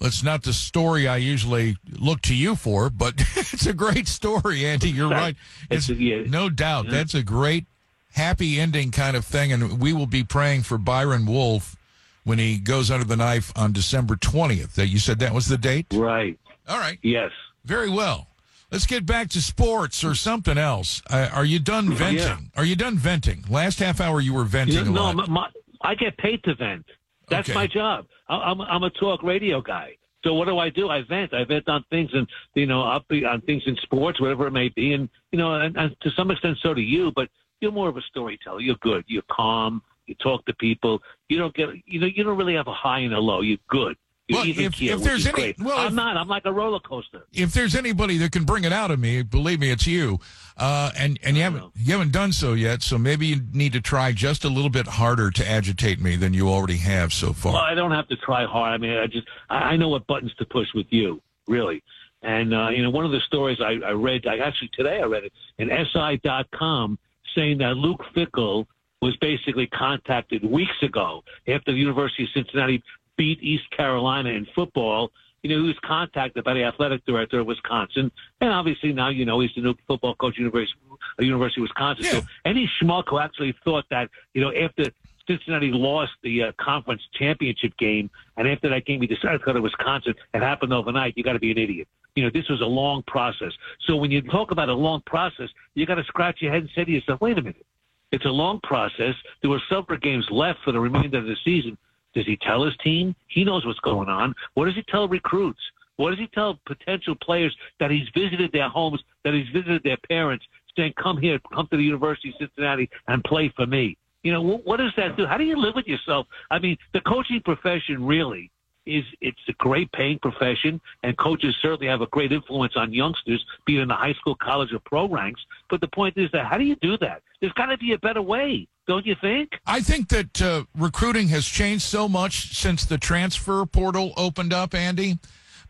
It's 0.00 0.24
not 0.24 0.42
the 0.42 0.52
story 0.52 1.06
I 1.06 1.18
usually 1.18 1.76
look 1.88 2.20
to 2.22 2.34
you 2.34 2.56
for, 2.56 2.90
but 2.90 3.14
it's 3.36 3.66
a 3.66 3.72
great 3.72 4.08
story, 4.08 4.66
Andy. 4.66 4.90
You're 4.90 5.10
right. 5.10 5.36
It's, 5.70 5.88
no 5.88 6.50
doubt. 6.50 6.86
That's 6.90 7.14
a 7.14 7.22
great, 7.22 7.66
happy 8.12 8.58
ending 8.58 8.90
kind 8.90 9.16
of 9.16 9.24
thing. 9.24 9.52
And 9.52 9.80
we 9.80 9.92
will 9.92 10.06
be 10.06 10.24
praying 10.24 10.62
for 10.62 10.78
Byron 10.78 11.26
Wolf 11.26 11.76
when 12.24 12.38
he 12.38 12.58
goes 12.58 12.90
under 12.90 13.04
the 13.04 13.16
knife 13.16 13.52
on 13.54 13.72
December 13.72 14.16
20th. 14.16 14.74
That 14.74 14.88
You 14.88 14.98
said 14.98 15.20
that 15.20 15.32
was 15.32 15.46
the 15.46 15.58
date? 15.58 15.86
Right. 15.92 16.38
All 16.68 16.78
right. 16.78 16.98
Yes. 17.02 17.30
Very 17.64 17.88
well. 17.90 18.28
Let's 18.70 18.86
get 18.86 19.06
back 19.06 19.28
to 19.30 19.40
sports 19.40 20.02
or 20.02 20.14
something 20.14 20.58
else. 20.58 21.00
Uh, 21.08 21.28
are 21.32 21.44
you 21.44 21.60
done 21.60 21.92
venting? 21.94 22.18
Yeah. 22.18 22.38
Are 22.56 22.64
you 22.64 22.74
done 22.76 22.96
venting? 22.96 23.44
Last 23.48 23.78
half 23.78 24.00
hour 24.00 24.20
you 24.20 24.34
were 24.34 24.44
venting 24.44 24.78
a 24.78 24.84
no, 24.84 25.02
lot. 25.04 25.16
my, 25.16 25.26
my, 25.28 25.48
I 25.82 25.94
get 25.94 26.16
paid 26.18 26.42
to 26.44 26.54
vent. 26.54 26.84
That's 27.28 27.48
Okay. 27.48 27.54
my 27.56 27.66
job. 27.66 28.06
I, 28.28 28.36
I'm, 28.36 28.60
I'm 28.60 28.82
a 28.82 28.90
talk 28.90 29.22
radio 29.22 29.60
guy. 29.60 29.96
So 30.24 30.34
what 30.34 30.48
do 30.48 30.58
I 30.58 30.70
do? 30.70 30.88
I 30.88 31.02
vent. 31.02 31.34
I 31.34 31.44
vent 31.44 31.68
on 31.68 31.84
things 31.90 32.10
and 32.14 32.26
you 32.54 32.66
know 32.66 32.82
up 32.82 33.04
on 33.10 33.42
things 33.42 33.62
in 33.66 33.76
sports, 33.82 34.20
whatever 34.20 34.46
it 34.46 34.52
may 34.52 34.70
be, 34.70 34.94
and 34.94 35.08
you 35.30 35.38
know, 35.38 35.54
and, 35.54 35.76
and 35.76 35.94
to 36.00 36.10
some 36.16 36.30
extent, 36.30 36.56
so 36.62 36.72
do 36.72 36.80
you. 36.80 37.12
But 37.14 37.28
you're 37.60 37.72
more 37.72 37.90
of 37.90 37.96
a 37.98 38.02
storyteller. 38.02 38.60
You're 38.60 38.76
good. 38.80 39.04
You're 39.06 39.22
calm. 39.30 39.82
You 40.06 40.14
talk 40.16 40.44
to 40.46 40.54
people. 40.54 41.00
You 41.28 41.38
don't 41.38 41.54
get. 41.54 41.68
You 41.86 42.00
know, 42.00 42.06
you 42.06 42.24
don't 42.24 42.38
really 42.38 42.54
have 42.54 42.68
a 42.68 42.72
high 42.74 43.00
and 43.00 43.12
a 43.14 43.18
low. 43.20 43.42
You're 43.42 43.58
good. 43.68 43.96
Well, 44.30 44.44
if- 44.46 44.80
if 44.80 45.02
there's 45.02 45.26
any- 45.26 45.34
great. 45.34 45.58
well, 45.58 45.76
I'm 45.78 45.88
if- 45.88 45.92
not. 45.92 46.16
I'm 46.16 46.28
like 46.28 46.46
a 46.46 46.52
roller 46.52 46.80
coaster. 46.80 47.26
if 47.32 47.52
there's 47.52 47.74
anybody 47.74 48.16
that 48.18 48.32
can 48.32 48.44
bring 48.44 48.64
it 48.64 48.72
out 48.72 48.90
of 48.90 48.98
me, 48.98 49.22
believe 49.22 49.60
me, 49.60 49.70
it's 49.70 49.86
you. 49.86 50.18
Uh, 50.56 50.90
and 50.96 51.18
and 51.22 51.36
you 51.36 51.42
haven't 51.42 51.72
you 51.76 51.92
haven't 51.92 52.12
done 52.12 52.32
so 52.32 52.54
yet. 52.54 52.82
So 52.82 52.96
maybe 52.96 53.26
you 53.26 53.40
need 53.52 53.72
to 53.74 53.80
try 53.82 54.12
just 54.12 54.44
a 54.44 54.48
little 54.48 54.70
bit 54.70 54.86
harder 54.86 55.30
to 55.32 55.46
agitate 55.48 56.00
me 56.00 56.16
than 56.16 56.32
you 56.32 56.48
already 56.48 56.78
have 56.78 57.12
so 57.12 57.32
far. 57.34 57.52
Well, 57.52 57.62
I 57.62 57.74
don't 57.74 57.90
have 57.90 58.08
to 58.08 58.16
try 58.16 58.44
hard. 58.46 58.72
I 58.72 58.78
mean, 58.78 58.96
I 58.96 59.06
just 59.08 59.26
I, 59.50 59.56
I 59.72 59.76
know 59.76 59.88
what 59.88 60.06
buttons 60.06 60.32
to 60.36 60.46
push 60.46 60.68
with 60.74 60.86
you, 60.90 61.20
really. 61.46 61.82
And 62.22 62.54
uh, 62.54 62.68
you 62.70 62.82
know, 62.82 62.88
one 62.90 63.04
of 63.04 63.10
the 63.10 63.20
stories 63.26 63.58
I, 63.60 63.72
I 63.86 63.90
read, 63.90 64.26
I 64.26 64.38
actually 64.38 64.70
today 64.72 65.00
I 65.02 65.04
read 65.04 65.24
it 65.24 65.32
in 65.58 65.68
SI.com, 65.68 66.98
saying 67.34 67.58
that 67.58 67.76
Luke 67.76 68.02
Fickell 68.16 68.66
was 69.02 69.14
basically 69.16 69.66
contacted 69.66 70.42
weeks 70.44 70.80
ago 70.82 71.22
after 71.48 71.72
the 71.72 71.78
University 71.78 72.22
of 72.24 72.30
Cincinnati 72.32 72.82
beat 73.16 73.42
East 73.42 73.68
Carolina 73.70 74.30
in 74.30 74.46
football. 74.54 75.10
You 75.42 75.50
know, 75.50 75.62
he 75.62 75.68
was 75.68 75.78
contacted 75.84 76.42
by 76.44 76.54
the 76.54 76.64
athletic 76.64 77.04
director 77.04 77.40
of 77.40 77.46
Wisconsin, 77.46 78.10
and 78.40 78.50
obviously 78.50 78.92
now 78.92 79.10
you 79.10 79.26
know 79.26 79.40
he's 79.40 79.50
the 79.54 79.60
new 79.60 79.74
football 79.86 80.14
coach, 80.14 80.38
University, 80.38 80.78
uh, 80.90 81.22
University 81.22 81.60
of 81.60 81.64
Wisconsin. 81.64 82.04
So 82.04 82.22
any 82.46 82.70
schmuck 82.80 83.04
who 83.08 83.18
actually 83.18 83.54
thought 83.62 83.84
that, 83.90 84.08
you 84.32 84.40
know, 84.40 84.52
after 84.54 84.90
Cincinnati 85.26 85.70
lost 85.70 86.12
the 86.22 86.44
uh, 86.44 86.52
conference 86.58 87.02
championship 87.12 87.76
game, 87.76 88.10
and 88.38 88.48
after 88.48 88.70
that 88.70 88.86
game, 88.86 89.02
he 89.02 89.06
decided 89.06 89.38
to 89.38 89.44
go 89.44 89.52
to 89.52 89.60
Wisconsin. 89.60 90.14
It 90.32 90.42
happened 90.42 90.72
overnight. 90.72 91.14
You 91.16 91.24
got 91.24 91.34
to 91.34 91.38
be 91.38 91.50
an 91.50 91.58
idiot. 91.58 91.88
You 92.16 92.24
know, 92.24 92.30
this 92.32 92.48
was 92.48 92.62
a 92.62 92.66
long 92.66 93.02
process. 93.06 93.52
So 93.86 93.96
when 93.96 94.10
you 94.10 94.22
talk 94.22 94.50
about 94.50 94.68
a 94.70 94.74
long 94.74 95.02
process, 95.04 95.50
you 95.74 95.84
got 95.84 95.96
to 95.96 96.04
scratch 96.04 96.40
your 96.40 96.52
head 96.52 96.62
and 96.62 96.70
say 96.74 96.84
to 96.84 96.90
yourself, 96.90 97.20
"Wait 97.20 97.36
a 97.36 97.42
minute, 97.42 97.66
it's 98.12 98.24
a 98.24 98.30
long 98.30 98.60
process. 98.62 99.14
There 99.42 99.50
were 99.50 99.62
several 99.68 99.98
games 99.98 100.26
left 100.30 100.60
for 100.64 100.72
the 100.72 100.80
remainder 100.80 101.18
of 101.18 101.26
the 101.26 101.36
season. 101.44 101.76
Does 102.14 102.26
he 102.26 102.36
tell 102.36 102.64
his 102.64 102.76
team? 102.82 103.14
He 103.28 103.44
knows 103.44 103.66
what's 103.66 103.80
going 103.80 104.08
on. 104.08 104.34
What 104.54 104.66
does 104.66 104.74
he 104.74 104.82
tell 104.88 105.08
recruits? 105.08 105.60
What 105.96 106.10
does 106.10 106.18
he 106.18 106.26
tell 106.28 106.58
potential 106.66 107.14
players 107.22 107.54
that 107.80 107.90
he's 107.90 108.08
visited 108.14 108.50
their 108.52 108.68
homes, 108.68 109.02
that 109.24 109.34
he's 109.34 109.48
visited 109.48 109.82
their 109.84 109.98
parents, 110.08 110.44
saying, 110.76 110.94
"Come 111.00 111.18
here, 111.18 111.38
come 111.52 111.68
to 111.68 111.76
the 111.76 111.84
University 111.84 112.30
of 112.30 112.34
Cincinnati 112.38 112.88
and 113.08 113.22
play 113.24 113.48
for 113.54 113.66
me." 113.66 113.96
You 114.22 114.32
know, 114.32 114.42
what, 114.42 114.64
what 114.64 114.76
does 114.78 114.92
that 114.96 115.16
do? 115.16 115.26
How 115.26 115.36
do 115.36 115.44
you 115.44 115.56
live 115.56 115.74
with 115.74 115.86
yourself? 115.86 116.26
I 116.50 116.58
mean, 116.58 116.76
the 116.92 117.00
coaching 117.02 117.40
profession 117.44 118.04
really 118.04 118.50
is 118.86 119.04
it's 119.20 119.38
a 119.48 119.52
great 119.54 119.90
paying 119.92 120.18
profession, 120.18 120.80
and 121.02 121.16
coaches 121.16 121.54
certainly 121.62 121.86
have 121.86 122.00
a 122.00 122.06
great 122.08 122.32
influence 122.32 122.74
on 122.76 122.92
youngsters, 122.92 123.44
be 123.66 123.78
it 123.78 123.82
in 123.82 123.88
the 123.88 123.94
high 123.94 124.14
school, 124.14 124.34
college, 124.36 124.72
or 124.72 124.78
pro 124.80 125.08
ranks. 125.08 125.40
But 125.70 125.80
the 125.80 125.88
point 125.88 126.16
is 126.16 126.30
that 126.32 126.46
how 126.46 126.58
do 126.58 126.64
you 126.64 126.76
do 126.76 126.96
that? 126.98 127.22
There's 127.40 127.52
got 127.54 127.66
to 127.66 127.78
be 127.78 127.92
a 127.92 127.98
better 127.98 128.22
way, 128.22 128.68
don't 128.86 129.04
you 129.06 129.16
think? 129.20 129.52
I 129.66 129.80
think 129.80 130.08
that 130.08 130.40
uh, 130.42 130.64
recruiting 130.76 131.28
has 131.28 131.46
changed 131.46 131.84
so 131.84 132.08
much 132.08 132.56
since 132.56 132.84
the 132.84 132.98
transfer 132.98 133.64
portal 133.66 134.12
opened 134.16 134.52
up, 134.52 134.74
Andy. 134.74 135.18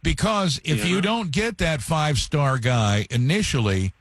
Because 0.02 0.60
if 0.64 0.80
Yeah. 0.84 0.90
you 0.90 1.00
don't 1.00 1.30
get 1.30 1.58
that 1.58 1.80
five 1.80 2.18
star 2.18 2.58
guy 2.58 3.06
initially, 3.10 3.94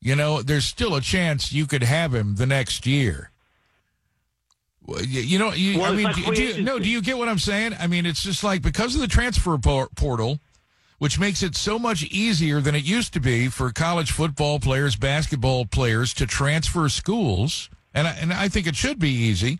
you 0.00 0.16
know, 0.16 0.40
there's 0.42 0.64
still 0.64 0.94
a 0.94 1.00
chance 1.02 1.52
you 1.52 1.66
could 1.66 1.82
have 1.82 2.14
him 2.14 2.36
the 2.36 2.46
next 2.46 2.86
year. 2.86 3.30
Well, 4.86 5.02
You 5.02 5.38
know, 5.38 5.52
you, 5.52 5.78
Well, 5.78 5.92
I 5.92 5.96
mean, 5.96 6.04
like 6.04 6.34
do, 6.34 6.62
no, 6.62 6.78
do 6.78 6.88
you 6.88 7.00
get 7.00 7.16
what 7.16 7.28
I'm 7.28 7.38
saying? 7.38 7.74
I 7.78 7.86
mean, 7.86 8.04
it's 8.04 8.22
just 8.22 8.44
like 8.44 8.62
because 8.62 8.94
of 8.94 9.00
the 9.00 9.06
transfer 9.06 9.56
por- 9.56 9.88
portal, 9.96 10.40
which 10.98 11.18
makes 11.18 11.42
it 11.42 11.56
so 11.56 11.78
much 11.78 12.04
easier 12.04 12.60
than 12.60 12.74
it 12.74 12.84
used 12.84 13.12
to 13.14 13.20
be 13.20 13.48
for 13.48 13.72
college 13.72 14.12
football 14.12 14.60
players, 14.60 14.96
basketball 14.96 15.64
players 15.64 16.12
to 16.14 16.26
transfer 16.26 16.88
schools. 16.88 17.70
And 17.94 18.06
I, 18.06 18.10
and 18.12 18.32
I 18.32 18.48
think 18.48 18.66
it 18.66 18.76
should 18.76 18.98
be 18.98 19.10
easy. 19.10 19.58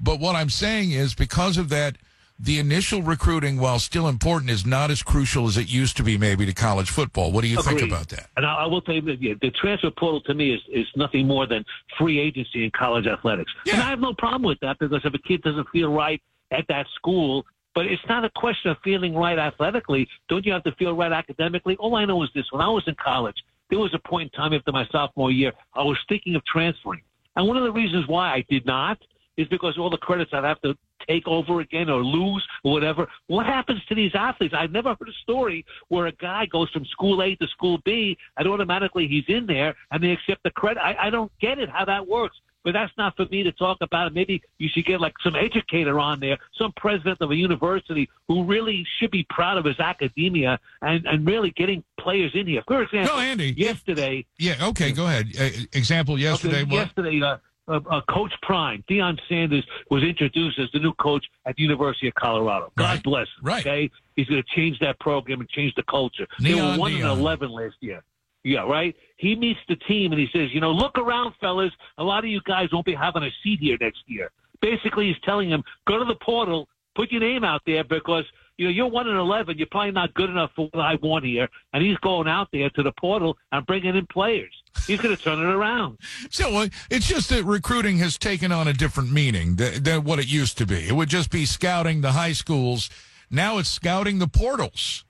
But 0.00 0.20
what 0.20 0.36
I'm 0.36 0.50
saying 0.50 0.92
is 0.92 1.14
because 1.14 1.58
of 1.58 1.68
that, 1.68 1.96
the 2.42 2.58
initial 2.58 3.02
recruiting, 3.02 3.58
while 3.58 3.78
still 3.78 4.08
important, 4.08 4.50
is 4.50 4.66
not 4.66 4.90
as 4.90 5.00
crucial 5.00 5.46
as 5.46 5.56
it 5.56 5.68
used 5.68 5.96
to 5.98 6.02
be 6.02 6.18
maybe 6.18 6.44
to 6.44 6.52
college 6.52 6.90
football. 6.90 7.30
What 7.30 7.42
do 7.42 7.48
you 7.48 7.62
think 7.62 7.82
about 7.82 8.08
that? 8.08 8.30
And 8.36 8.44
I, 8.44 8.64
I 8.64 8.66
will 8.66 8.82
tell 8.82 8.96
you 8.96 9.00
the 9.00 9.50
transfer 9.52 9.90
portal 9.92 10.20
to 10.22 10.34
me 10.34 10.52
is, 10.52 10.60
is 10.68 10.86
nothing 10.96 11.28
more 11.28 11.46
than 11.46 11.64
free 11.96 12.18
agency 12.18 12.64
in 12.64 12.72
college 12.72 13.06
athletics. 13.06 13.52
And 13.70 13.80
I 13.80 13.88
have 13.90 14.00
no 14.00 14.12
problem 14.12 14.42
with 14.42 14.58
that 14.60 14.78
because 14.80 15.00
if 15.04 15.14
a 15.14 15.18
kid 15.18 15.42
doesn't 15.42 15.68
feel 15.68 15.92
right 15.92 16.20
at 16.50 16.66
that 16.68 16.86
school, 16.96 17.46
but 17.76 17.86
it's 17.86 18.02
not 18.08 18.24
a 18.24 18.30
question 18.30 18.72
of 18.72 18.76
feeling 18.82 19.14
right 19.14 19.38
athletically. 19.38 20.08
Don't 20.28 20.44
you 20.44 20.52
have 20.52 20.64
to 20.64 20.72
feel 20.72 20.96
right 20.96 21.12
academically? 21.12 21.76
All 21.76 21.94
I 21.94 22.04
know 22.04 22.22
is 22.24 22.30
this: 22.34 22.44
when 22.50 22.60
I 22.60 22.68
was 22.68 22.82
in 22.88 22.96
college, 22.96 23.36
there 23.70 23.78
was 23.78 23.94
a 23.94 24.08
point 24.08 24.32
in 24.34 24.38
time 24.38 24.52
after 24.52 24.72
my 24.72 24.86
sophomore 24.90 25.30
year, 25.30 25.52
I 25.74 25.82
was 25.82 25.96
thinking 26.08 26.34
of 26.34 26.44
transferring. 26.44 27.02
And 27.36 27.46
one 27.46 27.56
of 27.56 27.62
the 27.62 27.72
reasons 27.72 28.06
why 28.08 28.34
I 28.34 28.44
did 28.50 28.66
not 28.66 28.98
is 29.36 29.48
because 29.48 29.78
all 29.78 29.90
the 29.90 29.96
credits 29.96 30.32
I'd 30.32 30.44
have 30.44 30.60
to 30.62 30.76
take 31.08 31.26
over 31.26 31.60
again 31.60 31.88
or 31.90 32.02
lose 32.02 32.46
or 32.64 32.72
whatever. 32.72 33.08
What 33.26 33.46
happens 33.46 33.84
to 33.86 33.94
these 33.94 34.12
athletes? 34.14 34.54
I've 34.56 34.72
never 34.72 34.90
heard 34.90 35.08
a 35.08 35.22
story 35.22 35.64
where 35.88 36.06
a 36.06 36.12
guy 36.12 36.46
goes 36.46 36.70
from 36.70 36.84
school 36.86 37.22
A 37.22 37.34
to 37.36 37.46
school 37.48 37.78
B 37.84 38.16
and 38.36 38.48
automatically 38.48 39.08
he's 39.08 39.24
in 39.28 39.46
there 39.46 39.74
and 39.90 40.02
they 40.02 40.10
accept 40.10 40.42
the 40.42 40.50
credit. 40.50 40.80
I, 40.80 41.06
I 41.06 41.10
don't 41.10 41.32
get 41.40 41.58
it 41.58 41.68
how 41.68 41.84
that 41.86 42.06
works. 42.06 42.36
But 42.64 42.74
that's 42.74 42.92
not 42.96 43.16
for 43.16 43.26
me 43.26 43.42
to 43.42 43.50
talk 43.50 43.78
about. 43.80 44.14
Maybe 44.14 44.40
you 44.58 44.68
should 44.72 44.84
get 44.84 45.00
like 45.00 45.14
some 45.24 45.34
educator 45.34 45.98
on 45.98 46.20
there, 46.20 46.38
some 46.56 46.72
president 46.76 47.20
of 47.20 47.32
a 47.32 47.34
university 47.34 48.08
who 48.28 48.44
really 48.44 48.86
should 49.00 49.10
be 49.10 49.26
proud 49.30 49.58
of 49.58 49.64
his 49.64 49.80
academia 49.80 50.60
and, 50.80 51.04
and 51.06 51.26
really 51.26 51.50
getting 51.50 51.82
players 51.98 52.30
in 52.34 52.46
here. 52.46 52.62
For 52.68 52.82
example, 52.82 53.16
No, 53.16 53.20
Andy, 53.20 53.52
yesterday, 53.56 54.24
Yeah, 54.38 54.68
okay, 54.68 54.92
go 54.92 55.06
ahead. 55.06 55.32
Uh, 55.36 55.48
example 55.72 56.16
yesterday, 56.16 56.62
Okay, 56.62 56.70
yesterday, 56.70 57.20
uh, 57.20 57.38
uh, 57.68 57.80
uh, 57.90 58.00
Coach 58.08 58.32
Prime, 58.42 58.84
Deion 58.90 59.18
Sanders, 59.28 59.64
was 59.90 60.02
introduced 60.02 60.58
as 60.58 60.68
the 60.72 60.78
new 60.78 60.92
coach 60.94 61.24
at 61.46 61.56
the 61.56 61.62
University 61.62 62.08
of 62.08 62.14
Colorado. 62.14 62.72
God 62.76 63.02
bless 63.02 63.26
him. 63.26 63.44
Right. 63.44 63.66
Okay, 63.66 63.90
he's 64.16 64.26
going 64.26 64.42
to 64.42 64.56
change 64.56 64.78
that 64.80 64.98
program 65.00 65.40
and 65.40 65.48
change 65.48 65.74
the 65.74 65.84
culture. 65.84 66.26
they 66.40 66.54
Neon 66.54 66.72
were 66.74 66.80
one 66.80 66.92
and 66.92 67.04
eleven 67.04 67.50
last 67.50 67.76
year. 67.80 68.02
Yeah, 68.44 68.60
right. 68.60 68.94
He 69.18 69.36
meets 69.36 69.60
the 69.68 69.76
team 69.76 70.10
and 70.12 70.20
he 70.20 70.26
says, 70.32 70.48
you 70.52 70.60
know, 70.60 70.72
look 70.72 70.98
around, 70.98 71.34
fellas. 71.40 71.70
A 71.98 72.02
lot 72.02 72.24
of 72.24 72.30
you 72.30 72.40
guys 72.44 72.68
won't 72.72 72.86
be 72.86 72.94
having 72.94 73.22
a 73.22 73.30
seat 73.42 73.60
here 73.60 73.76
next 73.80 74.02
year. 74.06 74.32
Basically, 74.60 75.06
he's 75.06 75.20
telling 75.24 75.48
them, 75.48 75.62
go 75.86 75.98
to 75.98 76.04
the 76.04 76.16
portal, 76.16 76.68
put 76.94 77.10
your 77.10 77.20
name 77.20 77.44
out 77.44 77.62
there 77.66 77.84
because 77.84 78.24
you 78.56 78.66
know 78.66 78.70
you're 78.70 78.88
one 78.88 79.08
in 79.08 79.16
eleven. 79.16 79.58
You're 79.58 79.66
probably 79.70 79.92
not 79.92 80.14
good 80.14 80.30
enough 80.30 80.50
for 80.54 80.68
what 80.72 80.80
I 80.80 80.96
want 80.96 81.24
here. 81.24 81.48
And 81.72 81.82
he's 81.82 81.96
going 81.98 82.28
out 82.28 82.48
there 82.52 82.70
to 82.70 82.82
the 82.82 82.92
portal 82.92 83.36
and 83.50 83.64
bringing 83.66 83.96
in 83.96 84.06
players. 84.06 84.52
He's 84.86 85.00
going 85.00 85.16
to 85.16 85.22
turn 85.22 85.38
it 85.38 85.52
around. 85.52 85.98
So 86.30 86.56
uh, 86.56 86.68
it's 86.90 87.06
just 87.06 87.28
that 87.28 87.44
recruiting 87.44 87.98
has 87.98 88.16
taken 88.16 88.52
on 88.52 88.66
a 88.66 88.72
different 88.72 89.12
meaning 89.12 89.56
than, 89.56 89.82
than 89.82 90.04
what 90.04 90.18
it 90.18 90.26
used 90.26 90.56
to 90.58 90.66
be. 90.66 90.88
It 90.88 90.92
would 90.92 91.08
just 91.08 91.30
be 91.30 91.44
scouting 91.44 92.00
the 92.00 92.12
high 92.12 92.32
schools. 92.32 92.88
Now 93.30 93.58
it's 93.58 93.68
scouting 93.68 94.18
the 94.18 94.28
portals. 94.28 95.04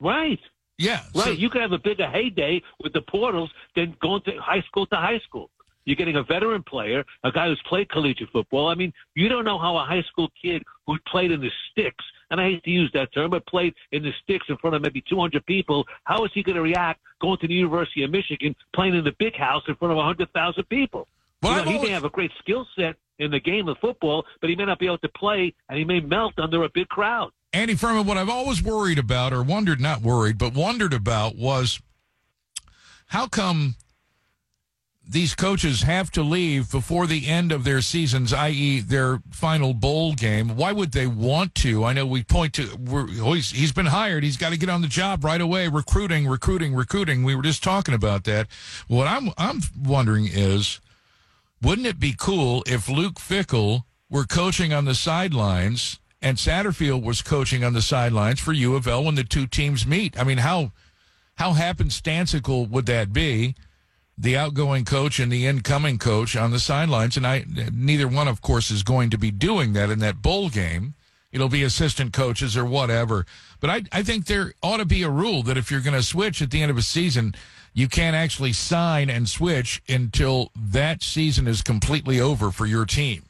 Right. 0.00 0.40
Yeah. 0.78 1.02
Right. 1.14 1.38
you 1.38 1.48
could 1.48 1.62
have 1.62 1.72
a 1.72 1.78
bigger 1.78 2.08
heyday 2.08 2.62
with 2.82 2.92
the 2.92 3.02
portals 3.02 3.50
than 3.74 3.96
going 4.00 4.22
to 4.22 4.36
high 4.38 4.62
school 4.62 4.86
to 4.86 4.96
high 4.96 5.20
school. 5.20 5.50
You're 5.86 5.96
getting 5.96 6.16
a 6.16 6.22
veteran 6.22 6.64
player, 6.64 7.04
a 7.22 7.30
guy 7.32 7.46
who's 7.46 7.62
played 7.68 7.88
collegiate 7.88 8.28
football. 8.30 8.68
I 8.68 8.74
mean, 8.74 8.92
you 9.14 9.28
don't 9.28 9.44
know 9.44 9.58
how 9.58 9.76
a 9.78 9.84
high 9.84 10.02
school 10.02 10.28
kid 10.40 10.62
who 10.86 10.98
played 11.08 11.30
in 11.30 11.40
the 11.40 11.50
sticks, 11.70 12.04
and 12.30 12.40
I 12.40 12.44
hate 12.50 12.64
to 12.64 12.70
use 12.70 12.90
that 12.92 13.14
term, 13.14 13.30
but 13.30 13.46
played 13.46 13.72
in 13.92 14.02
the 14.02 14.10
sticks 14.24 14.46
in 14.48 14.56
front 14.58 14.74
of 14.74 14.82
maybe 14.82 15.02
200 15.08 15.46
people, 15.46 15.86
how 16.04 16.24
is 16.24 16.32
he 16.34 16.42
going 16.42 16.56
to 16.56 16.62
react 16.62 17.00
going 17.20 17.38
to 17.38 17.46
the 17.46 17.54
University 17.54 18.02
of 18.02 18.10
Michigan, 18.10 18.54
playing 18.74 18.96
in 18.96 19.04
the 19.04 19.14
big 19.20 19.36
house 19.36 19.62
in 19.68 19.76
front 19.76 19.92
of 19.92 19.96
100,000 19.96 20.64
people? 20.68 21.06
Well, 21.40 21.52
You 21.52 21.56
know, 21.56 21.62
I've 21.62 21.68
he 21.68 21.74
always- 21.76 21.88
may 21.88 21.94
have 21.94 22.04
a 22.04 22.10
great 22.10 22.32
skill 22.40 22.66
set 22.76 22.96
in 23.20 23.30
the 23.30 23.40
game 23.40 23.68
of 23.68 23.78
football, 23.78 24.26
but 24.40 24.50
he 24.50 24.56
may 24.56 24.64
not 24.64 24.80
be 24.80 24.86
able 24.86 24.98
to 24.98 25.08
play, 25.08 25.54
and 25.68 25.78
he 25.78 25.84
may 25.84 26.00
melt 26.00 26.34
under 26.38 26.64
a 26.64 26.68
big 26.68 26.88
crowd. 26.88 27.30
Andy 27.52 27.76
Furman, 27.76 28.06
what 28.06 28.18
I've 28.18 28.28
always 28.28 28.60
worried 28.60 28.98
about, 28.98 29.32
or 29.32 29.42
wondered, 29.42 29.80
not 29.80 30.02
worried, 30.02 30.36
but 30.36 30.52
wondered 30.52 30.92
about 30.92 31.36
was 31.36 31.80
how 33.06 33.28
come 33.28 33.76
these 35.08 35.34
coaches 35.34 35.82
have 35.82 36.10
to 36.12 36.22
leave 36.22 36.70
before 36.70 37.06
the 37.06 37.26
end 37.26 37.52
of 37.52 37.64
their 37.64 37.80
seasons, 37.80 38.32
i.e., 38.32 38.80
their 38.80 39.20
final 39.30 39.72
bowl 39.72 40.14
game? 40.14 40.56
Why 40.56 40.72
would 40.72 40.92
they 40.92 41.06
want 41.06 41.54
to? 41.56 41.84
I 41.84 41.92
know 41.92 42.06
we 42.06 42.24
point 42.24 42.54
to, 42.54 42.68
oh, 42.90 43.32
he's, 43.32 43.50
he's 43.50 43.72
been 43.72 43.86
hired. 43.86 44.24
He's 44.24 44.36
got 44.36 44.50
to 44.50 44.58
get 44.58 44.68
on 44.68 44.82
the 44.82 44.88
job 44.88 45.24
right 45.24 45.40
away. 45.40 45.68
Recruiting, 45.68 46.26
recruiting, 46.26 46.74
recruiting. 46.74 47.22
We 47.22 47.34
were 47.34 47.42
just 47.42 47.62
talking 47.62 47.94
about 47.94 48.24
that. 48.24 48.48
What 48.88 49.06
I'm, 49.06 49.30
I'm 49.38 49.60
wondering 49.80 50.26
is, 50.26 50.80
wouldn't 51.62 51.86
it 51.86 52.00
be 52.00 52.14
cool 52.18 52.64
if 52.66 52.88
Luke 52.88 53.14
Fickell 53.14 53.84
were 54.10 54.24
coaching 54.24 54.72
on 54.72 54.84
the 54.84 54.94
sidelines 54.94 56.00
and 56.20 56.36
Satterfield 56.36 57.02
was 57.02 57.22
coaching 57.22 57.62
on 57.62 57.72
the 57.72 57.82
sidelines 57.82 58.40
for 58.40 58.52
U 58.52 58.74
of 58.74 58.86
L 58.86 59.04
when 59.04 59.14
the 59.14 59.24
two 59.24 59.46
teams 59.46 59.86
meet? 59.86 60.18
I 60.18 60.24
mean, 60.24 60.38
how 60.38 60.72
how 61.36 61.52
happenstantical 61.52 62.68
would 62.68 62.86
that 62.86 63.12
be? 63.12 63.54
The 64.18 64.36
outgoing 64.36 64.84
coach 64.84 65.18
and 65.18 65.30
the 65.30 65.46
incoming 65.46 65.98
coach 65.98 66.36
on 66.36 66.50
the 66.50 66.58
sidelines, 66.58 67.16
and 67.16 67.26
I 67.26 67.44
neither 67.72 68.08
one, 68.08 68.28
of 68.28 68.40
course, 68.40 68.70
is 68.70 68.82
going 68.82 69.10
to 69.10 69.18
be 69.18 69.30
doing 69.30 69.74
that 69.74 69.90
in 69.90 69.98
that 69.98 70.22
bowl 70.22 70.48
game. 70.48 70.94
It'll 71.32 71.50
be 71.50 71.62
assistant 71.62 72.14
coaches 72.14 72.56
or 72.56 72.64
whatever. 72.64 73.26
But 73.60 73.68
I, 73.68 73.82
I 73.92 74.02
think 74.02 74.24
there 74.24 74.54
ought 74.62 74.78
to 74.78 74.86
be 74.86 75.02
a 75.02 75.10
rule 75.10 75.42
that 75.42 75.58
if 75.58 75.70
you're 75.70 75.82
going 75.82 75.92
to 75.96 76.02
switch 76.02 76.40
at 76.40 76.50
the 76.50 76.62
end 76.62 76.70
of 76.70 76.78
a 76.78 76.82
season, 76.82 77.34
you 77.74 77.88
can't 77.88 78.16
actually 78.16 78.54
sign 78.54 79.10
and 79.10 79.28
switch 79.28 79.82
until 79.86 80.50
that 80.56 81.02
season 81.02 81.46
is 81.46 81.60
completely 81.60 82.18
over 82.18 82.50
for 82.50 82.64
your 82.64 82.86
team. 82.86 83.24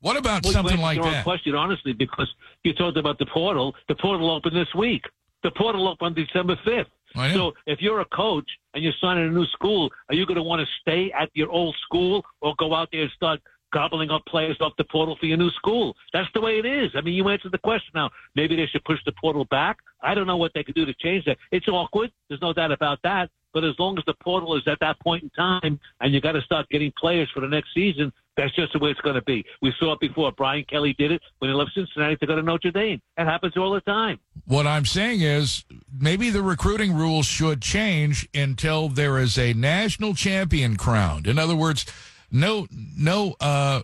What 0.00 0.16
about 0.16 0.44
Well, 0.44 0.52
something 0.52 0.80
like 0.80 1.02
that? 1.02 1.24
question, 1.24 1.56
honestly, 1.56 1.92
because 1.92 2.32
you 2.62 2.74
talked 2.74 2.96
about 2.96 3.18
the 3.18 3.26
portal. 3.26 3.74
The 3.88 3.96
portal 3.96 4.30
opened 4.30 4.54
this 4.54 4.72
week. 4.74 5.04
The 5.42 5.50
portal 5.52 5.88
opened 5.88 6.14
December 6.14 6.54
5th. 6.64 6.86
So 7.34 7.52
if 7.66 7.80
you're 7.80 8.00
a 8.00 8.06
coach 8.06 8.48
and 8.74 8.82
you're 8.82 8.92
signing 9.00 9.28
a 9.28 9.30
new 9.30 9.46
school, 9.46 9.90
are 10.08 10.14
you 10.14 10.26
going 10.26 10.36
to 10.36 10.42
want 10.42 10.60
to 10.60 10.66
stay 10.80 11.12
at 11.12 11.30
your 11.34 11.50
old 11.50 11.76
school 11.84 12.24
or 12.40 12.54
go 12.58 12.74
out 12.74 12.88
there 12.92 13.02
and 13.02 13.10
start 13.12 13.40
gobbling 13.72 14.10
up 14.10 14.22
players 14.26 14.56
off 14.60 14.72
the 14.76 14.84
portal 14.84 15.16
for 15.18 15.26
your 15.26 15.38
new 15.38 15.50
school? 15.50 15.94
That's 16.12 16.28
the 16.34 16.40
way 16.40 16.58
it 16.58 16.66
is. 16.66 16.90
I 16.94 17.00
mean, 17.00 17.14
you 17.14 17.28
answered 17.28 17.52
the 17.52 17.58
question 17.58 17.92
now. 17.94 18.10
Maybe 18.34 18.56
they 18.56 18.66
should 18.66 18.84
push 18.84 18.98
the 19.04 19.12
portal 19.20 19.46
back. 19.46 19.78
I 20.02 20.14
don't 20.14 20.26
know 20.26 20.36
what 20.36 20.52
they 20.54 20.62
could 20.62 20.74
do 20.74 20.84
to 20.84 20.94
change 20.94 21.24
that. 21.26 21.38
It's 21.50 21.68
awkward. 21.68 22.10
There's 22.28 22.40
no 22.40 22.52
doubt 22.52 22.72
about 22.72 22.98
that. 23.04 23.30
But 23.52 23.64
as 23.64 23.74
long 23.78 23.98
as 23.98 24.04
the 24.06 24.14
portal 24.22 24.56
is 24.56 24.62
at 24.66 24.80
that 24.80 24.98
point 25.00 25.22
in 25.22 25.30
time 25.30 25.78
and 26.00 26.14
you 26.14 26.20
got 26.20 26.32
to 26.32 26.40
start 26.42 26.68
getting 26.70 26.92
players 26.98 27.28
for 27.34 27.40
the 27.40 27.48
next 27.48 27.74
season, 27.74 28.12
that's 28.36 28.54
just 28.54 28.72
the 28.72 28.78
way 28.78 28.90
it's 28.90 29.00
going 29.00 29.14
to 29.14 29.22
be. 29.22 29.44
We 29.60 29.74
saw 29.78 29.92
it 29.92 30.00
before. 30.00 30.32
Brian 30.32 30.64
Kelly 30.64 30.94
did 30.98 31.12
it 31.12 31.22
when 31.38 31.50
he 31.50 31.54
left 31.54 31.72
Cincinnati 31.74 32.16
to 32.16 32.26
go 32.26 32.36
to 32.36 32.42
Notre 32.42 32.70
Dame. 32.70 33.00
It 33.18 33.24
happens 33.24 33.56
all 33.56 33.72
the 33.72 33.80
time. 33.82 34.18
What 34.46 34.66
I'm 34.66 34.86
saying 34.86 35.20
is 35.20 35.64
maybe 35.98 36.30
the 36.30 36.42
recruiting 36.42 36.94
rules 36.94 37.26
should 37.26 37.60
change 37.60 38.28
until 38.34 38.88
there 38.88 39.18
is 39.18 39.38
a 39.38 39.52
national 39.52 40.14
champion 40.14 40.76
crowned. 40.76 41.26
In 41.26 41.38
other 41.38 41.56
words, 41.56 41.84
no 42.30 42.66
no 42.70 43.36
uh 43.40 43.82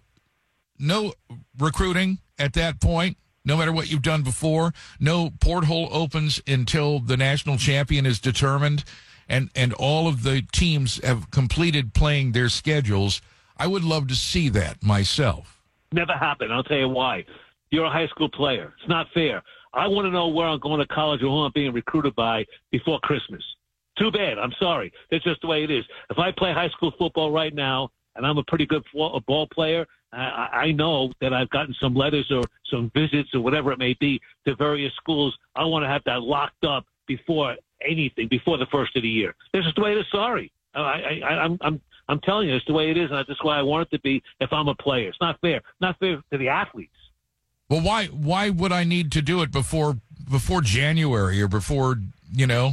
no 0.78 1.12
recruiting 1.58 2.18
at 2.38 2.54
that 2.54 2.80
point. 2.80 3.18
No 3.44 3.56
matter 3.56 3.72
what 3.72 3.90
you've 3.90 4.02
done 4.02 4.22
before, 4.22 4.74
no 5.00 5.30
porthole 5.40 5.88
opens 5.90 6.40
until 6.46 6.98
the 6.98 7.16
national 7.16 7.56
champion 7.56 8.04
is 8.04 8.18
determined, 8.18 8.84
and 9.28 9.50
and 9.54 9.72
all 9.74 10.08
of 10.08 10.22
the 10.22 10.42
teams 10.52 11.02
have 11.04 11.30
completed 11.30 11.94
playing 11.94 12.32
their 12.32 12.48
schedules. 12.48 13.20
I 13.58 13.66
would 13.66 13.84
love 13.84 14.08
to 14.08 14.14
see 14.14 14.48
that 14.50 14.82
myself. 14.82 15.62
Never 15.92 16.12
happened. 16.12 16.52
I'll 16.52 16.62
tell 16.62 16.78
you 16.78 16.88
why. 16.88 17.24
You're 17.70 17.86
a 17.86 17.90
high 17.90 18.06
school 18.08 18.28
player. 18.28 18.72
It's 18.80 18.88
not 18.88 19.06
fair. 19.12 19.42
I 19.74 19.86
want 19.86 20.06
to 20.06 20.10
know 20.10 20.28
where 20.28 20.46
I'm 20.46 20.60
going 20.60 20.80
to 20.80 20.86
college 20.86 21.22
or 21.22 21.26
who 21.26 21.42
I'm 21.42 21.52
being 21.54 21.72
recruited 21.72 22.14
by 22.14 22.44
before 22.70 22.98
Christmas. 23.00 23.42
Too 23.98 24.10
bad. 24.10 24.38
I'm 24.38 24.52
sorry. 24.60 24.92
That's 25.10 25.24
just 25.24 25.40
the 25.42 25.48
way 25.48 25.64
it 25.64 25.70
is. 25.70 25.84
If 26.10 26.18
I 26.18 26.30
play 26.32 26.52
high 26.52 26.68
school 26.70 26.92
football 26.98 27.30
right 27.32 27.54
now 27.54 27.90
and 28.16 28.26
I'm 28.26 28.38
a 28.38 28.44
pretty 28.44 28.64
good 28.64 28.84
ball 28.94 29.48
player, 29.52 29.86
I, 30.12 30.48
I 30.52 30.72
know 30.72 31.12
that 31.20 31.34
I've 31.34 31.50
gotten 31.50 31.74
some 31.80 31.94
letters 31.94 32.30
or 32.30 32.44
some 32.70 32.90
visits 32.94 33.34
or 33.34 33.40
whatever 33.40 33.72
it 33.72 33.78
may 33.78 33.94
be 34.00 34.20
to 34.46 34.54
various 34.56 34.92
schools. 34.96 35.36
I 35.56 35.64
want 35.64 35.84
to 35.84 35.88
have 35.88 36.02
that 36.06 36.22
locked 36.22 36.64
up 36.64 36.86
before 37.06 37.56
anything, 37.86 38.28
before 38.28 38.56
the 38.56 38.66
first 38.66 38.96
of 38.96 39.02
the 39.02 39.08
year. 39.08 39.34
This 39.52 39.66
is 39.66 39.72
the 39.74 39.82
way 39.82 39.92
it 39.92 39.98
is. 39.98 40.06
Sorry. 40.10 40.50
I, 40.74 41.20
I, 41.24 41.28
I'm, 41.28 41.58
I'm, 41.60 41.80
I'm 42.08 42.20
telling 42.20 42.48
you, 42.48 42.54
it's 42.54 42.64
the 42.66 42.72
way 42.72 42.90
it 42.90 42.96
is, 42.96 43.10
and 43.10 43.24
that's 43.28 43.44
why 43.44 43.58
I 43.58 43.62
want 43.62 43.86
it 43.86 43.96
to 43.96 44.00
be. 44.00 44.22
If 44.40 44.52
I'm 44.52 44.68
a 44.68 44.74
player, 44.74 45.08
it's 45.08 45.20
not 45.20 45.40
fair. 45.40 45.60
Not 45.80 45.98
fair 45.98 46.22
to 46.32 46.38
the 46.38 46.48
athletes. 46.48 46.94
Well, 47.68 47.82
why 47.82 48.06
why 48.06 48.48
would 48.50 48.72
I 48.72 48.84
need 48.84 49.12
to 49.12 49.22
do 49.22 49.42
it 49.42 49.50
before 49.52 49.98
before 50.30 50.62
January 50.62 51.40
or 51.42 51.48
before 51.48 51.98
you 52.32 52.46
know 52.46 52.72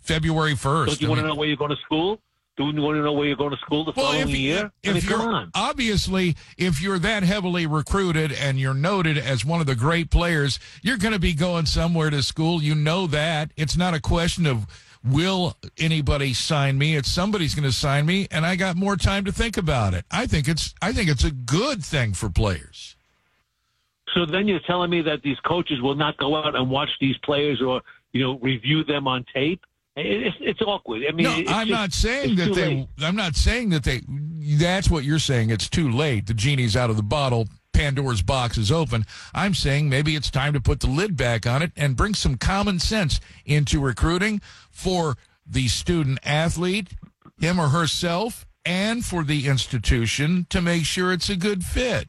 February 0.00 0.54
first? 0.54 0.92
Don't 0.92 1.02
you 1.02 1.08
want 1.08 1.20
to 1.20 1.26
know 1.26 1.34
where 1.34 1.46
you're 1.48 1.56
going 1.56 1.70
to 1.70 1.82
school? 1.84 2.20
Do 2.56 2.64
you 2.70 2.80
want 2.82 2.96
to 2.96 3.02
know 3.02 3.12
where 3.12 3.26
you're 3.26 3.36
going 3.36 3.50
to 3.50 3.56
school 3.56 3.84
the 3.84 3.92
Well, 3.96 4.12
following 4.12 4.28
if, 4.28 4.36
year? 4.36 4.70
if 4.84 4.90
I 4.90 4.92
mean, 4.94 5.02
you're 5.02 5.18
come 5.18 5.28
on. 5.34 5.50
obviously 5.56 6.36
if 6.56 6.80
you're 6.80 7.00
that 7.00 7.24
heavily 7.24 7.66
recruited 7.66 8.30
and 8.30 8.60
you're 8.60 8.74
noted 8.74 9.18
as 9.18 9.44
one 9.44 9.60
of 9.60 9.66
the 9.66 9.74
great 9.74 10.08
players, 10.08 10.60
you're 10.80 10.96
going 10.96 11.14
to 11.14 11.18
be 11.18 11.34
going 11.34 11.66
somewhere 11.66 12.10
to 12.10 12.22
school. 12.22 12.62
You 12.62 12.76
know 12.76 13.08
that 13.08 13.50
it's 13.56 13.76
not 13.76 13.92
a 13.92 14.00
question 14.00 14.46
of 14.46 14.66
will 15.04 15.56
anybody 15.78 16.32
sign 16.32 16.78
me. 16.78 16.96
It's 16.96 17.10
somebody's 17.10 17.54
going 17.54 17.64
to 17.68 17.72
sign 17.72 18.06
me, 18.06 18.26
and 18.30 18.46
I 18.46 18.56
got 18.56 18.76
more 18.76 18.96
time 18.96 19.24
to 19.26 19.32
think 19.32 19.56
about 19.56 19.94
it. 19.94 20.04
I 20.10 20.26
think 20.26 20.48
it's 20.48 20.74
I 20.80 20.92
think 20.92 21.10
it's 21.10 21.24
a 21.24 21.30
good 21.30 21.84
thing 21.84 22.14
for 22.14 22.28
players. 22.30 22.96
So 24.14 24.24
then 24.24 24.46
you're 24.46 24.60
telling 24.60 24.90
me 24.90 25.02
that 25.02 25.22
these 25.22 25.38
coaches 25.40 25.80
will 25.80 25.96
not 25.96 26.16
go 26.18 26.36
out 26.36 26.54
and 26.54 26.70
watch 26.70 26.90
these 27.00 27.16
players 27.18 27.60
or 27.60 27.82
you 28.12 28.22
know 28.22 28.38
review 28.38 28.84
them 28.84 29.06
on 29.08 29.24
tape? 29.34 29.64
It's, 29.96 30.36
it's 30.40 30.60
awkward. 30.60 31.02
I 31.08 31.12
mean, 31.12 31.24
no, 31.24 31.52
I'm 31.52 31.68
just- 31.68 31.70
not 31.70 31.92
saying 31.92 32.36
that 32.36 32.54
they. 32.54 32.66
late. 32.76 32.88
I'm 33.00 33.16
not 33.16 33.36
saying 33.36 33.70
that 33.70 33.84
they. 33.84 34.02
That's 34.56 34.90
what 34.90 35.04
you're 35.04 35.18
saying. 35.20 35.50
It's 35.50 35.68
too 35.68 35.90
late. 35.90 36.26
The 36.26 36.34
genie's 36.34 36.76
out 36.76 36.90
of 36.90 36.96
the 36.96 37.02
bottle. 37.02 37.46
Pandora's 37.74 38.22
box 38.22 38.56
is 38.56 38.72
open. 38.72 39.04
I'm 39.34 39.52
saying 39.52 39.88
maybe 39.88 40.16
it's 40.16 40.30
time 40.30 40.54
to 40.54 40.60
put 40.60 40.80
the 40.80 40.86
lid 40.86 41.16
back 41.16 41.46
on 41.46 41.60
it 41.60 41.72
and 41.76 41.96
bring 41.96 42.14
some 42.14 42.36
common 42.36 42.78
sense 42.78 43.20
into 43.44 43.80
recruiting 43.80 44.40
for 44.70 45.16
the 45.46 45.68
student 45.68 46.20
athlete, 46.24 46.94
him 47.38 47.60
or 47.60 47.68
herself, 47.68 48.46
and 48.64 49.04
for 49.04 49.24
the 49.24 49.46
institution 49.46 50.46
to 50.48 50.62
make 50.62 50.84
sure 50.84 51.12
it's 51.12 51.28
a 51.28 51.36
good 51.36 51.64
fit. 51.64 52.08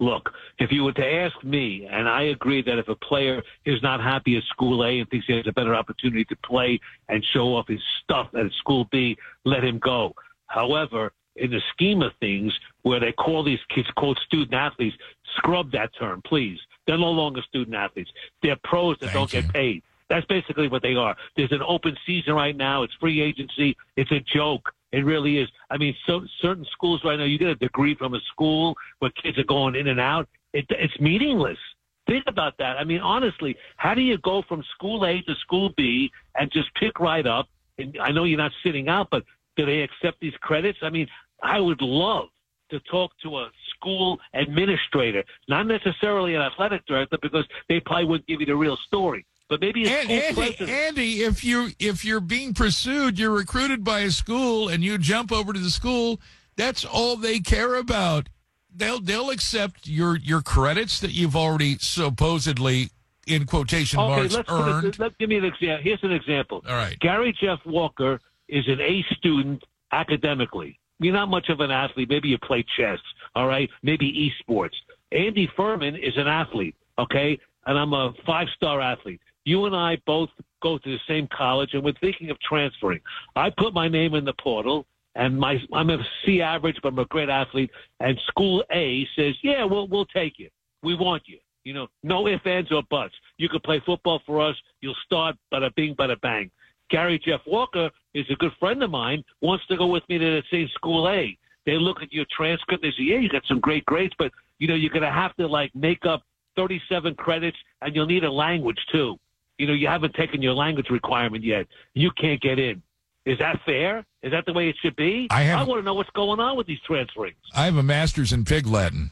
Look, 0.00 0.30
if 0.58 0.72
you 0.72 0.84
were 0.84 0.92
to 0.92 1.06
ask 1.06 1.42
me, 1.44 1.86
and 1.90 2.08
I 2.08 2.22
agree 2.24 2.62
that 2.62 2.78
if 2.78 2.88
a 2.88 2.96
player 2.96 3.42
is 3.64 3.82
not 3.82 4.00
happy 4.00 4.36
at 4.36 4.42
school 4.44 4.84
A 4.84 5.00
and 5.00 5.08
thinks 5.08 5.26
he 5.26 5.36
has 5.36 5.46
a 5.46 5.52
better 5.52 5.74
opportunity 5.74 6.24
to 6.26 6.36
play 6.44 6.80
and 7.08 7.24
show 7.32 7.56
off 7.56 7.68
his 7.68 7.80
stuff 8.02 8.28
at 8.34 8.50
school 8.58 8.88
B, 8.90 9.16
let 9.44 9.62
him 9.64 9.78
go. 9.78 10.14
However, 10.46 11.12
in 11.36 11.50
the 11.50 11.60
scheme 11.72 12.02
of 12.02 12.12
things, 12.20 12.52
where 12.84 13.00
they 13.00 13.12
call 13.12 13.42
these 13.42 13.58
kids 13.74 13.88
quote 13.96 14.18
student 14.26 14.54
athletes, 14.54 14.96
scrub 15.36 15.72
that 15.72 15.90
term, 15.98 16.22
please. 16.24 16.58
They're 16.86 16.98
no 16.98 17.10
longer 17.10 17.42
student 17.48 17.74
athletes. 17.74 18.10
They're 18.42 18.58
pros 18.62 18.96
that 19.00 19.12
don't 19.12 19.30
get 19.30 19.48
paid. 19.48 19.82
That's 20.08 20.26
basically 20.26 20.68
what 20.68 20.82
they 20.82 20.94
are. 20.94 21.16
There's 21.34 21.50
an 21.50 21.62
open 21.66 21.96
season 22.06 22.34
right 22.34 22.54
now. 22.54 22.82
It's 22.82 22.92
free 23.00 23.22
agency. 23.22 23.76
It's 23.96 24.12
a 24.12 24.20
joke. 24.20 24.70
It 24.92 25.04
really 25.04 25.38
is. 25.38 25.48
I 25.70 25.78
mean, 25.78 25.96
so 26.06 26.20
certain 26.40 26.66
schools 26.72 27.00
right 27.04 27.18
now, 27.18 27.24
you 27.24 27.38
get 27.38 27.48
a 27.48 27.54
degree 27.54 27.94
from 27.94 28.14
a 28.14 28.20
school 28.30 28.76
where 28.98 29.10
kids 29.22 29.38
are 29.38 29.44
going 29.44 29.74
in 29.74 29.88
and 29.88 29.98
out. 29.98 30.28
It, 30.52 30.66
it's 30.68 30.98
meaningless. 31.00 31.58
Think 32.06 32.24
about 32.26 32.58
that. 32.58 32.76
I 32.76 32.84
mean, 32.84 33.00
honestly, 33.00 33.56
how 33.78 33.94
do 33.94 34.02
you 34.02 34.18
go 34.18 34.42
from 34.46 34.62
school 34.74 35.06
A 35.06 35.22
to 35.22 35.34
school 35.36 35.70
B 35.76 36.12
and 36.38 36.52
just 36.52 36.72
pick 36.74 37.00
right 37.00 37.26
up? 37.26 37.48
And 37.78 37.96
I 38.00 38.12
know 38.12 38.24
you're 38.24 38.38
not 38.38 38.52
sitting 38.62 38.88
out, 38.88 39.08
but 39.10 39.24
do 39.56 39.64
they 39.64 39.80
accept 39.80 40.20
these 40.20 40.34
credits? 40.42 40.78
I 40.82 40.90
mean, 40.90 41.08
I 41.42 41.58
would 41.60 41.80
love 41.80 42.28
to 42.70 42.80
talk 42.80 43.12
to 43.22 43.38
a 43.38 43.50
school 43.74 44.18
administrator, 44.34 45.24
not 45.48 45.66
necessarily 45.66 46.34
an 46.34 46.42
athletic 46.42 46.84
director, 46.86 47.18
because 47.20 47.44
they 47.68 47.80
probably 47.80 48.06
wouldn't 48.06 48.26
give 48.26 48.40
you 48.40 48.46
the 48.46 48.56
real 48.56 48.76
story. 48.86 49.26
But 49.48 49.60
maybe 49.60 49.86
a 49.86 49.90
Andy, 49.90 50.34
president. 50.34 50.70
Andy, 50.70 51.22
if 51.22 51.44
you 51.44 51.70
if 51.78 52.04
you're 52.04 52.20
being 52.20 52.54
pursued, 52.54 53.18
you're 53.18 53.30
recruited 53.30 53.84
by 53.84 54.00
a 54.00 54.10
school, 54.10 54.68
and 54.68 54.82
you 54.82 54.96
jump 54.96 55.30
over 55.32 55.52
to 55.52 55.58
the 55.60 55.70
school. 55.70 56.20
That's 56.56 56.84
all 56.84 57.16
they 57.16 57.40
care 57.40 57.74
about. 57.74 58.28
They'll 58.74 59.00
they'll 59.00 59.30
accept 59.30 59.86
your 59.86 60.16
your 60.16 60.40
credits 60.40 60.98
that 61.00 61.12
you've 61.12 61.36
already 61.36 61.76
supposedly 61.78 62.90
in 63.26 63.44
quotation 63.46 64.00
Okay, 64.00 64.08
marks 64.08 64.34
let's 64.34 64.50
earned. 64.50 64.86
it, 64.86 64.98
let, 64.98 65.16
give 65.18 65.28
me 65.28 65.36
an 65.36 65.44
example. 65.44 65.82
Here's 65.82 66.02
an 66.02 66.12
example. 66.12 66.62
All 66.68 66.74
right. 66.74 66.98
Gary 67.00 67.36
Jeff 67.38 67.60
Walker 67.66 68.20
is 68.48 68.66
an 68.68 68.80
A 68.80 69.04
student 69.16 69.62
academically. 69.92 70.78
You're 71.04 71.12
not 71.12 71.28
much 71.28 71.50
of 71.50 71.60
an 71.60 71.70
athlete. 71.70 72.08
Maybe 72.08 72.28
you 72.28 72.38
play 72.38 72.64
chess. 72.78 72.98
All 73.34 73.46
right. 73.46 73.68
Maybe 73.82 74.32
esports. 74.48 74.74
Andy 75.12 75.50
Furman 75.54 75.96
is 75.96 76.14
an 76.16 76.26
athlete. 76.26 76.74
Okay. 76.98 77.38
And 77.66 77.78
I'm 77.78 77.92
a 77.92 78.14
five 78.24 78.48
star 78.56 78.80
athlete. 78.80 79.20
You 79.44 79.66
and 79.66 79.76
I 79.76 79.98
both 80.06 80.30
go 80.62 80.78
to 80.78 80.90
the 80.90 80.98
same 81.06 81.28
college 81.36 81.74
and 81.74 81.84
we're 81.84 81.92
thinking 82.00 82.30
of 82.30 82.40
transferring. 82.40 83.00
I 83.36 83.50
put 83.50 83.74
my 83.74 83.86
name 83.86 84.14
in 84.14 84.24
the 84.24 84.32
portal 84.40 84.86
and 85.14 85.38
my 85.38 85.58
I'm 85.74 85.90
a 85.90 85.98
C 86.24 86.40
average, 86.40 86.76
but 86.82 86.94
I'm 86.94 86.98
a 86.98 87.04
great 87.04 87.28
athlete. 87.28 87.70
And 88.00 88.18
school 88.28 88.64
A 88.72 89.06
says, 89.14 89.34
yeah, 89.42 89.62
we'll 89.64 89.86
we'll 89.88 90.06
take 90.06 90.38
you. 90.38 90.48
We 90.82 90.94
want 90.94 91.24
you. 91.26 91.38
You 91.64 91.74
know, 91.74 91.86
no 92.02 92.26
ifs, 92.28 92.46
ands, 92.46 92.72
or 92.72 92.82
buts. 92.90 93.14
You 93.36 93.50
can 93.50 93.60
play 93.60 93.82
football 93.84 94.20
for 94.26 94.40
us. 94.40 94.56
You'll 94.80 94.96
start, 95.04 95.36
bada 95.52 95.74
bing, 95.74 95.94
bada 95.96 96.18
bang. 96.20 96.50
Gary 96.90 97.18
Jeff 97.24 97.40
Walker 97.46 97.90
is 98.14 98.26
a 98.30 98.34
good 98.36 98.52
friend 98.58 98.82
of 98.82 98.90
mine. 98.90 99.22
Wants 99.40 99.66
to 99.66 99.76
go 99.76 99.86
with 99.86 100.02
me 100.08 100.18
to 100.18 100.24
the 100.24 100.42
same 100.50 100.68
school 100.74 101.08
A. 101.08 101.36
They 101.66 101.72
look 101.78 102.02
at 102.02 102.12
your 102.12 102.26
transcript. 102.36 102.82
They 102.82 102.90
say, 102.90 103.02
yeah, 103.04 103.16
you 103.18 103.28
got 103.28 103.44
some 103.46 103.60
great 103.60 103.84
grades, 103.86 104.14
but 104.18 104.32
you 104.58 104.68
know, 104.68 104.74
you're 104.74 104.92
gonna 104.92 105.12
have 105.12 105.34
to 105.36 105.46
like 105.46 105.74
make 105.74 106.06
up 106.06 106.22
37 106.56 107.14
credits, 107.16 107.56
and 107.82 107.94
you'll 107.94 108.06
need 108.06 108.22
a 108.24 108.30
language 108.30 108.78
too. 108.92 109.18
You 109.58 109.66
know, 109.66 109.72
you 109.72 109.88
haven't 109.88 110.14
taken 110.14 110.40
your 110.42 110.54
language 110.54 110.88
requirement 110.90 111.42
yet. 111.44 111.66
You 111.94 112.10
can't 112.12 112.40
get 112.40 112.58
in. 112.58 112.82
Is 113.24 113.38
that 113.38 113.60
fair? 113.64 114.04
Is 114.22 114.30
that 114.32 114.44
the 114.46 114.52
way 114.52 114.68
it 114.68 114.76
should 114.82 114.94
be? 114.96 115.26
I 115.30 115.42
have- 115.42 115.60
I 115.60 115.62
want 115.64 115.80
to 115.80 115.84
know 115.84 115.94
what's 115.94 116.10
going 116.10 116.40
on 116.40 116.56
with 116.56 116.66
these 116.66 116.80
transferings. 116.88 117.34
I 117.54 117.64
have 117.64 117.76
a 117.76 117.82
master's 117.82 118.32
in 118.32 118.44
pig 118.44 118.66
Latin. 118.66 119.10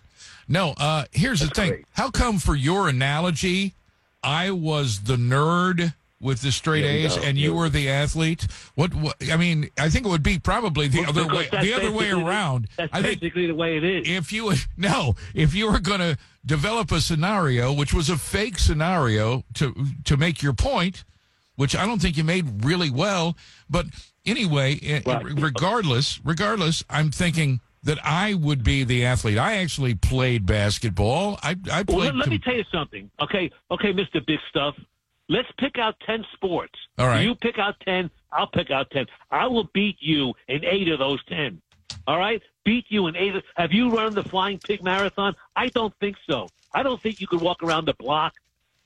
No, 0.49 0.75
uh, 0.77 1.05
here's 1.13 1.41
the 1.41 1.49
thing. 1.49 1.85
How 1.95 2.11
come 2.11 2.39
for 2.39 2.55
your 2.55 2.89
analogy, 2.89 3.73
I 4.23 4.51
was 4.51 5.05
the 5.05 5.17
nerd 5.17 5.95
with 6.23 6.41
the 6.41 6.51
straight 6.53 6.83
There 6.83 6.97
you 6.97 7.07
A's 7.07 7.17
go. 7.17 7.23
and 7.23 7.37
you 7.37 7.51
Yeah. 7.53 7.59
were 7.59 7.69
the 7.69 7.91
athlete? 7.91 8.47
What, 8.77 8.95
what? 8.95 9.17
I 9.31 9.37
mean, 9.37 9.69
I 9.79 9.91
think 9.91 10.07
it 10.07 10.09
would 10.09 10.23
be 10.23 10.39
probably 10.39 10.89
the 10.89 11.01
Well, 11.01 11.11
other 11.11 11.27
way. 11.27 11.49
The 11.51 11.75
other 11.75 11.91
way 11.93 12.11
around. 12.11 12.69
That's 12.77 12.93
I 12.95 13.03
think 13.03 13.21
basically 13.21 13.49
the 13.49 13.55
way 13.55 13.77
it 13.77 13.85
is. 13.85 14.09
if 14.09 14.33
you 14.33 14.55
no, 14.77 15.17
if 15.35 15.55
you 15.55 15.71
were 15.71 15.81
going 15.81 16.01
to 16.01 16.17
develop 16.47 16.91
a 16.93 17.01
scenario 17.01 17.73
which 17.73 17.93
was 17.93 18.09
a 18.09 18.17
fake 18.17 18.59
scenario 18.59 19.45
to 19.55 19.75
to 20.05 20.17
make 20.17 20.43
your 20.43 20.53
point, 20.55 21.05
which 21.57 21.77
I 21.77 21.85
don't 21.87 22.01
think 22.01 22.17
you 22.17 22.25
made 22.25 22.65
really 22.65 22.89
well, 22.91 23.37
but 23.69 23.87
anyway, 24.25 24.79
eh, 24.83 25.01
regardless, 25.35 26.21
regardless, 26.25 26.85
I'm 26.89 27.11
thinking 27.11 27.61
that 27.85 27.99
I 28.05 28.35
would 28.35 28.63
be 28.63 28.85
the 28.85 29.05
athlete. 29.05 29.39
I 29.39 29.57
actually 29.57 29.97
played 29.97 30.47
basketball. 30.47 31.39
I 31.43 31.57
I 31.71 31.79
Well, 31.79 31.85
played. 31.85 31.97
let, 32.15 32.17
let 32.17 32.29
me 32.29 32.39
tell 32.39 32.55
you 32.55 32.65
something. 32.73 33.11
Okay, 33.21 33.51
okay, 33.73 33.93
Mr. 33.93 34.25
Big 34.25 34.39
Stuff. 34.49 34.77
Let's 35.29 35.49
pick 35.59 35.79
out 35.79 35.95
10 36.07 36.25
sports. 36.35 36.75
All 36.99 37.07
right. 37.07 37.23
You 37.25 37.35
pick 37.35 37.59
out 37.59 37.77
10, 37.85 38.11
I'll 38.33 38.47
pick 38.47 38.71
out 38.71 38.91
10. 38.91 39.07
I 39.31 39.47
will 39.47 39.69
beat 39.73 39.97
you 40.01 40.35
in 40.49 40.65
eight 40.65 40.89
of 40.89 40.99
those 40.99 41.23
10. 41.27 41.61
All 42.07 42.19
right? 42.19 42.43
Beat 42.65 42.87
you 42.89 43.07
in 43.07 43.17
eight. 43.17 43.35
Of, 43.37 43.43
have 43.57 43.73
you 43.73 43.95
run 43.97 44.15
the 44.15 44.25
Flying 44.25 44.59
Pig 44.59 44.83
Marathon? 44.83 45.35
I 45.57 45.69
don't 45.69 45.95
think 46.01 46.17
so. 46.29 46.49
I 46.75 46.83
don't 46.83 47.01
think 47.01 47.21
you 47.21 47.27
could 47.27 47.41
walk 47.41 47.63
around 47.63 47.87
the 47.87 47.95
block 47.95 48.35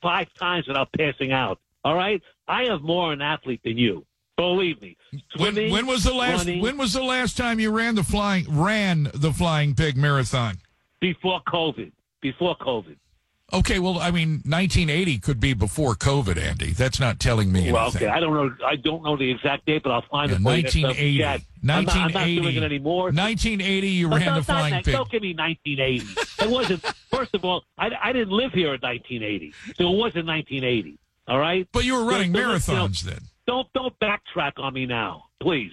five 0.01 0.33
times 0.35 0.67
without 0.67 0.89
passing 0.93 1.31
out. 1.31 1.59
All 1.83 1.95
right? 1.95 2.21
I 2.47 2.63
have 2.65 2.81
more 2.81 3.11
an 3.13 3.21
athlete 3.21 3.61
than 3.63 3.77
you. 3.77 4.05
Believe 4.37 4.79
me. 4.81 4.95
when, 5.37 5.55
when 5.71 5.87
was 5.87 6.03
the 6.03 6.13
last? 6.13 6.45
running, 6.45 6.61
When 6.61 6.77
was 6.77 6.93
the 6.93 7.01
last 7.03 7.35
time 7.37 7.59
you 7.59 7.71
ran 7.71 7.95
the 7.95 8.03
flying 8.03 8.45
ran 8.49 9.09
the 9.13 9.33
flying 9.33 9.73
pig 9.73 9.97
marathon? 9.97 10.57
before 10.99 11.41
COVID. 11.47 11.91
Before 12.21 12.55
COVID. 12.57 12.97
Okay, 13.53 13.79
well, 13.79 13.97
I 13.99 14.11
mean, 14.11 14.41
1980 14.45 15.19
could 15.19 15.39
be 15.39 15.53
before 15.53 15.95
COVID, 15.95 16.37
Andy. 16.37 16.71
That's 16.71 16.99
not 16.99 17.17
telling 17.17 17.49
me 17.49 17.71
Well, 17.71 17.83
anything. 17.83 18.03
okay, 18.09 18.11
I 18.11 18.19
don't 18.19 18.33
know. 18.33 18.53
I 18.65 18.75
don't 18.75 19.03
know 19.03 19.15
the 19.15 19.31
exact 19.31 19.65
date, 19.65 19.83
but 19.83 19.91
I'll 19.91 20.01
find 20.01 20.29
Yeah, 20.31 20.35
it. 20.37 20.41
for 20.41 20.49
you 20.55 20.61
next 20.63 20.73
time 20.73 20.81
we 20.81 20.87
1980. 21.21 21.23
I'm 21.23 21.85
not, 21.85 21.95
I'm 21.95 22.11
not 22.11 22.25
doing 22.25 22.55
it 22.57 22.63
anymore. 22.63 23.03
1980, 23.05 23.87
you 23.87 24.09
No, 24.09 24.17
ran 24.17 24.35
the 24.35 24.43
flying 24.43 24.73
that- 24.73 24.83
pig. 24.85 24.93
Don't 24.93 25.09
give 25.09 25.21
me 25.21 25.33
1980. 25.33 26.43
it 26.43 26.49
wasn't. 26.49 26.83
First 27.09 27.33
of 27.35 27.45
all, 27.45 27.63
I, 27.77 27.89
I 28.03 28.11
didn't 28.11 28.31
live 28.33 28.51
here 28.51 28.73
in 28.73 28.81
1980, 28.81 29.53
so 29.77 29.93
it 29.93 29.97
wasn't 29.97 30.25
1980. 30.27 30.97
All 31.29 31.39
right. 31.39 31.67
But 31.71 31.85
you 31.85 31.95
were 31.95 32.03
running 32.03 32.33
So- 32.33 32.39
let's, 32.49 32.67
you 32.67 32.73
know, 32.75 32.87
marathons 32.87 33.01
then. 33.03 33.19
Don't 33.47 33.71
don't 33.71 33.97
backtrack 34.01 34.53
on 34.57 34.73
me 34.73 34.85
now, 34.85 35.23
please. 35.39 35.71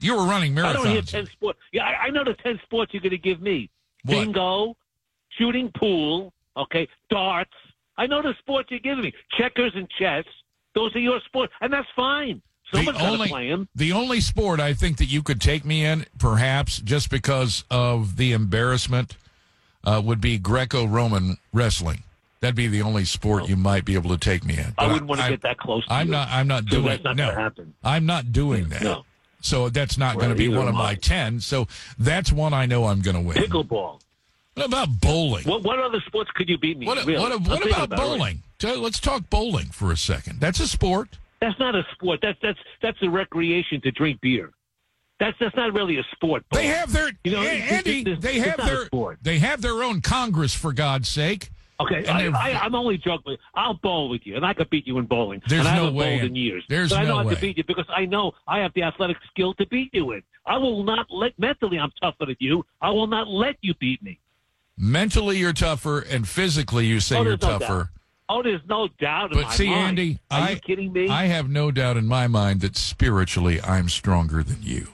You 0.00 0.16
were 0.16 0.24
running 0.24 0.54
marathons. 0.56 0.64
I 0.64 0.72
don't 0.72 0.86
hear 0.88 1.02
ten 1.02 1.26
sports. 1.26 1.60
Yeah, 1.70 1.84
I, 1.84 2.06
I 2.06 2.10
know 2.10 2.24
the 2.24 2.34
ten 2.34 2.58
sports 2.64 2.92
you're 2.92 3.00
going 3.00 3.10
to 3.10 3.18
give 3.18 3.40
me: 3.40 3.70
What? 4.04 4.14
bingo, 4.16 4.76
shooting 5.38 5.70
pool, 5.76 6.32
okay, 6.56 6.88
darts. 7.10 7.52
I 7.96 8.06
know 8.06 8.22
the 8.22 8.34
sports 8.38 8.70
you're 8.70 8.80
giving 8.80 9.04
me: 9.04 9.12
checkers 9.38 9.72
and 9.74 9.88
chess. 9.98 10.24
Those 10.74 10.94
are 10.94 11.00
your 11.00 11.20
sports, 11.26 11.52
and 11.60 11.72
that's 11.72 11.88
fine. 11.96 12.40
Someone's 12.72 12.98
to 12.98 13.06
only, 13.06 13.28
play 13.28 13.48
them. 13.48 13.68
the 13.74 13.92
only 13.92 14.20
sport 14.20 14.60
I 14.60 14.74
think 14.74 14.98
that 14.98 15.06
you 15.06 15.22
could 15.22 15.40
take 15.40 15.64
me 15.64 15.84
in, 15.84 16.06
perhaps 16.18 16.78
just 16.78 17.10
because 17.10 17.64
of 17.68 18.16
the 18.16 18.32
embarrassment, 18.32 19.16
uh, 19.82 20.00
would 20.04 20.20
be 20.20 20.38
Greco-Roman 20.38 21.38
wrestling. 21.52 22.04
That'd 22.40 22.54
be 22.54 22.68
the 22.68 22.82
only 22.82 23.04
sport 23.04 23.48
you 23.48 23.56
might 23.56 23.84
be 23.84 23.94
able 23.94 24.10
to 24.10 24.18
take 24.18 24.44
me 24.44 24.56
in. 24.56 24.72
I 24.78 24.86
wouldn't 24.86 25.06
want 25.08 25.20
to 25.20 25.28
get 25.28 25.42
that 25.42 25.58
close. 25.58 25.84
To 25.86 25.92
I'm 25.92 26.06
you. 26.06 26.12
not. 26.12 26.28
I'm 26.30 26.46
not 26.46 26.62
So 26.64 26.70
doing. 26.70 26.86
That's 26.86 27.04
not 27.04 27.16
no, 27.16 27.30
happen. 27.32 27.74
I'm 27.82 28.06
not 28.06 28.32
doing 28.32 28.68
that. 28.68 28.82
No. 28.82 29.04
So 29.42 29.68
that's 29.68 29.98
not 29.98 30.16
going 30.16 30.30
to 30.30 30.36
be 30.36 30.48
one 30.48 30.68
of 30.68 30.74
my 30.74 30.94
ten. 30.94 31.40
So 31.40 31.66
that's 31.98 32.32
one 32.32 32.54
I 32.54 32.66
know 32.66 32.86
I'm 32.86 33.00
going 33.00 33.16
to 33.16 33.20
win. 33.22 33.36
Pickleball. 33.36 34.00
What 34.54 34.66
about 34.66 34.88
bowling? 35.00 35.44
What 35.44 35.62
what 35.62 35.78
other 35.78 36.00
sports 36.06 36.30
could 36.34 36.48
you 36.48 36.58
beat 36.58 36.78
me? 36.78 36.86
What, 36.86 37.04
really? 37.06 37.18
what, 37.20 37.40
what 37.42 37.66
about 37.66 37.90
right 37.90 37.98
bowling? 37.98 38.42
Let's 38.62 39.00
talk 39.00 39.30
bowling 39.30 39.66
for 39.66 39.90
a 39.92 39.96
second. 39.96 40.40
That's 40.40 40.60
a 40.60 40.68
sport. 40.68 41.08
That's 41.40 41.58
not 41.58 41.74
a 41.74 41.82
sport. 41.92 42.20
That's 42.22 42.38
that's 42.42 42.58
that's 42.82 42.98
a 43.02 43.08
recreation 43.08 43.80
to 43.82 43.90
drink 43.90 44.20
beer. 44.20 44.50
That's 45.18 45.36
that's 45.40 45.54
not 45.56 45.72
really 45.72 45.98
a 45.98 46.02
sport. 46.12 46.44
They 46.52 46.66
have 46.66 46.92
their 46.92 47.10
You 47.24 47.32
know, 47.32 47.42
A- 47.42 47.44
it's- 47.44 47.72
Andy. 47.72 48.00
it's- 48.00 48.18
They 48.22 48.38
have 48.40 48.56
their 48.58 48.86
sport. 48.86 49.18
they 49.22 49.38
have 49.38 49.62
their 49.62 49.82
own 49.82 50.00
Congress 50.00 50.54
for 50.54 50.72
God's 50.72 51.08
sake. 51.08 51.50
Okay, 51.78 52.06
I, 52.06 52.26
I'm 52.62 52.74
only 52.74 52.98
joking. 52.98 53.38
I'll 53.54 53.72
bowl 53.72 54.10
with 54.10 54.26
you, 54.26 54.36
and 54.36 54.44
I 54.44 54.52
could 54.52 54.68
beat 54.68 54.86
you 54.86 54.98
in 54.98 55.06
bowling. 55.06 55.40
There's 55.48 55.60
and 55.60 55.68
I 55.68 55.76
no 55.76 55.84
haven't 55.84 55.94
way. 55.98 56.18
bowled 56.18 56.28
in 56.28 56.36
years. 56.36 56.62
There's 56.68 56.90
but 56.90 56.98
I 56.98 57.02
know 57.04 57.14
no 57.14 57.18
I 57.20 57.24
way. 57.24 57.32
can 57.36 57.40
beat 57.40 57.56
you 57.56 57.64
because 57.64 57.86
I 57.88 58.04
know 58.04 58.32
I 58.46 58.58
have 58.58 58.74
the 58.74 58.82
athletic 58.82 59.16
skill 59.30 59.54
to 59.54 59.66
beat 59.68 59.88
you 59.94 60.12
in. 60.12 60.22
I 60.44 60.58
will 60.58 60.82
not 60.84 61.06
let 61.10 61.38
mentally. 61.38 61.78
I'm 61.78 61.90
tougher 62.02 62.26
than 62.26 62.36
you. 62.38 62.66
I 62.82 62.90
will 62.90 63.06
not 63.06 63.28
let 63.28 63.56
you 63.62 63.72
beat 63.80 64.02
me. 64.02 64.18
Mentally, 64.80 65.36
you're 65.38 65.52
tougher, 65.52 66.00
and 66.00 66.26
physically, 66.26 66.86
you 66.86 67.00
say 67.00 67.18
Oh, 67.18 67.22
you're 67.22 67.32
no 67.32 67.36
tougher. 67.36 67.66
doubt. 67.66 67.88
Oh, 68.30 68.42
there's 68.42 68.62
no 68.68 68.88
doubt 69.00 69.30
But 69.32 69.50
see, 69.52 69.68
mind. 69.68 69.88
Andy, 69.98 70.18
are 70.30 70.40
I 70.40 70.50
you 70.52 70.60
kidding 70.60 70.92
me? 70.92 71.08
I 71.08 71.26
have 71.26 71.50
no 71.50 71.70
doubt 71.70 71.96
in 71.96 72.06
my 72.06 72.28
mind 72.28 72.60
that 72.62 72.76
spiritually, 72.76 73.60
I'm 73.60 73.88
stronger 73.88 74.42
than 74.42 74.58
you. 74.62 74.88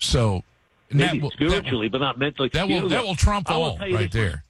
So 0.00 0.42
Maybe 0.90 1.18
that 1.18 1.22
will, 1.22 1.30
spiritually, 1.30 1.88
but 1.88 1.98
not 1.98 2.18
mentally. 2.18 2.50
that 2.52 2.66
will 2.66 2.88
that 2.88 3.04
will 3.04 3.14
trump 3.14 3.50
all 3.50 3.76
right 3.78 3.92
much. 3.92 4.10
there. 4.12 4.44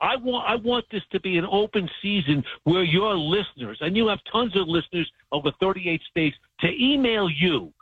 I 0.00 0.16
want 0.16 0.48
I 0.48 0.56
want 0.56 0.84
this 0.90 1.02
to 1.12 1.20
be 1.20 1.38
an 1.38 1.46
open 1.46 1.88
season 2.02 2.44
where 2.64 2.82
your 2.82 3.14
listeners, 3.16 3.78
and 3.80 3.96
you 3.96 4.08
have 4.08 4.18
tons 4.30 4.54
of 4.56 4.68
listeners 4.68 5.10
over 5.32 5.50
38 5.60 6.02
states, 6.10 6.36
to 6.60 6.68
email 6.68 7.30
you 7.30 7.72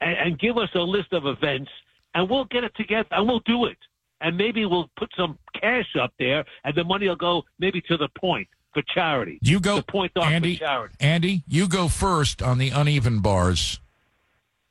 and, 0.00 0.16
and 0.18 0.38
give 0.38 0.58
us 0.58 0.68
a 0.74 0.80
list 0.80 1.12
of 1.12 1.26
events, 1.26 1.70
and 2.14 2.28
we'll 2.28 2.44
get 2.46 2.64
it 2.64 2.74
together 2.76 3.08
and 3.12 3.26
we'll 3.26 3.40
do 3.46 3.64
it. 3.66 3.78
And 4.20 4.36
maybe 4.36 4.66
we'll 4.66 4.90
put 4.96 5.10
some 5.16 5.38
cash 5.54 5.96
up 6.00 6.12
there, 6.18 6.44
and 6.64 6.74
the 6.74 6.84
money 6.84 7.08
will 7.08 7.16
go 7.16 7.44
maybe 7.58 7.80
to 7.82 7.96
the 7.96 8.08
point 8.18 8.48
for 8.72 8.82
charity. 8.82 9.38
You 9.42 9.60
go, 9.60 9.76
the 9.76 9.82
point 9.82 10.12
off 10.16 10.30
Andy. 10.30 10.56
for 10.56 10.60
charity. 10.60 10.94
Andy, 11.00 11.42
you 11.48 11.68
go 11.68 11.88
first 11.88 12.42
on 12.42 12.58
the 12.58 12.70
uneven 12.70 13.20
bars. 13.20 13.80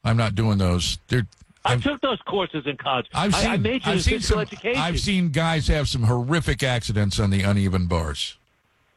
I'm 0.03 0.17
not 0.17 0.35
doing 0.35 0.57
those. 0.57 0.97
They're, 1.07 1.27
I 1.65 1.76
took 1.76 1.99
those 2.01 2.21
courses 2.21 2.65
in 2.65 2.77
college. 2.77 3.07
I've 3.13 3.35
seen. 3.35 3.49
I, 3.49 3.57
majored 3.57 3.93
I've 3.93 4.03
seen 4.03 4.21
some. 4.21 4.39
education. 4.39 4.81
I've 4.81 4.99
seen 4.99 5.30
guys 5.30 5.67
have 5.67 5.89
some 5.89 6.03
horrific 6.03 6.63
accidents 6.63 7.19
on 7.19 7.31
the 7.31 7.41
uneven 7.41 7.88
bars. 7.88 8.38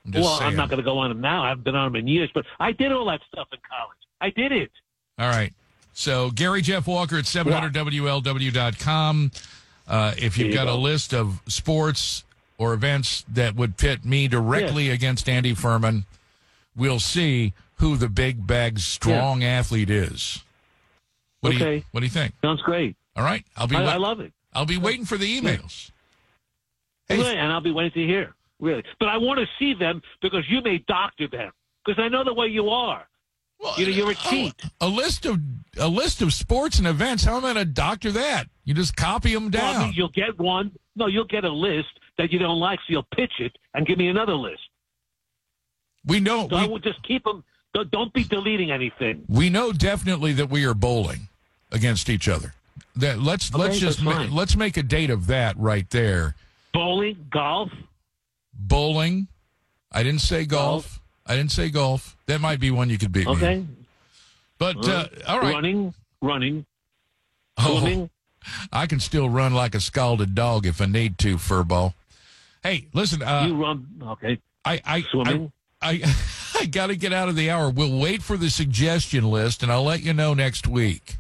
I'm 0.05 0.13
well, 0.13 0.39
saying. 0.39 0.51
I'm 0.51 0.57
not 0.57 0.69
going 0.69 0.79
to 0.79 0.85
go 0.85 0.99
on 0.99 1.11
them 1.11 1.21
now. 1.21 1.45
I 1.45 1.49
haven't 1.49 1.65
been 1.65 1.75
on 1.75 1.93
them 1.93 2.01
in 2.01 2.09
years, 2.09 2.31
but 2.35 2.45
I 2.61 2.73
did 2.73 2.93
all 2.93 3.07
that 3.07 3.21
stuff 3.33 3.49
in 3.53 3.59
college. 3.69 3.99
I 4.21 4.31
did 4.31 4.53
it. 4.53 4.71
All 5.19 5.29
right. 5.29 5.53
So 5.93 6.31
Gary 6.31 6.63
Jeff 6.63 6.87
Walker 6.87 7.19
at 7.19 7.25
700WLW.com. 7.25 9.33
Uh, 9.89 10.15
if 10.17 10.39
you've 10.39 10.55
got 10.55 10.69
a 10.69 10.75
list 10.75 11.13
of 11.13 11.41
sports 11.47 12.25
or 12.59 12.73
events 12.73 13.25
that 13.29 13.55
would 13.57 13.77
pit 13.77 14.05
me 14.05 14.29
directly 14.29 14.91
against 14.91 15.29
Andy 15.29 15.55
Furman, 15.55 16.05
we'll 16.77 17.01
see 17.01 17.53
who 17.77 17.97
the 17.97 18.09
big 18.09 18.47
bag 18.47 18.79
strong 18.79 19.43
athlete 19.43 19.91
is. 19.91 20.43
What 21.41 21.51
do 21.51 21.57
you 21.59 21.65
Okay. 21.65 21.85
What 21.91 22.01
do 22.01 22.07
you 22.07 22.11
think? 22.11 22.35
Sounds 22.41 22.63
great. 22.63 22.97
All 23.17 23.25
right. 23.25 23.45
I'll 23.57 23.67
be. 23.67 23.77
I, 23.77 23.81
wait- 23.81 23.89
I 23.89 23.97
love 23.97 24.21
it. 24.21 24.33
I'll 24.55 24.67
be 24.67 24.79
waiting 24.79 25.05
for 25.05 25.17
the 25.17 25.41
emails. 25.41 25.91
Really, 27.11 27.37
and 27.37 27.53
I'll 27.53 27.61
be 27.61 27.73
waiting 27.73 27.93
to 27.93 28.07
hear. 28.07 28.35
Really, 28.61 28.85
but 29.01 29.09
I 29.09 29.17
want 29.19 29.41
to 29.41 29.47
see 29.59 29.75
them 29.75 30.01
because 30.23 30.45
you 30.49 30.61
may 30.63 30.79
doctor 30.87 31.27
them 31.27 31.51
because 31.85 32.01
I 32.03 32.09
know 32.09 32.23
the 32.23 32.33
way 32.33 32.47
you 32.47 32.69
are. 32.71 33.07
You 33.79 33.87
know, 33.87 33.93
you're 33.93 34.11
a 34.11 34.15
cheat. 34.15 34.55
A 34.81 34.89
list 34.89 35.27
of 35.27 35.41
a 35.79 35.89
list 35.89 36.21
of 36.23 36.33
sports 36.33 36.79
and 36.79 36.87
events. 36.87 37.25
How 37.25 37.37
am 37.37 37.45
I 37.45 37.53
going 37.55 37.65
to 37.67 37.73
doctor 37.73 38.11
that? 38.13 38.49
You 38.65 38.75
just 38.75 38.97
copy 38.97 39.33
them 39.35 39.51
Well, 39.51 39.65
I 39.65 39.73
down. 39.73 39.83
mean, 39.85 39.93
you'll 39.95 40.09
get 40.09 40.39
one. 40.39 40.73
No, 40.97 41.07
you'll 41.07 41.25
get 41.25 41.45
a 41.45 41.51
list 41.51 41.89
that 42.19 42.33
you 42.33 42.39
don't 42.39 42.59
like, 42.61 42.79
so 42.81 42.85
you'll 42.89 43.07
pitch 43.15 43.33
it 43.39 43.57
and 43.75 43.87
give 43.87 43.99
me 43.99 44.09
another 44.09 44.35
list. 44.35 44.61
we 46.05 46.21
know. 46.21 46.49
So 46.51 46.57
I 46.57 46.67
will 46.67 46.79
just 46.79 47.03
keep 47.03 47.25
them. 47.25 47.45
Don't, 47.91 48.13
be 48.13 48.23
deleting 48.25 48.71
anything. 48.71 49.25
we 49.29 49.49
know 49.49 49.73
definitely 49.73 50.35
that 50.35 50.51
we 50.51 50.67
are 50.67 50.75
bowling 50.75 51.29
against 51.71 52.11
each 52.11 52.29
other. 52.29 52.53
That 52.97 53.19
let's 53.21 53.55
let's 53.55 53.79
just 53.79 54.03
ma- 54.03 54.27
let's 54.31 54.55
make 54.57 54.77
a 54.77 54.83
date 54.83 55.09
of 55.09 55.27
that 55.29 55.57
right 55.57 55.89
there. 55.89 56.35
Bowling, 56.75 57.27
golf. 57.31 57.71
Bowling. 58.53 59.29
I 59.91 60.03
didn't 60.03 60.21
say 60.21 60.45
golf. 60.45 61.01
I 61.27 61.37
didn't 61.37 61.53
say 61.53 61.71
golf. 61.71 62.17
That 62.27 62.41
might 62.41 62.61
be 62.61 62.71
one 62.71 62.91
you 62.91 62.99
could 62.99 63.13
beat 63.13 63.27
me. 63.27 63.33
Okay. 63.33 63.53
in. 63.55 63.77
But 64.59 64.89
uh, 64.89 65.07
all 65.29 65.41
right. 65.41 65.55
Running, 65.55 65.95
running, 66.21 66.67
Oh, 67.59 67.81
swimming. 67.81 68.11
I 68.73 68.87
can 68.87 68.99
still 69.01 69.29
run 69.29 69.55
like 69.55 69.75
a 69.75 69.81
scalded 69.81 70.35
dog 70.35 70.67
if 70.67 70.81
I 70.81 70.87
need 70.87 71.19
to, 71.19 71.37
furball. 71.37 71.95
Hey, 72.63 72.87
listen. 72.93 73.23
Uh, 73.23 73.45
you 73.49 73.57
run. 73.57 73.87
Okay. 74.03 74.39
I, 74.65 74.81
I, 74.85 75.03
Swimming? 75.03 75.53
I, 75.81 76.03
I, 76.05 76.15
I 76.61 76.67
got 76.67 76.89
to 76.89 76.97
get 76.97 77.13
out 77.13 77.29
of 77.29 77.35
the 77.37 77.51
hour. 77.51 77.71
We'll 77.71 77.99
wait 78.01 78.23
for 78.23 78.37
the 78.37 78.51
suggestion 78.51 79.25
list, 79.31 79.63
and 79.63 79.71
I'll 79.73 79.83
let 79.85 80.03
you 80.03 80.13
know 80.13 80.35
next 80.35 80.67
week. 80.69 81.17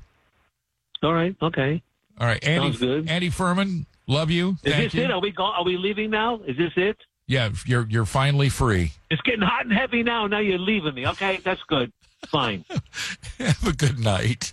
All 1.02 1.12
right. 1.12 1.34
Okay. 1.42 1.82
All 2.18 2.26
right, 2.26 2.42
Andy. 2.44 2.68
Sounds 2.68 2.78
good. 2.78 3.08
Andy 3.08 3.28
Furman, 3.30 3.86
love 4.06 4.30
you. 4.30 4.50
Is 4.62 4.72
Thank 4.72 4.84
this 4.92 4.94
you. 4.94 5.02
it? 5.04 5.10
Are 5.10 5.20
we 5.20 5.32
go- 5.32 5.44
Are 5.44 5.64
we 5.64 5.76
leaving 5.76 6.10
now? 6.10 6.40
Is 6.46 6.56
this 6.56 6.72
it? 6.76 6.96
Yeah, 7.26 7.50
you're 7.66 7.86
you're 7.88 8.04
finally 8.04 8.48
free. 8.48 8.92
It's 9.10 9.22
getting 9.22 9.42
hot 9.42 9.64
and 9.64 9.72
heavy 9.72 10.02
now. 10.02 10.26
Now 10.26 10.40
you're 10.40 10.58
leaving 10.58 10.94
me. 10.94 11.06
Okay, 11.08 11.40
that's 11.44 11.62
good. 11.68 11.92
Fine. 12.28 12.64
Have 13.38 13.66
a 13.66 13.72
good 13.72 13.98
night. 13.98 14.52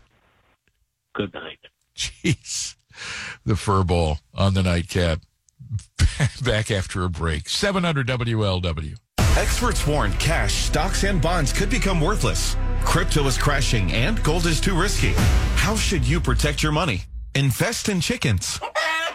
Good 1.14 1.34
night. 1.34 1.60
Jeez, 1.96 2.76
the 3.46 3.54
furball 3.56 4.20
on 4.34 4.54
the 4.54 4.64
nightcap. 4.64 5.20
Back 6.44 6.72
after 6.72 7.04
a 7.04 7.10
break. 7.10 7.50
Seven 7.50 7.84
hundred 7.84 8.08
WLW. 8.08 8.96
Experts 9.38 9.86
warn 9.88 10.12
cash, 10.14 10.54
stocks, 10.66 11.04
and 11.04 11.22
bonds 11.22 11.54
could 11.54 11.70
become 11.70 12.02
worthless. 12.02 12.56
Crypto 12.84 13.26
is 13.28 13.38
crashing 13.38 13.92
and 13.92 14.22
gold 14.24 14.46
is 14.46 14.60
too 14.60 14.80
risky. 14.80 15.14
How 15.56 15.76
should 15.76 16.06
you 16.06 16.20
protect 16.20 16.64
your 16.64 16.72
money? 16.72 17.04
Invest 17.36 17.90
in 17.90 18.02
chickens. 18.02 18.60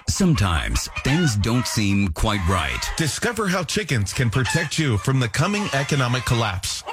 Sometimes 0.09 0.89
things 1.03 1.35
don't 1.37 1.67
seem 1.67 2.09
quite 2.09 2.47
right. 2.49 2.79
Discover 2.97 3.49
how 3.49 3.65
chickens 3.65 4.13
can 4.13 4.31
protect 4.31 4.79
you 4.79 4.99
from 4.99 5.19
the 5.19 5.29
coming 5.29 5.67
economic 5.73 6.25
collapse. 6.25 6.85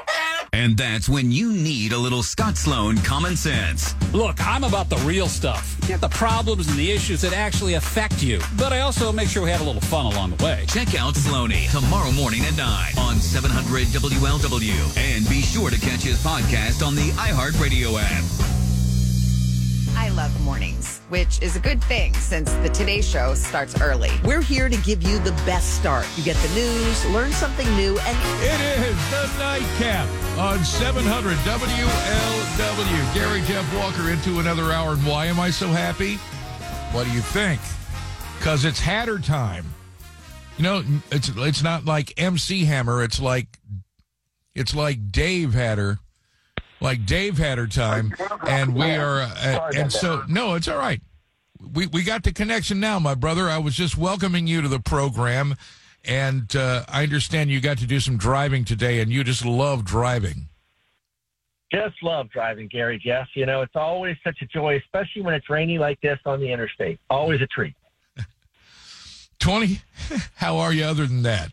And 0.54 0.76
that's 0.76 1.08
when 1.08 1.32
you 1.32 1.54
need 1.54 1.92
a 1.94 1.98
little 1.98 2.24
Scott 2.24 2.58
Sloan 2.58 2.98
common 2.98 3.36
sense. 3.38 3.96
Look, 4.14 4.46
I'm 4.46 4.64
about 4.64 4.90
the 4.90 4.98
real 4.98 5.28
stuff. 5.28 5.78
The 5.82 6.10
problems 6.10 6.68
and 6.70 6.78
the 6.78 6.90
issues 6.92 7.22
that 7.22 7.34
actually 7.34 7.76
affect 7.76 8.24
you. 8.24 8.40
But 8.58 8.74
I 8.74 8.80
also 8.82 9.12
make 9.12 9.28
sure 9.30 9.44
we 9.44 9.50
have 9.52 9.62
a 9.62 9.66
little 9.66 9.82
fun 9.82 10.06
along 10.08 10.32
the 10.36 10.44
way. 10.44 10.66
Check 10.68 10.96
out 11.00 11.14
Sloaney 11.14 11.70
tomorrow 11.72 12.12
morning 12.12 12.42
at 12.46 12.58
9 12.58 12.94
on 12.98 13.16
700 13.18 13.88
WLW. 13.88 14.98
And 14.98 15.28
be 15.30 15.42
sure 15.42 15.70
to 15.70 15.80
catch 15.80 16.02
his 16.02 16.22
podcast 16.24 16.86
on 16.86 16.96
the 16.96 17.10
iHeartRadio 17.12 18.00
app. 18.02 18.24
I 19.98 20.10
love 20.10 20.38
mornings, 20.42 21.01
which 21.12 21.42
is 21.42 21.58
a 21.58 21.60
good 21.60 21.84
thing 21.84 22.14
since 22.14 22.54
the 22.54 22.70
Today 22.70 23.02
Show 23.02 23.36
starts 23.36 23.80
early. 23.82 24.10
We're 24.24 24.42
here 24.42 24.70
to 24.70 24.78
give 24.78 25.04
you 25.04 25.20
the 25.20 25.34
best 25.46 25.76
start. 25.76 26.08
You 26.16 26.24
get 26.24 26.38
the 26.38 26.56
news, 26.56 27.06
learn 27.08 27.34
something 27.34 27.68
new, 27.76 28.00
and 28.00 28.18
It 28.42 28.88
is 28.88 28.96
the 29.12 29.30
nightcap 29.38 30.08
on 30.40 30.64
700 30.64 31.36
WLW. 31.40 33.14
Gary 33.14 33.42
Jeff 33.42 33.76
Walker 33.76 34.10
into 34.10 34.40
another 34.40 34.72
hour. 34.72 34.94
And 34.94 35.06
why 35.06 35.26
am 35.26 35.38
I 35.38 35.50
so 35.50 35.68
happy? 35.68 36.16
What 36.96 37.06
do 37.06 37.12
you 37.12 37.20
think? 37.20 37.60
Because 38.38 38.64
it's 38.64 38.80
Hatter 38.80 39.20
time. 39.20 39.66
You 40.58 40.64
know, 40.64 40.84
it's 41.12 41.30
it's 41.30 41.62
not 41.62 41.84
like 41.84 42.14
MC 42.18 42.64
Hammer. 42.64 43.04
It's 43.04 43.20
like 43.20 43.60
it's 44.56 44.74
like 44.74 45.12
Dave 45.12 45.54
Hatter, 45.54 46.00
like 46.82 47.06
Dave 47.06 47.38
Hatter 47.38 47.68
time, 47.68 48.14
and 48.46 48.76
we 48.76 48.92
are. 48.96 49.22
Uh, 49.22 49.72
and 49.76 49.92
so 49.92 50.24
no, 50.28 50.56
it's 50.56 50.68
all 50.68 50.78
right. 50.78 51.02
We 51.74 51.88
we 51.88 52.04
got 52.04 52.24
the 52.24 52.34
connection 52.34 52.80
now, 52.80 53.00
my 53.00 53.16
brother. 53.16 53.50
I 53.50 53.60
was 53.60 53.76
just 53.76 53.98
welcoming 53.98 54.48
you 54.48 54.62
to 54.62 54.68
the 54.68 54.80
program, 54.80 55.56
and 56.04 56.54
uh, 56.56 56.84
I 56.90 57.04
understand 57.04 57.50
you 57.50 57.62
got 57.62 57.78
to 57.78 57.88
do 57.88 58.00
some 58.00 58.18
driving 58.18 58.66
today, 58.66 59.00
and 59.00 59.12
you 59.12 59.24
just 59.24 59.46
love 59.46 59.86
driving. 59.86 60.48
Just 61.72 62.04
love 62.04 62.30
driving, 62.30 62.68
Gary 62.68 63.00
Jeff. 63.02 63.30
You 63.34 63.46
know, 63.46 63.62
it's 63.62 63.76
always 63.76 64.18
such 64.26 64.42
a 64.42 64.46
joy, 64.46 64.76
especially 64.78 65.22
when 65.22 65.34
it's 65.34 65.50
rainy 65.50 65.78
like 65.78 66.02
this 66.02 66.20
on 66.26 66.42
the 66.42 66.52
interstate. 66.52 67.00
Always 67.10 67.40
a 67.42 67.48
treat. 67.48 67.76
20 69.42 69.80
how 70.36 70.58
are 70.58 70.72
you 70.72 70.84
other 70.84 71.08
than 71.08 71.24
that 71.24 71.52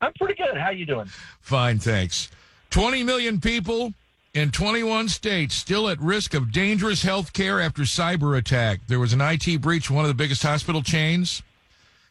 i'm 0.00 0.12
pretty 0.14 0.34
good 0.34 0.56
how 0.56 0.70
you 0.70 0.86
doing 0.86 1.06
fine 1.40 1.78
thanks 1.78 2.30
20 2.70 3.02
million 3.04 3.38
people 3.38 3.92
in 4.32 4.50
21 4.52 5.08
states 5.08 5.54
still 5.54 5.88
at 5.88 6.00
risk 6.00 6.34
of 6.34 6.52
dangerous 6.52 7.02
health 7.02 7.32
care 7.32 7.60
after 7.60 7.82
cyber 7.82 8.38
attack 8.38 8.80
there 8.86 9.00
was 9.00 9.12
an 9.12 9.20
it 9.20 9.60
breach 9.60 9.90
one 9.90 10.04
of 10.04 10.08
the 10.08 10.14
biggest 10.14 10.42
hospital 10.42 10.82
chains 10.82 11.42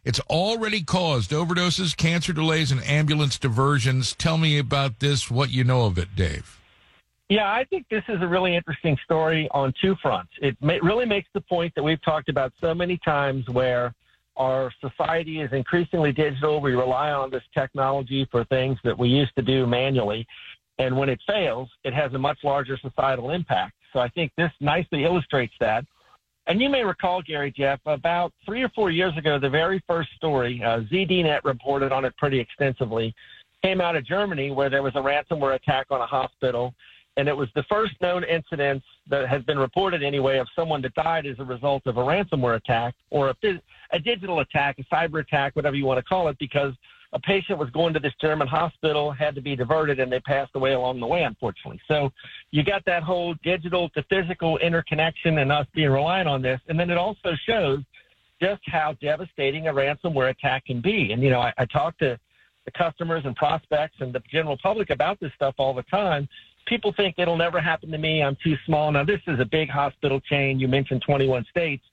it's 0.03 0.19
already 0.21 0.81
caused 0.81 1.31
overdoses 1.31 1.95
cancer 1.95 2.33
delays 2.33 2.71
and 2.71 2.83
ambulance 2.83 3.39
diversions 3.39 4.13
tell 4.15 4.37
me 4.37 4.57
about 4.57 4.99
this 4.99 5.31
what 5.31 5.49
you 5.49 5.63
know 5.63 5.85
of 5.85 5.97
it 5.97 6.13
dave 6.15 6.59
yeah, 7.31 7.53
I 7.53 7.63
think 7.63 7.85
this 7.91 8.03
is 8.09 8.19
a 8.23 8.27
really 8.27 8.55
interesting 8.55 8.97
story 9.05 9.47
on 9.51 9.71
two 9.79 9.95
fronts. 10.01 10.31
It 10.41 10.57
really 10.61 11.05
makes 11.05 11.29
the 11.31 11.41
point 11.41 11.75
that 11.75 11.83
we've 11.83 12.01
talked 12.01 12.27
about 12.27 12.51
so 12.59 12.73
many 12.73 12.97
times 12.97 13.47
where 13.49 13.93
our 14.35 14.71
society 14.81 15.41
is 15.41 15.53
increasingly 15.53 16.11
digital. 16.11 16.59
We 16.59 16.73
rely 16.73 17.11
on 17.11 17.29
this 17.29 17.43
technology 17.53 18.27
for 18.31 18.45
things 18.45 18.79
that 18.83 18.97
we 18.97 19.09
used 19.09 19.35
to 19.35 19.43
do 19.43 19.67
manually. 19.67 20.25
And 20.79 20.97
when 20.97 21.09
it 21.09 21.19
fails, 21.27 21.69
it 21.83 21.93
has 21.93 22.13
a 22.13 22.17
much 22.17 22.39
larger 22.43 22.77
societal 22.77 23.31
impact. 23.31 23.73
So 23.93 23.99
I 23.99 24.09
think 24.09 24.31
this 24.37 24.51
nicely 24.59 25.03
illustrates 25.03 25.53
that. 25.59 25.85
And 26.47 26.59
you 26.59 26.69
may 26.69 26.83
recall, 26.83 27.21
Gary 27.21 27.53
Jeff, 27.55 27.79
about 27.85 28.33
three 28.45 28.63
or 28.63 28.69
four 28.69 28.89
years 28.89 29.15
ago, 29.17 29.37
the 29.37 29.49
very 29.49 29.83
first 29.87 30.09
story, 30.15 30.63
uh, 30.63 30.79
ZDNet 30.91 31.41
reported 31.43 31.91
on 31.91 32.05
it 32.05 32.17
pretty 32.17 32.39
extensively, 32.39 33.13
came 33.61 33.81
out 33.81 33.95
of 33.95 34.05
Germany 34.05 34.51
where 34.51 34.69
there 34.69 34.81
was 34.81 34.95
a 34.95 34.99
ransomware 34.99 35.55
attack 35.55 35.87
on 35.91 36.01
a 36.01 36.05
hospital 36.05 36.73
and 37.19 37.27
it 37.27 37.35
was 37.35 37.49
the 37.53 37.63
first 37.63 37.93
known 38.01 38.23
incident 38.23 38.81
that 39.09 39.27
has 39.27 39.43
been 39.43 39.59
reported 39.59 40.01
anyway 40.01 40.37
of 40.37 40.47
someone 40.55 40.81
that 40.81 40.93
died 40.93 41.25
as 41.25 41.37
a 41.39 41.43
result 41.43 41.85
of 41.85 41.97
a 41.97 42.01
ransomware 42.01 42.55
attack 42.55 42.95
or 43.09 43.29
a, 43.29 43.35
a 43.91 43.99
digital 43.99 44.39
attack, 44.39 44.77
a 44.79 44.83
cyber 44.83 45.19
attack, 45.19 45.53
whatever 45.55 45.75
you 45.75 45.85
want 45.85 45.97
to 45.97 46.03
call 46.03 46.29
it, 46.29 46.37
because 46.39 46.73
a 47.13 47.19
patient 47.19 47.57
was 47.57 47.69
going 47.71 47.93
to 47.93 47.99
this 47.99 48.13
German 48.21 48.47
hospital, 48.47 49.11
had 49.11 49.35
to 49.35 49.41
be 49.41 49.55
diverted, 49.55 49.99
and 49.99 50.11
they 50.11 50.19
passed 50.19 50.51
away 50.55 50.73
along 50.73 50.99
the 50.99 51.07
way, 51.07 51.23
unfortunately. 51.23 51.79
So 51.87 52.11
you 52.51 52.63
got 52.63 52.85
that 52.85 53.03
whole 53.03 53.35
digital 53.43 53.89
to 53.89 54.03
physical 54.09 54.57
interconnection 54.59 55.39
and 55.39 55.51
us 55.51 55.65
being 55.73 55.89
reliant 55.89 56.29
on 56.29 56.41
this. 56.41 56.59
And 56.67 56.79
then 56.79 56.89
it 56.89 56.97
also 56.97 57.33
shows 57.47 57.79
just 58.41 58.61
how 58.65 58.95
devastating 59.01 59.67
a 59.67 59.73
ransomware 59.73 60.29
attack 60.29 60.65
can 60.65 60.81
be. 60.81 61.11
And, 61.11 61.21
you 61.23 61.29
know, 61.29 61.41
I, 61.41 61.53
I 61.57 61.65
talk 61.65 61.97
to 61.99 62.19
the 62.65 62.71
customers 62.71 63.23
and 63.25 63.35
prospects 63.35 63.97
and 63.99 64.13
the 64.13 64.21
general 64.31 64.57
public 64.61 64.91
about 64.91 65.19
this 65.19 65.31
stuff 65.35 65.55
all 65.57 65.73
the 65.73 65.83
time 65.83 66.27
people 66.69 66.93
think 66.95 67.15
it'll 67.17 67.35
never 67.35 67.59
happen 67.59 67.91
to 67.91 67.97
me. 67.97 68.21
I'm 68.21 68.37
too 68.43 68.55
small. 68.65 68.91
Now, 68.91 69.03
this 69.03 69.19
is 69.27 69.39
a 69.39 69.45
big 69.45 69.69
hospital 69.69 70.21
chain. 70.21 70.59
You 70.59 70.67
mentioned 70.67 71.01
21 71.01 71.45
states, 71.49 71.83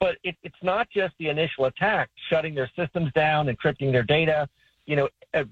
but 0.00 0.16
it, 0.24 0.34
it's 0.42 0.62
not 0.62 0.88
just 0.90 1.14
the 1.18 1.28
initial 1.28 1.66
attack, 1.66 2.08
shutting 2.30 2.54
their 2.54 2.70
systems 2.76 3.12
down, 3.12 3.46
encrypting 3.46 3.92
their 3.92 4.02
data, 4.02 4.48
you 4.86 4.96
know, 4.96 5.08
uh, 5.34 5.44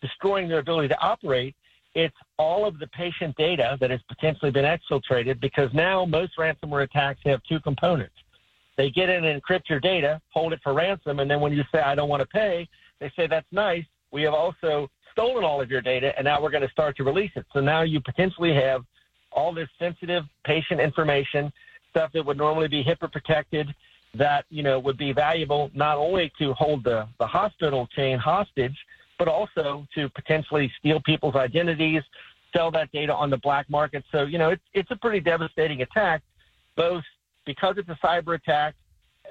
destroying 0.00 0.48
their 0.48 0.58
ability 0.58 0.88
to 0.88 1.00
operate. 1.00 1.56
It's 1.94 2.14
all 2.38 2.66
of 2.66 2.78
the 2.78 2.86
patient 2.88 3.34
data 3.36 3.78
that 3.80 3.90
has 3.90 4.00
potentially 4.08 4.50
been 4.50 4.64
exfiltrated 4.64 5.40
because 5.40 5.70
now 5.72 6.04
most 6.04 6.32
ransomware 6.38 6.84
attacks 6.84 7.20
have 7.24 7.40
two 7.48 7.60
components. 7.60 8.14
They 8.76 8.90
get 8.90 9.08
in 9.08 9.24
and 9.24 9.40
encrypt 9.40 9.68
your 9.70 9.80
data, 9.80 10.20
hold 10.30 10.52
it 10.52 10.60
for 10.62 10.74
ransom, 10.74 11.20
and 11.20 11.30
then 11.30 11.40
when 11.40 11.52
you 11.52 11.62
say, 11.72 11.78
I 11.78 11.94
don't 11.94 12.08
want 12.08 12.20
to 12.20 12.26
pay, 12.26 12.68
they 13.00 13.10
say, 13.16 13.26
that's 13.26 13.46
nice. 13.52 13.84
We 14.10 14.22
have 14.22 14.34
also 14.34 14.88
stolen 15.12 15.44
all 15.44 15.60
of 15.60 15.70
your 15.70 15.80
data, 15.80 16.12
and 16.16 16.24
now 16.24 16.42
we're 16.42 16.50
going 16.50 16.64
to 16.64 16.70
start 16.70 16.96
to 16.96 17.04
release 17.04 17.30
it. 17.36 17.46
So 17.52 17.60
now 17.60 17.82
you 17.82 18.00
potentially 18.00 18.52
have 18.54 18.82
all 19.30 19.54
this 19.54 19.68
sensitive 19.78 20.24
patient 20.44 20.80
information, 20.80 21.52
stuff 21.90 22.10
that 22.14 22.26
would 22.26 22.36
normally 22.36 22.68
be 22.68 22.82
HIPAA 22.82 23.12
protected, 23.12 23.72
that 24.16 24.44
you 24.50 24.62
know 24.62 24.78
would 24.78 24.98
be 24.98 25.12
valuable 25.12 25.70
not 25.74 25.96
only 25.98 26.32
to 26.38 26.52
hold 26.54 26.84
the, 26.84 27.06
the 27.18 27.26
hospital 27.26 27.88
chain 27.94 28.18
hostage, 28.18 28.76
but 29.18 29.28
also 29.28 29.86
to 29.94 30.08
potentially 30.10 30.70
steal 30.78 31.00
people's 31.02 31.34
identities, 31.34 32.02
sell 32.54 32.70
that 32.70 32.90
data 32.92 33.14
on 33.14 33.30
the 33.30 33.38
black 33.38 33.68
market. 33.68 34.04
So 34.12 34.24
you 34.24 34.38
know 34.38 34.50
it's 34.50 34.62
it's 34.72 34.90
a 34.90 34.96
pretty 34.96 35.20
devastating 35.20 35.82
attack, 35.82 36.22
both 36.76 37.04
because 37.46 37.76
it's 37.78 37.88
a 37.88 37.98
cyber 38.04 38.34
attack 38.34 38.74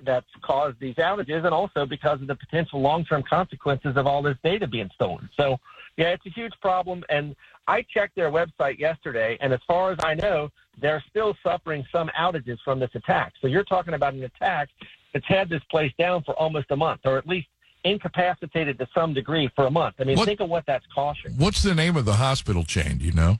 that's 0.05 0.27
caused 0.41 0.79
these 0.79 0.95
outages 0.95 1.45
and 1.45 1.53
also 1.53 1.85
because 1.85 2.19
of 2.21 2.27
the 2.27 2.35
potential 2.35 2.81
long-term 2.81 3.23
consequences 3.29 3.95
of 3.95 4.07
all 4.07 4.21
this 4.21 4.37
data 4.43 4.67
being 4.67 4.89
stolen. 4.95 5.29
So, 5.37 5.57
yeah, 5.97 6.09
it's 6.09 6.25
a 6.25 6.29
huge 6.29 6.53
problem. 6.61 7.03
And 7.09 7.35
I 7.67 7.83
checked 7.93 8.15
their 8.15 8.31
website 8.31 8.79
yesterday, 8.79 9.37
and 9.41 9.53
as 9.53 9.59
far 9.67 9.91
as 9.91 9.99
I 10.03 10.15
know, 10.15 10.49
they're 10.81 11.03
still 11.09 11.35
suffering 11.43 11.85
some 11.91 12.09
outages 12.19 12.57
from 12.63 12.79
this 12.79 12.89
attack. 12.95 13.33
So 13.41 13.47
you're 13.47 13.63
talking 13.63 13.93
about 13.93 14.13
an 14.13 14.23
attack 14.23 14.69
that's 15.13 15.25
had 15.27 15.49
this 15.49 15.61
place 15.69 15.91
down 15.97 16.23
for 16.23 16.33
almost 16.33 16.67
a 16.71 16.75
month, 16.75 17.01
or 17.05 17.17
at 17.17 17.27
least 17.27 17.47
incapacitated 17.83 18.77
to 18.79 18.87
some 18.93 19.13
degree 19.13 19.49
for 19.55 19.65
a 19.65 19.71
month. 19.71 19.95
I 19.99 20.03
mean, 20.03 20.17
what, 20.17 20.25
think 20.25 20.39
of 20.39 20.49
what 20.49 20.65
that's 20.65 20.85
costing. 20.93 21.33
What's 21.33 21.61
the 21.61 21.75
name 21.75 21.95
of 21.95 22.05
the 22.05 22.13
hospital 22.13 22.63
chain? 22.63 22.97
Do 22.97 23.05
you 23.05 23.11
know? 23.11 23.39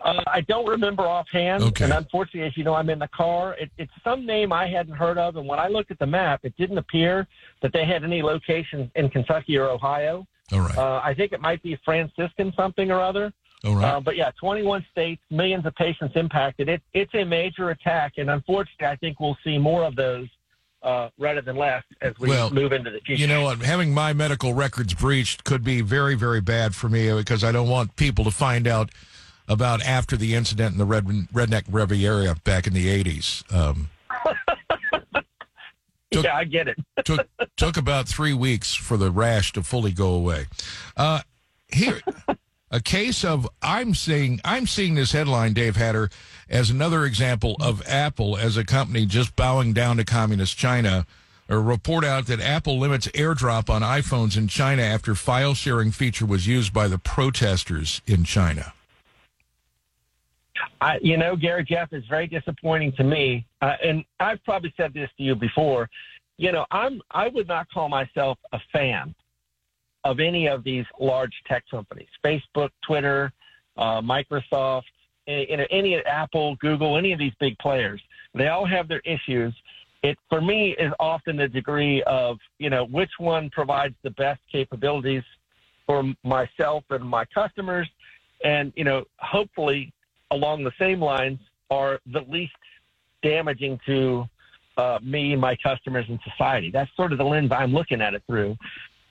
Uh, 0.00 0.22
I 0.28 0.42
don't 0.42 0.66
remember 0.66 1.02
offhand, 1.02 1.64
okay. 1.64 1.84
and 1.84 1.92
unfortunately, 1.92 2.46
as 2.46 2.56
you 2.56 2.62
know, 2.62 2.74
I'm 2.74 2.88
in 2.88 3.00
the 3.00 3.08
car. 3.08 3.54
It, 3.54 3.70
it's 3.78 3.92
some 4.04 4.24
name 4.24 4.52
I 4.52 4.68
hadn't 4.68 4.94
heard 4.94 5.18
of, 5.18 5.36
and 5.36 5.46
when 5.46 5.58
I 5.58 5.66
looked 5.66 5.90
at 5.90 5.98
the 5.98 6.06
map, 6.06 6.40
it 6.44 6.56
didn't 6.56 6.78
appear 6.78 7.26
that 7.62 7.72
they 7.72 7.84
had 7.84 8.04
any 8.04 8.22
locations 8.22 8.90
in 8.94 9.10
Kentucky 9.10 9.58
or 9.58 9.68
Ohio. 9.68 10.24
All 10.52 10.60
right. 10.60 10.76
Uh, 10.76 11.00
I 11.04 11.14
think 11.14 11.32
it 11.32 11.40
might 11.40 11.62
be 11.62 11.78
Franciscan 11.84 12.52
something 12.56 12.90
or 12.90 13.00
other. 13.00 13.32
All 13.64 13.74
right. 13.74 13.84
Uh, 13.84 14.00
but 14.00 14.16
yeah, 14.16 14.30
21 14.38 14.86
states, 14.90 15.22
millions 15.30 15.66
of 15.66 15.74
patients 15.74 16.14
impacted. 16.14 16.68
It, 16.68 16.82
it's 16.94 17.14
a 17.14 17.24
major 17.24 17.70
attack, 17.70 18.14
and 18.16 18.30
unfortunately, 18.30 18.86
I 18.86 18.96
think 18.96 19.18
we'll 19.20 19.36
see 19.42 19.58
more 19.58 19.84
of 19.84 19.96
those 19.96 20.28
uh, 20.82 21.08
rather 21.18 21.40
than 21.40 21.56
less 21.56 21.82
as 22.00 22.18
we 22.18 22.28
well, 22.28 22.50
move 22.50 22.72
into 22.72 22.90
the 22.90 23.00
future. 23.00 23.20
You 23.20 23.26
know 23.26 23.42
what? 23.42 23.58
Having 23.60 23.92
my 23.92 24.12
medical 24.12 24.54
records 24.54 24.94
breached 24.94 25.44
could 25.44 25.64
be 25.64 25.80
very, 25.80 26.14
very 26.14 26.40
bad 26.40 26.74
for 26.74 26.88
me 26.88 27.12
because 27.14 27.42
I 27.42 27.52
don't 27.52 27.68
want 27.68 27.96
people 27.96 28.24
to 28.24 28.30
find 28.30 28.66
out 28.66 28.90
about 29.48 29.82
after 29.82 30.16
the 30.16 30.34
incident 30.34 30.72
in 30.72 30.78
the 30.78 30.84
Red, 30.84 31.06
Redneck 31.06 31.64
Riviera 31.68 32.36
back 32.44 32.66
in 32.66 32.74
the 32.74 32.86
80s. 33.02 33.52
Um, 33.52 33.88
took, 36.10 36.24
yeah, 36.24 36.36
I 36.36 36.44
get 36.44 36.68
it. 36.68 36.78
took, 37.04 37.28
took 37.56 37.76
about 37.76 38.08
three 38.08 38.34
weeks 38.34 38.74
for 38.74 38.96
the 38.96 39.10
rash 39.10 39.52
to 39.52 39.62
fully 39.62 39.92
go 39.92 40.14
away. 40.14 40.46
Uh, 40.96 41.20
here, 41.68 42.00
a 42.70 42.80
case 42.80 43.24
of 43.24 43.48
I'm 43.62 43.94
seeing 43.94 44.40
I'm 44.44 44.66
seeing 44.66 44.94
this 44.94 45.12
headline, 45.12 45.52
Dave 45.52 45.76
Hatter, 45.76 46.10
as 46.48 46.70
another 46.70 47.04
example 47.04 47.56
of 47.60 47.86
Apple 47.86 48.36
as 48.36 48.56
a 48.56 48.64
company 48.64 49.06
just 49.06 49.36
bowing 49.36 49.72
down 49.72 49.96
to 49.98 50.04
communist 50.04 50.56
China. 50.56 51.06
A 51.50 51.58
report 51.58 52.04
out 52.04 52.26
that 52.26 52.42
Apple 52.42 52.78
limits 52.78 53.06
airdrop 53.08 53.70
on 53.70 53.80
iPhones 53.80 54.36
in 54.36 54.48
China 54.48 54.82
after 54.82 55.14
file 55.14 55.54
sharing 55.54 55.90
feature 55.92 56.26
was 56.26 56.46
used 56.46 56.74
by 56.74 56.88
the 56.88 56.98
protesters 56.98 58.02
in 58.06 58.24
China. 58.24 58.74
I, 60.80 60.98
you 61.02 61.16
know, 61.16 61.36
Gary 61.36 61.64
Jeff 61.64 61.92
is 61.92 62.04
very 62.08 62.26
disappointing 62.26 62.92
to 62.92 63.04
me, 63.04 63.46
uh, 63.62 63.74
and 63.82 64.04
I've 64.20 64.42
probably 64.44 64.72
said 64.76 64.94
this 64.94 65.10
to 65.18 65.22
you 65.22 65.34
before. 65.34 65.88
You 66.36 66.52
know, 66.52 66.66
I'm 66.70 67.00
I 67.10 67.28
would 67.28 67.48
not 67.48 67.66
call 67.70 67.88
myself 67.88 68.38
a 68.52 68.60
fan 68.72 69.14
of 70.04 70.20
any 70.20 70.48
of 70.48 70.64
these 70.64 70.84
large 71.00 71.32
tech 71.46 71.64
companies, 71.70 72.08
Facebook, 72.24 72.70
Twitter, 72.86 73.32
uh, 73.76 74.00
Microsoft, 74.00 74.84
know, 75.56 75.66
any 75.70 75.96
Apple, 75.96 76.56
Google, 76.56 76.96
any 76.96 77.12
of 77.12 77.18
these 77.18 77.32
big 77.38 77.58
players. 77.58 78.00
They 78.34 78.48
all 78.48 78.66
have 78.66 78.88
their 78.88 79.00
issues. 79.00 79.54
It 80.02 80.16
for 80.28 80.40
me 80.40 80.76
is 80.78 80.92
often 81.00 81.36
the 81.36 81.48
degree 81.48 82.02
of 82.04 82.38
you 82.58 82.70
know 82.70 82.86
which 82.86 83.10
one 83.18 83.50
provides 83.50 83.94
the 84.02 84.10
best 84.10 84.40
capabilities 84.50 85.24
for 85.86 86.04
myself 86.22 86.84
and 86.90 87.04
my 87.04 87.24
customers, 87.26 87.88
and 88.44 88.72
you 88.76 88.84
know 88.84 89.04
hopefully 89.18 89.92
along 90.30 90.64
the 90.64 90.72
same 90.78 91.00
lines 91.00 91.38
are 91.70 92.00
the 92.12 92.20
least 92.28 92.52
damaging 93.22 93.78
to 93.86 94.24
uh, 94.76 94.98
me, 95.02 95.34
my 95.36 95.56
customers, 95.56 96.06
and 96.08 96.20
society. 96.30 96.70
That's 96.70 96.90
sort 96.96 97.12
of 97.12 97.18
the 97.18 97.24
lens 97.24 97.50
I'm 97.52 97.72
looking 97.72 98.00
at 98.00 98.14
it 98.14 98.22
through. 98.26 98.56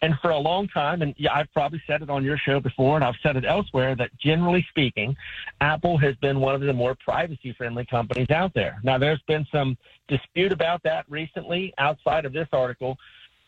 And 0.01 0.13
for 0.21 0.29
a 0.29 0.37
long 0.37 0.67
time, 0.67 1.01
and 1.01 1.15
yeah, 1.17 1.33
I've 1.33 1.51
probably 1.53 1.81
said 1.87 2.03
it 2.03 2.09
on 2.09 2.23
your 2.23 2.37
show 2.37 2.59
before, 2.59 2.95
and 2.95 3.03
I've 3.03 3.15
said 3.23 3.35
it 3.35 3.45
elsewhere, 3.45 3.95
that 3.95 4.11
generally 4.19 4.65
speaking, 4.69 5.15
Apple 5.59 5.97
has 5.97 6.15
been 6.17 6.39
one 6.39 6.53
of 6.53 6.61
the 6.61 6.71
more 6.71 6.95
privacy 7.03 7.53
friendly 7.57 7.85
companies 7.85 8.29
out 8.29 8.53
there. 8.53 8.79
Now, 8.83 8.99
there's 8.99 9.21
been 9.27 9.45
some 9.51 9.75
dispute 10.07 10.51
about 10.51 10.83
that 10.83 11.05
recently 11.09 11.73
outside 11.79 12.25
of 12.25 12.33
this 12.33 12.47
article, 12.53 12.95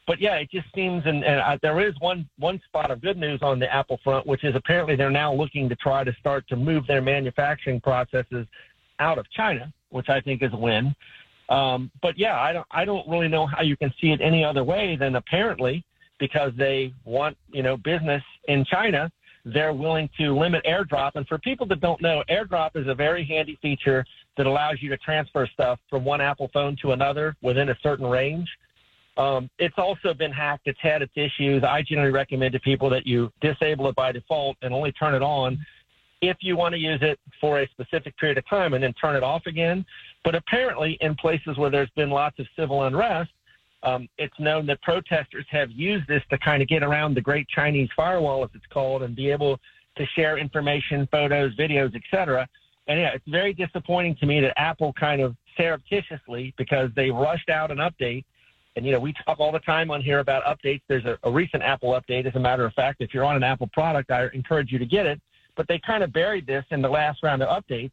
but 0.10 0.19
yeah, 0.19 0.38
it 0.38 0.49
just 0.49 0.65
seems, 0.73 1.03
and, 1.06 1.23
and 1.23 1.40
uh, 1.40 1.56
there 1.61 1.88
is 1.88 1.94
one 1.99 2.27
one 2.40 2.60
spot 2.65 2.90
of 2.90 2.99
good 2.99 3.15
news 3.15 3.41
on 3.44 3.60
the 3.60 3.72
Apple 3.72 3.99
front, 4.03 4.26
which 4.26 4.44
is 4.44 4.56
apparently 4.56 4.95
they're 4.95 5.11
now 5.11 5.31
looking 5.31 5.69
to 5.69 5.76
try 5.76 6.03
to 6.03 6.11
start 6.19 6.48
to 6.48 6.56
move 6.56 6.88
their 6.88 6.99
manufacturing 6.99 7.80
processes 7.80 8.48
out 8.98 9.19
of 9.19 9.30
China, 9.30 9.72
which 9.91 10.10
I 10.10 10.19
think 10.19 10.41
is 10.41 10.52
a 10.52 10.57
win. 10.57 10.95
Um, 11.49 11.91
but 12.02 12.18
yeah, 12.18 12.40
I 12.40 12.53
don't 12.53 12.65
I 12.72 12.86
don't 12.86 13.07
really 13.07 13.27
know 13.27 13.45
how 13.45 13.61
you 13.61 13.77
can 13.77 13.94
see 14.02 14.10
it 14.10 14.19
any 14.19 14.44
other 14.44 14.64
way 14.64 14.95
than 14.95 15.15
apparently 15.15 15.86
because 16.18 16.53
they 16.57 16.91
want 17.06 17.38
you 17.52 17.61
know 17.61 17.77
business 17.77 18.23
in 18.48 18.65
China, 18.65 19.11
they're 19.45 19.73
willing 19.73 20.10
to 20.18 20.36
limit 20.36 20.65
AirDrop. 20.65 21.11
And 21.14 21.27
for 21.27 21.38
people 21.38 21.68
that 21.68 21.81
don't 21.81 22.02
know, 22.02 22.23
AirDrop 22.31 22.72
is 22.73 22.88
a 22.88 22.95
very 22.95 23.23
handy 23.23 23.60
feature 23.61 24.03
that 24.38 24.48
allows 24.48 24.77
you 24.81 24.90
to 24.90 24.98
transfer 24.98 25.48
stuff 25.53 25.77
from 25.88 26.03
one 26.03 26.19
Apple 26.19 26.49
phone 26.52 26.76
to 26.81 26.94
another 26.94 27.36
within 27.44 27.69
a 27.69 27.77
certain 27.84 28.07
range. 28.07 28.49
Um, 29.20 29.50
it's 29.60 29.76
also 29.78 30.14
been 30.14 30.32
hacked. 30.32 30.64
It's 30.66 30.80
had 30.82 31.02
its 31.02 31.12
issues. 31.16 31.62
I 31.64 31.84
generally 31.84 32.12
recommend 32.12 32.54
to 32.54 32.60
people 32.62 32.90
that 32.90 33.06
you 33.06 33.30
disable 33.41 33.90
it 33.90 33.96
by 33.96 34.14
default 34.14 34.56
and 34.62 34.74
only 34.74 34.94
turn 34.94 35.14
it 35.14 35.22
on 35.22 35.60
if 36.22 36.38
you 36.41 36.56
want 36.56 36.74
to 36.74 36.80
use 36.80 37.00
it 37.02 37.20
for 37.40 37.60
a 37.60 37.68
specific 37.70 38.18
period 38.18 38.38
of 38.38 38.48
time 38.50 38.74
and 38.74 38.84
then 38.84 38.94
turn 38.94 39.16
it 39.16 39.24
off 39.24 39.46
again. 39.46 39.86
But 40.24 40.36
apparently, 40.36 40.98
in 41.02 41.16
places 41.16 41.58
where 41.58 41.70
there's 41.70 41.90
been 41.91 42.10
lots 42.10 42.40
of 42.40 42.48
civil 42.58 42.84
unrest, 42.84 43.32
um, 43.84 44.08
it's 44.18 44.38
known 44.40 44.66
that 44.68 44.82
protesters 44.82 45.46
have 45.50 45.70
used 45.72 46.08
this 46.08 46.24
to 46.30 46.38
kind 46.38 46.62
of 46.62 46.68
get 46.68 46.82
around 46.82 47.14
the 47.14 47.22
Great 47.22 47.48
Chinese 47.50 47.90
Firewall, 47.96 48.44
as 48.44 48.50
it's 48.54 48.66
called, 48.72 49.04
and 49.04 49.16
be 49.16 49.30
able 49.30 49.60
to 49.98 50.06
share 50.16 50.38
information, 50.38 51.08
photos, 51.12 51.56
videos, 51.56 51.94
etc. 51.96 52.48
And 52.88 53.00
yeah, 53.00 53.12
it's 53.14 53.28
very 53.28 53.54
disappointing 53.54 54.16
to 54.18 54.26
me 54.26 54.41
that 54.41 54.58
Apple 54.58 54.94
kind 54.94 55.22
of 55.22 55.36
surreptitiously, 55.58 56.54
because 56.58 56.90
they 56.96 57.10
rushed 57.10 57.50
out 57.50 57.70
an 57.72 57.78
update. 57.78 58.24
And 58.76 58.86
you 58.86 58.91
know, 58.91 59.00
we 59.00 59.14
talk 59.26 59.40
all 59.40 59.52
the 59.52 59.60
time 59.60 59.91
on 59.91 60.02
here 60.02 60.20
about 60.20 60.44
updates. 60.44 60.82
There's 60.88 61.06
a, 61.06 61.18
a 61.24 61.32
recent 61.32 61.64
Apple 61.64 62.00
update, 62.00 62.26
as 62.26 62.36
a 62.36 62.40
matter 62.40 62.66
of 62.66 62.74
fact. 62.74 63.02
If 63.02 63.14
you're 63.14 63.26
on 63.26 63.36
an 63.36 63.44
Apple 63.44 63.68
product, 63.74 64.12
I 64.12 64.28
encourage 64.34 64.72
you 64.72 64.80
to 64.80 64.86
get 64.86 65.06
it. 65.06 65.20
But 65.56 65.68
they 65.68 65.80
kind 65.80 66.04
of 66.04 66.14
buried 66.14 66.48
this 66.48 66.64
in 66.72 66.82
the 66.82 66.90
last 66.90 67.24
round 67.24 67.44
of 67.44 67.50
updates 67.50 67.91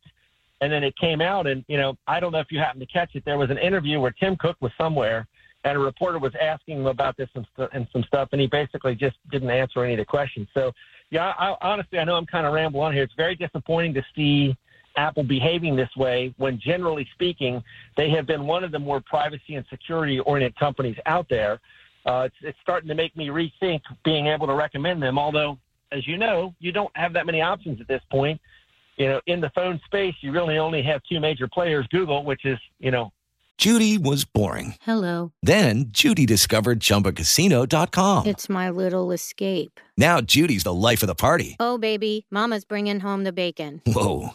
and 0.62 0.72
then 0.72 0.82
it 0.82 0.96
came 0.96 1.20
out 1.20 1.46
and 1.46 1.62
you 1.68 1.76
know 1.76 1.94
i 2.06 2.18
don't 2.18 2.32
know 2.32 2.38
if 2.38 2.50
you 2.50 2.58
happened 2.58 2.80
to 2.80 2.86
catch 2.86 3.14
it 3.14 3.22
there 3.26 3.36
was 3.36 3.50
an 3.50 3.58
interview 3.58 4.00
where 4.00 4.10
tim 4.12 4.34
cook 4.36 4.56
was 4.60 4.72
somewhere 4.78 5.26
and 5.66 5.76
a 5.76 5.80
reporter 5.80 6.18
was 6.18 6.32
asking 6.40 6.78
him 6.78 6.86
about 6.86 7.16
this 7.16 7.28
and, 7.34 7.44
st- 7.56 7.70
and 7.72 7.88
some 7.92 8.04
stuff, 8.04 8.28
and 8.30 8.40
he 8.40 8.46
basically 8.46 8.94
just 8.94 9.16
didn't 9.32 9.50
answer 9.50 9.82
any 9.82 9.94
of 9.94 9.98
the 9.98 10.04
questions. 10.04 10.46
So, 10.54 10.70
yeah, 11.10 11.32
I, 11.38 11.56
honestly, 11.60 11.98
I 11.98 12.04
know 12.04 12.14
I'm 12.14 12.26
kind 12.26 12.46
of 12.46 12.52
rambling 12.52 12.84
on 12.84 12.92
here. 12.92 13.02
It's 13.02 13.14
very 13.14 13.34
disappointing 13.34 13.92
to 13.94 14.02
see 14.14 14.56
Apple 14.96 15.22
behaving 15.22 15.76
this 15.76 15.90
way 15.96 16.34
when, 16.38 16.58
generally 16.58 17.06
speaking, 17.14 17.62
they 17.96 18.10
have 18.10 18.26
been 18.26 18.46
one 18.46 18.64
of 18.64 18.72
the 18.72 18.78
more 18.78 19.00
privacy 19.00 19.54
and 19.54 19.64
security 19.70 20.18
oriented 20.20 20.58
companies 20.58 20.96
out 21.06 21.26
there. 21.28 21.60
Uh, 22.04 22.22
it's, 22.26 22.36
it's 22.42 22.58
starting 22.62 22.88
to 22.88 22.94
make 22.94 23.16
me 23.16 23.28
rethink 23.28 23.80
being 24.04 24.26
able 24.28 24.46
to 24.46 24.54
recommend 24.54 25.02
them. 25.02 25.18
Although, 25.18 25.58
as 25.92 26.06
you 26.06 26.16
know, 26.16 26.54
you 26.60 26.72
don't 26.72 26.94
have 26.96 27.12
that 27.12 27.26
many 27.26 27.40
options 27.40 27.80
at 27.80 27.88
this 27.88 28.02
point. 28.10 28.40
You 28.96 29.08
know, 29.08 29.20
in 29.26 29.40
the 29.40 29.50
phone 29.50 29.80
space, 29.84 30.14
you 30.20 30.32
really 30.32 30.56
only 30.56 30.82
have 30.82 31.02
two 31.10 31.20
major 31.20 31.48
players: 31.48 31.86
Google, 31.90 32.24
which 32.24 32.44
is 32.44 32.58
you 32.78 32.90
know 32.90 33.12
Judy 33.58 33.96
was 33.96 34.24
boring. 34.24 34.74
Hello. 34.82 35.32
Then 35.42 35.86
Judy 35.88 36.26
discovered 36.26 36.80
ChumbaCasino.com. 36.80 38.26
It's 38.26 38.48
my 38.48 38.68
little 38.68 39.12
escape. 39.12 39.80
Now 39.96 40.20
Judy's 40.20 40.64
the 40.64 40.74
life 40.74 41.02
of 41.02 41.06
the 41.06 41.14
party. 41.14 41.56
Oh, 41.58 41.78
baby, 41.78 42.26
Mama's 42.30 42.64
bringing 42.66 43.00
home 43.00 43.24
the 43.24 43.32
bacon. 43.32 43.80
Whoa, 43.86 44.34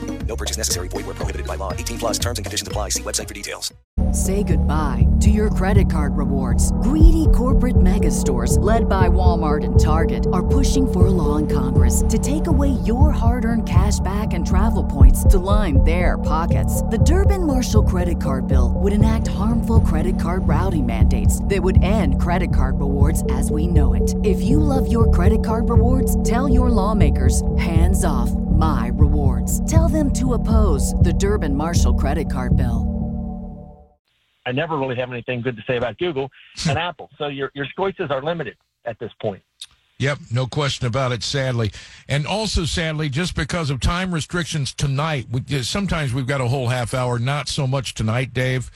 No 0.31 0.37
purchase 0.37 0.55
necessary. 0.55 0.87
Void 0.87 1.05
where 1.07 1.15
prohibited 1.15 1.45
by 1.45 1.57
law. 1.57 1.73
18 1.73 1.99
plus 1.99 2.17
terms 2.17 2.39
and 2.39 2.45
conditions 2.45 2.65
apply. 2.65 2.87
See 2.87 3.03
website 3.03 3.27
for 3.27 3.33
details. 3.33 3.73
Say 4.13 4.43
goodbye 4.43 5.05
to 5.19 5.29
your 5.29 5.49
credit 5.49 5.89
card 5.89 6.15
rewards. 6.15 6.71
Greedy 6.83 7.27
corporate 7.35 7.81
mega 7.81 8.09
stores, 8.09 8.57
led 8.57 8.87
by 8.87 9.09
Walmart 9.09 9.65
and 9.65 9.77
Target, 9.77 10.27
are 10.31 10.45
pushing 10.45 10.89
for 10.89 11.07
a 11.07 11.09
law 11.09 11.35
in 11.35 11.49
Congress 11.49 12.03
to 12.07 12.17
take 12.17 12.47
away 12.47 12.69
your 12.85 13.11
hard 13.11 13.43
earned 13.43 13.67
cash 13.67 13.99
back 13.99 14.33
and 14.33 14.47
travel 14.47 14.85
points 14.85 15.25
to 15.25 15.37
line 15.37 15.83
their 15.83 16.17
pockets. 16.17 16.81
The 16.83 16.99
Durbin 16.99 17.45
Marshall 17.45 17.83
credit 17.83 18.21
card 18.21 18.47
bill 18.47 18.71
would 18.75 18.93
enact 18.93 19.27
harmful 19.27 19.81
credit 19.81 20.17
card 20.17 20.47
routing 20.47 20.85
mandates 20.85 21.43
that 21.43 21.61
would 21.61 21.83
end 21.83 22.21
credit 22.21 22.55
card 22.55 22.79
rewards 22.79 23.25
as 23.31 23.51
we 23.51 23.67
know 23.67 23.95
it. 23.95 24.15
If 24.23 24.41
you 24.41 24.61
love 24.61 24.89
your 24.89 25.11
credit 25.11 25.43
card 25.43 25.67
rewards, 25.67 26.15
tell 26.23 26.47
your 26.47 26.69
lawmakers 26.69 27.41
hands 27.57 28.05
off 28.05 28.31
my 28.31 28.91
rewards. 28.93 29.10
Tell 29.67 29.89
them 29.89 30.11
to 30.13 30.33
oppose 30.33 30.93
the 31.01 31.13
Durbin 31.13 31.55
Marshall 31.55 31.93
credit 31.93 32.29
card 32.29 32.55
bill. 32.55 32.91
I 34.45 34.51
never 34.51 34.77
really 34.77 34.95
have 34.95 35.11
anything 35.11 35.41
good 35.41 35.55
to 35.55 35.63
say 35.67 35.77
about 35.77 35.97
Google 35.97 36.29
and 36.67 36.77
Apple. 36.77 37.09
So 37.17 37.27
your 37.27 37.51
your 37.53 37.67
choices 37.75 38.09
are 38.09 38.21
limited 38.21 38.57
at 38.85 38.99
this 38.99 39.11
point. 39.21 39.43
Yep, 39.99 40.17
no 40.31 40.47
question 40.47 40.87
about 40.87 41.11
it, 41.11 41.21
sadly. 41.21 41.71
And 42.09 42.25
also, 42.25 42.65
sadly, 42.65 43.07
just 43.07 43.35
because 43.35 43.69
of 43.69 43.79
time 43.79 44.11
restrictions 44.11 44.73
tonight, 44.73 45.27
we, 45.29 45.61
sometimes 45.61 46.11
we've 46.11 46.25
got 46.25 46.41
a 46.41 46.47
whole 46.47 46.69
half 46.69 46.95
hour, 46.95 47.19
not 47.19 47.47
so 47.47 47.67
much 47.67 47.93
tonight, 47.93 48.33
Dave, 48.33 48.71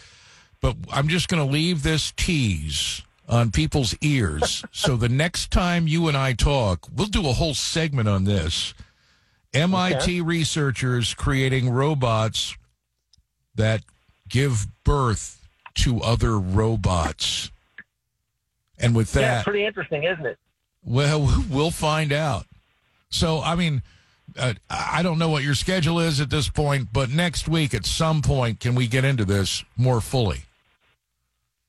but 0.61 0.75
I'm 0.93 1.07
just 1.07 1.27
going 1.27 1.43
to 1.43 1.51
leave 1.51 1.81
this 1.81 2.11
tease 2.11 3.01
on 3.27 3.49
people's 3.49 3.95
ears. 4.01 4.63
so 4.71 4.95
the 4.95 5.09
next 5.09 5.49
time 5.49 5.87
you 5.87 6.07
and 6.07 6.15
I 6.15 6.33
talk, 6.33 6.87
we'll 6.95 7.07
do 7.07 7.27
a 7.27 7.33
whole 7.33 7.55
segment 7.55 8.07
on 8.07 8.25
this. 8.25 8.75
MIT 9.55 9.97
okay. 9.97 10.21
researchers 10.21 11.13
creating 11.13 11.69
robots 11.69 12.57
that 13.55 13.81
give 14.27 14.67
birth 14.83 15.47
to 15.75 16.01
other 16.01 16.37
robots. 16.39 17.51
And 18.77 18.95
with 18.95 19.13
that, 19.13 19.21
yeah, 19.21 19.43
pretty 19.43 19.65
interesting, 19.65 20.03
isn't 20.03 20.25
it? 20.25 20.37
Well, 20.83 21.43
we'll 21.49 21.71
find 21.71 22.11
out. 22.11 22.45
So, 23.09 23.41
I 23.41 23.55
mean, 23.55 23.81
uh, 24.37 24.53
I 24.69 25.01
don't 25.03 25.17
know 25.17 25.29
what 25.29 25.43
your 25.43 25.55
schedule 25.55 25.99
is 25.99 26.19
at 26.19 26.29
this 26.29 26.49
point, 26.49 26.89
but 26.91 27.09
next 27.09 27.47
week 27.47 27.73
at 27.73 27.85
some 27.85 28.21
point, 28.21 28.59
can 28.59 28.75
we 28.75 28.87
get 28.87 29.05
into 29.05 29.23
this 29.23 29.63
more 29.77 30.01
fully? 30.01 30.43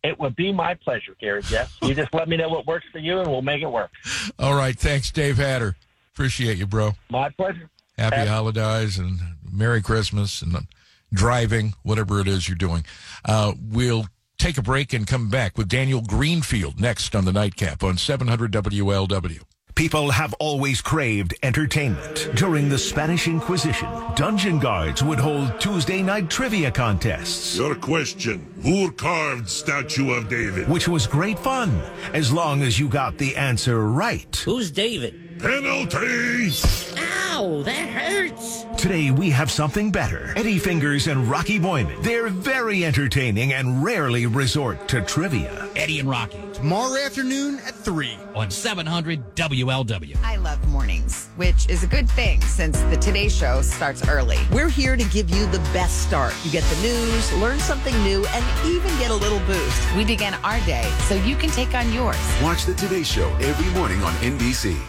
It 0.02 0.18
would 0.20 0.36
be 0.36 0.52
my 0.52 0.74
pleasure, 0.74 1.16
Gary. 1.20 1.42
Yes, 1.50 1.76
you 1.82 1.94
just 1.94 2.14
let 2.14 2.28
me 2.28 2.36
know 2.36 2.48
what 2.48 2.66
works 2.66 2.86
for 2.92 2.98
you, 2.98 3.18
and 3.18 3.28
we'll 3.28 3.42
make 3.42 3.62
it 3.62 3.70
work. 3.70 3.90
All 4.38 4.54
right, 4.54 4.78
thanks, 4.78 5.10
Dave 5.10 5.36
Hatter. 5.36 5.76
Appreciate 6.14 6.58
you, 6.58 6.66
bro. 6.66 6.92
My 7.10 7.28
pleasure. 7.30 7.68
Happy 7.98 8.16
Happy 8.16 8.28
holidays 8.28 8.98
and 8.98 9.20
Merry 9.50 9.80
Christmas 9.80 10.42
and 10.42 10.54
driving, 11.12 11.74
whatever 11.82 12.20
it 12.20 12.28
is 12.28 12.48
you're 12.48 12.56
doing. 12.56 12.84
Uh, 13.24 13.52
we'll 13.58 14.06
take 14.38 14.58
a 14.58 14.62
break 14.62 14.92
and 14.92 15.06
come 15.06 15.30
back 15.30 15.56
with 15.56 15.68
Daniel 15.68 16.02
Greenfield 16.02 16.78
next 16.78 17.14
on 17.16 17.24
the 17.24 17.32
Nightcap 17.32 17.82
on 17.82 17.96
700 17.96 18.52
WLW. 18.52 19.40
People 19.74 20.10
have 20.10 20.32
always 20.40 20.80
craved 20.80 21.34
entertainment. 21.42 22.30
During 22.34 22.70
the 22.70 22.78
Spanish 22.78 23.28
Inquisition, 23.28 23.88
dungeon 24.14 24.58
guards 24.58 25.02
would 25.02 25.18
hold 25.18 25.60
Tuesday 25.60 26.02
night 26.02 26.30
trivia 26.30 26.70
contests. 26.70 27.58
Your 27.58 27.74
question 27.74 28.54
Who 28.62 28.90
carved 28.92 29.50
Statue 29.50 30.12
of 30.12 30.30
David? 30.30 30.66
Which 30.70 30.88
was 30.88 31.06
great 31.06 31.38
fun, 31.38 31.78
as 32.14 32.32
long 32.32 32.62
as 32.62 32.78
you 32.78 32.88
got 32.88 33.18
the 33.18 33.36
answer 33.36 33.86
right. 33.86 34.34
Who's 34.46 34.70
David? 34.70 35.25
Penalty! 35.38 36.50
Ow, 36.98 37.62
that 37.64 37.88
hurts! 37.88 38.64
Today 38.78 39.10
we 39.10 39.28
have 39.30 39.50
something 39.50 39.90
better. 39.90 40.32
Eddie 40.36 40.58
Fingers 40.58 41.08
and 41.08 41.28
Rocky 41.28 41.58
Boiman. 41.58 42.02
They're 42.02 42.28
very 42.28 42.86
entertaining 42.86 43.52
and 43.52 43.84
rarely 43.84 44.26
resort 44.26 44.88
to 44.88 45.02
trivia. 45.02 45.68
Eddie 45.76 46.00
and 46.00 46.08
Rocky. 46.08 46.40
Tomorrow 46.54 46.96
afternoon 47.04 47.58
at 47.66 47.74
3 47.74 48.16
on 48.34 48.50
700 48.50 49.34
WLW. 49.34 50.16
I 50.22 50.36
love 50.36 50.66
mornings, 50.68 51.28
which 51.36 51.68
is 51.68 51.82
a 51.84 51.86
good 51.86 52.08
thing 52.10 52.40
since 52.40 52.80
the 52.82 52.96
Today 52.96 53.28
Show 53.28 53.60
starts 53.60 54.08
early. 54.08 54.38
We're 54.50 54.70
here 54.70 54.96
to 54.96 55.04
give 55.04 55.28
you 55.28 55.46
the 55.48 55.58
best 55.74 56.02
start. 56.02 56.34
You 56.44 56.50
get 56.50 56.64
the 56.64 56.80
news, 56.80 57.32
learn 57.34 57.58
something 57.58 57.94
new, 58.02 58.24
and 58.26 58.66
even 58.66 58.88
get 58.98 59.10
a 59.10 59.14
little 59.14 59.40
boost. 59.40 59.96
We 59.96 60.04
begin 60.06 60.32
our 60.44 60.60
day 60.60 60.90
so 61.08 61.14
you 61.14 61.36
can 61.36 61.50
take 61.50 61.74
on 61.74 61.92
yours. 61.92 62.16
Watch 62.42 62.64
the 62.64 62.74
Today 62.74 63.02
Show 63.02 63.28
every 63.36 63.70
morning 63.78 64.02
on 64.02 64.12
NBC. 64.14 64.80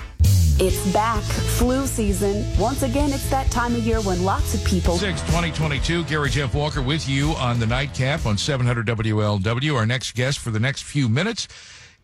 It's 0.60 0.92
back, 0.92 1.22
flu 1.22 1.86
season. 1.86 2.44
Once 2.58 2.82
again, 2.82 3.12
it's 3.12 3.30
that 3.30 3.52
time 3.52 3.76
of 3.76 3.82
year 3.82 4.02
when 4.02 4.26
lots 4.26 4.56
of 4.56 4.66
people. 4.66 4.98
6 4.98 5.22
2022, 5.22 6.06
Gary 6.06 6.32
Jeff 6.32 6.56
Walker 6.56 6.82
with 6.82 7.08
you 7.08 7.34
on 7.34 7.60
the 7.60 7.68
nightcap 7.68 8.26
on 8.26 8.40
700 8.40 8.88
WLW. 8.88 9.76
Our 9.76 9.86
next 9.86 10.16
guest 10.16 10.40
for 10.40 10.50
the 10.50 10.60
next 10.60 10.82
few 10.82 11.08
minutes 11.08 11.48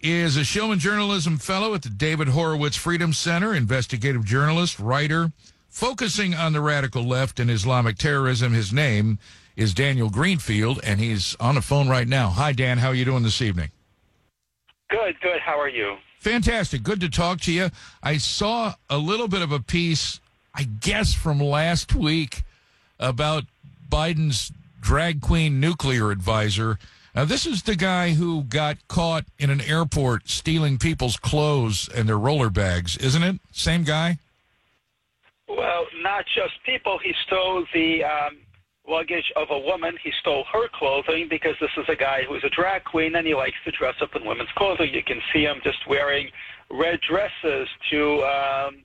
is 0.02 0.38
a 0.38 0.42
Shillman 0.42 0.78
journalism 0.78 1.40
fellow 1.40 1.74
at 1.74 1.82
the 1.82 1.90
David 1.90 2.28
Horowitz 2.28 2.76
Freedom 2.76 3.12
Center, 3.12 3.56
investigative 3.56 4.24
journalist, 4.24 4.78
writer, 4.80 5.32
focusing 5.68 6.36
on 6.36 6.54
the 6.54 6.62
radical 6.62 7.02
left 7.04 7.40
and 7.40 7.50
Islamic 7.50 7.98
terrorism. 7.98 8.54
His 8.54 8.72
name 8.72 9.18
is 9.56 9.74
Daniel 9.74 10.12
Greenfield, 10.12 10.80
and 10.84 11.00
he's 11.00 11.36
on 11.40 11.56
the 11.56 11.62
phone 11.64 11.90
right 11.90 12.08
now. 12.08 12.30
Hi, 12.30 12.52
Dan. 12.52 12.78
How 12.78 12.90
are 12.90 12.96
you 12.96 13.06
doing 13.06 13.24
this 13.24 13.42
evening? 13.42 13.72
Good, 14.92 15.20
good. 15.22 15.40
How 15.44 15.60
are 15.60 15.70
you? 15.70 15.96
Fantastic. 16.24 16.84
Good 16.84 17.02
to 17.02 17.10
talk 17.10 17.42
to 17.42 17.52
you. 17.52 17.70
I 18.02 18.16
saw 18.16 18.76
a 18.90 18.98
little 18.98 19.28
bit 19.28 19.42
of 19.42 19.52
a 19.52 19.60
piece, 19.60 20.22
I 20.56 20.64
guess, 20.64 21.14
from 21.14 21.38
last 21.38 21.94
week 21.94 22.44
about 22.98 23.44
Biden's 23.90 24.54
drag 24.80 25.20
queen 25.20 25.60
nuclear 25.60 26.12
advisor. 26.12 26.80
Now, 27.14 27.26
this 27.26 27.46
is 27.46 27.64
the 27.64 27.76
guy 27.76 28.12
who 28.12 28.44
got 28.44 28.78
caught 28.88 29.26
in 29.38 29.50
an 29.50 29.60
airport 29.60 30.30
stealing 30.30 30.78
people's 30.78 31.18
clothes 31.18 31.90
and 31.94 32.08
their 32.08 32.18
roller 32.18 32.50
bags, 32.50 32.96
isn't 32.96 33.22
it? 33.22 33.42
Same 33.52 33.84
guy? 33.84 34.18
Well, 35.50 35.86
not 36.02 36.24
just 36.34 36.54
people. 36.66 37.00
He 37.04 37.14
stole 37.28 37.66
the 37.74 38.06
um, 38.06 38.38
luggage 38.88 39.32
of 39.36 39.48
a 39.50 39.60
woman. 39.60 39.96
He 40.04 40.12
stole 40.20 40.46
her 40.52 40.68
clothing 40.74 41.28
because 41.30 41.56
this 41.60 41.72
is 41.78 41.86
a 41.90 41.96
guy 41.96 42.24
who's 42.28 42.44
a 42.44 42.50
drag 42.50 42.84
queen 42.84 43.16
and 43.16 43.26
he 43.26 43.34
likes 43.34 43.56
to 43.66 43.72
dress 43.72 43.96
up 44.02 44.16
in 44.16 44.26
women's 44.26 44.52
clothing. 44.56 44.94
You 44.94 45.04
can 45.04 45.22
see 45.34 45.44
him 45.44 45.58
just 45.64 45.88
wearing 45.88 46.30
red 46.70 47.00
dresses 47.08 47.68
to 47.92 48.24
um, 48.24 48.84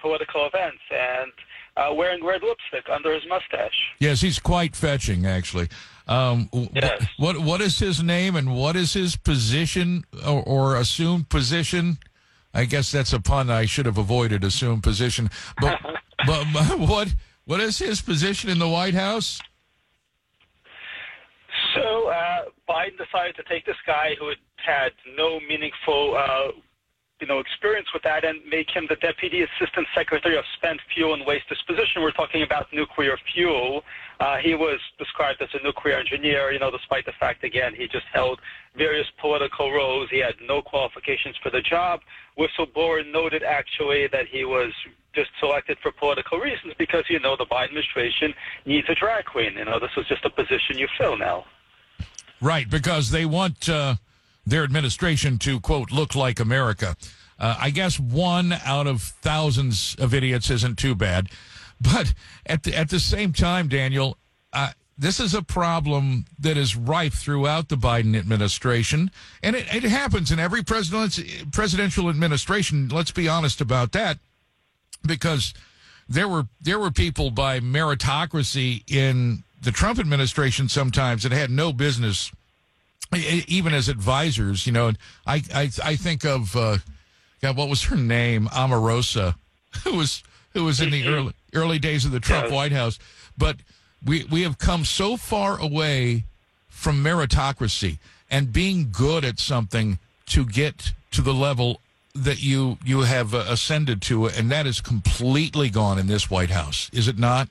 political 0.00 0.46
events 0.46 0.82
and 0.90 1.32
uh, 1.76 1.94
wearing 1.94 2.24
red 2.24 2.42
lipstick 2.42 2.90
under 2.92 3.14
his 3.14 3.22
mustache. 3.28 3.94
Yes, 4.00 4.20
he's 4.20 4.38
quite 4.38 4.74
fetching, 4.74 5.26
actually. 5.26 5.68
Um, 6.08 6.48
yes. 6.74 7.06
What 7.18 7.38
what 7.38 7.60
is 7.60 7.78
his 7.78 8.02
name 8.02 8.34
and 8.34 8.54
what 8.54 8.76
is 8.76 8.94
his 8.94 9.14
position 9.14 10.04
or, 10.26 10.42
or 10.42 10.76
assumed 10.76 11.28
position? 11.28 11.98
I 12.54 12.64
guess 12.64 12.90
that's 12.90 13.12
a 13.12 13.20
pun. 13.20 13.50
I 13.50 13.66
should 13.66 13.86
have 13.86 13.98
avoided 13.98 14.42
assumed 14.42 14.82
position. 14.82 15.30
But 15.60 15.78
but, 16.26 16.46
but 16.52 16.78
what 16.78 17.14
what 17.48 17.60
is 17.60 17.78
his 17.78 18.02
position 18.02 18.50
in 18.50 18.58
the 18.58 18.68
White 18.68 18.92
House? 18.92 19.40
So 21.74 22.08
uh, 22.08 22.44
Biden 22.68 22.98
decided 22.98 23.36
to 23.36 23.42
take 23.48 23.64
this 23.64 23.80
guy 23.86 24.14
who 24.20 24.28
had 24.28 24.36
had 24.56 24.92
no 25.16 25.40
meaningful 25.40 26.14
uh, 26.14 26.52
you 27.20 27.26
know, 27.26 27.38
experience 27.40 27.88
with 27.94 28.02
that 28.02 28.22
and 28.24 28.38
make 28.48 28.68
him 28.70 28.86
the 28.88 28.96
Deputy 28.96 29.42
Assistant 29.42 29.86
Secretary 29.94 30.36
of 30.36 30.44
Spent 30.56 30.78
Fuel 30.94 31.14
and 31.14 31.26
Waste 31.26 31.48
Disposition. 31.48 32.02
We're 32.02 32.12
talking 32.12 32.42
about 32.42 32.66
nuclear 32.72 33.16
fuel. 33.32 33.82
Uh, 34.20 34.36
he 34.36 34.54
was 34.54 34.78
described 34.98 35.40
as 35.42 35.48
a 35.54 35.62
nuclear 35.64 35.96
engineer, 35.96 36.52
you 36.52 36.58
know, 36.58 36.70
despite 36.70 37.06
the 37.06 37.16
fact, 37.18 37.44
again, 37.44 37.74
he 37.74 37.88
just 37.88 38.06
held 38.12 38.38
various 38.76 39.06
political 39.20 39.72
roles. 39.72 40.08
He 40.10 40.18
had 40.18 40.34
no 40.46 40.60
qualifications 40.62 41.34
for 41.42 41.50
the 41.50 41.62
job. 41.62 42.00
Whistleblower 42.38 43.10
noted, 43.10 43.42
actually, 43.42 44.06
that 44.12 44.26
he 44.30 44.44
was 44.44 44.70
just 45.14 45.30
selected 45.40 45.78
for 45.82 45.92
political 45.92 46.38
reasons 46.38 46.74
because, 46.78 47.04
you 47.08 47.18
know, 47.18 47.36
the 47.36 47.46
Biden 47.46 47.66
administration 47.66 48.34
needs 48.66 48.88
a 48.88 48.94
drag 48.94 49.24
queen. 49.24 49.54
You 49.56 49.64
know, 49.64 49.78
this 49.80 49.90
was 49.96 50.06
just 50.06 50.24
a 50.24 50.30
position 50.30 50.78
you 50.78 50.88
fill 50.98 51.16
now. 51.16 51.44
Right, 52.40 52.68
because 52.68 53.10
they 53.10 53.24
want... 53.24 53.68
Uh 53.68 53.96
their 54.48 54.64
administration 54.64 55.38
to, 55.38 55.60
quote, 55.60 55.90
look 55.90 56.14
like 56.14 56.40
America. 56.40 56.96
Uh, 57.38 57.56
I 57.60 57.70
guess 57.70 58.00
one 58.00 58.52
out 58.64 58.86
of 58.86 59.02
thousands 59.02 59.94
of 59.98 60.14
idiots 60.14 60.50
isn't 60.50 60.78
too 60.78 60.94
bad. 60.94 61.28
But 61.80 62.12
at 62.44 62.64
the, 62.64 62.76
at 62.76 62.90
the 62.90 62.98
same 62.98 63.32
time, 63.32 63.68
Daniel, 63.68 64.18
uh, 64.52 64.72
this 64.98 65.20
is 65.20 65.32
a 65.32 65.42
problem 65.42 66.24
that 66.40 66.56
is 66.56 66.74
rife 66.74 67.14
throughout 67.14 67.68
the 67.68 67.76
Biden 67.76 68.18
administration. 68.18 69.12
And 69.44 69.54
it, 69.54 69.72
it 69.72 69.84
happens 69.84 70.32
in 70.32 70.40
every 70.40 70.64
presidential 70.64 72.08
administration. 72.08 72.88
Let's 72.88 73.12
be 73.12 73.28
honest 73.28 73.60
about 73.60 73.92
that. 73.92 74.18
Because 75.06 75.54
there 76.08 76.28
were 76.28 76.46
there 76.60 76.78
were 76.78 76.90
people 76.90 77.30
by 77.30 77.60
meritocracy 77.60 78.82
in 78.90 79.44
the 79.62 79.72
Trump 79.72 79.98
administration 79.98 80.68
sometimes 80.68 81.22
that 81.22 81.32
had 81.32 81.50
no 81.50 81.72
business 81.72 82.30
even 83.14 83.72
as 83.72 83.88
advisors, 83.88 84.66
you 84.66 84.72
know, 84.72 84.92
I 85.26 85.42
I, 85.54 85.70
I 85.82 85.96
think 85.96 86.24
of 86.24 86.54
uh, 86.56 86.78
God, 87.40 87.56
what 87.56 87.68
was 87.68 87.84
her 87.84 87.96
name? 87.96 88.46
Omarosa, 88.48 89.34
who 89.84 89.96
was 89.96 90.22
who 90.52 90.64
was 90.64 90.80
in 90.80 90.90
the 90.90 91.06
early 91.06 91.32
early 91.54 91.78
days 91.78 92.04
of 92.04 92.12
the 92.12 92.20
Trump 92.20 92.50
White 92.50 92.72
House. 92.72 92.98
But 93.36 93.56
we 94.04 94.24
we 94.24 94.42
have 94.42 94.58
come 94.58 94.84
so 94.84 95.16
far 95.16 95.58
away 95.60 96.24
from 96.68 97.02
meritocracy 97.02 97.98
and 98.30 98.52
being 98.52 98.90
good 98.92 99.24
at 99.24 99.38
something 99.38 99.98
to 100.26 100.44
get 100.44 100.92
to 101.10 101.22
the 101.22 101.34
level 101.34 101.80
that 102.24 102.42
you 102.42 102.78
you 102.84 103.02
have 103.02 103.34
uh, 103.34 103.44
ascended 103.48 104.02
to, 104.02 104.26
and 104.26 104.50
that 104.50 104.66
is 104.66 104.80
completely 104.80 105.70
gone 105.70 105.98
in 105.98 106.06
this 106.06 106.30
White 106.30 106.50
House, 106.50 106.90
is 106.92 107.08
it 107.08 107.18
not? 107.18 107.48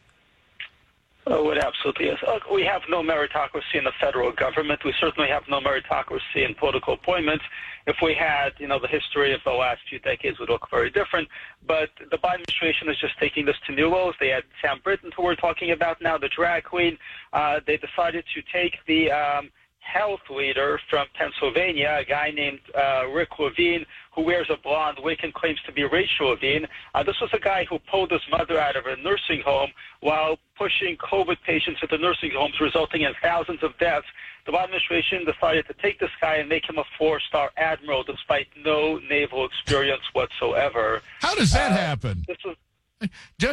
Oh, 1.30 1.50
it 1.50 1.58
absolutely 1.58 2.06
is. 2.06 2.18
We 2.54 2.64
have 2.64 2.84
no 2.90 3.04
meritocracy 3.04 3.76
in 3.76 3.84
the 3.84 3.92
federal 4.00 4.32
government. 4.32 4.86
We 4.86 4.94
certainly 4.98 5.30
have 5.30 5.44
no 5.50 5.60
meritocracy 5.60 6.48
in 6.48 6.56
political 6.56 6.94
appointments. 6.94 7.44
If 7.86 7.98
we 8.02 8.14
had, 8.14 8.54
you 8.60 8.68
know, 8.68 8.80
the 8.80 8.88
history 8.88 9.34
of 9.34 9.42
the 9.44 9.52
last 9.52 9.82
few 9.90 10.00
decades 10.00 10.40
would 10.40 10.50
look 10.50 10.70
very 10.72 10.90
different. 10.90 11.28
But 11.68 11.90
the 12.00 12.18
Biden 12.18 12.36
administration 12.36 12.90
is 12.90 12.98
just 12.98 13.20
taking 13.20 13.46
this 13.46 13.58
to 13.68 13.74
new 13.74 13.90
levels. 13.90 14.16
They 14.22 14.30
had 14.30 14.44
Sam 14.62 14.80
Brinton, 14.82 15.12
who 15.18 15.24
we're 15.24 15.36
talking 15.36 15.72
about 15.72 16.02
now, 16.02 16.18
the 16.18 16.30
drag 16.30 16.64
queen. 16.64 16.98
Uh, 17.34 17.60
they 17.68 17.76
decided 17.76 18.24
to 18.34 18.42
take 18.54 18.78
the 18.88 19.12
um, 19.12 19.50
health 19.80 20.22
leader 20.30 20.80
from 20.90 21.08
Pennsylvania, 21.18 21.98
a 22.02 22.06
guy 22.06 22.32
named 22.32 22.60
uh, 22.78 23.08
Rick 23.08 23.40
Levine, 23.40 23.86
who 24.18 24.24
wears 24.24 24.50
a 24.50 24.58
blonde 24.58 24.98
wig 25.04 25.20
and 25.22 25.32
claims 25.36 25.60
to 25.64 25.72
be 25.72 25.84
Rachel 25.84 26.30
Levine. 26.30 26.66
Uh, 26.96 27.04
this 27.04 27.16
was 27.22 27.30
a 27.34 27.40
guy 27.40 27.66
who 27.70 27.78
pulled 27.78 28.10
his 28.10 28.22
mother 28.32 28.60
out 28.60 28.76
of 28.76 28.88
a 28.88 28.96
nursing 28.98 29.44
home 29.46 29.70
while 30.00 30.40
pushing 30.58 30.98
COVID 30.98 31.38
patients 31.46 31.80
into 31.84 32.00
nursing 32.00 32.32
homes, 32.36 32.56
resulting 32.60 33.04
in 33.04 33.14
thousands 33.22 33.62
of 33.62 33.78
deaths. 33.78 34.08
The 34.48 34.54
Biden 34.54 34.64
administration 34.64 35.24
decided 35.24 35.68
to 35.68 35.76
take 35.76 36.00
this 36.00 36.10
guy 36.20 36.38
and 36.38 36.50
make 36.50 36.68
him 36.68 36.80
a 36.80 36.84
four-star 36.98 37.52
admiral 37.58 38.04
despite 38.04 38.48
no 38.66 38.98
naval 39.08 39.46
experience 39.46 40.02
whatsoever. 40.14 41.04
How 41.22 41.36
does 41.36 41.52
that 41.52 41.74
uh, 41.74 41.76
happen? 41.76 42.26
Was... 42.44 43.10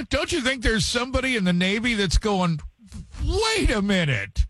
Don't 0.09 0.33
you 0.33 0.41
think 0.41 0.63
there's 0.63 0.87
somebody 0.87 1.37
in 1.37 1.45
the 1.45 1.53
Navy 1.53 1.93
that's 1.93 2.17
going, 2.17 2.61
wait 3.23 3.71
a 3.71 3.83
minute? 3.83 4.47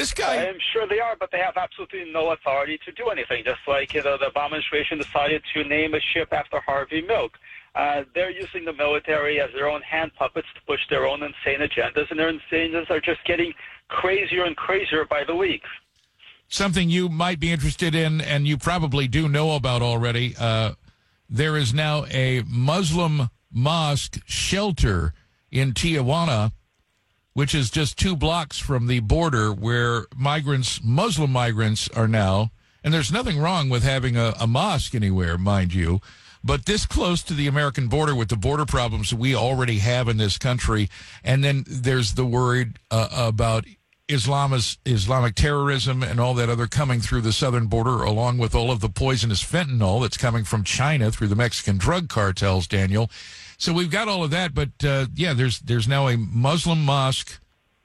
This 0.00 0.14
guy. 0.14 0.46
I'm 0.46 0.56
sure 0.72 0.86
they 0.88 0.98
are, 0.98 1.14
but 1.20 1.30
they 1.30 1.40
have 1.40 1.58
absolutely 1.58 2.10
no 2.10 2.30
authority 2.30 2.78
to 2.86 2.92
do 2.92 3.08
anything. 3.08 3.44
Just 3.44 3.60
like 3.68 3.92
you 3.92 4.02
know, 4.02 4.16
the 4.16 4.30
Obama 4.34 4.46
administration 4.46 4.96
decided 4.96 5.42
to 5.52 5.62
name 5.64 5.92
a 5.92 6.00
ship 6.00 6.32
after 6.32 6.58
Harvey 6.60 7.02
Milk. 7.02 7.32
Uh, 7.74 8.04
they're 8.14 8.30
using 8.30 8.64
the 8.64 8.72
military 8.72 9.42
as 9.42 9.50
their 9.52 9.68
own 9.68 9.82
hand 9.82 10.10
puppets 10.18 10.48
to 10.54 10.60
push 10.62 10.80
their 10.88 11.06
own 11.06 11.22
insane 11.22 11.60
agendas, 11.60 12.10
and 12.10 12.18
their 12.18 12.32
agendas 12.32 12.88
are 12.88 13.00
just 13.00 13.22
getting 13.26 13.52
crazier 13.88 14.44
and 14.44 14.56
crazier 14.56 15.04
by 15.04 15.22
the 15.22 15.36
week. 15.36 15.64
Something 16.48 16.88
you 16.88 17.10
might 17.10 17.38
be 17.38 17.52
interested 17.52 17.94
in, 17.94 18.22
and 18.22 18.48
you 18.48 18.56
probably 18.56 19.06
do 19.06 19.28
know 19.28 19.54
about 19.54 19.82
already. 19.82 20.34
Uh, 20.40 20.72
there 21.28 21.58
is 21.58 21.74
now 21.74 22.06
a 22.06 22.42
Muslim 22.48 23.28
mosque 23.52 24.18
shelter 24.24 25.12
in 25.50 25.72
Tijuana 25.74 26.52
which 27.40 27.54
is 27.54 27.70
just 27.70 27.96
two 27.96 28.14
blocks 28.14 28.58
from 28.58 28.86
the 28.86 29.00
border 29.00 29.50
where 29.50 30.04
migrants, 30.14 30.78
Muslim 30.84 31.32
migrants, 31.32 31.88
are 31.96 32.06
now. 32.06 32.50
And 32.84 32.92
there's 32.92 33.10
nothing 33.10 33.38
wrong 33.38 33.70
with 33.70 33.82
having 33.82 34.14
a, 34.14 34.34
a 34.38 34.46
mosque 34.46 34.94
anywhere, 34.94 35.38
mind 35.38 35.72
you. 35.72 36.02
But 36.44 36.66
this 36.66 36.84
close 36.84 37.22
to 37.22 37.32
the 37.32 37.46
American 37.46 37.88
border 37.88 38.14
with 38.14 38.28
the 38.28 38.36
border 38.36 38.66
problems 38.66 39.14
we 39.14 39.34
already 39.34 39.78
have 39.78 40.06
in 40.06 40.18
this 40.18 40.36
country. 40.36 40.90
And 41.24 41.42
then 41.42 41.64
there's 41.66 42.12
the 42.12 42.26
word 42.26 42.78
uh, 42.90 43.08
about 43.10 43.64
Islamist, 44.06 44.76
Islamic 44.84 45.34
terrorism 45.34 46.02
and 46.02 46.20
all 46.20 46.34
that 46.34 46.50
other 46.50 46.66
coming 46.66 47.00
through 47.00 47.22
the 47.22 47.32
southern 47.32 47.68
border, 47.68 48.02
along 48.02 48.36
with 48.36 48.54
all 48.54 48.70
of 48.70 48.80
the 48.80 48.90
poisonous 48.90 49.42
fentanyl 49.42 50.02
that's 50.02 50.18
coming 50.18 50.44
from 50.44 50.62
China 50.62 51.10
through 51.10 51.28
the 51.28 51.36
Mexican 51.36 51.78
drug 51.78 52.10
cartels, 52.10 52.66
Daniel. 52.66 53.10
So 53.60 53.74
we've 53.74 53.90
got 53.90 54.08
all 54.08 54.24
of 54.24 54.30
that, 54.30 54.54
but 54.54 54.70
uh, 54.82 55.06
yeah, 55.14 55.34
there's 55.34 55.60
there's 55.60 55.86
now 55.86 56.08
a 56.08 56.16
Muslim 56.16 56.82
mosque 56.82 57.38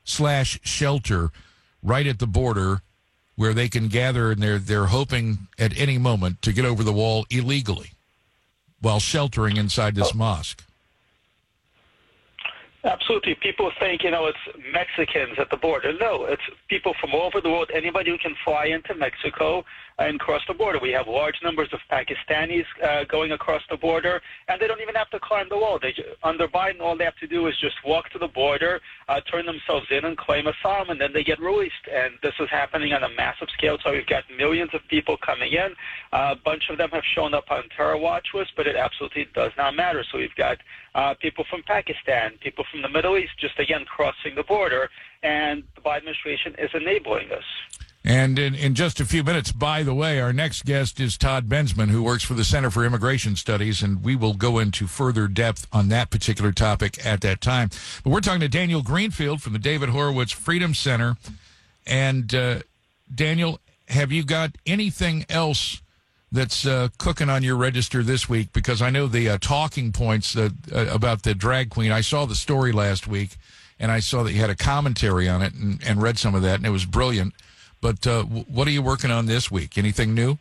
slash 0.05 0.57
shelter 0.63 1.31
right 1.83 2.07
at 2.07 2.19
the 2.19 2.25
border 2.25 2.81
where 3.35 3.53
they 3.53 3.67
can 3.67 3.89
gather, 3.89 4.31
and 4.31 4.41
they're 4.41 4.57
they're 4.57 4.85
hoping 4.85 5.49
at 5.59 5.77
any 5.77 5.97
moment 5.97 6.41
to 6.43 6.53
get 6.53 6.63
over 6.63 6.81
the 6.81 6.93
wall 6.93 7.25
illegally 7.29 7.91
while 8.79 9.01
sheltering 9.01 9.57
inside 9.57 9.95
this 9.95 10.15
mosque. 10.15 10.63
Absolutely. 12.85 13.35
People 13.35 13.69
think, 13.77 14.03
you 14.03 14.11
know, 14.11 14.27
it's 14.27 14.37
Mexicans 14.71 15.37
at 15.39 15.49
the 15.49 15.57
border. 15.57 15.91
No, 15.99 16.23
it's 16.25 16.43
people 16.69 16.93
from 17.01 17.13
all 17.13 17.23
over 17.23 17.41
the 17.41 17.49
world. 17.49 17.69
Anybody 17.73 18.11
who 18.11 18.17
can 18.17 18.35
fly 18.45 18.67
into 18.67 18.93
Mexico 18.93 19.65
and 19.97 20.19
cross 20.19 20.41
the 20.47 20.53
border. 20.53 20.79
We 20.79 20.91
have 20.91 21.07
large 21.07 21.35
numbers 21.41 21.69
of 21.71 21.79
Pakistanis 21.89 22.65
uh, 22.83 23.05
going 23.05 23.31
across 23.31 23.61
the 23.69 23.77
border, 23.77 24.21
and 24.47 24.61
they 24.61 24.67
don't 24.67 24.81
even 24.81 24.95
have 24.95 25.09
to 25.11 25.19
climb 25.19 25.47
the 25.49 25.57
wall. 25.57 25.79
They, 25.81 25.93
under 26.23 26.47
Biden, 26.47 26.81
all 26.81 26.97
they 26.97 27.05
have 27.05 27.17
to 27.17 27.27
do 27.27 27.47
is 27.47 27.55
just 27.59 27.75
walk 27.85 28.09
to 28.09 28.19
the 28.19 28.27
border, 28.27 28.81
uh, 29.07 29.21
turn 29.21 29.45
themselves 29.45 29.87
in, 29.91 30.03
and 30.03 30.17
claim 30.17 30.47
asylum, 30.47 30.89
and 30.89 30.99
then 30.99 31.13
they 31.13 31.23
get 31.23 31.39
released. 31.39 31.87
And 31.91 32.15
this 32.21 32.33
is 32.39 32.49
happening 32.49 32.91
on 32.91 33.03
a 33.03 33.09
massive 33.09 33.47
scale. 33.57 33.77
So 33.83 33.91
we've 33.91 34.05
got 34.05 34.23
millions 34.37 34.71
of 34.73 34.81
people 34.89 35.17
coming 35.25 35.53
in. 35.53 35.73
Uh, 36.11 36.35
a 36.37 36.39
bunch 36.43 36.63
of 36.69 36.77
them 36.77 36.89
have 36.91 37.03
shown 37.15 37.33
up 37.33 37.49
on 37.49 37.63
terror 37.75 37.97
watch 37.97 38.27
lists, 38.33 38.53
but 38.55 38.67
it 38.67 38.75
absolutely 38.75 39.27
does 39.33 39.51
not 39.57 39.75
matter. 39.75 40.03
So 40.11 40.17
we've 40.17 40.35
got 40.35 40.57
uh, 40.93 41.13
people 41.21 41.45
from 41.49 41.63
Pakistan, 41.63 42.33
people 42.41 42.65
from 42.69 42.81
the 42.81 42.89
Middle 42.89 43.17
East, 43.17 43.31
just 43.39 43.59
again 43.59 43.85
crossing 43.85 44.35
the 44.35 44.43
border, 44.43 44.89
and 45.23 45.63
the 45.75 45.81
Biden 45.81 45.97
administration 45.97 46.55
is 46.57 46.69
enabling 46.73 47.29
this. 47.29 47.43
And 48.07 48.37
in, 48.37 48.53
in 48.53 48.75
just 48.75 48.99
a 48.99 49.05
few 49.05 49.23
minutes, 49.23 49.51
by 49.51 49.81
the 49.81 49.95
way, 49.95 50.21
our 50.21 50.31
next 50.31 50.63
guest 50.63 50.99
is 50.99 51.17
Todd 51.17 51.49
Bensman, 51.49 51.89
who 51.89 52.03
works 52.03 52.23
for 52.23 52.35
the 52.35 52.43
Center 52.43 52.69
for 52.69 52.85
Immigration 52.85 53.35
Studies, 53.35 53.81
and 53.81 54.03
we 54.03 54.15
will 54.15 54.35
go 54.35 54.59
into 54.59 54.85
further 54.85 55.27
depth 55.27 55.65
on 55.73 55.89
that 55.89 56.11
particular 56.11 56.51
topic 56.51 57.03
at 57.03 57.21
that 57.21 57.41
time. 57.41 57.71
But 58.03 58.11
we're 58.11 58.19
talking 58.19 58.41
to 58.41 58.47
Daniel 58.47 58.83
Greenfield 58.83 59.41
from 59.41 59.53
the 59.53 59.59
David 59.59 59.89
Horowitz 59.89 60.31
Freedom 60.31 60.75
Center. 60.75 61.17
And 61.87 62.33
uh, 62.35 62.59
Daniel, 63.13 63.59
have 63.87 64.11
you 64.11 64.23
got 64.23 64.51
anything 64.67 65.25
else 65.27 65.81
that's 66.31 66.63
uh, 66.63 66.89
cooking 66.99 67.31
on 67.31 67.41
your 67.41 67.55
register 67.55 68.03
this 68.03 68.29
week? 68.29 68.53
Because 68.53 68.83
I 68.83 68.91
know 68.91 69.07
the 69.07 69.29
uh, 69.29 69.37
talking 69.39 69.91
points 69.91 70.37
uh, 70.37 70.49
about 70.71 71.23
the 71.23 71.33
drag 71.33 71.71
queen. 71.71 71.91
I 71.91 72.01
saw 72.01 72.27
the 72.27 72.35
story 72.35 72.71
last 72.71 73.07
week, 73.07 73.37
and 73.79 73.91
I 73.91 73.99
saw 73.99 74.21
that 74.21 74.31
you 74.31 74.41
had 74.41 74.51
a 74.51 74.55
commentary 74.55 75.27
on 75.27 75.41
it 75.41 75.55
and, 75.55 75.81
and 75.83 76.03
read 76.03 76.19
some 76.19 76.35
of 76.35 76.43
that, 76.43 76.57
and 76.57 76.67
it 76.67 76.71
was 76.71 76.85
brilliant. 76.85 77.33
But 77.85 78.07
uh, 78.07 78.23
what 78.23 78.67
are 78.67 78.71
you 78.71 78.81
working 78.81 79.11
on 79.11 79.27
this 79.27 79.51
week? 79.51 79.77
Anything 79.77 80.15
new? 80.15 80.39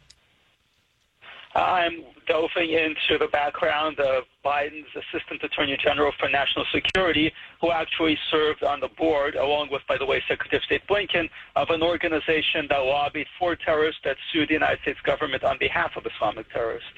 I'm 1.55 2.03
delving 2.27 2.71
into 2.71 3.19
the 3.19 3.29
background 3.31 4.01
of 4.01 4.25
Biden's 4.43 4.89
Assistant 4.97 5.43
Attorney 5.43 5.77
General 5.77 6.11
for 6.19 6.31
National 6.31 6.65
Security, 6.73 7.31
who 7.61 7.71
actually 7.71 8.17
served 8.31 8.65
on 8.65 8.81
the 8.81 8.89
board, 8.89 9.35
along 9.35 9.69
with, 9.71 9.83
by 9.87 9.99
the 9.99 10.07
way, 10.07 10.23
Secretary 10.27 10.57
of 10.57 10.63
State 10.63 10.87
Blinken, 10.89 11.29
of 11.55 11.69
an 11.69 11.83
organization 11.83 12.67
that 12.71 12.79
lobbied 12.79 13.27
for 13.39 13.55
terrorists 13.57 14.01
that 14.05 14.17
sued 14.33 14.49
the 14.49 14.55
United 14.55 14.81
States 14.81 15.01
government 15.03 15.45
on 15.45 15.59
behalf 15.59 15.99
of 15.99 16.07
Islamic 16.07 16.51
terrorists. 16.51 16.89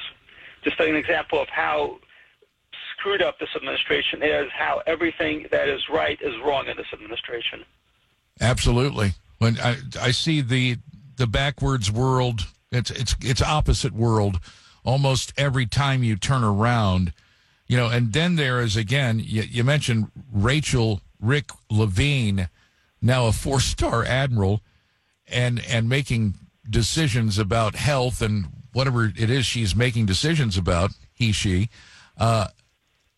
Just 0.62 0.78
an 0.78 0.94
example 0.94 1.40
of 1.40 1.48
how 1.48 1.98
screwed 2.96 3.20
up 3.20 3.40
this 3.40 3.50
administration 3.56 4.22
is, 4.22 4.46
how 4.56 4.80
everything 4.86 5.48
that 5.50 5.68
is 5.68 5.80
right 5.92 6.22
is 6.22 6.34
wrong 6.44 6.68
in 6.68 6.76
this 6.76 6.86
administration. 6.92 7.64
Absolutely. 8.40 9.14
When 9.38 9.58
I, 9.60 9.76
I 10.00 10.10
see 10.12 10.40
the 10.40 10.78
the 11.16 11.26
backwards 11.26 11.90
world, 11.90 12.46
it's 12.70 12.90
it's 12.90 13.16
it's 13.20 13.42
opposite 13.42 13.92
world 13.92 14.40
almost 14.84 15.32
every 15.36 15.66
time 15.66 16.02
you 16.02 16.16
turn 16.16 16.44
around, 16.44 17.12
you 17.66 17.76
know. 17.76 17.88
And 17.88 18.12
then 18.12 18.36
there 18.36 18.60
is 18.60 18.76
again, 18.76 19.20
you, 19.22 19.42
you 19.42 19.64
mentioned 19.64 20.10
Rachel 20.32 21.02
Rick 21.20 21.50
Levine, 21.70 22.48
now 23.02 23.26
a 23.26 23.32
four 23.32 23.60
star 23.60 24.04
admiral, 24.04 24.62
and 25.28 25.62
and 25.68 25.88
making 25.88 26.34
decisions 26.68 27.38
about 27.38 27.74
health 27.74 28.22
and 28.22 28.46
whatever 28.72 29.04
it 29.04 29.30
is 29.30 29.44
she's 29.44 29.76
making 29.76 30.06
decisions 30.06 30.56
about. 30.56 30.92
He 31.12 31.32
she, 31.32 31.68
uh, 32.16 32.48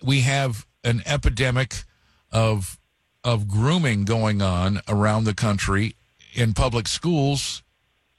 we 0.03 0.20
have 0.23 0.66
an 0.82 1.03
epidemic 1.07 1.85
of 2.32 2.78
of 3.24 3.47
grooming 3.49 4.05
going 4.05 4.40
on 4.40 4.81
around 4.89 5.24
the 5.24 5.35
country 5.35 5.95
in 6.34 6.55
public 6.55 6.86
schools 6.88 7.62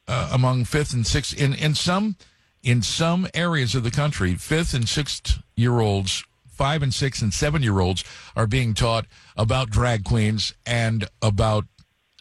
uh, 0.07 0.30
among 0.31 0.65
fifth 0.65 0.94
and 0.94 1.06
sixth 1.06 1.40
in 1.40 1.53
in 1.53 1.76
some 1.76 2.15
in 2.64 2.81
some 2.81 3.27
areas 3.34 3.76
of 3.76 3.84
the 3.84 3.91
country 3.91 4.36
fifth 4.36 4.73
and 4.73 4.90
sixth 4.90 5.40
year 5.56 5.80
olds 5.80 6.23
five 6.60 6.84
and 6.84 6.94
six 6.94 7.22
and 7.22 7.34
seven 7.34 7.64
year 7.64 7.80
olds 7.80 8.03
are 8.36 8.45
being 8.45 8.73
taught 8.73 9.06
about 9.38 9.69
drag 9.69 10.03
queens 10.03 10.53
and 10.65 11.07
about 11.22 11.65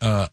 uh, 0.01 0.28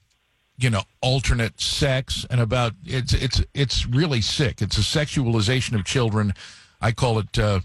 you 0.58 0.70
know 0.70 0.84
alternate 1.02 1.60
sex 1.60 2.24
and 2.30 2.40
about 2.40 2.74
it's 2.86 3.14
it's 3.14 3.44
it's 3.56 3.88
really 3.88 4.22
sick. 4.22 4.62
It's 4.62 4.78
a 4.78 4.82
sexualization 4.82 5.74
of 5.74 5.86
children. 5.86 6.34
I 6.82 6.92
call 6.92 7.18
it 7.18 7.40
uh, 7.40 7.62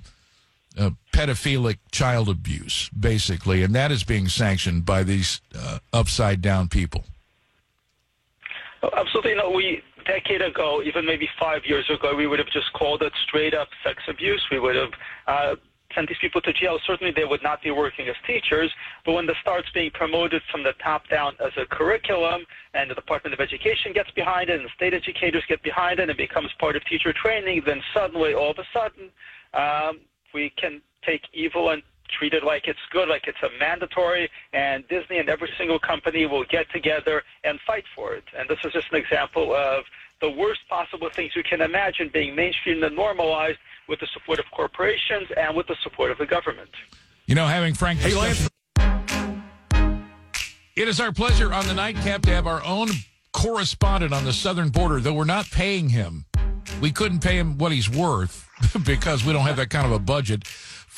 uh, 0.79 0.91
pedophilic 1.13 1.79
child 1.93 2.29
abuse 2.29 2.89
basically 2.99 3.63
and 3.63 3.75
that 3.75 3.91
is 3.91 4.05
being 4.05 4.29
sanctioned 4.29 4.87
by 4.87 5.03
these 5.03 5.41
uh, 5.55 5.81
upside 5.93 6.41
down 6.41 6.69
people 6.69 7.05
Absolutely. 8.83 9.35
No, 9.35 9.51
we 9.51 9.83
decade 10.07 10.41
ago, 10.43 10.83
even 10.85 11.05
maybe 11.05 11.29
five 11.39 11.63
years 11.65 11.89
ago, 11.91 12.15
we 12.15 12.27
would 12.27 12.39
have 12.39 12.49
just 12.49 12.73
called 12.73 13.03
it 13.03 13.13
straight 13.27 13.55
up 13.55 13.69
sex 13.85 14.03
abuse. 14.09 14.43
We 14.51 14.59
would 14.59 14.77
have 14.77 14.91
uh, 15.27 15.55
sent 15.95 16.09
these 16.09 16.19
people 16.21 16.41
to 16.41 16.53
jail. 16.53 16.79
Certainly, 16.87 17.13
they 17.15 17.25
would 17.25 17.43
not 17.43 17.63
be 17.63 17.71
working 17.71 18.09
as 18.09 18.15
teachers. 18.27 18.71
But 19.05 19.13
when 19.13 19.27
this 19.27 19.37
starts 19.43 19.69
being 19.75 19.91
promoted 19.93 20.43
from 20.51 20.63
the 20.63 20.73
top 20.83 21.09
down 21.09 21.35
as 21.45 21.53
a 21.57 21.67
curriculum, 21.67 22.47
and 22.75 22.91
the 22.91 22.95
Department 22.95 23.35
of 23.35 23.41
Education 23.41 23.93
gets 23.93 24.11
behind 24.13 24.51
it, 24.51 24.57
and 24.57 24.65
the 24.65 24.73
state 24.75 24.95
educators 24.95 25.43
get 25.49 25.63
behind 25.63 25.99
it, 25.99 26.03
and 26.03 26.11
it 26.11 26.17
becomes 26.17 26.51
part 26.59 26.77
of 26.77 26.85
teacher 26.87 27.13
training, 27.13 27.63
then 27.67 27.83
suddenly, 27.93 28.35
all 28.35 28.53
of 28.53 28.59
a 28.59 28.65
sudden, 28.73 29.11
um, 29.53 30.01
we 30.33 30.53
can 30.57 30.81
take 31.05 31.23
evil 31.33 31.71
and 31.71 31.83
treat 32.11 32.35
it 32.35 32.45
like 32.45 32.67
it's 32.67 32.79
good, 32.91 33.09
like 33.09 33.27
it's 33.27 33.43
a 33.43 33.49
mandatory, 33.59 34.29
and 34.53 34.87
Disney 34.89 35.19
and 35.19 35.29
every 35.29 35.51
single 35.57 35.79
company 35.79 36.27
will 36.27 36.45
get 36.45 36.71
together 36.71 37.23
and 37.45 37.59
fight 37.67 37.85
for 37.95 38.15
it. 38.15 38.25
And 38.37 38.49
this 38.49 38.59
is 38.65 38.73
just 38.73 38.87
an 38.93 38.99
example 38.99 39.55
of 39.55 39.85
the 40.21 40.31
worst 40.31 40.61
possible 40.69 41.09
things 41.15 41.33
you 41.35 41.43
can 41.43 41.61
imagine 41.61 42.11
being 42.13 42.37
mainstreamed 42.37 42.85
and 42.85 42.95
normalized 42.95 43.59
with 43.89 44.01
the 44.01 44.07
support 44.13 44.39
of 44.39 44.45
corporations 44.53 45.29
and 45.37 45.57
with 45.57 45.67
the 45.67 45.77
support 45.83 46.11
of 46.11 46.19
the 46.19 46.27
government. 46.27 46.71
You 47.27 47.35
know, 47.35 47.47
having 47.47 47.75
frank 47.75 48.03
discussion. 48.03 48.49
It 50.77 50.89
is 50.89 51.01
our 51.01 51.13
pleasure 51.13 51.53
on 51.53 51.67
the 51.67 51.75
nightcap 51.75 52.23
to 52.23 52.31
have 52.31 52.47
our 52.47 52.65
own 52.65 52.89
correspondent 53.33 54.13
on 54.13 54.25
the 54.25 54.33
southern 54.33 54.71
border, 54.71 55.01
though 55.01 55.13
we're 55.13 55.25
not 55.25 55.51
paying 55.51 55.89
him. 55.89 56.25
We 56.81 56.93
couldn't 56.93 57.21
pay 57.21 57.37
him 57.37 57.59
what 57.59 57.73
he's 57.73 57.91
worth 57.91 58.49
because 58.85 59.25
we 59.25 59.33
don't 59.33 59.43
have 59.43 59.57
that 59.57 59.71
kind 59.71 59.87
of 59.87 59.93
a 59.93 59.99
budget. 59.99 60.45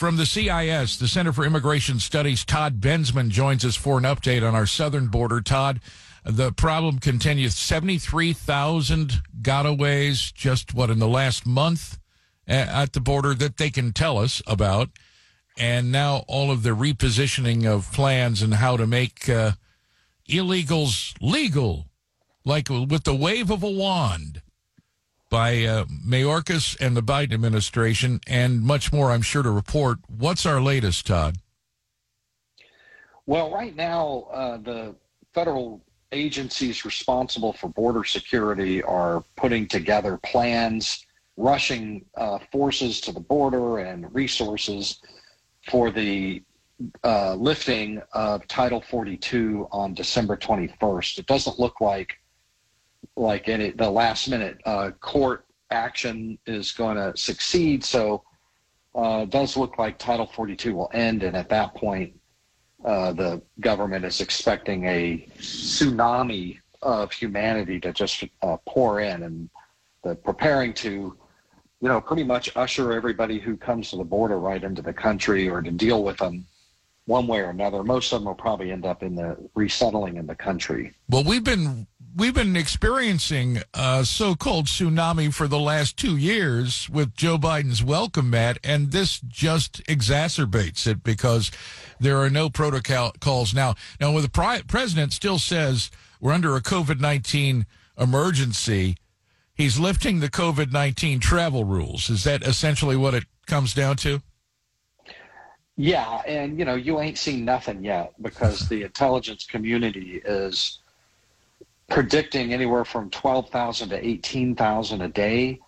From 0.02 0.16
the 0.16 0.26
CIS, 0.26 0.96
the 0.96 1.06
Center 1.06 1.32
for 1.32 1.44
Immigration 1.44 2.00
Studies, 2.00 2.44
Todd 2.44 2.80
Bensman 2.80 3.28
joins 3.28 3.64
us 3.64 3.76
for 3.76 3.98
an 3.98 4.02
update 4.02 4.42
on 4.44 4.52
our 4.52 4.66
southern 4.66 5.06
border. 5.06 5.40
Todd, 5.40 5.80
the 6.24 6.50
problem 6.50 6.98
continues 6.98 7.54
73,000 7.54 9.22
gotaways 9.42 10.34
just 10.34 10.74
what 10.74 10.90
in 10.90 10.98
the 10.98 11.06
last 11.06 11.46
month 11.46 12.00
at 12.48 12.94
the 12.94 13.00
border 13.00 13.32
that 13.34 13.58
they 13.58 13.70
can 13.70 13.92
tell 13.92 14.18
us 14.18 14.42
about. 14.44 14.88
And 15.56 15.92
now 15.92 16.24
all 16.26 16.50
of 16.50 16.64
the 16.64 16.70
repositioning 16.70 17.64
of 17.64 17.92
plans 17.92 18.42
and 18.42 18.54
how 18.54 18.76
to 18.76 18.88
make 18.88 19.28
uh, 19.28 19.52
illegals 20.28 21.14
legal, 21.20 21.86
like 22.44 22.68
with 22.68 23.04
the 23.04 23.14
wave 23.14 23.52
of 23.52 23.62
a 23.62 23.70
wand 23.70 24.42
by 25.32 25.64
uh, 25.64 25.86
Mayorkas 26.06 26.78
and 26.78 26.94
the 26.94 27.02
Biden 27.02 27.32
administration, 27.32 28.20
and 28.26 28.60
much 28.60 28.92
more, 28.92 29.10
I'm 29.10 29.22
sure, 29.22 29.42
to 29.42 29.50
report. 29.50 29.98
What's 30.06 30.44
our 30.44 30.60
latest, 30.60 31.06
Todd? 31.06 31.38
Well, 33.24 33.50
right 33.50 33.74
now, 33.74 34.26
uh, 34.30 34.58
the 34.58 34.94
federal 35.32 35.80
agencies 36.12 36.84
responsible 36.84 37.54
for 37.54 37.68
border 37.70 38.04
security 38.04 38.82
are 38.82 39.24
putting 39.36 39.66
together 39.66 40.18
plans, 40.18 41.06
rushing 41.38 42.04
uh, 42.18 42.38
forces 42.52 43.00
to 43.00 43.12
the 43.12 43.20
border 43.20 43.78
and 43.78 44.14
resources 44.14 45.00
for 45.70 45.90
the 45.90 46.42
uh, 47.04 47.34
lifting 47.36 48.02
of 48.12 48.46
Title 48.48 48.82
42 48.82 49.66
on 49.72 49.94
December 49.94 50.36
21st. 50.36 51.20
It 51.20 51.26
doesn't 51.26 51.58
look 51.58 51.80
like 51.80 52.18
like 53.16 53.48
any 53.48 53.70
the 53.70 53.90
last 53.90 54.28
minute 54.28 54.60
uh, 54.64 54.90
court 55.00 55.46
action 55.70 56.38
is 56.46 56.72
going 56.72 56.96
to 56.96 57.16
succeed. 57.16 57.84
So 57.84 58.22
uh, 58.94 59.20
it 59.22 59.30
does 59.30 59.56
look 59.56 59.78
like 59.78 59.98
Title 59.98 60.26
42 60.26 60.74
will 60.74 60.90
end, 60.92 61.22
and 61.22 61.36
at 61.36 61.48
that 61.48 61.74
point, 61.74 62.14
uh, 62.84 63.12
the 63.12 63.42
government 63.60 64.04
is 64.04 64.20
expecting 64.20 64.84
a 64.84 65.26
tsunami 65.38 66.58
of 66.82 67.12
humanity 67.12 67.80
to 67.80 67.92
just 67.92 68.24
uh, 68.42 68.56
pour 68.66 69.00
in, 69.00 69.22
and 69.22 69.48
the 70.02 70.14
preparing 70.14 70.74
to, 70.74 71.16
you 71.80 71.88
know, 71.88 72.00
pretty 72.00 72.24
much 72.24 72.50
usher 72.56 72.92
everybody 72.92 73.38
who 73.38 73.56
comes 73.56 73.90
to 73.90 73.96
the 73.96 74.04
border 74.04 74.38
right 74.38 74.64
into 74.64 74.82
the 74.82 74.92
country 74.92 75.48
or 75.48 75.62
to 75.62 75.70
deal 75.70 76.02
with 76.02 76.18
them 76.18 76.44
one 77.06 77.26
way 77.26 77.40
or 77.40 77.50
another. 77.50 77.82
Most 77.82 78.12
of 78.12 78.20
them 78.20 78.26
will 78.26 78.34
probably 78.34 78.72
end 78.72 78.84
up 78.84 79.02
in 79.02 79.14
the 79.14 79.36
resettling 79.54 80.16
in 80.16 80.26
the 80.26 80.34
country. 80.34 80.92
Well, 81.08 81.24
we've 81.24 81.44
been 81.44 81.86
we've 82.14 82.34
been 82.34 82.56
experiencing 82.56 83.62
a 83.74 84.04
so-called 84.04 84.66
tsunami 84.66 85.32
for 85.32 85.48
the 85.48 85.58
last 85.58 85.96
two 85.96 86.16
years 86.16 86.88
with 86.90 87.14
Joe 87.14 87.38
Biden's 87.38 87.82
welcome 87.82 88.30
mat, 88.30 88.58
and 88.62 88.92
this 88.92 89.20
just 89.20 89.84
exacerbates 89.84 90.86
it 90.86 91.02
because 91.02 91.50
there 92.00 92.18
are 92.18 92.30
no 92.30 92.50
protocols 92.50 93.54
now. 93.54 93.74
Now, 94.00 94.12
when 94.12 94.22
the 94.22 94.28
pri- 94.28 94.62
president 94.62 95.12
still 95.12 95.38
says 95.38 95.90
we're 96.20 96.32
under 96.32 96.56
a 96.56 96.62
COVID 96.62 97.00
nineteen 97.00 97.66
emergency, 97.98 98.96
he's 99.54 99.78
lifting 99.78 100.20
the 100.20 100.30
COVID 100.30 100.72
nineteen 100.72 101.20
travel 101.20 101.64
rules. 101.64 102.10
Is 102.10 102.24
that 102.24 102.42
essentially 102.42 102.96
what 102.96 103.14
it 103.14 103.24
comes 103.46 103.74
down 103.74 103.96
to? 103.98 104.22
Yeah, 105.76 106.20
and 106.26 106.58
you 106.58 106.64
know, 106.64 106.74
you 106.74 107.00
ain't 107.00 107.16
seen 107.18 107.44
nothing 107.44 107.82
yet 107.82 108.12
because 108.20 108.68
the 108.68 108.82
intelligence 108.82 109.46
community 109.46 110.20
is 110.24 110.80
predicting 111.92 112.54
anywhere 112.54 112.86
from 112.86 113.10
12,000 113.10 113.90
to 113.90 114.06
18,000 114.06 115.02
a 115.02 115.08
day. 115.08 115.60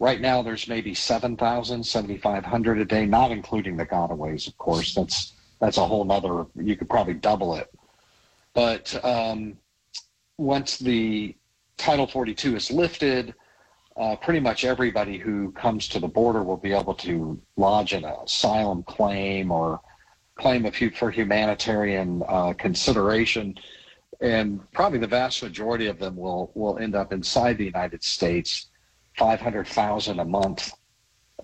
Right 0.00 0.20
now, 0.20 0.42
there's 0.42 0.66
maybe 0.66 0.92
7,000, 0.92 1.84
7,500 1.84 2.78
a 2.80 2.84
day, 2.84 3.06
not 3.06 3.30
including 3.30 3.76
the 3.76 3.86
gotaways, 3.86 4.48
of 4.48 4.58
course. 4.58 4.94
That's 4.94 5.34
that's 5.60 5.76
a 5.76 5.86
whole 5.86 6.04
nother. 6.04 6.46
You 6.56 6.76
could 6.76 6.88
probably 6.88 7.14
double 7.14 7.56
it. 7.56 7.72
But 8.54 9.04
um, 9.04 9.56
once 10.36 10.78
the 10.78 11.36
Title 11.76 12.06
42 12.06 12.56
is 12.56 12.70
lifted, 12.70 13.34
uh, 13.96 14.16
pretty 14.16 14.40
much 14.40 14.64
everybody 14.64 15.18
who 15.18 15.52
comes 15.52 15.88
to 15.88 16.00
the 16.00 16.08
border 16.08 16.42
will 16.42 16.56
be 16.56 16.72
able 16.72 16.94
to 16.94 17.40
lodge 17.56 17.92
an 17.92 18.04
asylum 18.04 18.84
claim 18.84 19.50
or 19.50 19.80
claim 20.36 20.66
a 20.66 20.72
few 20.72 20.90
for 20.90 21.10
humanitarian 21.10 22.22
uh, 22.28 22.52
consideration, 22.52 23.56
and 24.20 24.60
probably 24.72 24.98
the 24.98 25.06
vast 25.06 25.42
majority 25.42 25.86
of 25.86 25.98
them 25.98 26.16
will 26.16 26.50
will 26.54 26.78
end 26.78 26.94
up 26.94 27.12
inside 27.12 27.58
the 27.58 27.64
United 27.64 28.02
States. 28.02 28.66
Five 29.16 29.40
hundred 29.40 29.66
thousand 29.66 30.20
a 30.20 30.24
month 30.24 30.72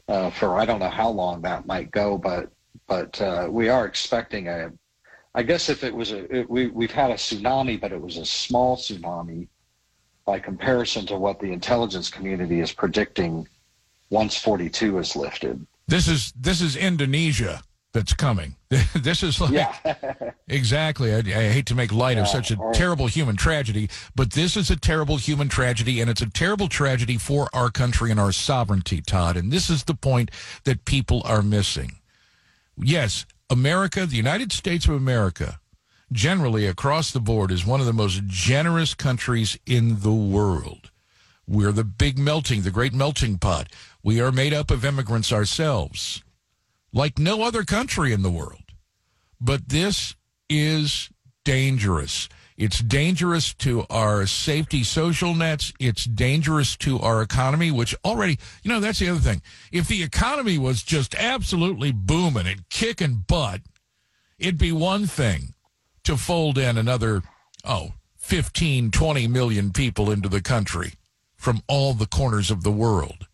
uh, 0.09 0.31
for 0.31 0.59
I 0.59 0.65
don't 0.65 0.81
know 0.81 0.91
how 0.91 1.09
long 1.09 1.43
that 1.43 1.67
might 1.67 1.91
go, 1.91 2.19
but 2.19 2.51
but 2.87 3.21
uh, 3.21 3.49
we 3.51 3.69
are 3.69 3.87
expecting 3.87 4.49
a. 4.49 4.73
I 5.37 5.43
guess 5.43 5.69
if 5.69 5.83
it 5.83 5.95
was 5.95 6.13
a 6.13 6.33
it, 6.35 6.51
we 6.51 6.69
we've 6.69 6.91
had 6.93 7.11
a 7.11 7.15
tsunami, 7.15 7.81
but 7.81 7.93
it 7.93 8.01
was 8.01 8.19
a 8.19 8.25
small 8.25 8.77
tsunami 8.77 9.49
by 10.25 10.39
comparison 10.39 11.07
to 11.07 11.17
what 11.17 11.41
the 11.41 11.53
intelligence 11.53 12.09
community 12.09 12.61
is 12.61 12.73
predicting 12.73 13.47
once 14.11 14.39
42 14.39 14.99
is 14.99 15.17
lifted. 15.17 15.67
This 15.87 16.09
is 16.09 16.33
this 16.39 16.61
is 16.61 16.77
Indonesia 16.77 17.63
that's 17.95 18.13
coming. 18.13 18.57
this 18.95 19.23
is 19.23 19.41
like 19.41 19.53
yeah. 19.53 19.95
exactly. 20.49 21.15
I, 21.15 21.19
I, 21.19 21.49
hate 21.49 21.67
to 21.67 21.77
make 21.77 21.93
light 21.93 22.17
yeah, 22.17 22.25
of 22.25 22.29
such 22.29 22.51
a 22.51 22.59
or, 22.59 22.75
terrible 22.75 23.07
human 23.07 23.37
tragedy, 23.37 23.89
but 24.15 24.33
this 24.33 24.57
is 24.57 24.69
a 24.69 24.77
terrible 24.77 25.17
human 25.17 25.49
tragedy, 25.49 26.01
and 26.01 26.11
it's 26.11 26.21
a 26.21 26.29
terrible 26.29 26.69
tragedy 26.69 27.17
for 27.17 27.49
our 27.55 27.71
country 27.71 28.11
and 28.11 28.19
our 28.19 28.33
sovereignty, 28.33 29.01
Todd. 29.01 29.37
And 29.37 29.53
this 29.53 29.71
is 29.71 29.85
the 29.85 29.95
point 29.95 30.33
that 30.65 30.85
people 30.85 31.23
are 31.25 31.41
missing. 31.41 31.93
Yes, 32.77 33.25
America, 33.49 34.05
the 34.05 34.17
United 34.17 34.51
States 34.51 34.87
of 34.87 34.95
America, 34.95 35.61
generally 36.11 36.67
across 36.67 37.13
the 37.13 37.21
board, 37.21 37.53
is 37.53 37.65
one 37.65 37.79
of 37.79 37.87
the 37.87 37.93
most 37.93 38.27
generous 38.27 38.93
countries 38.93 39.57
in 39.67 40.01
the 40.01 40.13
world. 40.13 40.91
We're 41.47 41.73
the 41.73 41.85
big 41.85 42.19
melting, 42.19 42.63
the 42.63 42.73
great 42.73 42.93
melting 42.93 43.39
pot. 43.39 43.69
We 44.03 44.21
are 44.21 44.33
made 44.33 44.53
up 44.53 44.73
of 44.73 44.85
immigrants 44.85 45.33
ourselves 45.33 46.24
like 46.95 47.19
no 47.19 47.43
other 47.43 47.65
country 47.65 48.13
in 48.13 48.23
the 48.23 48.31
world. 48.31 48.63
But 49.41 49.69
this 49.69 50.15
is 50.49 51.11
dangerous. 51.45 52.29
It's 52.57 52.79
dangerous 52.79 53.53
to 53.55 53.85
our 53.91 54.27
safety 54.27 54.85
social 54.85 55.35
nets. 55.35 55.73
It's 55.81 56.05
dangerous 56.05 56.77
to 56.79 57.01
our 57.01 57.21
economy, 57.21 57.73
which 57.73 57.97
already, 58.05 58.39
you 58.63 58.71
know, 58.71 58.79
that's 58.79 59.01
the 59.01 59.09
other 59.09 59.19
thing. 59.19 59.43
If 59.73 59.89
the 59.89 60.05
economy 60.05 60.57
was 60.57 60.85
just 60.85 61.17
absolutely 61.17 61.91
booming 61.91 62.47
and 62.47 62.69
kicking 62.71 63.25
butt, 63.27 63.63
it'd 64.39 64.57
be 64.57 64.73
one 64.73 65.07
thing 65.07 65.55
to 66.05 66.17
fold 66.17 66.57
in 66.57 66.79
another, 66.79 67.23
oh, 67.65 67.95
15, 68.19 68.93
20 68.93 69.27
million 69.27 69.73
people 69.73 70.11
into 70.11 70.29
the 70.29 70.41
country 70.41 70.93
from 71.37 71.61
all 71.69 71.93
the 71.93 72.07
corners 72.07 72.53
of 72.53 72.63
the 72.63 72.73
world. 72.73 73.27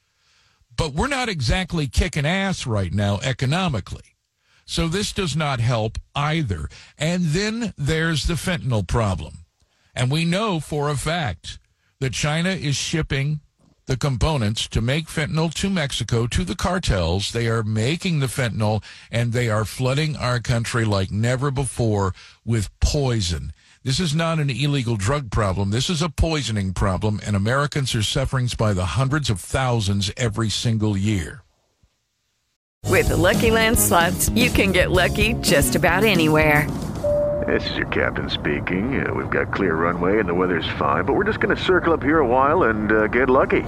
But 0.76 0.94
we're 0.94 1.08
not 1.08 1.28
exactly 1.28 1.86
kicking 1.86 2.26
ass 2.26 2.66
right 2.66 2.92
now 2.92 3.20
economically. 3.22 4.16
So 4.64 4.86
this 4.86 5.12
does 5.12 5.36
not 5.36 5.60
help 5.60 5.98
either. 6.14 6.68
And 6.96 7.24
then 7.26 7.74
there's 7.76 8.26
the 8.26 8.34
fentanyl 8.34 8.86
problem. 8.86 9.44
And 9.94 10.10
we 10.10 10.24
know 10.24 10.60
for 10.60 10.88
a 10.88 10.96
fact 10.96 11.58
that 11.98 12.12
China 12.12 12.50
is 12.50 12.76
shipping 12.76 13.40
the 13.86 13.96
components 13.96 14.68
to 14.68 14.80
make 14.80 15.08
fentanyl 15.08 15.52
to 15.54 15.68
Mexico 15.68 16.28
to 16.28 16.44
the 16.44 16.54
cartels. 16.54 17.32
They 17.32 17.48
are 17.48 17.64
making 17.64 18.20
the 18.20 18.28
fentanyl 18.28 18.84
and 19.10 19.32
they 19.32 19.50
are 19.50 19.64
flooding 19.64 20.14
our 20.14 20.38
country 20.38 20.84
like 20.84 21.10
never 21.10 21.50
before 21.50 22.14
with 22.44 22.70
poison. 22.78 23.52
This 23.82 23.98
is 23.98 24.14
not 24.14 24.38
an 24.38 24.50
illegal 24.50 24.96
drug 24.96 25.30
problem. 25.30 25.70
This 25.70 25.88
is 25.88 26.02
a 26.02 26.10
poisoning 26.10 26.74
problem, 26.74 27.18
and 27.24 27.34
Americans 27.34 27.94
are 27.94 28.02
suffering 28.02 28.46
by 28.58 28.74
the 28.74 28.84
hundreds 28.84 29.30
of 29.30 29.40
thousands 29.40 30.12
every 30.18 30.50
single 30.50 30.98
year. 30.98 31.40
With 32.84 33.08
the 33.08 33.16
Lucky 33.16 33.50
Land 33.50 33.78
slots, 33.78 34.28
you 34.30 34.50
can 34.50 34.72
get 34.72 34.90
lucky 34.90 35.32
just 35.40 35.76
about 35.76 36.04
anywhere. 36.04 36.70
This 37.46 37.70
is 37.70 37.76
your 37.78 37.86
captain 37.86 38.28
speaking. 38.28 39.02
Uh, 39.02 39.14
we've 39.14 39.30
got 39.30 39.50
clear 39.50 39.74
runway 39.76 40.18
and 40.18 40.28
the 40.28 40.34
weather's 40.34 40.68
fine, 40.78 41.06
but 41.06 41.14
we're 41.14 41.24
just 41.24 41.40
going 41.40 41.56
to 41.56 41.62
circle 41.62 41.94
up 41.94 42.02
here 42.02 42.18
a 42.18 42.26
while 42.26 42.64
and 42.64 42.92
uh, 42.92 43.06
get 43.06 43.30
lucky. 43.30 43.62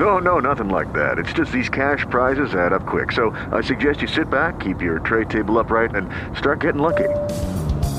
No, 0.00 0.18
no, 0.18 0.40
nothing 0.40 0.68
like 0.68 0.92
that. 0.94 1.18
It's 1.18 1.32
just 1.32 1.52
these 1.52 1.68
cash 1.68 2.04
prizes 2.10 2.56
add 2.56 2.72
up 2.72 2.86
quick. 2.86 3.12
So 3.12 3.30
I 3.52 3.60
suggest 3.60 4.02
you 4.02 4.08
sit 4.08 4.28
back, 4.30 4.58
keep 4.58 4.82
your 4.82 4.98
tray 4.98 5.26
table 5.26 5.60
upright, 5.60 5.94
and 5.94 6.10
start 6.36 6.58
getting 6.58 6.82
lucky. 6.82 7.08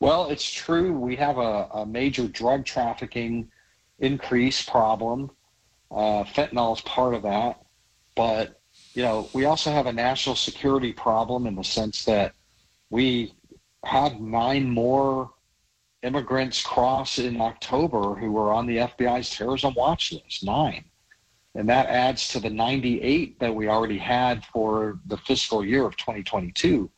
Well, 0.00 0.26
it's 0.26 0.50
true. 0.50 0.92
We 0.92 1.16
have 1.16 1.38
a, 1.38 1.68
a 1.72 1.86
major 1.86 2.28
drug 2.28 2.64
trafficking 2.64 3.50
increase 3.98 4.62
problem. 4.62 5.30
Uh, 5.90 6.24
fentanyl 6.24 6.76
is 6.76 6.82
part 6.82 7.14
of 7.14 7.22
that. 7.22 7.62
But, 8.14 8.60
you 8.94 9.02
know, 9.02 9.28
we 9.32 9.44
also 9.44 9.70
have 9.70 9.86
a 9.86 9.92
national 9.92 10.36
security 10.36 10.92
problem 10.92 11.46
in 11.46 11.54
the 11.54 11.64
sense 11.64 12.04
that 12.04 12.34
we 12.90 13.34
had 13.84 14.20
nine 14.20 14.68
more 14.68 15.30
immigrants 16.02 16.62
cross 16.62 17.18
in 17.18 17.40
October 17.40 18.14
who 18.14 18.30
were 18.30 18.52
on 18.52 18.66
the 18.66 18.78
FBI's 18.78 19.30
terrorism 19.30 19.74
watch 19.74 20.12
list. 20.12 20.44
Nine. 20.44 20.84
And 21.54 21.68
that 21.68 21.86
adds 21.86 22.28
to 22.28 22.40
the 22.40 22.50
98 22.50 23.38
that 23.38 23.54
we 23.54 23.68
already 23.68 23.98
had 23.98 24.44
for 24.46 24.98
the 25.06 25.16
fiscal 25.18 25.64
year 25.64 25.86
of 25.86 25.96
2022. 25.96 26.90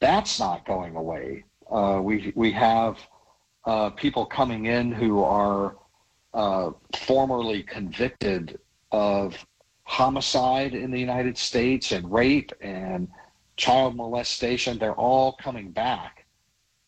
That's 0.00 0.38
not 0.38 0.64
going 0.64 0.94
away. 0.94 1.44
Uh, 1.70 2.00
we 2.02 2.32
we 2.34 2.50
have 2.52 2.98
uh, 3.66 3.90
people 3.90 4.24
coming 4.24 4.66
in 4.66 4.90
who 4.90 5.22
are 5.22 5.76
uh, 6.34 6.70
formerly 6.96 7.62
convicted 7.62 8.58
of 8.90 9.46
homicide 9.84 10.74
in 10.74 10.90
the 10.90 10.98
United 11.00 11.36
States 11.36 11.92
and 11.92 12.10
rape 12.10 12.52
and 12.60 13.08
child 13.56 13.96
molestation. 13.96 14.78
They're 14.78 14.92
all 14.94 15.32
coming 15.32 15.70
back 15.70 16.26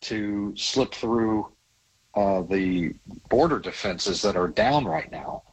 to 0.01 0.53
slip 0.55 0.93
through 0.93 1.51
uh, 2.15 2.41
the 2.43 2.93
border 3.29 3.59
defenses 3.59 4.21
that 4.23 4.35
are 4.35 4.47
down 4.47 4.85
right 4.85 5.11
now. 5.11 5.43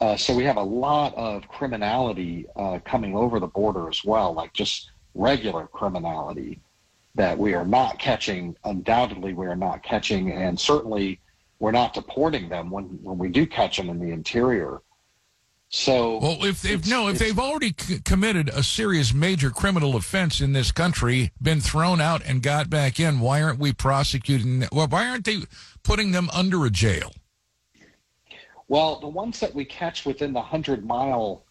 Uh, 0.00 0.16
so 0.16 0.34
we 0.34 0.44
have 0.44 0.56
a 0.56 0.62
lot 0.62 1.14
of 1.14 1.46
criminality 1.48 2.46
coming 2.86 3.14
over 3.14 3.38
the 3.38 3.46
border 3.46 3.88
as 3.90 4.02
well, 4.02 4.32
like 4.32 4.54
just 4.54 4.90
regular 5.14 5.66
criminality 5.66 6.58
that 7.14 7.36
we 7.36 7.54
are 7.54 7.66
not 7.66 7.98
catching. 7.98 8.56
Undoubtedly, 8.64 9.32
we 9.34 9.46
are 9.46 9.56
not 9.56 9.82
catching, 9.82 10.32
and 10.32 10.58
certainly 10.58 11.20
we're 11.58 11.72
not 11.72 11.94
deporting 11.94 12.48
them 12.48 12.70
when, 12.70 12.84
when 13.02 13.18
we 13.18 13.28
do 13.28 13.46
catch 13.46 13.76
them 13.76 13.88
in 13.88 13.98
the 13.98 14.12
interior. 14.12 14.80
So, 15.72 16.18
well, 16.18 16.44
if, 16.44 16.64
if 16.64 16.88
no, 16.88 17.06
if 17.06 17.18
they've 17.18 17.38
already 17.38 17.72
c- 17.78 18.00
committed 18.00 18.48
a 18.48 18.60
serious 18.60 19.14
major 19.14 19.50
criminal 19.50 19.94
offense 19.94 20.40
in 20.40 20.52
this 20.52 20.72
country, 20.72 21.30
been 21.40 21.60
thrown 21.60 22.00
out 22.00 22.22
and 22.26 22.42
got 22.42 22.68
back 22.68 22.98
in, 22.98 23.20
why 23.20 23.40
aren't 23.40 23.60
we 23.60 23.72
prosecuting? 23.72 24.66
Well, 24.72 24.88
why 24.88 25.08
aren't 25.08 25.26
they 25.26 25.42
putting 25.84 26.10
them 26.10 26.28
under 26.32 26.66
a 26.66 26.70
jail? 26.70 27.12
Well, 28.66 28.98
the 28.98 29.06
ones 29.06 29.38
that 29.40 29.54
we 29.54 29.64
catch 29.64 30.04
within 30.04 30.32
the 30.32 30.42
hundred 30.42 30.84
mile 30.84 31.44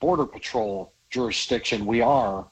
border 0.00 0.24
patrol 0.24 0.94
jurisdiction, 1.10 1.84
we 1.84 2.00
are 2.00 2.46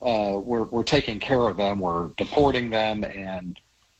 uh, 0.00 0.38
we're 0.38 0.64
we're 0.64 0.84
taking 0.84 1.18
care 1.18 1.48
of 1.48 1.56
them, 1.56 1.80
we're 1.80 2.08
deporting 2.16 2.70
them 2.70 3.04
and 3.04 3.58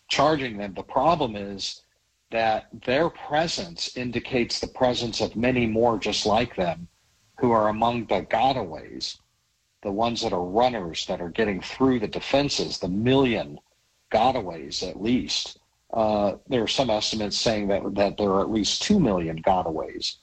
charging 0.09 0.57
them. 0.57 0.75
The 0.75 0.83
problem 0.83 1.37
is 1.37 1.83
that 2.31 2.69
their 2.85 3.09
presence 3.11 3.97
indicates 3.97 4.61
the 4.61 4.69
presence 4.69 5.20
of 5.20 5.35
many 5.35 5.66
more 5.66 5.99
just 5.99 6.27
like 6.27 6.55
them 6.57 6.87
who 7.39 7.51
are 7.51 7.69
among 7.69 8.07
the 8.07 8.23
gotaways, 8.23 9.19
the 9.83 9.91
ones 9.93 10.20
that 10.23 10.33
are 10.33 10.45
runners 10.45 11.07
that 11.07 11.20
are 11.20 11.31
getting 11.31 11.61
through 11.61 12.01
the 12.01 12.09
defenses, 12.09 12.79
the 12.79 12.89
million 12.89 13.59
gotaways 14.12 14.89
at 14.89 15.01
least. 15.01 15.59
Uh, 15.93 16.35
there 16.49 16.62
are 16.62 16.69
some 16.69 16.91
estimates 16.91 17.39
saying 17.39 17.66
that 17.69 17.83
that 17.95 18.16
there 18.16 18.31
are 18.31 18.41
at 18.41 18.51
least 18.51 18.83
two 18.83 19.01
million 19.01 19.43
gotaways. 19.43 20.16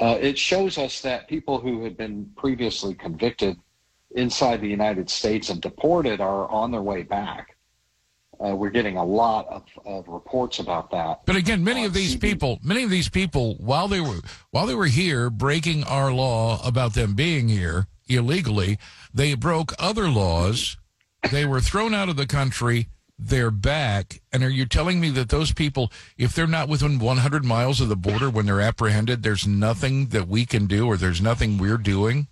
Uh, 0.00 0.18
it 0.20 0.38
shows 0.38 0.78
us 0.78 1.00
that 1.02 1.28
people 1.28 1.58
who 1.58 1.84
had 1.84 1.96
been 1.96 2.30
previously 2.36 2.94
convicted 2.94 3.56
inside 4.14 4.60
the 4.60 4.68
United 4.68 5.10
States 5.10 5.50
and 5.50 5.60
deported 5.60 6.20
are 6.20 6.48
on 6.48 6.70
their 6.70 6.82
way 6.82 7.02
back. 7.02 7.56
Uh, 8.44 8.54
we're 8.54 8.70
getting 8.70 8.96
a 8.96 9.04
lot 9.04 9.46
of, 9.48 9.62
of 9.86 10.08
reports 10.08 10.58
about 10.58 10.90
that. 10.90 11.20
But 11.24 11.36
again, 11.36 11.62
many 11.62 11.84
of 11.84 11.92
these 11.92 12.16
people, 12.16 12.58
many 12.62 12.82
of 12.82 12.90
these 12.90 13.08
people, 13.08 13.54
while 13.58 13.86
they 13.86 14.00
were 14.00 14.20
while 14.50 14.66
they 14.66 14.74
were 14.74 14.86
here, 14.86 15.30
breaking 15.30 15.84
our 15.84 16.12
law 16.12 16.60
about 16.66 16.94
them 16.94 17.14
being 17.14 17.48
here 17.48 17.86
illegally, 18.08 18.78
they 19.12 19.34
broke 19.34 19.72
other 19.78 20.08
laws. 20.08 20.76
They 21.30 21.44
were 21.44 21.60
thrown 21.60 21.94
out 21.94 22.08
of 22.08 22.16
the 22.16 22.26
country. 22.26 22.88
They're 23.16 23.52
back. 23.52 24.20
And 24.32 24.42
are 24.42 24.50
you 24.50 24.66
telling 24.66 25.00
me 25.00 25.10
that 25.10 25.28
those 25.28 25.52
people, 25.52 25.92
if 26.18 26.34
they're 26.34 26.48
not 26.48 26.68
within 26.68 26.98
100 26.98 27.44
miles 27.44 27.80
of 27.80 27.88
the 27.88 27.96
border 27.96 28.28
when 28.28 28.46
they're 28.46 28.60
apprehended, 28.60 29.22
there's 29.22 29.46
nothing 29.46 30.08
that 30.08 30.26
we 30.26 30.44
can 30.44 30.66
do, 30.66 30.86
or 30.86 30.96
there's 30.96 31.22
nothing 31.22 31.56
we're 31.56 31.78
doing? 31.78 32.26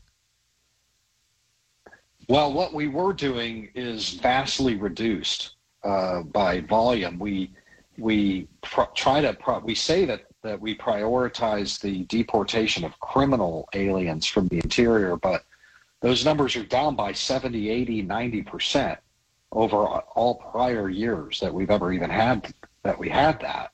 Well, 2.28 2.52
what 2.52 2.72
we 2.72 2.88
were 2.88 3.12
doing 3.12 3.70
is 3.74 4.10
vastly 4.10 4.76
reduced 4.76 5.56
uh, 5.82 6.22
by 6.22 6.60
volume. 6.60 7.18
We 7.18 7.50
we 7.98 8.48
try 8.94 9.20
to 9.20 9.34
pro- 9.34 9.58
we 9.58 9.74
say 9.74 10.04
that 10.06 10.22
that 10.42 10.60
we 10.60 10.76
prioritize 10.76 11.80
the 11.80 12.04
deportation 12.04 12.84
of 12.84 12.98
criminal 13.00 13.68
aliens 13.74 14.26
from 14.26 14.48
the 14.48 14.58
interior, 14.58 15.16
but 15.16 15.44
those 16.00 16.24
numbers 16.24 16.56
are 16.56 16.64
down 16.64 16.96
by 16.96 17.12
70, 17.12 17.70
80, 17.70 18.02
90 18.02 18.42
percent 18.42 18.98
over 19.52 19.76
all 19.76 20.36
prior 20.36 20.88
years 20.88 21.38
that 21.40 21.52
we've 21.52 21.70
ever 21.70 21.92
even 21.92 22.10
had 22.10 22.52
that 22.82 22.98
we 22.98 23.08
had 23.08 23.40
that. 23.40 23.72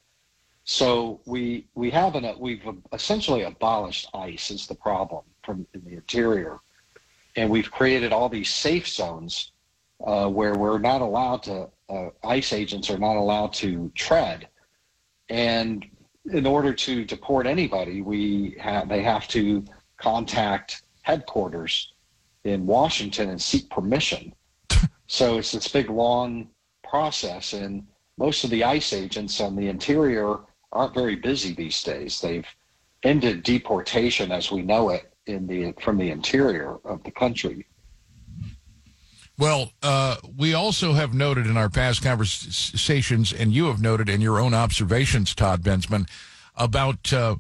So 0.65 1.21
we 1.25 1.67
we 1.75 1.91
haven't 1.91 2.39
we've 2.41 2.63
essentially 2.93 3.43
abolished 3.43 4.09
ICE 4.15 4.51
is 4.51 4.67
the 4.67 4.75
problem 4.75 5.25
from 5.43 5.67
in 5.75 5.83
the 5.85 5.95
interior, 5.95 6.59
and 7.39 7.49
we've 7.49 7.71
created 7.71 8.13
all 8.13 8.29
these 8.29 8.51
safe 8.51 8.89
zones 8.89 9.53
uh, 10.05 10.29
where 10.29 10.55
we're 10.55 10.79
not 10.79 11.01
allowed 11.01 11.43
to 11.45 11.69
uh, 11.89 12.09
ICE 12.25 12.53
agents 12.53 12.91
are 12.91 12.99
not 12.99 13.17
allowed 13.17 13.53
to 13.53 13.91
tread, 13.95 14.49
and 15.29 15.87
in 16.33 16.45
order 16.45 16.75
to 16.75 17.05
deport 17.05 17.47
anybody, 17.47 18.03
we 18.03 18.57
have 18.61 18.89
they 18.89 19.03
have 19.03 19.27
to 19.29 19.65
contact 19.97 20.83
headquarters 21.03 21.93
in 22.45 22.67
Washington 22.67 23.31
and 23.31 23.41
seek 23.41 23.71
permission. 23.71 24.35
so 25.07 25.39
it's 25.39 25.53
this 25.53 25.69
big 25.69 25.89
long 25.89 26.49
process, 26.83 27.53
and 27.53 27.87
most 28.19 28.45
of 28.45 28.51
the 28.51 28.65
ICE 28.65 28.93
agents 28.93 29.41
on 29.41 29.55
the 29.57 29.69
interior 29.69 30.41
aren't 30.73 30.95
very 30.95 31.17
busy 31.17 31.55
these 31.55 31.83
days. 31.83 32.21
They've 32.21 32.47
ended 33.05 33.45
deportation 33.45 34.33
as 34.33 34.51
we 34.51 34.61
know 34.61 34.91
it 34.91 35.13
in 35.29 35.47
the 35.47 35.73
from 35.81 35.99
the 35.99 36.11
interior 36.11 36.77
of 36.85 37.03
the 37.05 37.11
country. 37.11 37.67
Well, 39.39 39.71
uh, 39.85 40.17
we 40.37 40.55
also 40.55 40.95
have 40.95 41.15
noted 41.15 41.47
in 41.47 41.57
our 41.57 41.69
past 41.69 42.03
conversations, 42.03 43.33
and 43.33 43.53
you 43.53 43.67
have 43.67 43.81
noted 43.81 44.09
in 44.09 44.21
your 44.21 44.41
own 44.41 44.53
observations, 44.53 45.33
Todd 45.33 45.63
Bensman, 45.63 46.09
about 46.57 47.13
uh, 47.13 47.37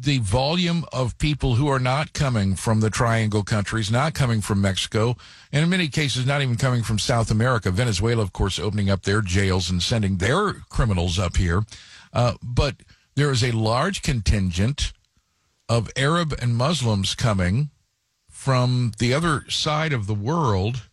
the 0.00 0.18
volume 0.18 0.84
of 0.92 1.16
people 1.18 1.54
who 1.54 1.68
are 1.68 1.78
not 1.78 2.12
coming 2.12 2.56
from 2.56 2.80
the 2.80 2.90
Triangle 2.90 3.44
countries, 3.44 3.92
not 3.92 4.14
coming 4.14 4.40
from 4.40 4.60
Mexico, 4.60 5.16
and 5.52 5.62
in 5.62 5.70
many 5.70 5.86
cases, 5.86 6.26
not 6.26 6.42
even 6.42 6.56
coming 6.56 6.82
from 6.82 6.98
South 6.98 7.30
America. 7.30 7.70
Venezuela, 7.70 8.22
of 8.22 8.32
course, 8.32 8.58
opening 8.58 8.90
up 8.90 9.02
their 9.02 9.22
jails 9.22 9.70
and 9.70 9.80
sending 9.80 10.16
their 10.16 10.54
criminals 10.68 11.16
up 11.16 11.36
here. 11.36 11.64
Uh, 12.12 12.34
but 12.42 12.74
there 13.14 13.30
is 13.30 13.44
a 13.44 13.52
large 13.52 14.02
contingent 14.02 14.92
of 15.68 15.90
Arab 15.96 16.34
and 16.40 16.56
Muslims 16.56 17.14
coming 17.14 17.70
from 18.28 18.92
the 18.98 19.12
other 19.12 19.44
side 19.48 19.92
of 19.92 20.06
the 20.06 20.14
world. 20.14 20.88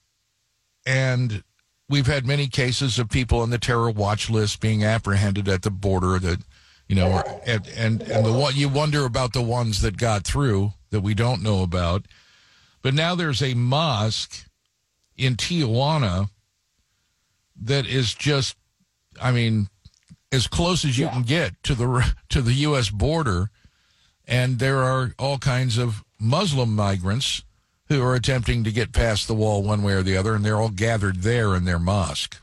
And 0.85 1.43
we've 1.87 2.07
had 2.07 2.25
many 2.25 2.47
cases 2.47 2.99
of 2.99 3.09
people 3.09 3.39
on 3.39 3.49
the 3.49 3.57
terror 3.57 3.89
watch 3.89 4.29
list 4.29 4.59
being 4.59 4.83
apprehended 4.83 5.47
at 5.47 5.61
the 5.61 5.71
border 5.71 6.19
that, 6.19 6.39
you 6.87 6.95
know, 6.95 7.23
and, 7.45 7.67
and, 7.69 8.01
and 8.01 8.25
the 8.25 8.33
one 8.33 8.55
you 8.55 8.69
wonder 8.69 9.05
about 9.05 9.33
the 9.33 9.41
ones 9.41 9.81
that 9.81 9.97
got 9.97 10.23
through 10.23 10.73
that 10.89 11.01
we 11.01 11.13
don't 11.13 11.43
know 11.43 11.63
about. 11.63 12.05
But 12.81 12.93
now 12.93 13.15
there's 13.15 13.41
a 13.41 13.53
mosque 13.53 14.45
in 15.17 15.35
Tijuana 15.35 16.29
that 17.63 17.87
is 17.87 18.13
just, 18.13 18.55
I 19.21 19.31
mean, 19.31 19.69
as 20.31 20.47
close 20.47 20.83
as 20.85 20.97
you 20.97 21.05
yeah. 21.05 21.11
can 21.11 21.21
get 21.23 21.63
to 21.63 21.75
the 21.75 22.15
to 22.29 22.41
the 22.41 22.53
U.S. 22.53 22.89
border, 22.89 23.49
and 24.27 24.59
there 24.59 24.79
are 24.79 25.13
all 25.19 25.37
kinds 25.37 25.77
of 25.77 26.03
Muslim 26.19 26.75
migrants 26.75 27.43
who 27.87 28.01
are 28.01 28.15
attempting 28.15 28.63
to 28.63 28.71
get 28.71 28.91
past 28.91 29.27
the 29.27 29.35
wall 29.35 29.61
one 29.61 29.83
way 29.83 29.93
or 29.93 30.03
the 30.03 30.17
other, 30.17 30.35
and 30.35 30.43
they're 30.43 30.59
all 30.59 30.69
gathered 30.69 31.21
there 31.21 31.55
in 31.55 31.65
their 31.65 31.79
mosque. 31.79 32.37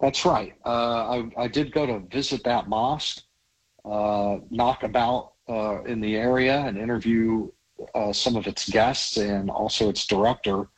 That's 0.00 0.24
right. 0.24 0.54
Uh, 0.64 0.68
I, 1.38 1.44
I, 1.44 1.48
did 1.48 1.72
go 1.72 1.86
to 1.86 2.00
visit 2.00 2.44
that 2.44 2.68
mosque, 2.68 3.22
uh, 3.84 4.38
knock 4.50 4.82
about 4.82 5.32
uh, 5.48 5.82
in 5.82 6.00
the 6.00 6.16
area, 6.16 6.58
and 6.60 6.78
interview 6.78 7.50
uh, 7.94 8.12
some 8.12 8.36
of 8.36 8.46
its 8.46 8.68
guests 8.68 9.16
and 9.16 9.50
also 9.50 9.88
its 9.88 10.06
director 10.06 10.68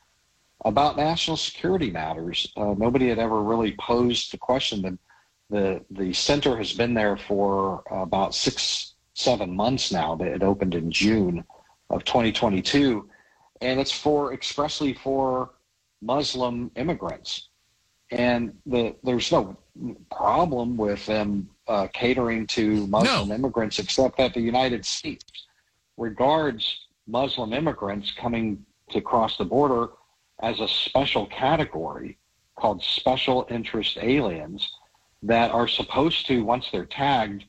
about 0.65 0.97
national 0.97 1.37
security 1.37 1.91
matters. 1.91 2.51
Uh, 2.57 2.75
nobody 2.77 3.09
had 3.09 3.19
ever 3.19 3.43
really 3.43 3.77
posed 3.79 4.33
the 4.33 4.39
question. 4.39 4.83
The, 4.83 4.99
the, 5.51 5.85
the 5.91 6.13
center 6.13 6.57
has 6.57 6.73
been 6.73 6.95
there 6.95 7.17
for 7.17 7.83
about 7.91 8.35
six, 8.35 8.94
seven 9.15 9.55
months 9.55 9.91
now. 9.93 10.17
It 10.21 10.43
opened 10.43 10.75
in 10.75 10.91
June 10.91 11.45
of 11.91 12.05
2022 12.05 13.09
and 13.61 13.81
it's 13.81 13.93
for 13.93 14.35
expressly 14.35 14.93
for 14.93 15.51
Muslim 16.03 16.71
immigrants. 16.77 17.49
And 18.11 18.55
the, 18.67 18.95
there's 19.03 19.33
no 19.33 19.57
problem 20.11 20.77
with 20.77 21.05
them 21.07 21.49
uh, 21.67 21.89
catering 21.93 22.47
to 22.49 22.87
Muslim 22.87 23.29
no. 23.29 23.35
immigrants, 23.35 23.79
except 23.79 24.19
that 24.19 24.35
the 24.35 24.41
United 24.41 24.85
States 24.85 25.25
regards 25.97 26.87
Muslim 27.07 27.53
immigrants 27.53 28.13
coming 28.13 28.65
to 28.91 29.01
cross 29.01 29.39
the 29.39 29.45
border 29.45 29.91
as 30.43 30.61
a 30.61 30.69
special 30.69 31.27
category 31.27 32.19
called 32.57 32.83
special 32.83 33.47
interest 33.51 33.97
aliens 34.01 34.71
that 35.23 35.51
are 35.51 35.67
supposed 35.67 36.27
to, 36.27 36.45
once 36.45 36.69
they're 36.71 36.85
tagged, 36.85 37.45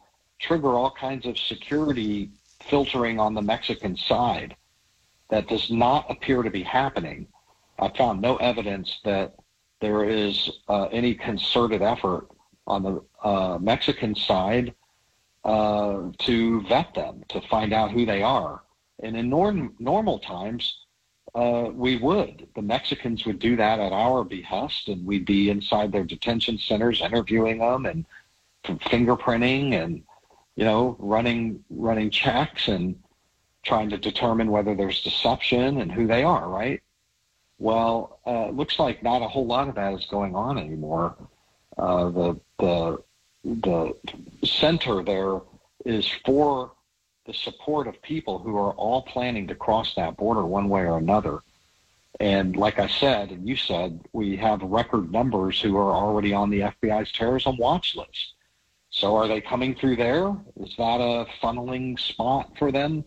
trigger 0.48 0.74
all 0.74 0.92
kinds 0.92 1.26
of 1.26 1.38
security 1.38 2.30
filtering 2.64 3.20
on 3.20 3.34
the 3.34 3.42
Mexican 3.42 3.96
side 3.96 4.56
that 5.30 5.48
does 5.48 5.72
not 5.72 6.10
appear 6.10 6.44
to 6.44 6.50
be 6.50 6.64
happening. 6.64 7.28
I 7.80 7.90
found 7.90 8.22
no 8.22 8.38
evidence 8.38 9.00
that 9.04 9.36
there 9.82 10.04
is 10.04 10.50
uh, 10.68 10.86
any 10.86 11.14
concerted 11.14 11.82
effort 11.82 12.28
on 12.68 12.84
the 12.84 13.04
uh, 13.24 13.58
Mexican 13.60 14.16
side 14.16 14.74
uh, 15.44 16.12
to 16.20 16.62
vet 16.64 16.94
them, 16.96 17.24
to 17.30 17.42
find 17.42 17.74
out 17.74 17.92
who 17.92 18.06
they 18.06 18.22
are. 18.24 18.64
And 19.04 19.16
in 19.18 19.30
norm- 19.30 19.76
normal 19.80 20.20
times, 20.20 20.78
uh, 21.36 21.70
we 21.74 21.98
would. 21.98 22.48
The 22.56 22.62
Mexicans 22.62 23.26
would 23.26 23.40
do 23.40 23.56
that 23.58 23.80
at 23.80 23.92
our 23.92 24.24
behest, 24.24 24.88
and 24.88 25.06
we'd 25.06 25.26
be 25.26 25.50
inside 25.50 25.92
their 25.92 26.06
detention 26.06 26.58
centers 26.58 27.02
interviewing 27.02 27.60
them 27.60 27.86
and 27.86 28.06
fingerprinting 28.66 29.74
and 29.74 30.02
you 30.56 30.66
know 30.66 30.96
running 31.00 31.64
running 31.70 32.10
checks 32.10 32.68
and 32.68 33.00
trying 33.64 33.90
to 33.90 33.98
determine 33.98 34.52
whether 34.52 34.76
there's 34.76 35.02
deception 35.02 35.80
and 35.82 35.92
who 35.92 36.06
they 36.06 36.24
are, 36.24 36.48
right? 36.48 36.82
Well, 37.58 38.20
uh, 38.28 38.48
it 38.50 38.56
looks 38.56 38.78
like 38.80 39.02
not 39.02 39.22
a 39.22 39.28
whole 39.28 39.48
lot 39.48 39.68
of 39.68 39.76
that 39.76 39.94
is 39.94 40.06
going 40.06 40.36
on 40.36 40.58
anymore. 40.58 41.16
Uh, 41.78 42.10
the 42.10 42.40
the 42.60 43.04
the 43.44 43.94
center 44.44 45.04
there 45.04 45.42
is 45.86 46.08
for 46.26 46.72
the 47.26 47.34
support 47.34 47.88
of 47.88 48.02
people 48.02 48.40
who 48.40 48.56
are 48.56 48.74
all 48.74 49.02
planning 49.02 49.48
to 49.48 49.56
cross 49.56 49.96
that 49.96 50.16
border 50.18 50.46
one 50.46 50.70
way 50.70 50.82
or 50.82 50.98
another. 50.98 51.42
And 52.20 52.56
like 52.56 52.80
I 52.80 52.88
said, 52.88 53.32
and 53.32 53.48
you 53.48 53.56
said, 53.58 54.00
we 54.14 54.38
have 54.38 54.62
record 54.62 55.12
numbers 55.12 55.60
who 55.60 55.76
are 55.76 55.92
already 55.92 56.34
on 56.34 56.50
the 56.50 56.62
FBI's 56.62 57.12
terrorism 57.12 57.58
watch 57.58 57.96
list. 57.96 58.35
So 58.96 59.18
are 59.18 59.28
they 59.28 59.42
coming 59.42 59.76
through 59.76 59.98
there? 59.98 60.34
Is 60.62 60.74
that 60.78 61.02
a 61.02 61.28
funneling 61.44 62.00
spot 62.00 62.54
for 62.58 62.72
them? 62.72 63.04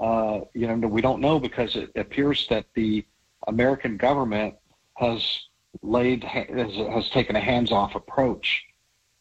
Uh, 0.00 0.42
you 0.54 0.68
know, 0.68 0.86
we 0.86 1.02
don't 1.02 1.20
know 1.20 1.40
because 1.40 1.74
it 1.74 1.90
appears 1.96 2.46
that 2.48 2.66
the 2.74 3.04
American 3.48 3.96
government 3.96 4.54
has 4.94 5.40
laid 5.82 6.22
has, 6.22 6.76
has 6.76 7.10
taken 7.10 7.34
a 7.34 7.40
hands-off 7.40 7.96
approach 7.96 8.64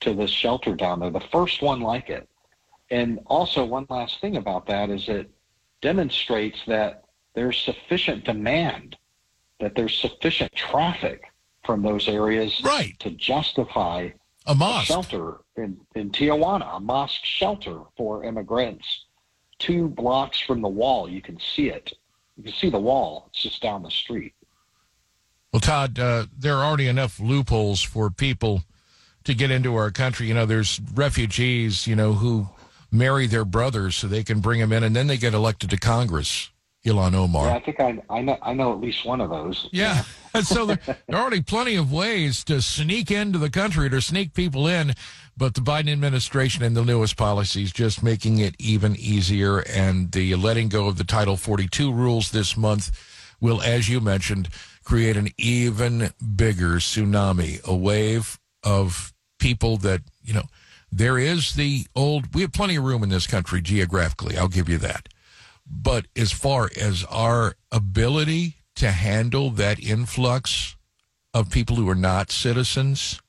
to 0.02 0.14
this 0.14 0.30
shelter 0.30 0.76
down 0.76 1.00
there, 1.00 1.10
the 1.10 1.20
first 1.32 1.64
one 1.64 1.82
like 1.82 2.12
it. 2.12 2.30
And 2.92 3.20
also, 3.26 3.66
one 3.66 3.88
last 3.90 4.22
thing 4.22 4.38
about 4.38 4.68
that 4.68 4.92
is 4.92 5.10
it 5.10 5.32
demonstrates 5.82 6.60
that 6.68 7.06
there's 7.34 7.58
sufficient 7.58 8.26
demand, 8.26 8.96
that 9.60 9.74
there's 9.74 9.98
sufficient 9.98 10.54
traffic 10.54 11.24
from 11.66 11.82
those 11.82 12.08
areas 12.08 12.62
right. 12.64 12.94
to 13.00 13.10
justify 13.10 14.10
a 14.50 14.56
mosque 14.56 14.90
a 14.90 14.94
shelter 14.94 15.38
in, 15.56 15.78
in 15.96 16.10
Tijuana, 16.10 16.78
a 16.78 16.80
mosque 16.80 17.24
shelter 17.24 17.82
for 17.96 18.24
immigrants 18.24 19.06
two 19.60 19.90
blocks 19.90 20.40
from 20.40 20.62
the 20.62 20.68
wall. 20.68 21.08
You 21.08 21.22
can 21.22 21.40
see 21.40 21.70
it. 21.70 21.94
You 22.38 22.44
can 22.44 22.54
see 22.54 22.70
the 22.70 22.80
wall. 22.80 23.26
It's 23.30 23.44
just 23.44 23.62
down 23.62 23.84
the 23.84 23.92
street. 23.92 24.34
Well, 25.54 25.60
Todd, 25.60 26.00
uh, 26.00 26.26
there 26.38 26.56
are 26.56 26.66
already 26.66 26.88
enough 26.88 27.20
loopholes 27.20 27.82
for 27.82 28.10
people 28.10 28.64
to 29.26 29.34
get 29.34 29.52
into 29.52 29.76
our 29.76 29.92
country. 29.92 30.28
You 30.28 30.34
know, 30.34 30.46
there's 30.46 30.80
refugees, 30.94 31.86
you 31.86 31.96
know, 31.96 32.14
who 32.14 32.48
marry 32.92 33.28
their 33.28 33.46
brothers 33.46 33.96
so 33.96 34.08
they 34.08 34.24
can 34.24 34.40
bring 34.40 34.60
them 34.60 34.72
in, 34.72 34.84
and 34.84 34.96
then 34.96 35.08
they 35.08 35.18
get 35.18 35.34
elected 35.34 35.70
to 35.72 35.78
Congress. 35.78 36.50
Ilhan 36.90 37.14
Omar. 37.14 37.48
Yeah, 37.48 37.56
I 37.56 37.60
think 37.60 37.80
I, 37.80 38.02
I 38.10 38.22
know 38.22 38.38
I 38.42 38.54
know 38.54 38.74
at 38.74 38.80
least 38.80 39.06
one 39.06 39.22
of 39.22 39.30
those. 39.30 39.70
Yeah, 39.72 40.04
so 40.44 40.66
there, 40.66 40.80
there 40.86 41.18
are 41.18 41.22
already 41.22 41.42
plenty 41.42 41.76
of 41.76 41.92
ways 41.92 42.44
to 42.46 42.62
sneak 42.62 43.12
into 43.12 43.38
the 43.38 43.50
country 43.50 43.90
to 43.90 44.02
sneak 44.02 44.34
people 44.34 44.68
in, 44.68 44.94
but 45.38 45.54
the 45.54 45.62
Biden 45.62 45.92
administration 45.92 46.64
and 46.64 46.76
the 46.76 46.84
newest 46.84 47.18
policies 47.18 47.72
just 47.72 48.04
making 48.04 48.40
it 48.40 48.56
even 48.60 48.96
easier, 48.98 49.60
and 49.60 50.12
the 50.12 50.36
letting 50.36 50.70
go 50.70 50.88
of 50.88 50.98
the 50.98 51.04
Title 51.04 51.38
42 51.38 51.92
rules 51.92 52.32
this 52.32 52.58
month 52.58 52.92
will, 53.40 53.62
as 53.62 53.88
you 53.88 54.02
mentioned, 54.02 54.50
create 54.84 55.16
an 55.16 55.30
even 55.38 56.10
bigger 56.36 56.76
tsunami, 56.76 57.64
a 57.66 57.76
wave 57.76 58.40
of 58.64 59.14
people 59.40 59.78
that 59.78 60.02
you 60.24 60.34
know. 60.34 60.46
There 60.92 61.20
is 61.20 61.54
the 61.54 61.86
old. 61.96 62.34
We 62.34 62.42
have 62.42 62.52
plenty 62.52 62.76
of 62.76 62.84
room 62.84 63.04
in 63.04 63.10
this 63.10 63.28
country 63.28 63.62
geographically. 63.62 64.40
I'll 64.40 64.48
give 64.48 64.68
you 64.68 64.80
that. 64.80 65.08
But 65.70 66.08
as 66.16 66.32
far 66.32 66.70
as 66.76 67.06
our 67.06 67.56
ability 67.72 68.56
to 68.76 68.92
handle 68.92 69.52
that 69.52 69.80
influx 69.80 70.76
of 71.34 71.52
people 71.52 71.76
who 71.76 71.88
are 71.90 71.96
not 71.96 72.32
citizens, 72.32 73.22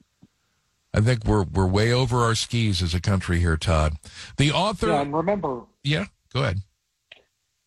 I 0.95 1.01
think 1.01 1.25
we're 1.25 1.45
we're 1.45 1.67
way 1.67 1.93
over 1.93 2.19
our 2.19 2.35
skis 2.35 2.83
as 2.83 2.95
a 2.95 3.01
country 3.01 3.39
here, 3.39 3.57
Todd. 3.57 3.97
The 4.39 4.51
author, 4.51 4.89
yeah, 4.89 5.03
and 5.03 5.15
remember, 5.15 5.63
yeah, 5.85 6.07
go 6.33 6.43
ahead. 6.43 6.61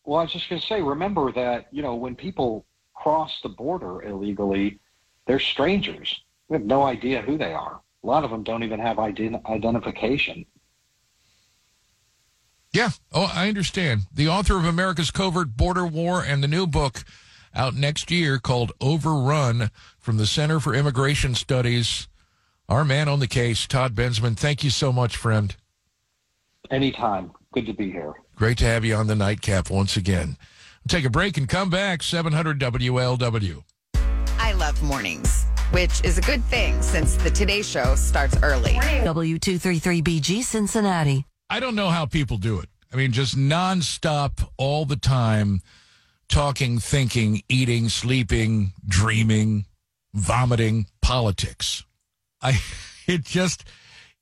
Well, 0.03 0.19
I 0.19 0.23
was 0.23 0.33
just 0.33 0.49
going 0.49 0.59
to 0.59 0.67
say, 0.67 0.81
remember 0.81 1.31
that 1.31 1.67
you 1.71 1.81
know 1.81 1.95
when 1.95 2.15
people 2.15 2.65
cross 2.93 3.39
the 3.41 3.49
border 3.49 4.01
illegally, 4.01 4.79
they're 5.27 5.39
strangers. 5.39 6.21
We 6.49 6.55
have 6.55 6.65
no 6.65 6.83
idea 6.83 7.21
who 7.21 7.37
they 7.37 7.53
are. 7.53 7.79
A 8.03 8.07
lot 8.07 8.25
of 8.25 8.31
them 8.31 8.43
don't 8.43 8.63
even 8.63 8.79
have 8.79 8.97
ident- 8.97 9.45
identification. 9.45 10.45
Yeah. 12.73 12.89
Oh, 13.11 13.31
I 13.33 13.47
understand. 13.47 14.01
The 14.11 14.27
author 14.27 14.57
of 14.57 14.65
America's 14.65 15.11
Covert 15.11 15.55
Border 15.55 15.85
War 15.85 16.23
and 16.23 16.43
the 16.43 16.47
new 16.47 16.65
book 16.65 17.03
out 17.53 17.75
next 17.75 18.09
year 18.09 18.39
called 18.39 18.71
Overrun 18.81 19.69
from 19.99 20.17
the 20.17 20.25
Center 20.25 20.59
for 20.59 20.73
Immigration 20.73 21.35
Studies. 21.35 22.07
Our 22.67 22.83
man 22.83 23.07
on 23.07 23.19
the 23.19 23.27
case, 23.27 23.67
Todd 23.67 23.93
Bensman. 23.93 24.35
Thank 24.35 24.63
you 24.63 24.71
so 24.71 24.91
much, 24.91 25.15
friend. 25.15 25.55
Anytime. 26.71 27.31
Good 27.53 27.67
to 27.67 27.73
be 27.73 27.91
here. 27.91 28.13
Great 28.35 28.57
to 28.57 28.65
have 28.65 28.83
you 28.83 28.95
on 28.95 29.05
the 29.05 29.15
nightcap 29.15 29.69
once 29.69 29.95
again. 29.95 30.37
take 30.87 31.05
a 31.05 31.09
break 31.09 31.37
and 31.37 31.47
come 31.47 31.69
back. 31.69 32.01
700 32.01 32.59
WLW. 32.59 33.63
I 34.39 34.53
love 34.53 34.81
mornings, 34.81 35.45
which 35.71 36.03
is 36.03 36.17
a 36.17 36.21
good 36.21 36.43
thing 36.45 36.81
since 36.81 37.15
the 37.17 37.29
Today 37.29 37.61
Show 37.61 37.93
starts 37.95 38.35
early. 38.41 38.71
W233BG 38.71 40.41
Cincinnati. 40.43 41.27
I 41.53 41.59
don't 41.59 41.75
know 41.75 41.89
how 41.89 42.07
people 42.07 42.37
do 42.37 42.59
it. 42.61 42.69
I 42.91 42.95
mean, 42.95 43.11
just 43.11 43.37
nonstop 43.37 44.43
all 44.57 44.85
the 44.85 44.95
time, 44.95 45.61
talking, 46.27 46.79
thinking, 46.79 47.43
eating, 47.47 47.89
sleeping, 47.89 48.73
dreaming, 48.83 49.67
vomiting, 50.15 50.87
politics. 50.99 51.85
I, 52.41 52.59
it 53.07 53.23
just, 53.23 53.65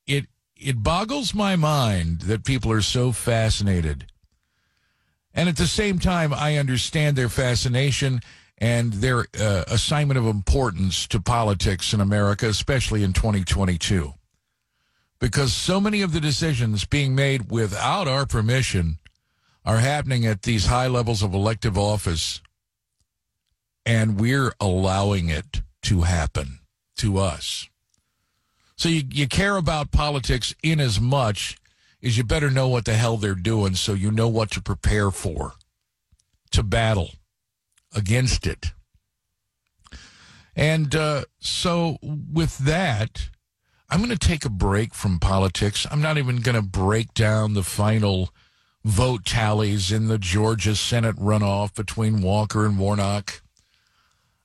it, 0.06 0.26
it 0.58 0.84
boggles 0.84 1.34
my 1.34 1.56
mind 1.56 2.24
that 2.24 2.44
people 2.44 2.70
are 2.70 2.82
so 2.82 3.14
fascinated. 3.14 4.08
And 5.34 5.48
at 5.48 5.56
the 5.56 5.68
same 5.68 6.00
time, 6.00 6.34
I 6.34 6.58
understand 6.58 7.16
their 7.16 7.30
fascination 7.30 8.20
and 8.58 8.92
their 8.92 9.28
uh, 9.40 9.64
assignment 9.70 10.18
of 10.18 10.28
importance 10.28 11.08
to 11.08 11.22
politics 11.22 11.94
in 11.94 12.02
America, 12.02 12.50
especially 12.50 13.04
in 13.04 13.14
2022 13.14 14.16
because 15.22 15.54
so 15.54 15.80
many 15.80 16.02
of 16.02 16.12
the 16.12 16.20
decisions 16.20 16.84
being 16.84 17.14
made 17.14 17.52
without 17.52 18.08
our 18.08 18.26
permission 18.26 18.98
are 19.64 19.78
happening 19.78 20.26
at 20.26 20.42
these 20.42 20.66
high 20.66 20.88
levels 20.88 21.22
of 21.22 21.34
elective 21.34 21.78
office, 21.78 22.42
and 23.86 24.20
we're 24.20 24.52
allowing 24.60 25.30
it 25.30 25.62
to 25.84 26.02
happen 26.02 26.60
to 26.98 27.20
us. 27.20 27.70
So 28.76 28.90
you, 28.90 29.04
you 29.12 29.28
care 29.28 29.58
about 29.58 29.92
politics 29.92 30.56
in 30.64 30.80
as 30.80 31.00
much 31.00 31.56
as 32.02 32.18
you 32.18 32.24
better 32.24 32.50
know 32.50 32.68
what 32.68 32.86
the 32.86 32.96
hell 32.96 33.18
they're 33.18 33.36
doing 33.36 33.76
so 33.76 33.94
you 33.94 34.10
know 34.10 34.28
what 34.28 34.50
to 34.52 34.62
prepare 34.62 35.12
for, 35.12 35.54
to 36.50 36.64
battle 36.64 37.12
against 37.96 38.48
it. 38.48 38.72
And 40.56 40.96
uh, 40.96 41.26
so 41.40 41.98
with 42.02 42.58
that, 42.58 43.30
I'm 43.92 44.00
going 44.00 44.10
to 44.10 44.18
take 44.18 44.46
a 44.46 44.50
break 44.50 44.94
from 44.94 45.20
politics. 45.20 45.86
I'm 45.92 46.02
not 46.02 46.18
even 46.18 46.38
going 46.38 46.56
to 46.56 46.62
break 46.62 47.14
down 47.14 47.54
the 47.54 47.64
final 47.64 48.30
vote 48.86 49.26
tallies 49.26 49.92
in 49.92 50.08
the 50.08 50.18
Georgia 50.18 50.78
Senate 50.78 51.18
runoff 51.18 51.76
between 51.76 52.22
Walker 52.22 52.66
and 52.66 52.80
Warnock. 52.80 53.42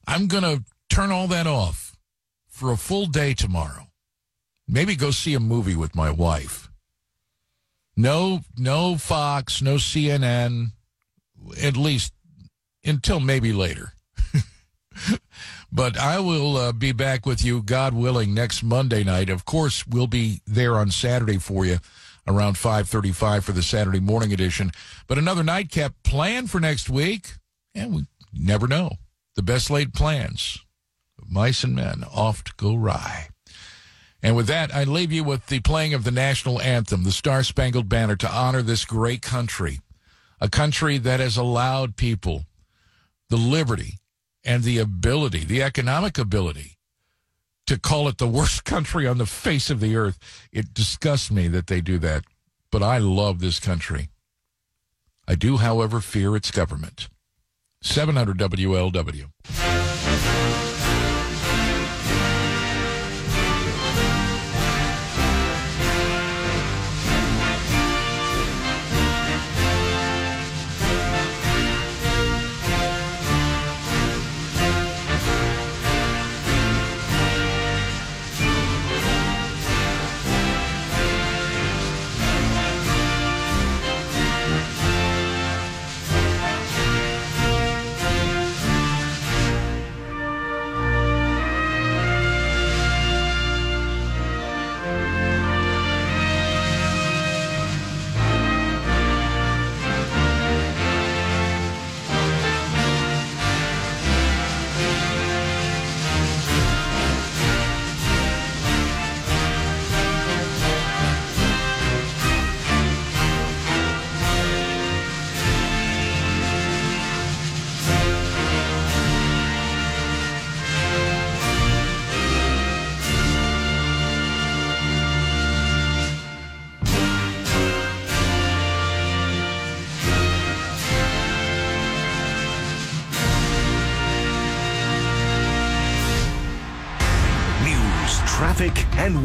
I'm 0.05 0.27
going 0.27 0.43
to 0.43 0.65
turn 0.91 1.13
all 1.13 1.29
that 1.29 1.47
off 1.47 1.97
for 2.49 2.73
a 2.73 2.77
full 2.77 3.07
day 3.07 3.35
tomorrow. 3.35 3.87
Maybe 4.67 4.97
go 4.97 5.13
see 5.13 5.35
a 5.35 5.41
movie 5.41 5.77
with 5.77 5.95
my 5.95 6.11
wife. 6.11 6.69
No, 7.97 8.41
no 8.59 8.97
Fox, 8.97 9.63
no 9.63 9.77
CNN, 9.77 10.73
at 11.63 11.77
least 11.77 12.13
until 12.85 13.21
maybe 13.21 13.53
later. 13.53 13.93
But 15.73 15.99
I 15.99 16.21
will 16.21 16.57
uh, 16.57 16.73
be 16.73 16.93
back 16.93 17.27
with 17.27 17.45
you, 17.45 17.63
God 17.63 17.93
willing, 17.93 18.33
next 18.33 18.63
Monday 18.63 19.05
night. 19.05 19.29
Of 19.29 19.45
course, 19.45 19.87
we'll 19.87 20.07
be 20.07 20.41
there 20.47 20.77
on 20.77 20.91
Saturday 20.91 21.39
for 21.39 21.65
you 21.65 21.79
around 22.27 22.55
5.35 22.55 23.43
for 23.43 23.53
the 23.53 23.63
Saturday 23.63 24.01
morning 24.01 24.33
edition. 24.33 24.73
But 25.07 25.19
another 25.19 25.45
nightcap 25.45 25.95
plan 26.03 26.47
for 26.47 26.61
next 26.61 26.89
week, 26.89 27.35
and 27.75 27.95
we 27.95 28.07
never 28.33 28.67
know. 28.67 28.93
The 29.35 29.43
best 29.43 29.71
laid 29.71 29.93
plans 29.93 30.59
of 31.21 31.31
mice 31.31 31.63
and 31.63 31.75
men 31.75 32.05
oft 32.13 32.57
go 32.57 32.75
wry. 32.75 33.29
And 34.23 34.35
with 34.35 34.47
that, 34.47 34.75
I 34.75 34.85
leave 34.85 35.13
you 35.13 35.23
with 35.23 35.47
the 35.47 35.61
playing 35.61 35.95
of 35.95 36.05
the 36.05 36.11
national 36.11 36.61
anthem, 36.61 37.05
the 37.05 37.13
Star 37.13 37.43
Spangled 37.43 37.89
Banner, 37.89 38.17
to 38.17 38.33
honor 38.33 38.63
this 38.63 38.85
great 38.85 39.23
country, 39.23 39.81
a 40.41 40.49
country 40.49 40.99
that 40.99 41.21
has 41.21 41.37
allowed 41.37 41.97
people 41.97 42.45
the 43.29 43.37
liberty 43.37 43.99
and 44.47 44.63
the 44.63 44.79
ability, 44.79 45.45
the 45.45 45.63
economic 45.63 46.17
ability, 46.17 46.79
to 47.67 47.79
call 47.79 48.09
it 48.09 48.19
the 48.19 48.29
worst 48.29 48.65
country 48.75 49.07
on 49.07 49.19
the 49.19 49.27
face 49.27 49.69
of 49.69 49.81
the 49.81 49.97
earth. 49.97 50.19
It 50.53 50.73
disgusts 50.73 51.31
me 51.31 51.49
that 51.49 51.67
they 51.67 51.81
do 51.81 51.99
that, 51.99 52.25
but 52.71 52.83
I 52.83 52.99
love 52.99 53.41
this 53.41 53.61
country. 53.61 54.09
I 55.29 55.35
do, 55.35 55.57
however, 55.57 56.01
fear 56.01 56.37
its 56.37 56.53
government. 56.53 57.09
700 57.83 58.39
WLW. 58.39 59.76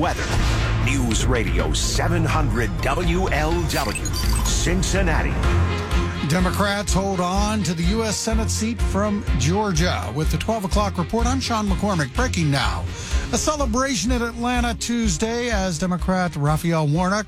Weather. 0.02 0.26
News 0.84 1.28
Radio 1.28 1.72
700 1.74 2.72
WLW, 2.80 4.48
Cincinnati. 4.48 5.30
Democrats 6.28 6.92
hold 6.92 7.20
on 7.20 7.62
to 7.62 7.76
the 7.76 7.84
U.S. 7.84 8.18
Senate 8.18 8.50
seat 8.50 8.82
from 8.82 9.24
Georgia. 9.38 10.12
With 10.16 10.32
the 10.32 10.40
12 10.40 10.66
o'clock 10.66 10.98
report, 10.98 11.28
I'm 11.28 11.40
Sean 11.40 11.68
McCormick. 11.68 12.16
Breaking 12.16 12.50
now. 12.50 12.84
A 13.32 13.38
celebration 13.38 14.12
in 14.12 14.24
Atlanta 14.24 14.74
Tuesday 14.74 15.52
as 15.52 15.78
Democrat 15.78 16.36
Raphael 16.36 16.88
Warnock 16.88 17.28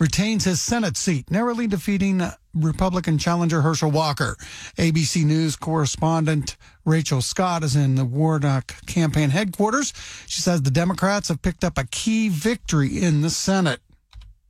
retains 0.00 0.44
his 0.44 0.60
Senate 0.60 0.96
seat, 0.96 1.30
narrowly 1.30 1.68
defeating 1.68 2.22
Republican 2.54 3.18
challenger 3.18 3.62
Herschel 3.62 3.90
Walker. 3.90 4.36
ABC 4.76 5.24
News 5.24 5.56
correspondent 5.56 6.56
Rachel 6.84 7.22
Scott 7.22 7.62
is 7.62 7.76
in 7.76 7.94
the 7.94 8.04
Warnock 8.04 8.74
campaign 8.86 9.30
headquarters. 9.30 9.92
She 10.26 10.40
says 10.40 10.62
the 10.62 10.70
Democrats 10.70 11.28
have 11.28 11.42
picked 11.42 11.64
up 11.64 11.78
a 11.78 11.84
key 11.84 12.28
victory 12.28 13.02
in 13.02 13.20
the 13.20 13.30
Senate. 13.30 13.80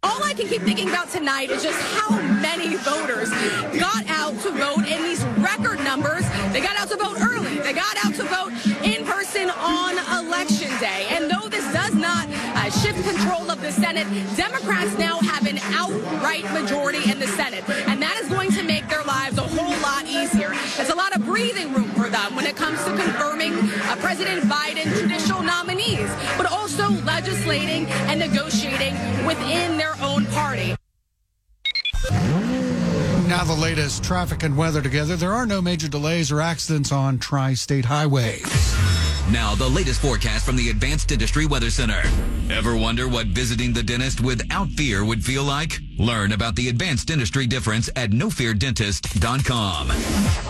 All 0.03 0.23
I 0.25 0.33
can 0.33 0.49
keep 0.49 0.63
thinking 0.63 0.89
about 0.89 1.11
tonight 1.11 1.51
is 1.51 1.63
just 1.63 1.79
how 1.93 2.19
many 2.41 2.75
voters 2.77 3.29
got 3.79 4.09
out 4.09 4.33
to 4.41 4.51
vote 4.51 4.89
in 4.89 5.03
these 5.03 5.23
record 5.37 5.79
numbers. 5.85 6.25
They 6.53 6.61
got 6.63 6.77
out 6.77 6.89
to 6.89 6.97
vote 6.97 7.21
early. 7.21 7.59
They 7.59 7.75
got 7.75 7.97
out 8.03 8.15
to 8.15 8.25
vote 8.25 8.53
in 8.83 9.05
person 9.05 9.51
on 9.51 9.99
election 10.25 10.71
day. 10.81 11.07
And 11.11 11.31
though 11.31 11.51
this 11.51 11.71
does 11.75 11.95
not 11.95 12.27
uh, 12.31 12.71
shift 12.71 13.05
control 13.05 13.51
of 13.51 13.61
the 13.61 13.71
Senate, 13.73 14.07
Democrats 14.37 14.97
now 14.97 15.19
outright 15.81 16.45
majority 16.53 17.11
in 17.11 17.19
the 17.19 17.27
Senate. 17.27 17.65
And 17.89 18.03
that 18.03 18.19
is 18.21 18.29
going 18.29 18.51
to 18.53 18.63
make 18.63 18.87
their 18.89 19.03
lives 19.05 19.39
a 19.39 19.43
whole 19.43 19.77
lot 19.81 20.05
easier. 20.07 20.51
It's 20.79 20.91
a 20.91 20.95
lot 20.95 21.17
of 21.17 21.25
breathing 21.25 21.73
room 21.73 21.91
for 21.93 22.09
them 22.09 22.37
when 22.37 22.47
it 22.47 22.57
comes 22.57 22.79
to 22.85 22.91
confirming 22.91 23.55
uh, 23.55 23.97
President 24.01 24.43
Biden 24.45 24.85
judicial 25.01 25.43
nominees, 25.43 26.11
but 26.37 26.47
also 26.47 26.91
legislating 27.05 27.87
and 28.11 28.21
negotiating 28.21 28.95
within 29.25 29.79
their 29.79 29.95
own 30.03 30.27
party. 30.27 30.77
Now, 33.31 33.45
the 33.45 33.55
latest 33.55 34.03
traffic 34.03 34.43
and 34.43 34.57
weather 34.57 34.83
together. 34.83 35.15
There 35.15 35.33
are 35.33 35.47
no 35.47 35.63
major 35.63 35.87
delays 35.87 36.33
or 36.33 36.41
accidents 36.41 36.91
on 36.91 37.21
tri 37.21 37.55
state 37.55 37.85
highways. 37.85 38.43
Now, 39.31 39.55
the 39.55 39.69
latest 39.69 40.01
forecast 40.01 40.45
from 40.45 40.57
the 40.57 40.69
Advanced 40.71 41.13
Industry 41.13 41.47
Weather 41.47 41.71
Center. 41.71 42.03
Ever 42.51 42.77
wonder 42.77 43.07
what 43.07 43.29
visiting 43.29 43.73
the 43.73 43.85
dentist 43.85 44.21
without 44.21 44.69
fear 44.71 45.05
would 45.05 45.25
feel 45.25 45.45
like? 45.45 45.79
Learn 46.01 46.33
about 46.33 46.57
the 46.57 46.71
advanced 46.71 47.09
dentistry 47.09 47.47
difference 47.47 47.91
at 47.95 48.11
nofeardentist.com. 48.11 49.89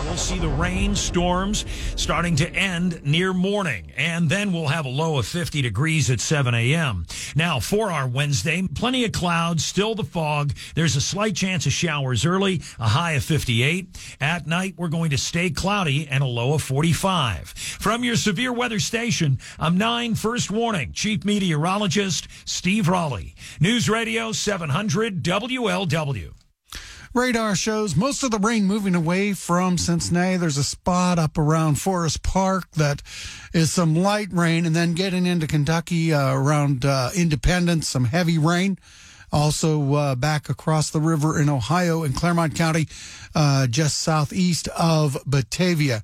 We'll 0.05 0.17
see 0.17 0.39
the 0.39 0.47
rain, 0.47 0.95
storms 0.95 1.65
starting 1.97 2.37
to 2.37 2.49
end 2.53 3.03
near 3.03 3.33
morning, 3.33 3.91
and 3.97 4.29
then 4.29 4.53
we'll 4.53 4.69
have 4.69 4.85
a 4.85 4.89
low 4.89 5.17
of 5.17 5.27
50 5.27 5.61
degrees 5.61 6.09
at 6.09 6.21
7 6.21 6.53
a.m. 6.53 7.05
Now, 7.35 7.59
for 7.59 7.91
our 7.91 8.07
Wednesday, 8.07 8.65
plenty 8.73 9.03
of 9.03 9.11
clouds, 9.11 9.65
still 9.65 9.93
the 9.93 10.05
fog. 10.05 10.53
There's 10.73 10.95
a 10.95 11.01
slight 11.01 11.35
chance 11.35 11.65
of 11.65 11.73
showers 11.73 12.25
early, 12.25 12.61
a 12.79 12.87
high 12.87 13.13
of 13.13 13.23
58. 13.25 14.17
At 14.21 14.47
night, 14.47 14.75
we're 14.77 14.87
going 14.87 15.09
to 15.09 15.17
stay 15.17 15.49
cloudy 15.49 16.07
and 16.09 16.23
a 16.23 16.27
low 16.27 16.53
of 16.53 16.61
45. 16.61 17.49
From 17.49 18.05
your 18.05 18.15
severe 18.15 18.53
weather 18.53 18.79
station, 18.79 19.37
I'm 19.59 19.77
9 19.77 20.15
First 20.15 20.49
Warning, 20.49 20.93
Chief 20.93 21.25
Meteorologist 21.25 22.29
Steve 22.45 22.87
Raleigh. 22.87 23.35
News 23.59 23.89
Radio 23.89 24.31
700 24.31 25.23
WLW. 25.41 26.33
Radar 27.15 27.55
shows 27.55 27.95
most 27.95 28.21
of 28.21 28.29
the 28.29 28.37
rain 28.37 28.65
moving 28.65 28.93
away 28.93 29.33
from 29.33 29.75
Cincinnati. 29.75 30.37
There's 30.37 30.59
a 30.59 30.63
spot 30.63 31.17
up 31.17 31.35
around 31.35 31.81
Forest 31.81 32.21
Park 32.21 32.69
that 32.73 33.01
is 33.51 33.73
some 33.73 33.95
light 33.95 34.27
rain, 34.31 34.67
and 34.67 34.75
then 34.75 34.93
getting 34.93 35.25
into 35.25 35.47
Kentucky 35.47 36.13
uh, 36.13 36.31
around 36.31 36.85
uh, 36.85 37.09
Independence, 37.15 37.87
some 37.87 38.05
heavy 38.05 38.37
rain. 38.37 38.77
Also, 39.31 39.95
uh, 39.95 40.13
back 40.13 40.47
across 40.47 40.91
the 40.91 41.01
river 41.01 41.41
in 41.41 41.49
Ohio 41.49 42.03
in 42.03 42.13
Clermont 42.13 42.53
County, 42.53 42.87
uh, 43.33 43.65
just 43.65 43.97
southeast 43.97 44.67
of 44.77 45.17
Batavia 45.25 46.03